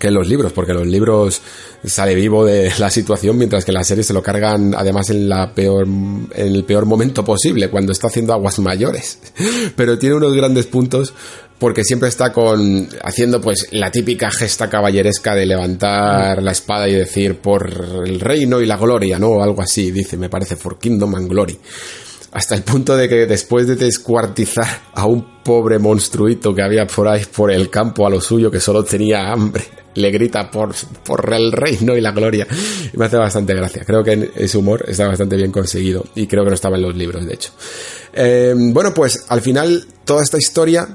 [0.00, 1.42] que en los libros, porque los libros
[1.84, 5.28] sale vivo de la situación, mientras que en la serie se lo cargan además en
[5.28, 9.18] la peor, en el peor momento posible, cuando está haciendo aguas mayores.
[9.76, 11.12] Pero tiene unos grandes puntos
[11.58, 16.94] porque siempre está con haciendo pues la típica gesta caballeresca de levantar la espada y
[16.94, 17.68] decir por
[18.06, 19.30] el reino y la gloria, ¿no?
[19.30, 21.58] O algo así, dice, me parece, for kingdom and glory
[22.32, 27.08] hasta el punto de que después de descuartizar a un pobre monstruito que había por
[27.08, 30.74] ahí por el campo a lo suyo que solo tenía hambre, le grita por,
[31.04, 32.46] por el reino y la gloria.
[32.94, 33.84] Me hace bastante gracia.
[33.84, 36.96] Creo que ese humor está bastante bien conseguido y creo que no estaba en los
[36.96, 37.52] libros, de hecho.
[38.12, 40.88] Eh, bueno, pues al final toda esta historia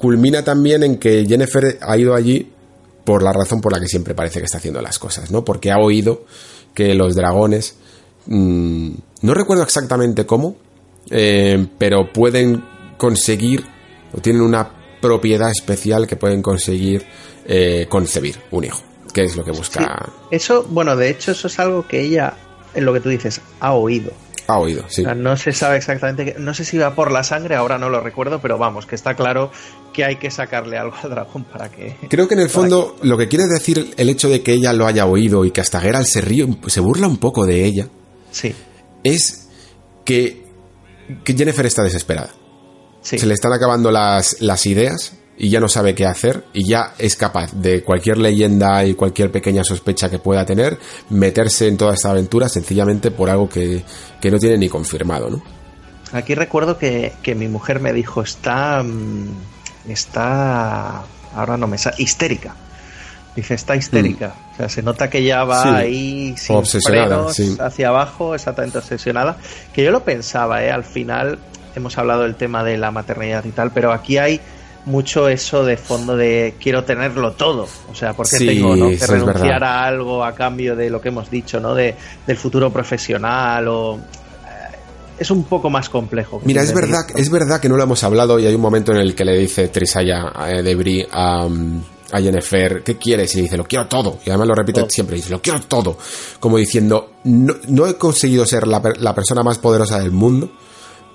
[0.00, 2.50] culmina también en que Jennifer ha ido allí
[3.04, 5.44] por la razón por la que siempre parece que está haciendo las cosas, ¿no?
[5.44, 6.24] Porque ha oído
[6.74, 7.76] que los dragones...
[8.26, 8.90] Mmm,
[9.22, 10.56] no recuerdo exactamente cómo,
[11.10, 12.62] eh, pero pueden
[12.96, 13.64] conseguir
[14.12, 17.04] o tienen una propiedad especial que pueden conseguir
[17.46, 18.80] eh, concebir un hijo,
[19.12, 20.12] que es lo que busca.
[20.30, 22.34] Eso, bueno, de hecho eso es algo que ella,
[22.74, 24.12] en lo que tú dices, ha oído.
[24.46, 25.04] Ha oído, sí.
[25.04, 28.40] no se sabe exactamente, no sé si va por la sangre, ahora no lo recuerdo,
[28.40, 29.52] pero vamos, que está claro
[29.92, 31.94] que hay que sacarle algo al dragón para que...
[32.08, 34.88] Creo que en el fondo lo que quiere decir el hecho de que ella lo
[34.88, 37.86] haya oído y que hasta Geralt se ríe, se burla un poco de ella,
[38.32, 38.52] sí.
[39.04, 39.48] es
[40.04, 40.49] que
[41.24, 42.30] que Jennifer está desesperada.
[43.02, 46.92] Se le están acabando las, las ideas y ya no sabe qué hacer y ya
[46.98, 51.94] es capaz de cualquier leyenda y cualquier pequeña sospecha que pueda tener meterse en toda
[51.94, 53.82] esta aventura sencillamente por algo que,
[54.22, 55.42] no tiene ni confirmado, ¿no?
[56.12, 58.82] Aquí recuerdo que, mi mujer me dijo, está...
[58.82, 59.30] Mm,
[59.88, 61.04] está...
[61.34, 61.96] ahora no me sale...
[61.98, 62.54] histérica.
[63.34, 64.28] Dice, está histérica.
[64.28, 64.52] Mm.
[64.52, 67.26] O sea, se nota que ya va ahí sin obsesionada,
[67.60, 69.36] hacia abajo, exactamente obsesionada.
[69.72, 70.70] Que yo lo pensaba, ¿eh?
[70.70, 71.38] Al final
[71.74, 74.40] hemos hablado del tema de la maternidad y tal, pero aquí hay
[74.86, 77.68] mucho eso de fondo de quiero tenerlo todo.
[77.90, 78.88] O sea, porque tengo ¿no?
[78.88, 81.74] que renunciar a algo a cambio de lo que hemos dicho, ¿no?
[81.74, 81.94] De,
[82.26, 84.76] del futuro profesional o eh,
[85.18, 86.40] es un poco más complejo.
[86.44, 88.98] Mira, es verdad, es verdad que no lo hemos hablado y hay un momento en
[88.98, 91.46] el que le dice Trisaya eh, de Brie a,
[92.12, 93.34] a Jennifer, ¿qué quieres?
[93.36, 94.18] Y dice, lo quiero todo.
[94.24, 95.96] Y además lo repite siempre, dice, lo quiero todo.
[96.38, 100.50] Como diciendo, no, he conseguido ser la, persona más poderosa del mundo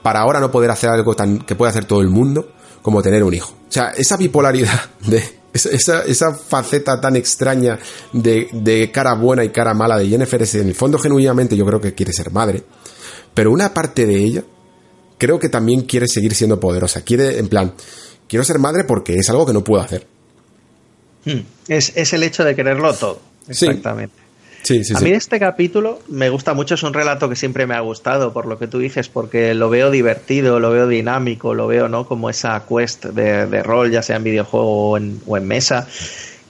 [0.02, 2.50] para ahora no poder hacer algo tan que puede hacer todo el mundo
[2.82, 3.54] como tener un hijo.
[3.68, 7.80] O sea, esa bipolaridad de esa, esa faceta tan extraña
[8.12, 11.66] de, de cara buena y cara mala de Jennifer es en el fondo genuinamente yo
[11.66, 12.64] creo que quiere ser madre,
[13.34, 14.44] pero una parte de ella
[15.18, 17.74] creo que también quiere seguir siendo poderosa, quiere en plan,
[18.28, 20.15] quiero ser madre porque es algo que no puedo hacer.
[21.26, 21.42] Hmm.
[21.68, 24.26] Es, es el hecho de quererlo todo, exactamente.
[24.64, 27.76] Sí, sí, a mí este capítulo me gusta mucho, es un relato que siempre me
[27.76, 31.68] ha gustado, por lo que tú dices, porque lo veo divertido, lo veo dinámico, lo
[31.68, 35.38] veo no como esa quest de, de rol, ya sea en videojuego o en, o
[35.38, 35.88] en mesa.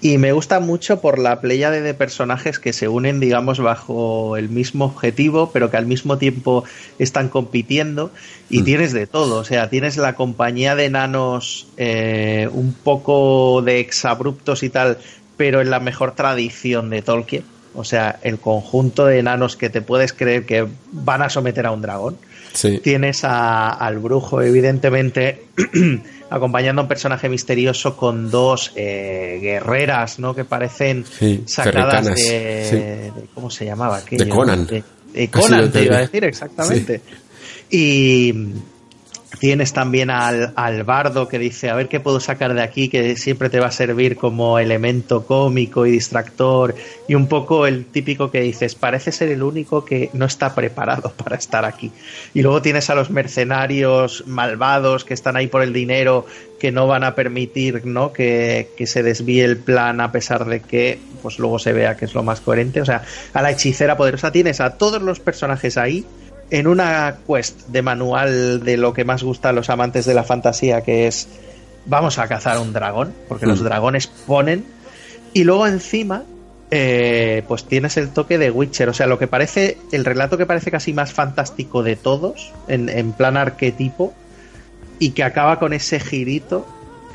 [0.06, 4.50] Y me gusta mucho por la pléyade de personajes que se unen, digamos, bajo el
[4.50, 6.64] mismo objetivo, pero que al mismo tiempo
[7.00, 8.12] están compitiendo.
[8.48, 8.66] Y Mm.
[8.66, 14.62] tienes de todo, o sea, tienes la compañía de enanos eh, un poco de exabruptos
[14.62, 15.00] y tal,
[15.38, 17.44] pero en la mejor tradición de Tolkien.
[17.74, 21.72] O sea, el conjunto de enanos que te puedes creer que van a someter a
[21.72, 22.16] un dragón.
[22.56, 22.80] Sí.
[22.80, 25.44] Tienes a- al brujo, evidentemente,
[26.30, 30.34] acompañando a un personaje misterioso con dos eh, guerreras, ¿no?
[30.34, 32.76] Que parecen Sí, sacadas de, sí.
[32.78, 33.98] de- ¿Cómo se llamaba?
[33.98, 34.24] aquello?
[34.26, 34.66] De Conan.
[34.66, 34.84] De,
[35.32, 37.02] Conan, te iba a decir, exactamente.
[37.70, 38.34] Y
[39.40, 43.16] tienes también al, al bardo que dice, a ver qué puedo sacar de aquí, que
[43.18, 46.76] siempre te va a servir como elemento cómico y distractor,
[47.08, 51.14] y un poco el típico que dices, parece ser el único que no está preparado
[51.24, 51.92] para estar aquí.
[52.34, 56.26] Y luego tienes a los mercenarios malvados que están ahí por el dinero,
[56.60, 58.14] que no van a permitir ¿no?
[58.14, 62.06] que, que se desvíe el plan a pesar de que pues luego se vea que
[62.06, 62.82] es lo más coherente.
[62.82, 66.06] O sea, a la hechicera poderosa tienes a todos los personajes ahí
[66.60, 70.24] en una quest de manual de lo que más gusta a los amantes de la
[70.24, 71.28] fantasía, que es
[71.86, 73.66] vamos a cazar un dragón, porque los Mm.
[73.66, 74.66] dragones ponen,
[75.34, 76.24] y luego encima
[76.72, 80.46] eh, pues tienes el toque de Witcher, o sea, lo que parece, el relato que
[80.46, 84.14] parece casi más fantástico de todos, en, en plan arquetipo,
[84.98, 86.66] y que acaba con ese girito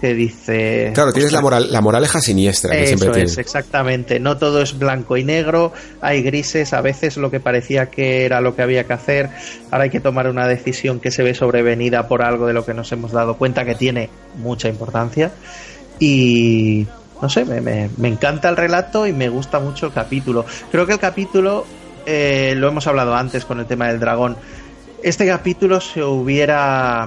[0.01, 0.91] que dice...
[0.95, 3.31] Claro, tienes la, "Ostras, moral, la moraleja siniestra que siempre eso tiene.
[3.31, 4.19] es, exactamente.
[4.19, 8.41] No todo es blanco y negro, hay grises, a veces lo que parecía que era
[8.41, 9.31] lo que había que hacer,
[9.71, 12.75] ahora hay que tomar una decisión que se ve sobrevenida por algo de lo que
[12.75, 15.31] nos hemos dado cuenta que tiene mucha importancia.
[15.99, 16.87] Y
[17.21, 20.47] no sé, me, me- me encanta el relato y me gusta mucho el capítulo.
[20.73, 21.67] Creo que el capítulo,
[22.07, 24.37] eh, lo hemos hablado antes con el tema del dragón,
[25.03, 27.07] este capítulo se hubiera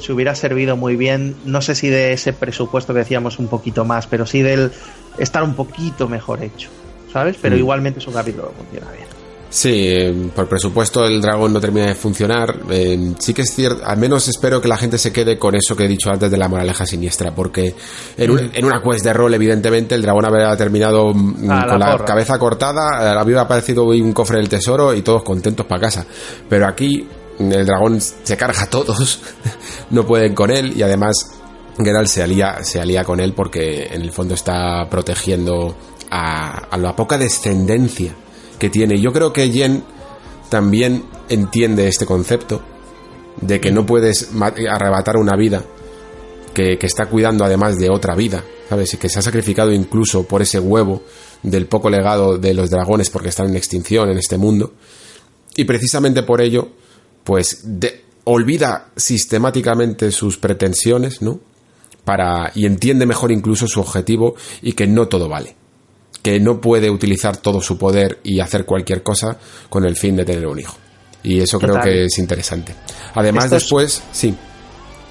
[0.00, 3.84] se hubiera servido muy bien, no sé si de ese presupuesto que decíamos un poquito
[3.84, 4.70] más, pero sí del
[5.18, 6.68] estar un poquito mejor hecho,
[7.12, 7.36] ¿sabes?
[7.40, 7.58] Pero Mm.
[7.58, 9.06] igualmente es un capítulo que funciona bien.
[9.52, 12.54] Sí, eh, por presupuesto el dragón no termina de funcionar.
[12.70, 15.74] Eh, sí que es cierto, al menos espero que la gente se quede con eso
[15.74, 17.74] que he dicho antes de la moraleja siniestra, porque
[18.16, 21.80] en, un- en una quest de rol, evidentemente, el dragón habría terminado mm, la con
[21.80, 22.04] la porra.
[22.04, 22.80] cabeza cortada,
[23.12, 26.06] eh, había aparecido un cofre del tesoro y todos contentos para casa.
[26.48, 29.20] Pero aquí mm, el dragón se carga a todos,
[29.90, 31.40] no pueden con él y además
[31.78, 35.74] Geralt se alía, se alía con él porque en el fondo está protegiendo
[36.10, 38.14] a, la poca descendencia
[38.58, 39.00] que tiene.
[39.00, 39.82] Yo creo que Jen
[40.48, 42.62] también entiende este concepto
[43.40, 44.30] de que no puedes
[44.68, 45.64] arrebatar una vida
[46.52, 48.92] que, que está cuidando además de otra vida, ¿sabes?
[48.94, 51.02] Y que se ha sacrificado incluso por ese huevo
[51.42, 54.74] del poco legado de los dragones porque están en extinción en este mundo.
[55.56, 56.68] Y precisamente por ello,
[57.30, 61.38] pues de- olvida sistemáticamente sus pretensiones, ¿no?
[62.04, 65.54] Para, y entiende mejor incluso su objetivo y que no todo vale.
[66.22, 70.24] Que no puede utilizar todo su poder y hacer cualquier cosa con el fin de
[70.24, 70.76] tener un hijo.
[71.22, 72.74] Y eso creo que es interesante.
[73.14, 74.34] Además, después, sí.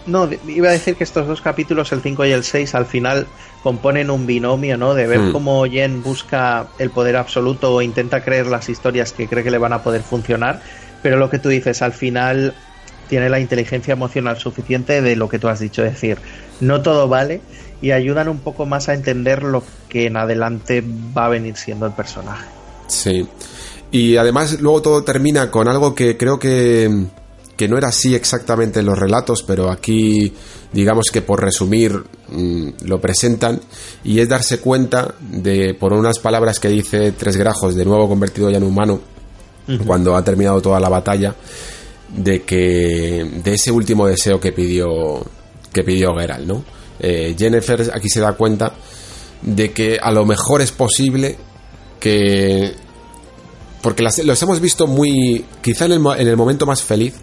[0.05, 3.27] No, iba a decir que estos dos capítulos, el 5 y el 6, al final
[3.63, 4.93] componen un binomio, ¿no?
[4.93, 5.31] De ver Hmm.
[5.31, 9.57] cómo Jen busca el poder absoluto o intenta creer las historias que cree que le
[9.57, 10.61] van a poder funcionar,
[11.01, 12.53] pero lo que tú dices, al final
[13.09, 16.19] tiene la inteligencia emocional suficiente de lo que tú has dicho, es decir,
[16.61, 17.41] no todo vale
[17.81, 20.83] y ayudan un poco más a entender lo que en adelante
[21.17, 22.45] va a venir siendo el personaje.
[22.87, 23.27] Sí.
[23.91, 27.07] Y además luego todo termina con algo que creo que,
[27.55, 30.33] que no era así exactamente en los relatos, pero aquí
[30.71, 33.59] digamos que por resumir mm, lo presentan
[34.03, 38.51] y es darse cuenta de por unas palabras que dice Tres Grajos, de nuevo convertido
[38.51, 38.99] ya en humano,
[39.85, 41.35] cuando ha terminado toda la batalla,
[42.09, 45.23] de que de ese último deseo que pidió
[45.71, 46.63] que pidió Geralt, ¿no?
[46.99, 48.73] Eh, Jennifer aquí se da cuenta
[49.41, 51.37] de que a lo mejor es posible
[51.99, 52.73] que
[53.81, 57.15] porque los hemos visto muy quizá en el, en el momento más feliz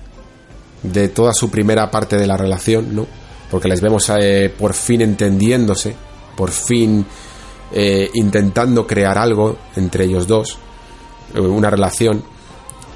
[0.82, 3.06] de toda su primera parte de la relación, ¿no?
[3.50, 5.94] Porque les vemos eh, por fin entendiéndose,
[6.36, 7.04] por fin
[7.72, 10.58] eh, intentando crear algo entre ellos dos,
[11.34, 12.24] eh, una relación,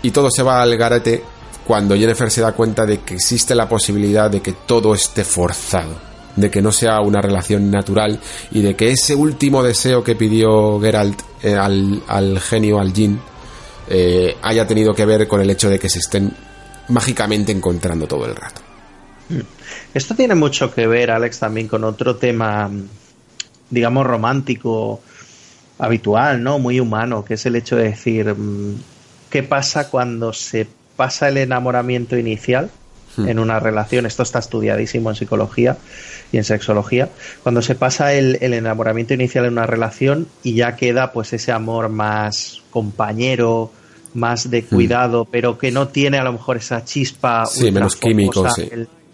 [0.03, 1.23] y todo se va al garete
[1.67, 5.97] cuando Jennifer se da cuenta de que existe la posibilidad de que todo esté forzado,
[6.35, 8.19] de que no sea una relación natural
[8.51, 13.21] y de que ese último deseo que pidió Geralt eh, al, al, genio, al Jin,
[13.89, 16.33] eh, haya tenido que ver con el hecho de que se estén
[16.89, 18.61] mágicamente encontrando todo el rato.
[19.95, 22.71] Esto tiene mucho que ver, Alex, también con otro tema,
[23.69, 25.01] digamos, romántico
[25.79, 26.59] habitual, ¿no?
[26.59, 28.75] Muy humano, que es el hecho de decir, mm,
[29.31, 32.71] ¿qué pasa cuando se pasa el enamoramiento inicial
[33.17, 33.29] hmm.
[33.29, 34.05] en una relación?
[34.07, 35.79] Esto está estudiadísimo en psicología
[36.33, 37.09] y en sexología.
[37.43, 41.89] Cuando se pasa el, enamoramiento inicial en una relación y ya queda pues ese amor
[41.89, 43.73] más compañero,
[44.13, 44.67] más de hmm.
[44.67, 48.47] cuidado, pero que no tiene a lo mejor esa chispa sí, menos químico,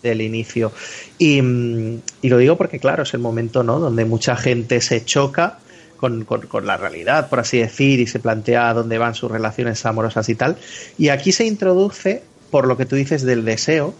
[0.03, 0.73] del, inicio.
[1.19, 3.81] Y, mm, y, lo digo porque, claro, es el momento ¿no?
[3.81, 5.59] donde mucha gente se choca
[5.97, 10.29] con, con, la realidad, por así decir, y se plantea dónde van sus relaciones amorosas
[10.29, 10.57] y tal.
[10.99, 13.95] Y aquí se introduce, por lo que tú dices del deseo,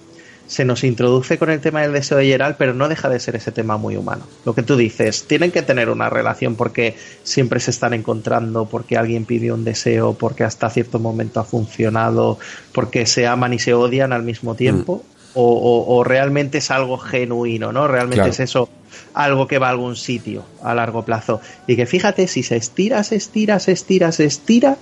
[0.47, 3.37] se nos introduce con el tema del deseo de Gerald, pero no deja de ser
[3.37, 4.27] ese tema muy humano.
[4.45, 8.97] Lo que tú dices, tienen que tener una relación porque siempre se están encontrando, porque
[8.97, 12.39] alguien pidió un deseo, porque hasta cierto momento ha funcionado,
[12.73, 15.03] porque se aman y se odian al mismo tiempo.
[15.05, 15.16] Mm.
[15.39, 17.87] O, realmente es algo genuino, ¿no?
[17.87, 18.71] Realmente es eso
[19.13, 21.41] algo que va a algún sitio a largo plazo.
[21.67, 24.77] Y que fíjate, si se estira, se estira, se estira, se estira,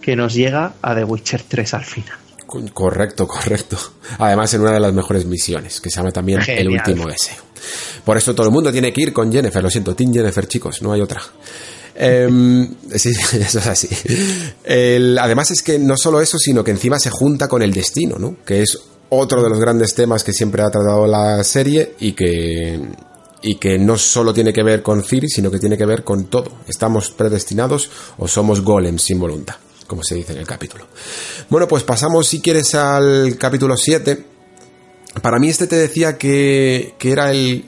[0.00, 2.18] que nos llega a The Witcher 3 al final.
[2.72, 3.76] Correcto, correcto.
[4.18, 7.42] Además, en una de las mejores misiones, que se llama también El último deseo.
[8.04, 9.62] Por eso todo el mundo tiene que ir con Jennifer.
[9.62, 11.22] Lo siento, Team Jennifer, chicos, no hay otra.
[11.94, 13.88] Em, sí, eso es así.
[15.18, 18.36] además es que no solo eso, sino que encima se junta con el destino, ¿no?
[18.44, 18.78] Que es
[19.16, 22.80] otro de los grandes temas que siempre ha tratado la serie y que
[23.44, 26.24] y que no solo tiene que ver con Ciri, sino que tiene que ver con
[26.24, 26.50] todo.
[26.66, 29.56] ¿Estamos predestinados o somos golems sin voluntad?
[29.86, 30.86] Como se dice en el capítulo.
[31.50, 34.24] Bueno, pues pasamos, si quieres, al capítulo 7.
[35.20, 37.66] Para mí este te decía que, era el,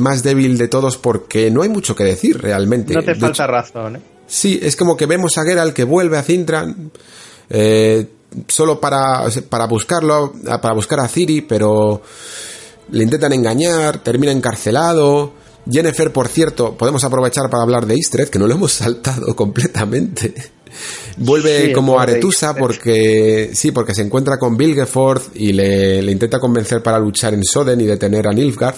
[0.00, 2.92] más débil de todos porque no hay mucho que decir realmente.
[2.92, 4.00] No te falta razón, ¿eh?
[4.26, 6.66] Sí, es como que vemos a Geralt que vuelve a Cintra
[7.48, 8.08] eh,
[8.48, 12.02] solo para, para buscarlo, para buscar a Ciri, pero
[12.90, 15.32] le intentan engañar, termina encarcelado.
[15.70, 20.34] Jennifer, por cierto, podemos aprovechar para hablar de Istred, que no lo hemos saltado completamente.
[21.16, 26.82] Vuelve como Aretusa porque sí, porque se encuentra con Bilgeforth y le, le, intenta convencer
[26.82, 28.76] para luchar en Soden y detener a Nilfgaard.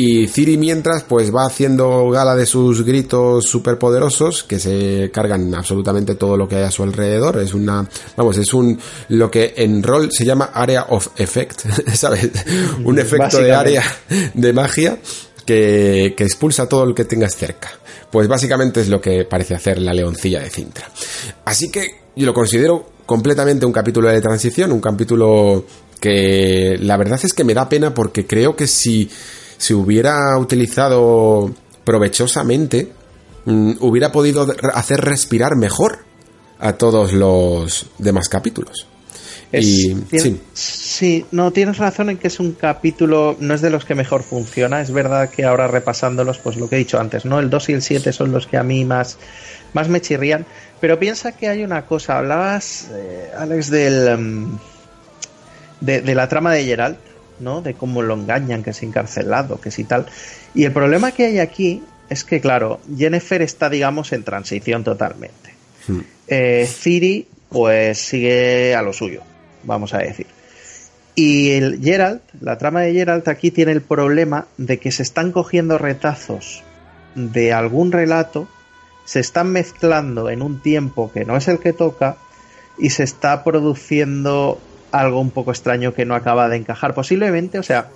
[0.00, 6.14] Y Ciri mientras pues va haciendo gala de sus gritos superpoderosos que se cargan absolutamente
[6.14, 7.38] todo lo que hay a su alrededor.
[7.38, 7.84] Es una,
[8.16, 8.78] vamos, es un,
[9.08, 11.62] lo que en rol se llama Area of Effect,
[11.94, 12.30] ¿sabes?
[12.84, 13.82] Un efecto de área
[14.34, 15.00] de magia
[15.44, 17.68] que, que expulsa todo lo que tengas cerca.
[18.08, 20.88] Pues básicamente es lo que parece hacer la leoncilla de Cintra.
[21.44, 25.64] Así que yo lo considero completamente un capítulo de transición, un capítulo
[26.00, 29.10] que la verdad es que me da pena porque creo que si
[29.58, 31.52] si hubiera utilizado
[31.84, 32.92] provechosamente,
[33.44, 35.98] mm, hubiera podido hacer respirar mejor
[36.60, 38.86] a todos los demás capítulos.
[39.50, 40.40] y, sí.
[40.52, 44.22] sí, no, tienes razón en que es un capítulo, no es de los que mejor
[44.22, 44.82] funciona.
[44.82, 47.38] Es verdad que ahora repasándolos, pues lo que he dicho antes, ¿no?
[47.38, 49.18] El 2 y el 7 son los que a mí más,
[49.72, 50.44] más me chirrían.
[50.80, 52.18] Pero piensa que hay una cosa.
[52.18, 54.58] Hablabas, eh, Alex, del, mm,
[55.80, 56.98] de, de, la trama de Geralt.
[57.40, 57.62] ¿No?
[57.62, 60.06] De cómo lo engañan, que es encarcelado, que si tal.
[60.54, 65.54] Y el problema que hay aquí es que, claro, Jennifer está, digamos, en transición totalmente.
[65.86, 66.00] Hmm.
[66.26, 69.22] Eh, Ciri, pues sigue a lo suyo,
[69.64, 70.26] vamos a decir.
[71.14, 75.32] Y el Geralt, la trama de Geralt aquí tiene el problema de que se están
[75.32, 76.62] cogiendo retazos
[77.14, 78.48] de algún relato,
[79.04, 82.18] se están mezclando en un tiempo que no es el que toca
[82.78, 84.60] y se está produciendo
[84.92, 86.94] algo un poco extraño que no acaba de encajar.
[86.94, 87.88] Posiblemente, o sea,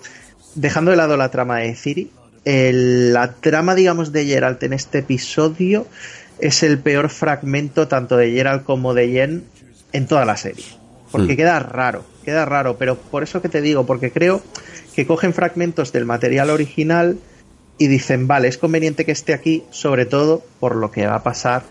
[0.55, 2.11] dejando de lado la trama de Ciri,
[2.45, 5.87] la trama, digamos, de Geralt en este episodio
[6.39, 9.45] es el peor fragmento tanto de Geralt como de Jen
[9.93, 10.65] en toda la serie.
[11.11, 11.37] Porque hmm.
[11.37, 14.43] queda raro, queda raro, pero por eso que te digo, porque creo
[14.95, 17.19] que cogen fragmentos del material original
[17.79, 21.23] y dicen, vale, es conveniente que esté aquí, sobre todo por lo que va a
[21.23, 21.62] pasar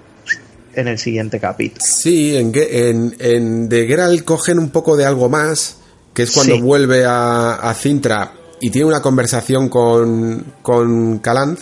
[0.76, 1.84] en el siguiente capítulo.
[1.86, 5.78] Sí, en, en, en The Geralt cogen un poco de algo más,
[6.14, 11.60] que es cuando vuelve a, a Cintra y tiene una conversación con, con Calanz,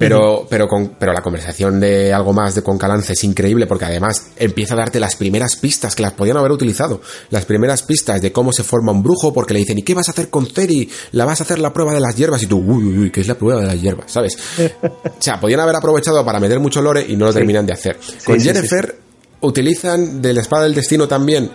[0.00, 3.84] pero, pero, con, pero la conversación de algo más de con Calance es increíble porque
[3.84, 7.02] además empieza a darte las primeras pistas que las podían haber utilizado.
[7.28, 10.08] Las primeras pistas de cómo se forma un brujo porque le dicen, ¿y qué vas
[10.08, 10.88] a hacer con Ceri?
[11.12, 12.42] ¿La vas a hacer la prueba de las hierbas?
[12.42, 14.10] Y tú, uy, uy, uy, ¿qué es la prueba de las hierbas?
[14.10, 14.38] ¿Sabes?
[14.82, 17.98] o sea, podían haber aprovechado para meter mucho lore y no lo terminan de hacer.
[18.24, 18.98] Con Jennifer
[19.42, 21.50] utilizan de la espada del destino también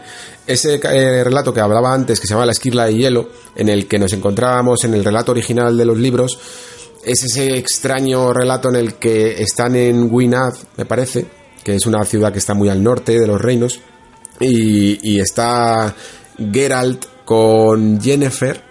[0.48, 3.88] ese eh, relato que hablaba antes, que se llama La esquirla de hielo, en el
[3.88, 6.38] que nos encontrábamos en el relato original de los libros,
[7.06, 11.26] es ese extraño relato en el que están en Gwynedd, me parece,
[11.64, 13.80] que es una ciudad que está muy al norte de los reinos,
[14.40, 15.96] y, y está
[16.52, 18.62] Geralt con Jennifer,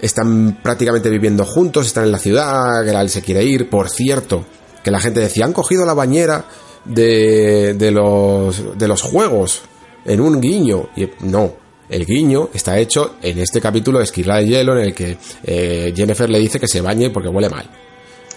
[0.00, 4.44] están prácticamente viviendo juntos, están en la ciudad, Geralt se quiere ir, por cierto,
[4.82, 6.44] que la gente decía, han cogido la bañera
[6.84, 9.62] de, de, los, de los juegos
[10.04, 10.90] en un guiño.
[10.96, 11.54] Y no,
[11.88, 15.92] el guiño está hecho en este capítulo de Esquirla de Hielo en el que eh,
[15.94, 17.68] Jennifer le dice que se bañe porque huele mal.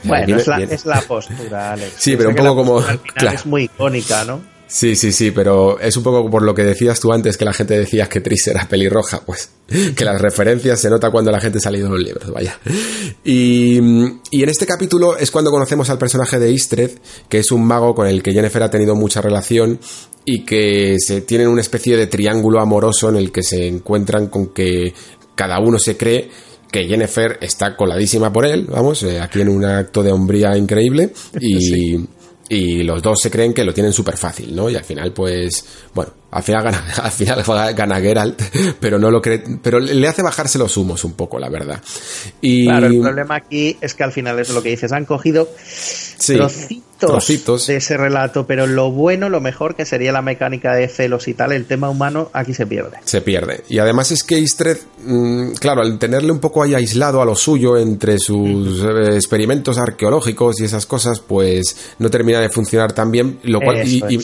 [0.04, 1.94] Bueno, es, la, es, la, postura, Alex.
[1.98, 2.82] Sí, pero un poco como...
[3.16, 3.36] Claro.
[3.36, 4.42] Es muy icónica, ¿no?
[4.72, 7.54] Sí, sí, sí, pero es un poco por lo que decías tú antes que la
[7.54, 9.50] gente decía que Tris era pelirroja, pues
[9.96, 12.60] que las referencias se nota cuando la gente ha salido de los libros, vaya.
[13.24, 13.80] Y,
[14.30, 16.92] y, en este capítulo es cuando conocemos al personaje de Istred,
[17.28, 19.80] que es un mago con el que Jennifer ha tenido mucha relación
[20.24, 24.54] y que se tienen una especie de triángulo amoroso en el que se encuentran con
[24.54, 24.94] que
[25.34, 26.30] cada uno se cree
[26.72, 31.12] que Jennifer está coladísima por él, vamos, eh, aquí en un acto de hombría increíble
[31.42, 31.60] y...
[31.60, 32.08] Sí
[32.50, 34.70] y los dos se creen que lo tienen súper fácil, ¿no?
[34.70, 35.64] Y al final, pues,
[35.94, 37.44] bueno, al final gana, al final
[37.74, 38.42] gana Geralt,
[38.80, 41.82] pero no lo cree, pero le hace bajarse los humos un poco, la verdad.
[42.42, 42.66] Y...
[42.66, 46.36] Claro, el problema aquí es que al final es lo que dices, han cogido sí,
[46.36, 50.88] trocitos, trocitos, de ese relato, pero lo bueno, lo mejor que sería la mecánica de
[50.88, 52.98] celos y tal, el tema humano aquí se pierde.
[53.06, 53.64] Se pierde.
[53.68, 57.36] Y además es que Istred, mmm, claro, al tenerle un poco ahí aislado a lo
[57.36, 63.10] suyo entre sus eh, experimentos arqueológicos y esas cosas, pues no termina de funcionar tan
[63.10, 64.20] bien, lo cual y, y,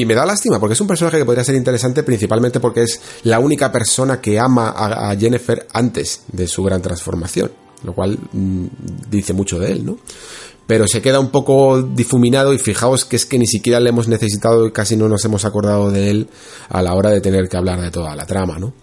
[0.00, 3.00] y, me da lástima porque es un personaje que podría ser interesante principalmente porque es
[3.24, 7.50] la única persona que ama a, Jennifer antes de su gran transformación,
[7.84, 8.66] lo cual mmm,
[9.10, 9.98] dice mucho de él, ¿no?
[10.68, 14.06] pero se queda un poco difuminado y fijaos que es que ni siquiera le hemos
[14.06, 16.28] necesitado y casi no nos hemos acordado de él
[16.68, 18.74] a la hora de tener que hablar de toda la trama, ¿no?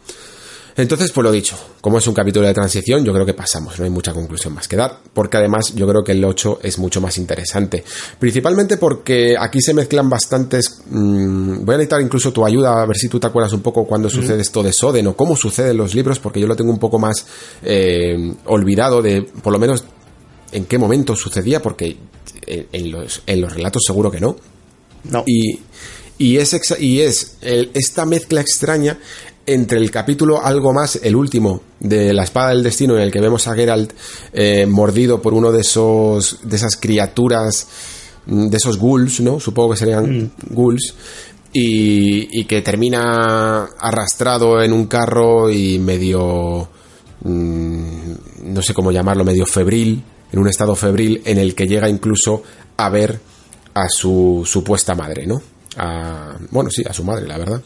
[0.77, 3.85] Entonces, pues lo dicho, como es un capítulo de transición, yo creo que pasamos, no
[3.85, 6.99] hay mucha conclusión más que dar, porque además yo creo que el 8 es mucho
[6.99, 7.83] más interesante.
[8.19, 10.81] Principalmente porque aquí se mezclan bastantes...
[10.89, 13.85] Mmm, voy a necesitar incluso tu ayuda, a ver si tú te acuerdas un poco
[13.85, 16.71] cuando sucede esto de Soden o cómo sucede en los libros, porque yo lo tengo
[16.71, 17.25] un poco más
[17.63, 19.85] eh, olvidado de, por lo menos,
[20.51, 21.97] en qué momento sucedía, porque
[22.47, 24.35] en los, en los relatos seguro que no.
[25.05, 25.23] No.
[25.25, 25.59] Y,
[26.17, 28.99] y es, y es el, esta mezcla extraña
[29.45, 33.21] entre el capítulo algo más, el último de la espada del destino, en el que
[33.21, 33.93] vemos a Geralt
[34.33, 37.67] eh, mordido por uno de esos de esas criaturas,
[38.25, 39.39] de esos ghouls, ¿no?
[39.39, 40.31] Supongo que serían mm.
[40.49, 40.95] ghouls.
[41.57, 46.67] Y, y, que termina arrastrado en un carro y medio
[47.23, 51.89] mmm, no sé cómo llamarlo, medio febril, en un estado febril en el que llega
[51.89, 52.43] incluso
[52.77, 53.19] a ver
[53.73, 55.41] a su supuesta madre, ¿no?
[55.77, 57.61] A, bueno, sí, a su madre, la verdad.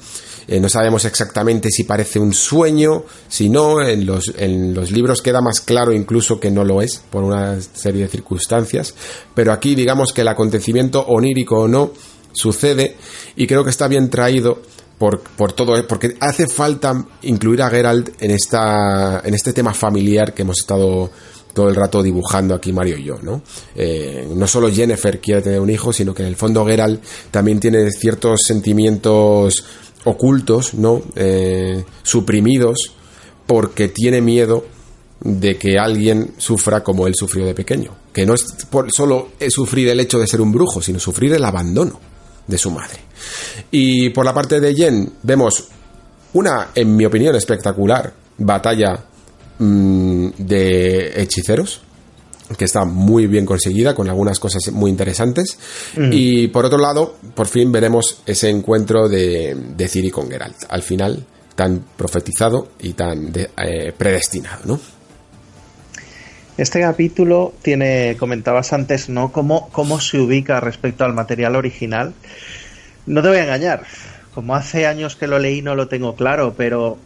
[0.51, 5.21] Eh, no sabemos exactamente si parece un sueño, si no, en los, en los libros
[5.21, 8.95] queda más claro incluso que no lo es, por una serie de circunstancias,
[9.35, 11.91] pero aquí digamos que el acontecimiento onírico o no
[12.31, 12.97] sucede
[13.35, 14.63] y creo que está bien traído
[14.97, 20.33] por, por todo, porque hace falta incluir a Geralt en, esta, en este tema familiar
[20.33, 21.11] que hemos estado
[21.53, 23.41] todo el rato dibujando aquí Mario y yo, ¿no?
[23.75, 27.59] Eh, no solo Jennifer quiere tener un hijo, sino que en el fondo Geralt también
[27.59, 29.63] tiene ciertos sentimientos
[30.05, 31.01] ocultos, ¿no?
[31.15, 32.93] Eh, suprimidos,
[33.45, 34.65] porque tiene miedo
[35.21, 37.95] de que alguien sufra como él sufrió de pequeño.
[38.13, 41.43] Que no es por solo sufrir el hecho de ser un brujo, sino sufrir el
[41.43, 41.99] abandono
[42.47, 42.99] de su madre.
[43.71, 45.65] Y por la parte de Jen, vemos
[46.33, 49.03] una, en mi opinión, espectacular batalla
[49.57, 51.81] mmm, de hechiceros
[52.57, 55.57] que está muy bien conseguida, con algunas cosas muy interesantes.
[55.95, 56.09] Mm.
[56.11, 60.57] Y por otro lado, por fin veremos ese encuentro de, de Ciri con Geralt.
[60.69, 64.79] Al final, tan profetizado y tan de, eh, predestinado, ¿no?
[66.57, 69.31] Este capítulo tiene, comentabas antes, ¿no?
[69.31, 72.13] Cómo, cómo se ubica respecto al material original.
[73.05, 73.83] No te voy a engañar.
[74.33, 76.97] Como hace años que lo leí no lo tengo claro, pero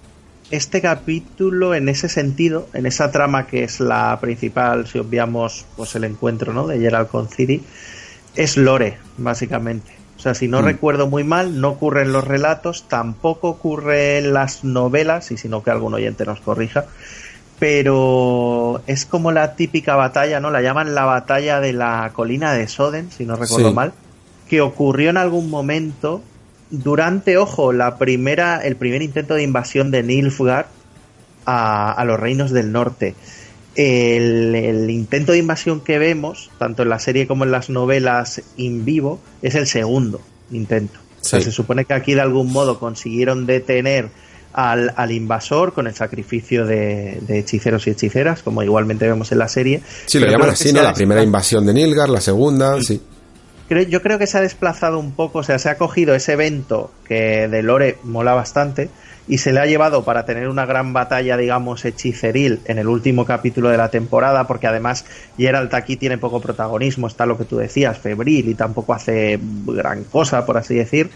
[0.53, 5.95] este capítulo en ese sentido, en esa trama que es la principal, si obviamos pues
[5.95, 6.67] el encuentro ¿no?
[6.67, 7.64] de Gerald con Ciri,
[8.35, 9.91] es lore, básicamente.
[10.15, 10.65] O sea, si no mm.
[10.65, 15.49] recuerdo muy mal, no ocurre en los relatos, tampoco ocurre en las novelas, y si
[15.49, 16.85] no que algún oyente nos corrija,
[17.57, 20.51] pero es como la típica batalla, ¿no?
[20.51, 23.75] La llaman la batalla de la colina de Soden, si no recuerdo sí.
[23.75, 23.93] mal,
[24.48, 26.22] que ocurrió en algún momento
[26.73, 30.65] durante, ojo, la primera, el primer intento de invasión de Nilfgaard
[31.45, 33.13] a, a los reinos del norte.
[33.75, 38.41] El, el, intento de invasión que vemos, tanto en la serie como en las novelas
[38.57, 40.19] in vivo, es el segundo
[40.51, 40.99] intento.
[41.21, 44.09] O sea, se supone que aquí de algún modo consiguieron detener
[44.51, 49.37] al, al invasor con el sacrificio de, de, hechiceros y hechiceras, como igualmente vemos en
[49.37, 49.81] la serie.
[50.07, 50.81] Sí, lo llaman así, ¿no?
[50.81, 52.99] La primera invasión de Nilgar, la segunda, sí.
[53.69, 56.92] Yo creo que se ha desplazado un poco, o sea, se ha cogido ese evento
[57.06, 58.90] que de Lore mola bastante
[59.27, 63.25] y se le ha llevado para tener una gran batalla, digamos, hechiceril en el último
[63.25, 65.06] capítulo de la temporada, porque además
[65.38, 70.03] Geralt aquí tiene poco protagonismo, está lo que tú decías, febril y tampoco hace gran
[70.03, 71.09] cosa, por así decir.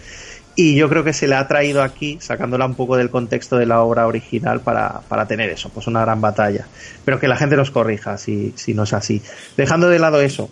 [0.55, 3.67] Y yo creo que se le ha traído aquí, sacándola un poco del contexto de
[3.67, 6.65] la obra original, para, para tener eso, pues una gran batalla.
[7.05, 9.21] Pero que la gente nos corrija si, si no es así.
[9.55, 10.49] Dejando de lado eso,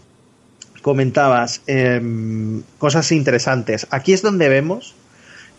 [0.86, 2.00] comentabas eh,
[2.78, 3.88] cosas interesantes.
[3.90, 4.94] Aquí es donde vemos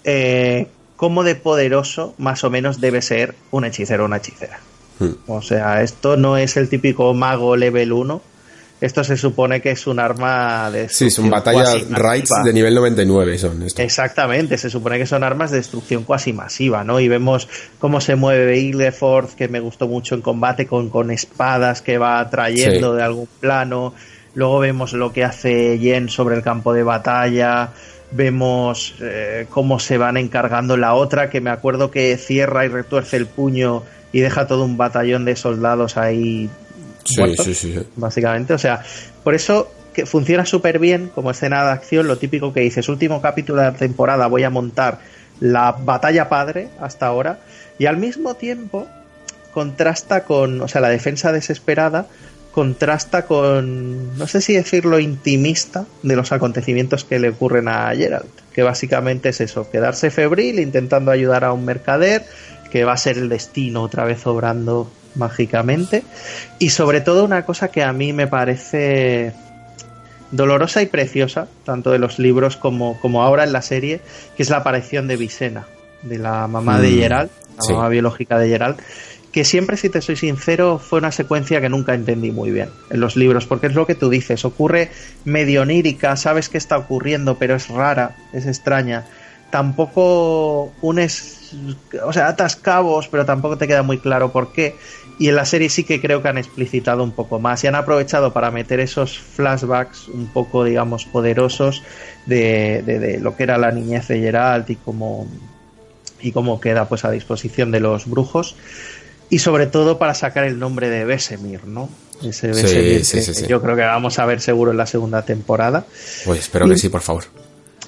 [0.05, 4.61] eh, cómo de poderoso más o menos debe ser un hechicero o una hechicera.
[5.01, 5.15] Hmm.
[5.27, 8.23] O sea, esto no es el típico mago level 1
[8.79, 13.39] esto se supone que es un arma de Sí, son batallas raids de nivel 99
[13.39, 17.01] son Exactamente, se supone que son armas de destrucción cuasi masiva, ¿no?
[17.01, 17.49] Y vemos
[17.79, 22.29] cómo se mueve Ileford, que me gustó mucho en combate con, con espadas que va
[22.29, 23.95] trayendo de algún plano.
[24.37, 27.71] Luego vemos lo que hace Jen sobre el campo de batalla.
[28.13, 30.77] Vemos eh, cómo se van encargando.
[30.77, 33.83] La otra, que me acuerdo que cierra y retuerce el puño
[34.13, 36.49] y deja todo un batallón de soldados ahí
[37.07, 38.83] Sí, sí, sí, Básicamente, o sea,
[39.23, 43.23] por eso que funciona súper bien como escena de acción, lo típico que dices, último
[43.23, 44.99] capítulo de la temporada voy a montar
[45.41, 47.39] la batalla padre hasta ahora,
[47.79, 48.87] y al mismo tiempo
[49.53, 52.07] contrasta con, o sea, la defensa desesperada
[52.57, 58.31] contrasta con, no sé si decirlo intimista de los acontecimientos que le ocurren a Geralt,
[58.55, 62.25] que básicamente es eso, quedarse febril intentando ayudar a un mercader,
[62.71, 66.03] que va a ser el destino otra vez obrando mágicamente.
[66.59, 69.35] Y sobre todo una cosa que a mí me parece
[70.31, 74.01] dolorosa y preciosa, tanto de los libros como, como ahora en la serie,
[74.35, 75.67] que es la aparición de Visena,
[76.01, 77.31] de la mamá de mm, Gerald,
[77.69, 78.79] la mamá biológica de Gerald,
[79.37, 83.01] que siempre, si te soy sincero, fue una secuencia que nunca entendí muy bien en
[83.01, 84.91] los libros, porque es lo que tú dices, ocurre
[85.27, 89.05] medio onírica, sabes qué está ocurriendo, pero es rara, es extraña.
[89.51, 91.55] Tampoco unes,
[92.03, 94.75] o sea, atas cabos, pero tampoco te queda muy claro por qué.
[95.19, 97.75] Y en la serie sí que creo que han explicitado un poco más y han
[97.75, 101.83] aprovechado para meter esos flashbacks un poco, digamos, poderosos
[102.25, 105.27] de, de, lo que era la niñez de Geralt y cómo,
[106.23, 108.57] y cómo queda pues a disposición de los brujos.
[109.29, 111.89] Y sobre todo para sacar el nombre de Besemir, ¿no?
[112.23, 115.85] Ese Besemir que yo creo que vamos a ver seguro en la segunda temporada.
[116.25, 117.25] Pues espero que sí, por favor.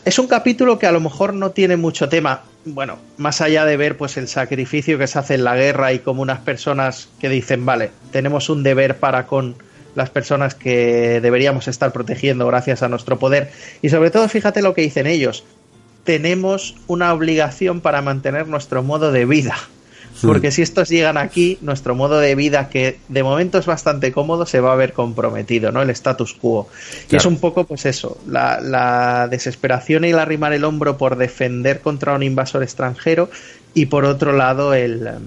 [0.04, 2.42] Es un capítulo que a lo mejor no tiene mucho tema
[2.74, 6.00] bueno, más allá de ver pues el sacrificio que se hace en la guerra y
[6.00, 9.56] como unas personas que dicen, vale, tenemos un deber para con
[9.94, 13.50] las personas que deberíamos estar protegiendo gracias a nuestro poder
[13.82, 15.44] y sobre todo fíjate lo que dicen ellos,
[16.04, 19.56] tenemos una obligación para mantener nuestro modo de vida.
[20.22, 24.46] Porque si estos llegan aquí, nuestro modo de vida, que de momento es bastante cómodo,
[24.46, 25.82] se va a ver comprometido, ¿no?
[25.82, 26.68] El status quo.
[27.10, 31.80] Y es un poco, pues eso, la, desesperación y el arrimar el hombro por defender
[31.80, 33.30] contra un invasor extranjero
[33.74, 35.22] y por otro lado el, em,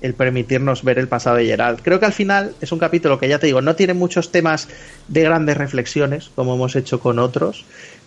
[0.00, 1.80] el permitirnos ver el pasado de Gerald.
[1.82, 4.68] Creo que al final es un capítulo que ya te digo, no tiene muchos temas
[5.08, 7.64] de grandes reflexiones, como hemos hecho con otros,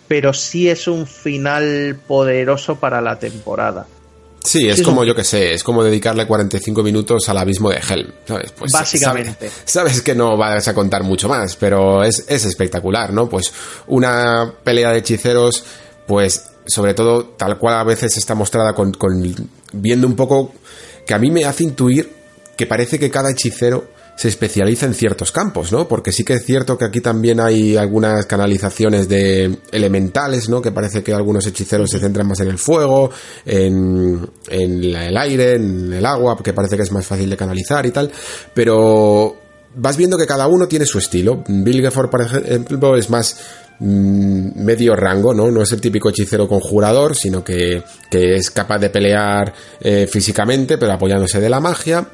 [0.08, 3.86] pero sí es un final poderoso para la temporada.
[4.44, 8.12] Sí, es como, yo que sé, es como dedicarle 45 minutos al abismo de Helm,
[8.28, 8.52] ¿sabes?
[8.52, 9.50] Pues Básicamente.
[9.64, 13.26] Sabes, que no vas a contar mucho más, pero es, es espectacular, ¿no?
[13.26, 13.52] Pues
[13.86, 15.64] una pelea de hechiceros,
[16.06, 19.34] pues sobre todo tal cual a veces está mostrada con, con
[19.72, 20.52] viendo un poco
[21.06, 22.12] que a mí me hace intuir
[22.56, 25.88] que parece que cada hechicero se especializa en ciertos campos, ¿no?
[25.88, 30.62] Porque sí que es cierto que aquí también hay algunas canalizaciones de elementales, ¿no?
[30.62, 33.10] Que parece que algunos hechiceros se centran más en el fuego,
[33.44, 37.90] en, el aire, en el agua, que parece que es más fácil de canalizar y
[37.90, 38.10] tal,
[38.54, 39.36] pero
[39.74, 41.42] vas viendo que cada uno tiene su estilo.
[41.46, 43.36] Gifford, por ejemplo, es más
[43.80, 45.50] mm, medio rango, ¿no?
[45.50, 50.92] No es el típico hechicero conjurador, sino que, es capaz de pelear eh, físicamente, pero
[50.92, 52.06] apoyándose de la magia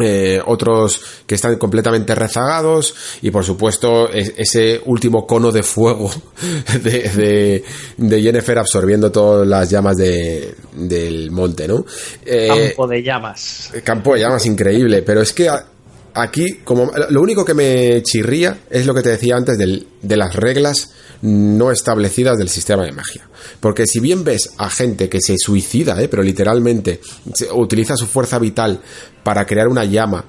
[0.00, 6.10] eh, otros que están completamente rezagados y por supuesto ese último cono de fuego
[6.82, 7.62] de,
[7.96, 11.84] de, Jennifer absorbiendo todas las llamas de, del monte, ¿no?
[12.24, 13.70] Eh, campo de llamas.
[13.84, 15.48] Campo de llamas increíble, pero es que
[16.14, 20.34] aquí como lo único que me chirría es lo que te decía antes de las
[20.34, 20.90] reglas
[21.22, 23.28] no establecidas del sistema de magia.
[23.60, 26.08] Porque si bien ves a gente que se suicida, ¿eh?
[26.08, 27.00] pero literalmente
[27.52, 28.80] utiliza su fuerza vital
[29.22, 30.24] para crear una llama,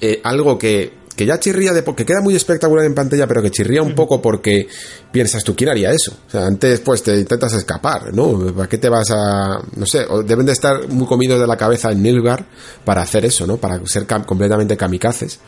[0.00, 3.50] eh, algo que, que ya chirría de que queda muy espectacular en pantalla, pero que
[3.50, 4.66] chirría un poco porque
[5.10, 6.16] piensas tú quién haría eso.
[6.26, 8.54] O sea, antes pues te intentas escapar, ¿no?
[8.54, 11.92] ¿Para qué te vas a no sé, deben de estar muy comidos de la cabeza
[11.92, 12.46] en Nilgar
[12.84, 13.58] para hacer eso, ¿no?
[13.58, 15.38] Para ser completamente kamikazes.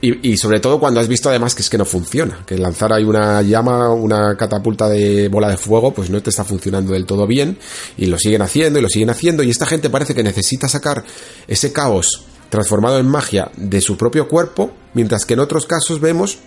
[0.00, 3.02] Y, sobre todo cuando has visto además que es que no funciona, que lanzar ahí
[3.02, 7.26] una llama, una catapulta de bola de fuego, pues no te está funcionando del todo
[7.26, 7.58] bien,
[7.96, 11.02] y lo siguen haciendo y lo siguen haciendo, y esta gente parece que necesita sacar
[11.48, 16.38] ese caos transformado en magia de su propio cuerpo, mientras que en otros casos vemos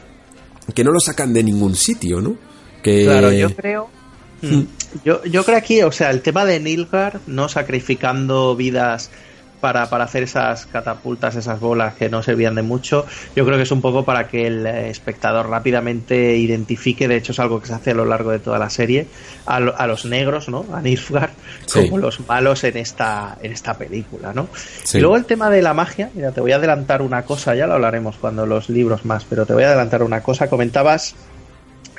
[0.75, 2.37] que no lo sacan de ningún sitio, ¿no?
[2.83, 3.05] Que...
[3.05, 3.89] Claro, yo creo.
[4.41, 4.61] Hmm.
[5.03, 9.09] Yo, yo creo aquí, o sea, el tema de Nilgar, no sacrificando vidas
[9.59, 13.05] para, hacer esas catapultas, esas bolas que no servían de mucho,
[13.35, 17.39] yo creo que es un poco para que el espectador rápidamente identifique, de hecho es
[17.39, 19.07] algo que se hace a lo largo de toda la serie,
[19.45, 20.65] a, los negros, ¿no?
[20.73, 21.31] A Nilfgaard,
[21.73, 24.47] como los malos en esta, en esta película, ¿no?
[24.93, 27.67] Y luego el tema de la magia, mira, te voy a adelantar una cosa, ya
[27.67, 31.15] lo hablaremos cuando los libros más, pero te voy a adelantar una cosa, comentabas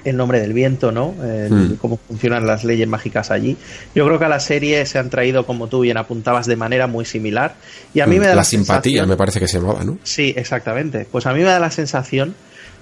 [0.04, 1.12] el nombre del viento, ¿no?
[1.12, 1.74] Hmm.
[1.74, 3.56] Cómo funcionan las leyes mágicas allí.
[3.94, 6.86] Yo creo que a la serie se han traído, como tú bien apuntabas, de manera
[6.86, 7.54] muy similar.
[7.94, 8.20] Y a mí hmm.
[8.20, 9.98] me da la, simpatía, me parece que se llamaba, ¿no?
[10.02, 11.06] Sí, exactamente.
[11.10, 12.34] Pues a mí me da la sensación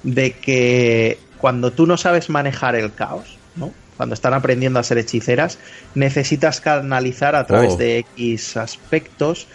[0.02, 3.72] de que cuando tú no sabes manejar el caos, ¿no?
[3.96, 5.58] Cuando están aprendiendo a ser hechiceras,
[5.94, 7.76] necesitas canalizar a través oh.
[7.76, 9.48] de X aspectos.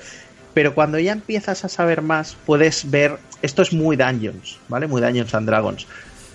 [0.54, 3.18] Pero cuando ya empiezas a saber más, puedes ver.
[3.42, 4.88] Esto es muy Dungeons, ¿vale?
[4.88, 5.88] Muy Dungeons and Dragons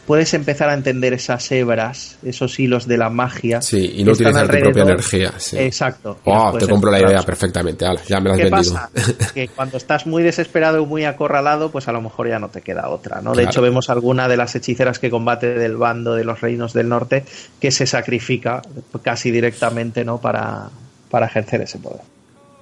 [0.08, 3.60] puedes empezar a entender esas hebras, esos hilos de la magia.
[3.60, 5.34] Sí, y no utilizar tu propia energía.
[5.52, 6.16] Exacto.
[6.24, 7.84] Oh, te compro la idea perfectamente.
[8.08, 8.72] ya me la has ¿Qué vendido.
[8.72, 8.90] Pasa?
[9.34, 12.62] que cuando estás muy desesperado o muy acorralado, pues a lo mejor ya no te
[12.62, 13.34] queda otra, ¿no?
[13.34, 16.88] De hecho, vemos alguna de las hechiceras que combate del bando de los reinos del
[16.88, 17.26] norte
[17.60, 18.62] que se sacrifica
[19.02, 20.18] casi directamente, ¿no?
[20.22, 20.70] Para,
[21.10, 22.00] para ejercer ese poder.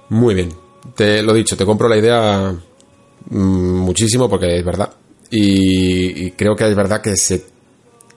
[0.09, 0.53] Muy bien.
[0.97, 2.53] Te lo dicho, te compro la idea
[3.29, 4.89] mm, muchísimo porque es verdad
[5.29, 7.57] y, creo que es verdad que se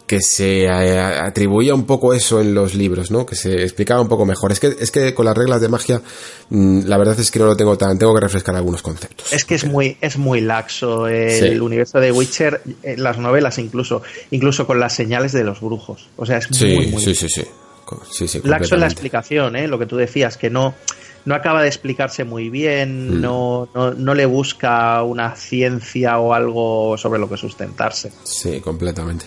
[0.06, 3.24] que se eh, atribuía un poco eso en los libros, ¿no?
[3.24, 4.50] Que se explicaba un poco mejor.
[4.50, 6.02] Es que, es que con las reglas de magia,
[6.48, 9.32] mm, la verdad es que no lo tengo tan, tengo que refrescar algunos conceptos.
[9.32, 14.02] Es que es muy, es muy laxo el universo de Witcher, eh, las novelas incluso,
[14.32, 16.08] incluso con las señales de los brujos.
[16.16, 18.26] O sea, es muy, muy sí, sí, sí.
[18.26, 19.68] sí, laxo en la explicación, ¿eh?
[19.68, 20.74] Lo que tú decías, que no,
[21.24, 23.20] no acaba de explicarse muy bien, mm.
[23.20, 28.12] no, no, le busca una ciencia o algo sobre lo que sustentarse.
[28.24, 29.26] Sí, completamente.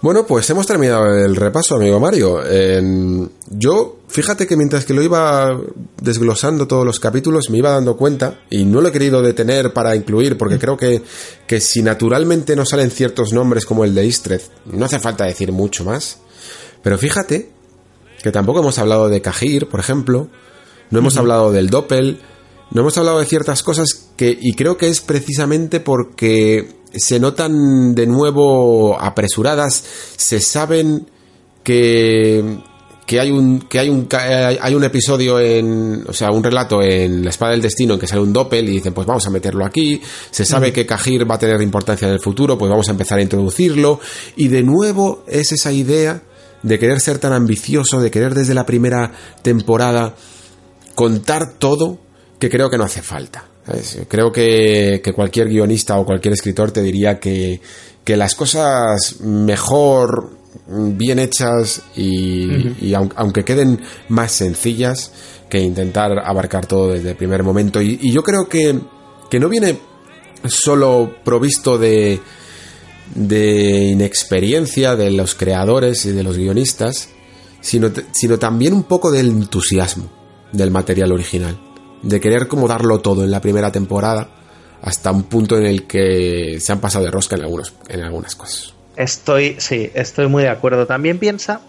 [0.00, 2.40] Bueno, pues hemos terminado el repaso, amigo Mario.
[3.48, 5.60] yo, fíjate que mientras que lo iba
[6.00, 9.96] desglosando todos los capítulos, me iba dando cuenta, y no lo he querido detener para
[9.96, 10.60] incluir, porque mm.
[10.60, 11.02] creo que,
[11.48, 15.50] que si naturalmente no salen ciertos nombres como el de Istred, no hace falta decir
[15.50, 16.20] mucho más.
[16.82, 17.50] Pero fíjate
[18.22, 20.28] que tampoco hemos hablado de Cajir, por ejemplo,
[20.90, 22.20] no hemos hablado del Doppel,
[22.70, 27.94] no hemos hablado de ciertas cosas que, y creo que es precisamente porque se notan
[27.94, 29.84] de nuevo apresuradas,
[30.16, 31.08] se saben
[31.62, 32.58] que,
[33.08, 37.24] que hay un que hay un hay un episodio en o sea un relato en
[37.24, 39.64] la espada del destino en que sale un doppel y dicen pues vamos a meterlo
[39.64, 40.00] aquí
[40.30, 43.18] se sabe que Cajir va a tener importancia en el futuro pues vamos a empezar
[43.18, 43.98] a introducirlo
[44.36, 46.22] y de nuevo es esa idea
[46.62, 49.10] de querer ser tan ambicioso de querer desde la primera
[49.40, 50.14] temporada
[50.98, 51.96] contar todo
[52.40, 53.44] que creo que no hace falta.
[54.08, 57.60] Creo que, cualquier guionista o cualquier escritor te diría que,
[58.04, 60.30] las cosas mejor,
[60.66, 65.12] bien hechas y, aunque queden más sencillas
[65.48, 67.80] que intentar abarcar todo desde el primer momento.
[67.80, 68.80] Y, yo creo que,
[69.30, 69.78] que no viene
[70.46, 72.20] solo provisto de,
[73.14, 77.10] de inexperiencia de los creadores y de los guionistas,
[77.60, 80.17] sino, sino también un poco del entusiasmo
[80.52, 81.58] del material original,
[82.02, 84.28] de querer como darlo todo en la primera temporada
[84.82, 88.36] hasta un punto en el que se han pasado de rosca en, algunos, en algunas
[88.36, 88.74] cosas.
[88.96, 90.86] Estoy, sí, estoy muy de acuerdo.
[90.86, 91.60] También piensa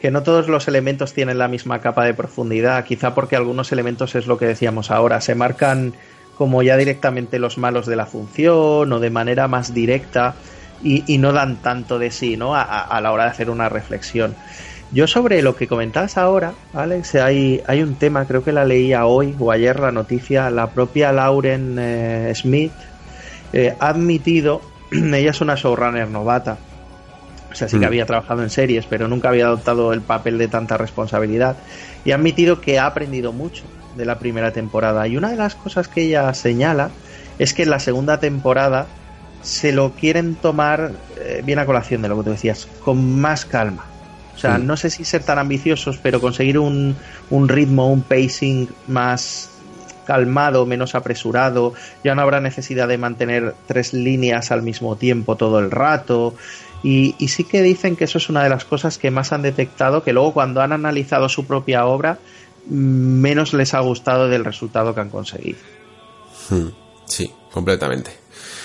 [0.00, 4.14] que no todos los elementos tienen la misma capa de profundidad, quizá porque algunos elementos
[4.16, 5.94] es lo que decíamos ahora, se marcan
[6.36, 10.34] como ya directamente los malos de la función o de manera más directa
[10.82, 12.56] y, no dan tanto de sí ¿no?
[12.56, 14.34] a, la hora de hacer una reflexión.
[14.92, 19.06] Yo sobre lo que comentabas ahora, Alex, hay, hay un tema, creo que la leía
[19.06, 22.72] hoy o ayer la noticia, la propia Lauren eh, Smith
[23.54, 26.58] eh, ha admitido, ella es una showrunner novata,
[27.50, 27.88] o sea, sí que mm.
[27.88, 31.56] había trabajado en series, pero nunca había adoptado el papel de tanta responsabilidad,
[32.04, 33.64] y ha admitido que ha aprendido mucho
[33.96, 35.08] de la primera temporada.
[35.08, 36.90] Y una de las cosas que ella señala
[37.38, 38.86] es que en la segunda temporada
[39.40, 43.46] se lo quieren tomar, eh, bien a colación de lo que tú decías, con más
[43.46, 43.91] calma
[44.34, 46.96] o sea, no sé si ser tan ambiciosos, pero conseguir un,
[47.30, 49.50] un ritmo, un pacing más
[50.06, 55.58] calmado, menos apresurado, ya no habrá necesidad de mantener tres líneas al mismo tiempo todo
[55.58, 56.34] el rato.
[56.82, 59.42] Y, y, sí que dicen que eso es una de las cosas que más han
[59.42, 62.18] detectado, que luego cuando han analizado su propia obra,
[62.68, 65.58] menos les ha gustado del resultado que han conseguido.
[66.50, 66.68] Hmm.
[67.04, 68.21] Sí, completamente.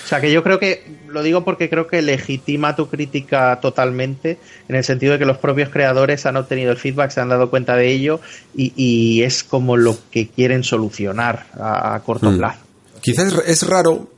[0.08, 4.38] O sea, que yo creo que, lo digo porque creo que legitima tu crítica totalmente,
[4.66, 7.50] en el sentido de que los propios creadores han obtenido el feedback, se han dado
[7.50, 8.18] cuenta de ello
[8.56, 12.38] y, es como lo que quieren solucionar a, corto hmm.
[12.38, 12.60] plazo.
[13.02, 14.08] Quizás es raro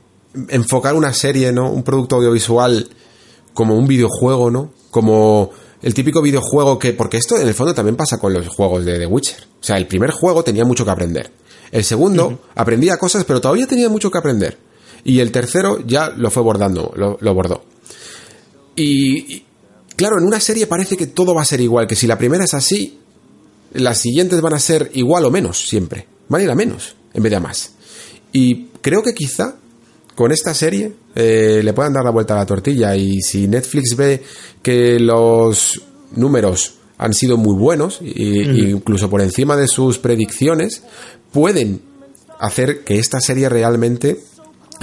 [0.47, 1.69] enfocar una serie, ¿no?
[1.69, 2.87] Un producto audiovisual
[3.53, 4.71] como un videojuego, ¿no?
[4.91, 8.85] Como el típico videojuego que, porque esto en el fondo también pasa con los juegos
[8.85, 9.43] de The Witcher.
[9.59, 11.31] O sea, el primer juego tenía mucho que aprender.
[11.69, 14.70] El segundo aprendía cosas, pero todavía tenía mucho que aprender.
[15.03, 17.63] Y el tercero ya lo fue bordando, lo, lo bordó.
[18.75, 19.43] Y,
[19.95, 22.43] claro, en una serie parece que todo va a ser igual, que si la primera
[22.43, 22.99] es así,
[23.73, 26.07] las siguientes van a ser igual o menos siempre.
[26.27, 27.73] Van a ir a menos en vez de a más.
[28.31, 29.55] Y creo que quizá
[30.15, 33.95] con esta serie eh, le puedan dar la vuelta a la tortilla y si Netflix
[33.95, 34.23] ve
[34.61, 35.81] que los
[36.15, 40.83] números han sido muy buenos, e incluso por encima de sus predicciones,
[41.31, 41.81] pueden
[42.39, 44.19] hacer que esta serie realmente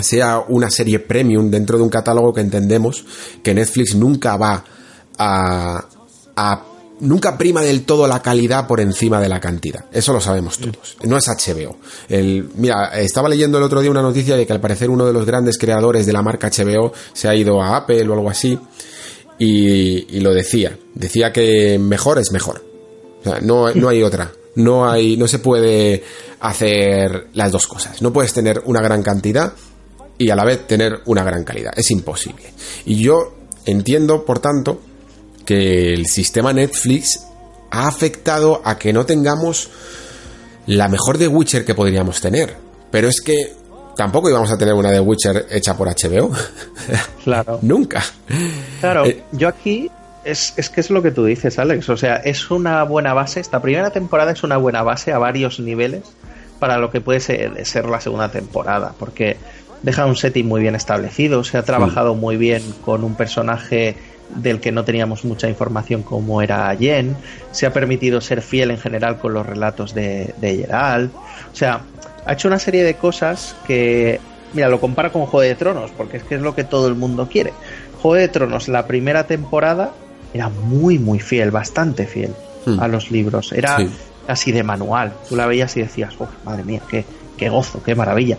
[0.00, 3.04] sea una serie premium dentro de un catálogo que entendemos
[3.42, 4.64] que Netflix nunca va
[5.18, 5.84] a,
[6.36, 6.62] a
[7.00, 9.84] nunca prima del todo la calidad por encima de la cantidad.
[9.92, 10.96] Eso lo sabemos todos.
[11.04, 11.76] No es HBO.
[12.08, 15.12] El, mira, estaba leyendo el otro día una noticia de que al parecer uno de
[15.12, 18.58] los grandes creadores de la marca HBO se ha ido a Apple o algo así.
[19.38, 20.76] Y, lo decía.
[20.94, 22.64] Decía que mejor es mejor.
[23.20, 24.32] O sea, no, no hay otra.
[24.56, 26.02] No hay, no se puede
[26.40, 28.02] hacer las dos cosas.
[28.02, 29.52] No puedes tener una gran cantidad
[30.18, 31.72] y a la vez tener una gran calidad.
[31.76, 32.52] Es imposible.
[32.84, 34.80] Y yo entiendo, por tanto,
[35.46, 37.24] que el sistema Netflix
[37.70, 39.70] ha afectado a que no tengamos
[40.66, 42.56] la mejor de Witcher que podríamos tener.
[42.90, 43.54] Pero es que
[43.96, 46.30] tampoco íbamos a tener una de Witcher hecha por HBO.
[47.24, 47.58] Claro.
[47.60, 48.02] Nunca.
[48.80, 49.90] Claro, eh, yo aquí
[50.24, 51.86] es, es, que es lo que tú dices, Alex.
[51.90, 53.40] O sea, es una buena base.
[53.40, 56.04] Esta primera temporada es una buena base a varios niveles
[56.58, 58.94] para lo que puede ser, ser la segunda temporada.
[58.98, 59.36] Porque
[59.82, 61.44] deja un setting muy bien establecido.
[61.44, 63.96] Se ha trabajado muy bien con un personaje
[64.34, 67.16] del que no teníamos mucha información como era Jen,
[67.50, 71.80] se ha permitido ser fiel en general con los relatos de, de Geralt, o sea,
[72.26, 74.20] ha hecho una serie de cosas que,
[74.52, 76.94] mira, lo compara con Juego de Tronos, porque es que es lo que todo el
[76.94, 77.52] mundo quiere.
[78.02, 79.92] Juego de Tronos, la primera temporada,
[80.34, 82.32] era muy, muy fiel, bastante fiel
[82.66, 82.80] hmm.
[82.80, 83.78] a los libros, era
[84.26, 87.06] casi de manual, tú la veías y decías, oh, madre mía, qué,
[87.38, 88.36] qué gozo, qué maravilla.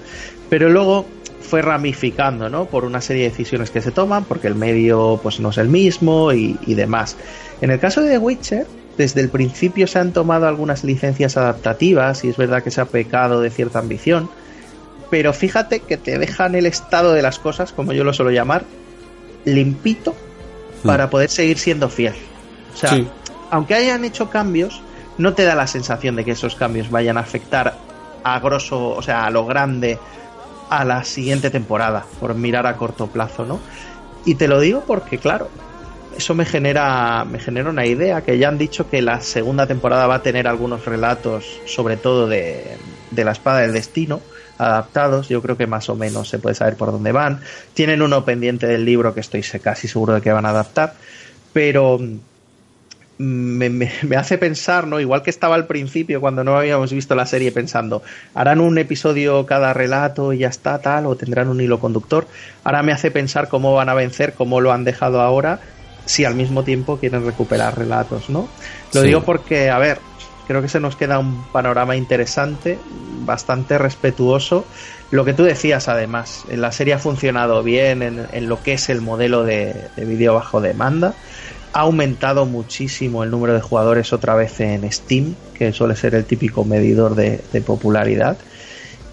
[0.50, 1.08] Pero luego
[1.42, 2.66] fue ramificando, ¿no?
[2.66, 5.70] Por una serie de decisiones que se toman, porque el medio pues no es el
[5.70, 7.16] mismo y, demás.
[7.62, 12.24] En el caso de The Witcher, desde el principio se han tomado algunas licencias adaptativas
[12.24, 14.30] y es verdad que se ha pecado de cierta ambición,
[15.10, 18.64] pero fíjate que te dejan el estado de las cosas, como yo lo suelo llamar,
[19.46, 20.16] limpito
[20.84, 22.14] para poder seguir siendo fiel.
[22.74, 22.98] O sea,
[23.50, 24.82] aunque hayan hecho cambios,
[25.18, 27.76] no te da la sensación de que esos cambios vayan a afectar
[28.24, 29.98] a grosso, o sea, a lo grande
[30.70, 33.60] a la siguiente temporada, por mirar a corto plazo, ¿no?
[34.26, 35.50] Y te lo digo porque, claro,
[36.16, 40.08] eso me genera, me genera una idea, que ya han dicho que la segunda temporada
[40.08, 42.78] va a tener algunos relatos, sobre todo de,
[43.12, 44.22] de la espada del destino,
[44.58, 47.40] adaptados, yo creo que más o menos se puede saber por dónde van.
[47.74, 50.96] Tienen uno pendiente del libro que estoy casi seguro de que van a adaptar,
[51.54, 51.98] pero
[53.20, 55.00] me, hace pensar, ¿no?
[55.00, 58.02] Igual que estaba al principio cuando no habíamos visto la serie pensando,
[58.34, 62.28] harán un episodio cada relato y ya está tal, o tendrán un hilo conductor.
[62.64, 65.60] Ahora me hace pensar cómo van a vencer, cómo lo han dejado ahora,
[66.06, 68.48] si al mismo tiempo quieren recuperar relatos, ¿no?
[68.94, 70.00] Lo digo porque, a ver,
[70.48, 72.80] creo que se nos queda un panorama interesante,
[73.26, 74.66] bastante respetuoso.
[75.12, 79.02] Lo que tú decías, además, la serie ha funcionado bien en, lo que es el
[79.02, 81.16] modelo de, de vídeo bajo demanda
[81.74, 86.26] ha aumentado muchísimo el número de jugadores otra vez en Steam, que suele ser el
[86.26, 88.38] típico medidor de, popularidad.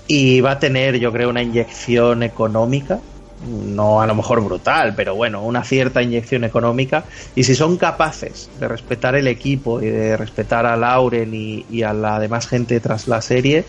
[0.07, 3.01] Y va a tener, yo creo, una inyección económica,
[3.47, 7.05] no a lo mejor brutal, pero bueno, una cierta inyección económica.
[7.35, 11.93] Y si son capaces de respetar el equipo y de respetar a Lauren y, a
[11.93, 13.65] la demás gente tras la serie,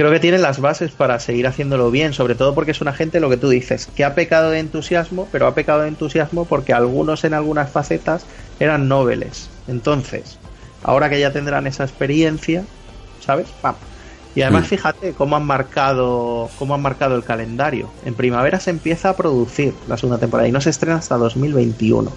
[0.00, 3.20] creo que tienen las bases para seguir haciéndolo bien, sobre todo porque es una gente,
[3.20, 6.72] lo que tú dices, que ha pecado de entusiasmo, pero ha pecado de entusiasmo porque
[6.72, 8.24] algunos en algunas facetas
[8.58, 9.50] eran nobles.
[9.68, 10.38] Entonces,
[10.82, 12.64] ahora que ya tendrán esa experiencia,
[13.20, 13.48] ¿sabes?
[14.34, 17.90] Y además fíjate cómo han marcado cómo han marcado el calendario.
[18.06, 22.08] En primavera se empieza a producir la segunda temporada y no se estrena hasta 2021.
[22.08, 22.14] O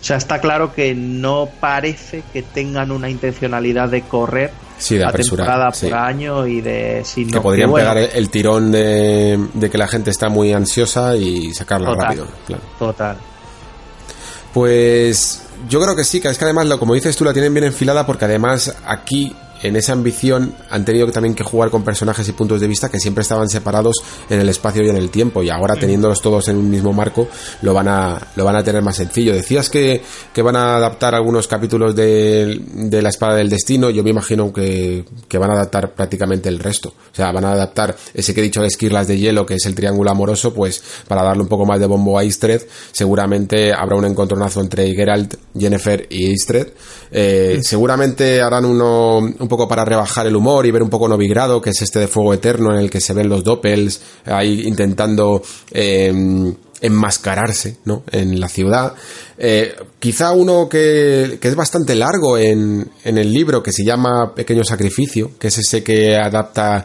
[0.00, 4.50] sea, está claro que no parece que tengan una intencionalidad de correr
[4.80, 5.86] Sí, de la temporada sí.
[5.86, 9.70] por año y de si no que podrían bueno, pegar el, el tirón de, de
[9.70, 12.02] que la gente está muy ansiosa y sacarla Total.
[12.06, 12.26] rápido.
[12.46, 12.62] Claro.
[12.78, 13.16] Total.
[14.52, 17.52] Pues yo creo que sí, que es que además, lo, como dices tú, la tienen
[17.52, 21.84] bien enfilada porque además aquí, en esa ambición, han tenido que también que jugar con
[21.84, 23.96] personajes y puntos de vista que siempre estaban separados
[24.28, 27.28] en el espacio y en el tiempo y ahora teniéndolos todos en un mismo marco
[27.62, 29.34] lo van a, lo van a tener más sencillo.
[29.34, 34.02] Decías que, que van a adaptar algunos capítulos de, de La Espada del Destino, yo
[34.02, 36.88] me imagino que, que van a adaptar prácticamente el resto.
[36.88, 39.66] O sea, van a adaptar ese que he dicho de Esquirlas de Hielo, que es
[39.66, 43.96] el triángulo amoroso, pues para darle un poco más de bombo a Istred, seguramente habrá
[43.96, 46.68] un encontronazo entre Geralt, Jennifer y Istred.
[47.12, 51.60] Eh, Seguramente harán uno un poco para rebajar el humor y ver un poco Novigrado,
[51.60, 55.42] que es este de Fuego Eterno en el que se ven los doppels ahí intentando
[55.70, 58.02] eh, enmascararse ¿no?
[58.10, 58.94] en la ciudad.
[59.42, 64.34] Eh, quizá uno que, que es bastante largo en, en el libro, que se llama
[64.34, 66.84] Pequeño Sacrificio, que es ese que adapta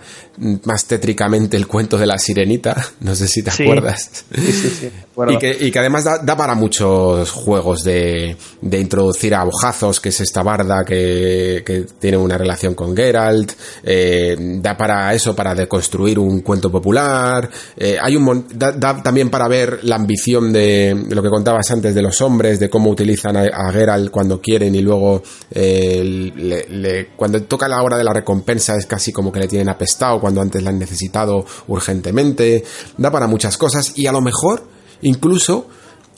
[0.66, 3.64] más tétricamente el cuento de la sirenita, no sé si te Sí.
[3.64, 4.09] acuerdas.
[4.34, 4.90] Sí, sí.
[5.30, 10.01] Y que, y que además da, da para muchos juegos de, de introducir a Bojazos,
[10.01, 13.53] que es esta barda que, que tiene una relación con Geralt.
[13.84, 17.50] eh, da para eso, para deconstruir un cuento popular.
[17.77, 21.72] eh, hay un da, da también para ver la ambición de, de lo que contabas
[21.72, 26.32] antes de los hombres, de cómo utilizan a, a Geralt cuando quieren y luego eh,
[26.35, 29.69] le- le- cuando toca la hora de la recompensa es casi como que le tienen
[29.69, 32.64] apestado cuando antes la han necesitado urgentemente.
[32.98, 34.64] Da para muchas cosas y a lo mejor
[35.01, 35.67] incluso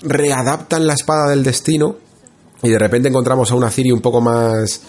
[0.02, 1.96] readaptan la espada del destino
[2.62, 4.82] y de repente encontramos a una Ciri un poco más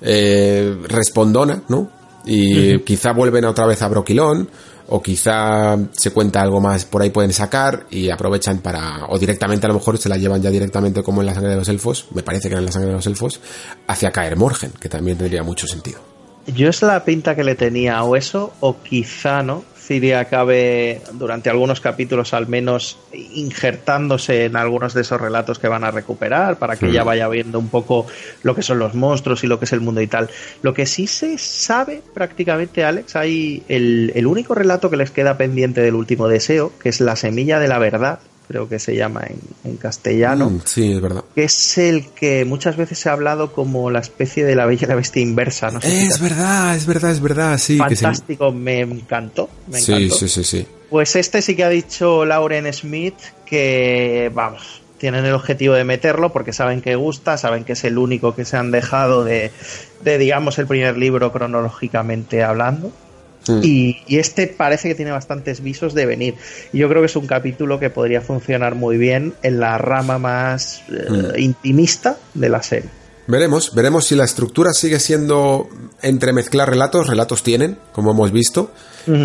[0.00, 1.90] eh, respondona, ¿no?
[2.24, 4.48] Y quizá vuelven otra vez a Broquilón
[4.88, 9.66] o quizá se cuenta algo más por ahí pueden sacar y aprovechan para o directamente
[9.66, 12.06] a lo mejor se la llevan ya directamente como en la sangre de los elfos,
[12.12, 13.40] me parece que era en la sangre de los elfos,
[13.86, 16.00] hacia caer Morgen, que también tendría mucho sentido.
[16.46, 19.64] Yo es la pinta que le tenía, o eso, o quizá, ¿no?
[19.86, 25.84] Ciri acabe durante algunos capítulos al menos injertándose en algunos de esos relatos que van
[25.84, 26.92] a recuperar para que Mm.
[26.92, 28.06] ya vaya viendo un poco
[28.42, 30.28] lo que son los monstruos y lo que es el mundo y tal.
[30.62, 35.36] Lo que sí se sabe prácticamente, Alex, hay el, el único relato que les queda
[35.36, 39.22] pendiente del último deseo, que es la semilla de la verdad, creo que se llama
[39.28, 39.38] en,
[39.70, 41.24] en castellano Mm, sí, es verdad.
[41.34, 44.84] que es el que muchas veces se ha hablado como la especie de la bella
[44.86, 45.70] y la bestia inversa.
[45.70, 47.78] No sé si Es te- verdad, es verdad, es verdad, sí.
[47.88, 49.48] que se- Fantástico, me encantó.
[49.68, 50.14] Me Sí, encantó.
[50.16, 50.66] sí, sí, sí.
[50.90, 56.32] Pues este sí que ha dicho Lauren Smith que, vamos, tienen el objetivo de meterlo
[56.32, 59.50] porque saben que gusta, saben que es el único que se han dejado de,
[60.02, 62.92] de digamos, el primer libro cronológicamente hablando.
[63.48, 63.60] Mm.
[63.62, 66.34] Y, y este parece que tiene bastantes visos de venir.
[66.72, 70.18] Y yo creo que es un capítulo que podría funcionar muy bien en la rama
[70.18, 71.38] más eh, Mm.
[71.38, 72.90] intimista de la serie.
[73.28, 75.68] Veremos, veremos si la estructura sigue siendo
[76.00, 78.70] entremezclar relatos, relatos tienen, como hemos visto,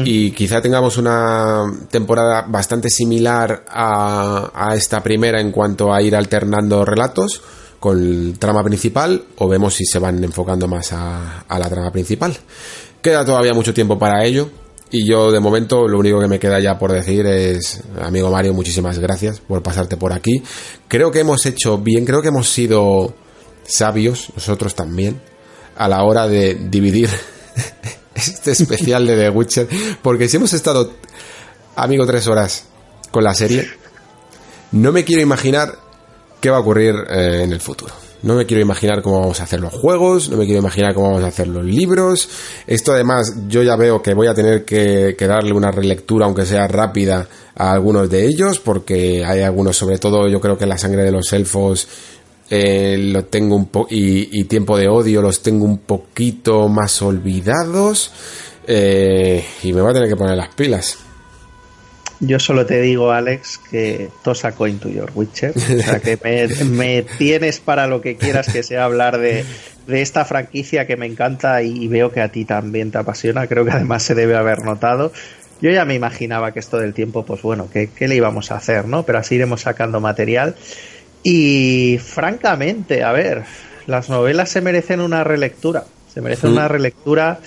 [0.06, 6.16] y quizá tengamos una temporada bastante similar a, a esta primera en cuanto a ir
[6.16, 7.41] alternando relatos
[7.80, 11.91] con el trama principal, o vemos si se van enfocando más a, a la trama
[11.91, 12.35] principal.
[13.02, 14.50] Queda todavía mucho tiempo para ello,
[14.92, 18.54] y yo de momento lo único que me queda ya por decir es, amigo Mario,
[18.54, 20.44] muchísimas gracias por pasarte por aquí.
[20.90, 23.14] Creo que hemos hecho bien, creo que hemos sido
[23.64, 25.22] sabios, nosotros también,
[25.78, 27.10] a la hora de dividir
[28.16, 29.68] este especial de The Witcher,
[30.02, 30.92] porque si hemos estado,
[31.78, 32.66] amigo, tres horas
[33.12, 33.68] con la serie,
[34.74, 35.80] no me quiero imaginar
[36.42, 38.11] qué va a ocurrir eh, en el futuro.
[38.24, 41.08] No me quiero imaginar cómo vamos a hacer los juegos, no me quiero imaginar cómo
[41.08, 42.30] vamos a hacer los libros.
[42.67, 46.67] Esto además yo ya veo que voy a tener que, darle una relectura, aunque sea
[46.67, 51.03] rápida, a algunos de ellos, porque hay algunos, sobre todo yo creo que la sangre
[51.03, 51.88] de los elfos,
[52.50, 58.11] eh, tengo un po y, y tiempo de odio los tengo un poquito más olvidados.
[58.67, 60.98] eh, y me voy a tener que poner las pilas.
[62.24, 65.53] Yo solo te digo, Alex, que tosa coin to your Witcher.
[65.58, 69.43] O sea, que me, me tienes para lo que quieras que sea hablar de,
[69.88, 73.48] de esta franquicia que me encanta y veo que a ti también te apasiona.
[73.48, 75.11] Creo que además se debe haber notado.
[75.61, 78.56] Yo ya me imaginaba que esto del tiempo, pues bueno, ¿qué, qué le íbamos a
[78.58, 79.03] hacer, no?
[79.03, 80.56] Pero así iremos sacando material.
[81.24, 83.43] Y francamente, a ver,
[83.88, 85.85] las novelas se merecen una relectura.
[86.14, 86.53] Se merecen Mm.
[86.53, 87.40] una relectura.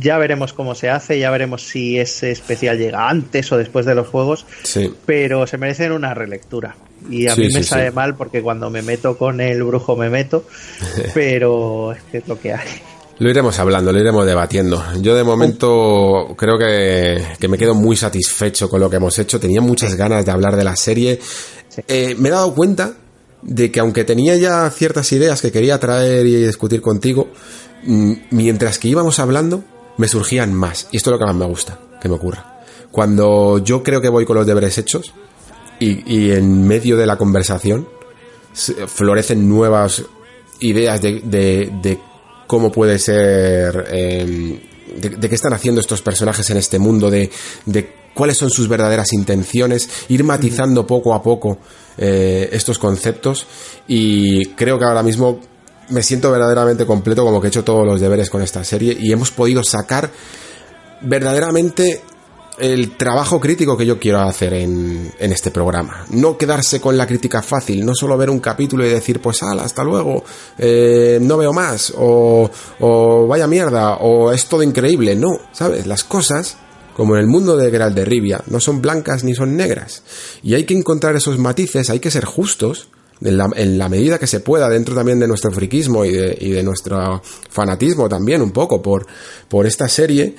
[0.00, 3.94] Ya veremos cómo se hace, ya veremos si ese especial llega antes o después de
[3.94, 4.92] los juegos, Sí.
[5.04, 6.76] pero se merecen una relectura.
[7.10, 9.96] Y a Sí, mí me sí, sabe mal porque cuando me meto con el brujo
[9.96, 10.46] me meto,
[11.14, 12.68] pero es que es lo que hay.
[13.18, 14.82] Lo iremos hablando, lo iremos debatiendo.
[15.00, 19.38] Yo de momento creo que, que me quedo muy satisfecho con lo que hemos hecho.
[19.38, 21.20] Tenía muchas ganas de hablar de la serie.
[21.86, 22.94] Eh, me he dado cuenta
[23.42, 27.28] de que aunque tenía ya ciertas ideas que quería traer y discutir contigo,
[27.86, 29.64] mientras que íbamos hablando,
[29.96, 30.88] me surgían más.
[30.90, 32.54] Y esto es lo que más me gusta que me ocurra.
[32.90, 35.12] Cuando yo creo que voy con los deberes hechos
[35.80, 37.88] y, en medio de la conversación
[38.86, 40.04] florecen nuevas
[40.60, 41.98] ideas de,
[42.46, 44.60] cómo puede ser, em,
[44.96, 47.30] de, qué están haciendo estos personajes en este mundo, de,
[48.14, 51.58] cuáles son sus verdaderas intenciones, ir matizando poco a poco
[51.98, 53.46] eh, estos conceptos
[53.88, 55.40] y creo que ahora mismo
[55.88, 59.12] me siento verdaderamente completo como que he hecho todos los deberes con esta serie y
[59.12, 60.10] hemos podido sacar
[61.02, 62.02] verdaderamente
[62.58, 66.06] el trabajo crítico que yo quiero hacer en, este programa.
[66.10, 69.64] No quedarse con la crítica fácil, no solo ver un capítulo y decir, pues ala,
[69.64, 70.22] hasta luego,
[70.58, 72.48] eh, no veo más, o,
[72.80, 75.16] o, vaya mierda, o es todo increíble.
[75.16, 75.86] No, ¿sabes?
[75.86, 76.56] Las cosas,
[76.96, 80.02] como en el mundo de Geralt de Rivia, no son blancas ni son negras.
[80.42, 82.88] Y hay que encontrar esos matices, hay que ser justos
[83.20, 88.08] en la, medida que se pueda, dentro también de nuestro friquismo y de, nuestro fanatismo
[88.08, 89.06] también un poco por,
[89.48, 90.34] por esta serie,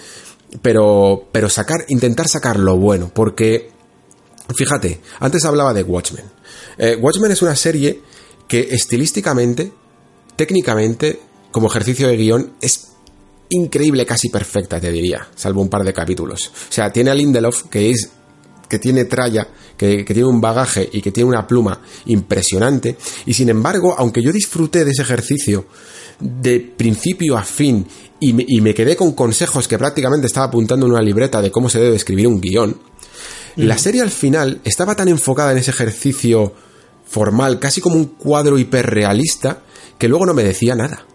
[0.61, 3.71] pero, pero sacar, intentar sacar lo bueno, porque,
[4.55, 6.25] fíjate, antes hablaba de Watchmen.
[6.77, 8.01] Eh, Watchmen es una serie
[8.47, 9.71] que estilísticamente,
[10.35, 11.19] técnicamente,
[11.51, 12.89] como ejercicio de guion, es
[13.49, 16.51] increíble, casi perfecta, te diría, salvo un par de capítulos.
[16.69, 18.09] O sea, tiene a Lindelof, que es
[18.67, 19.47] que tiene tralla,
[19.77, 22.97] que, tiene un bagaje y que tiene una pluma impresionante.
[23.25, 25.65] Y sin embargo, aunque yo disfruté de ese ejercicio
[26.19, 27.85] de principio a fin
[28.19, 31.79] y me, quedé con consejos que prácticamente estaba apuntando en una libreta de cómo se
[31.79, 32.79] debe escribir un guion,
[33.57, 36.53] la serie al final estaba tan enfocada en ese ejercicio
[37.05, 39.61] formal, casi como un cuadro hiperrealista,
[39.97, 41.05] que luego no me decía nada.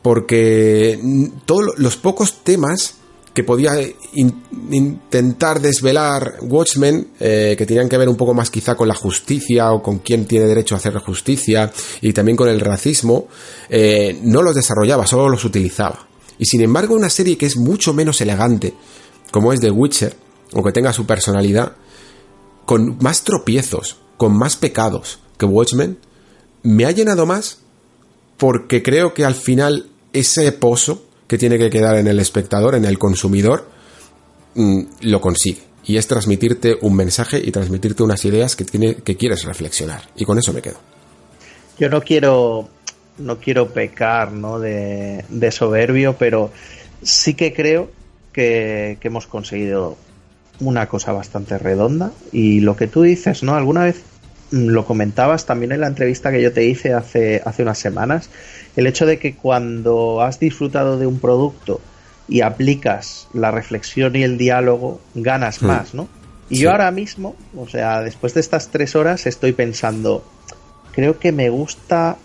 [0.00, 0.98] Porque
[1.44, 2.94] todos los pocos temas
[3.34, 3.72] que podía
[4.14, 9.72] intentar desvelar Watchmen, eh, que tenían que ver un poco más quizá con la justicia
[9.72, 13.28] o con quién tiene derecho a hacer justicia y también con el racismo,
[13.68, 16.08] eh, no los desarrollaba, solo los utilizaba.
[16.38, 18.74] Y sin embargo, una serie que es mucho menos elegante,
[19.30, 20.14] como es The Witcher,
[20.52, 21.72] o que tenga su personalidad,
[22.64, 25.98] con más tropiezos, con más pecados que Watchmen,
[26.62, 27.58] me ha llenado más
[28.36, 32.86] porque creo que al final ese pozo que tiene que quedar en el espectador, en
[32.86, 33.68] el consumidor,
[34.54, 35.60] mm, lo consigue.
[35.84, 40.02] Y es transmitirte un mensaje y transmitirte unas ideas que, tiene, que quieres reflexionar.
[40.16, 40.78] Y con eso me quedo.
[41.78, 42.68] Yo no quiero,
[43.18, 44.58] no quiero pecar ¿no?
[44.58, 46.50] De, soberbio, pero
[47.02, 47.90] sí que creo
[48.32, 49.96] que, que hemos conseguido
[50.60, 52.12] una cosa bastante redonda.
[52.32, 53.54] Y lo que tú dices, ¿no?
[53.54, 54.02] Alguna vez
[54.50, 58.30] mm, lo comentabas también en la entrevista que yo te hice hace, hace unas semanas,
[58.78, 61.80] el hecho de que cuando has disfrutado de un producto
[62.28, 65.66] y aplicas la reflexión y el diálogo, ganas hmm.
[65.66, 66.06] más, ¿no?
[66.48, 70.24] Y yo ahora mismo, o sea, después de estas tres horas, estoy pensando,
[70.92, 72.18] creo que me gusta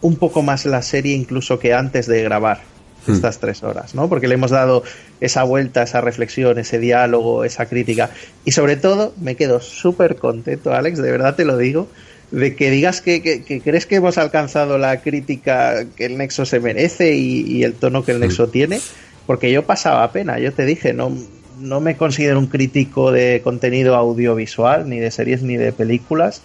[0.00, 2.62] un poco más la serie incluso que antes de grabar
[3.06, 3.12] hmm.
[3.12, 4.08] estas tres horas, ¿no?
[4.08, 4.84] Porque le hemos dado
[5.20, 8.08] esa vuelta, esa reflexión, ese diálogo, esa crítica.
[8.46, 11.88] Y sobre todo, me quedo súper contento, Alex, de verdad te lo digo,
[12.30, 17.14] de que digas que, crees que hemos alcanzado la crítica que el Nexo se merece
[17.14, 18.80] y, el tono que el Nexo tiene,
[19.26, 21.12] porque yo pasaba pena, yo te dije, no,
[21.60, 26.42] no me considero un crítico de contenido audiovisual, ni de series ni de películas,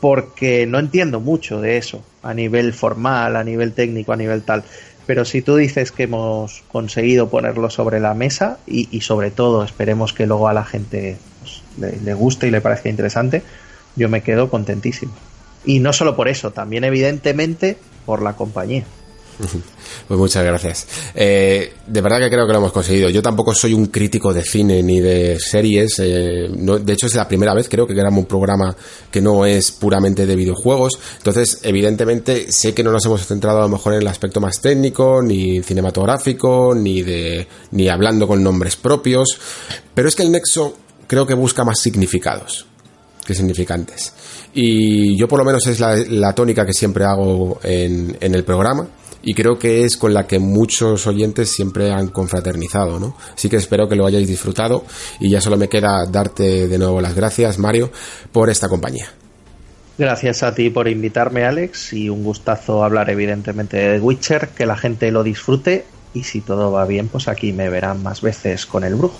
[0.00, 4.64] porque no entiendo mucho de eso, a nivel formal, a nivel técnico, a nivel tal.
[5.06, 10.12] Pero si tú dices que hemos conseguido ponerlo sobre la mesa y, sobre todo esperemos
[10.12, 11.62] que luego a la gente pues,
[12.04, 13.42] le guste y le parezca interesante,
[13.96, 15.12] yo me quedo contentísimo.
[15.64, 17.76] Y no solo por eso, también evidentemente
[18.06, 18.84] por la compañía.
[20.06, 20.86] Pues muchas gracias.
[21.14, 23.10] Eh, de verdad que creo que lo hemos conseguido.
[23.10, 25.98] Yo tampoco soy un crítico de cine ni de series.
[25.98, 28.74] Eh, de hecho, es la primera vez creo que grabamos un programa
[29.10, 30.98] que no es puramente de videojuegos.
[31.18, 34.60] Entonces, evidentemente, sé que no nos hemos centrado a lo mejor en el aspecto más
[34.60, 39.38] técnico, ni cinematográfico, ni de ni hablando con nombres propios.
[39.94, 40.74] Pero es que el Nexo
[41.06, 42.66] creo que busca más significados
[43.28, 44.14] que significantes.
[44.54, 48.88] Y yo por lo menos es la, tónica que siempre hago en, el programa
[49.22, 53.14] y creo que es con la que muchos oyentes siempre han confraternizado, ¿no?
[53.34, 54.86] Así que espero que lo hayáis disfrutado
[55.20, 57.92] y ya solo me queda darte de nuevo las gracias, Mario,
[58.32, 59.08] por esta compañía.
[59.98, 64.78] Gracias a ti por invitarme, Alex, y un gustazo hablar evidentemente de Witcher, que la
[64.78, 65.84] gente lo disfrute
[66.14, 69.18] y si todo va bien, pues aquí me verán más veces con el brujo.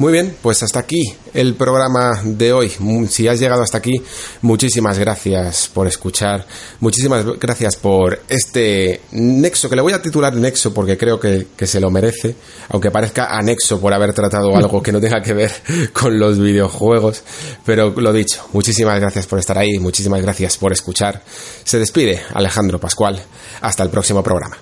[0.00, 2.72] Muy bien, pues hasta aquí el programa de hoy.
[3.10, 4.00] Si has llegado hasta aquí,
[4.40, 6.46] muchísimas gracias por escuchar,
[6.80, 11.80] muchísimas gracias por este nexo, que le voy a titular nexo porque creo que, se
[11.80, 12.34] lo merece,
[12.70, 15.52] aunque parezca anexo por haber tratado algo que no tenga que ver
[15.92, 17.22] con los videojuegos.
[17.66, 21.22] Pero lo dicho, muchísimas gracias por estar ahí, muchísimas gracias por escuchar.
[21.62, 23.22] Se despide Alejandro Pascual.
[23.60, 24.56] Hasta el próximo programa.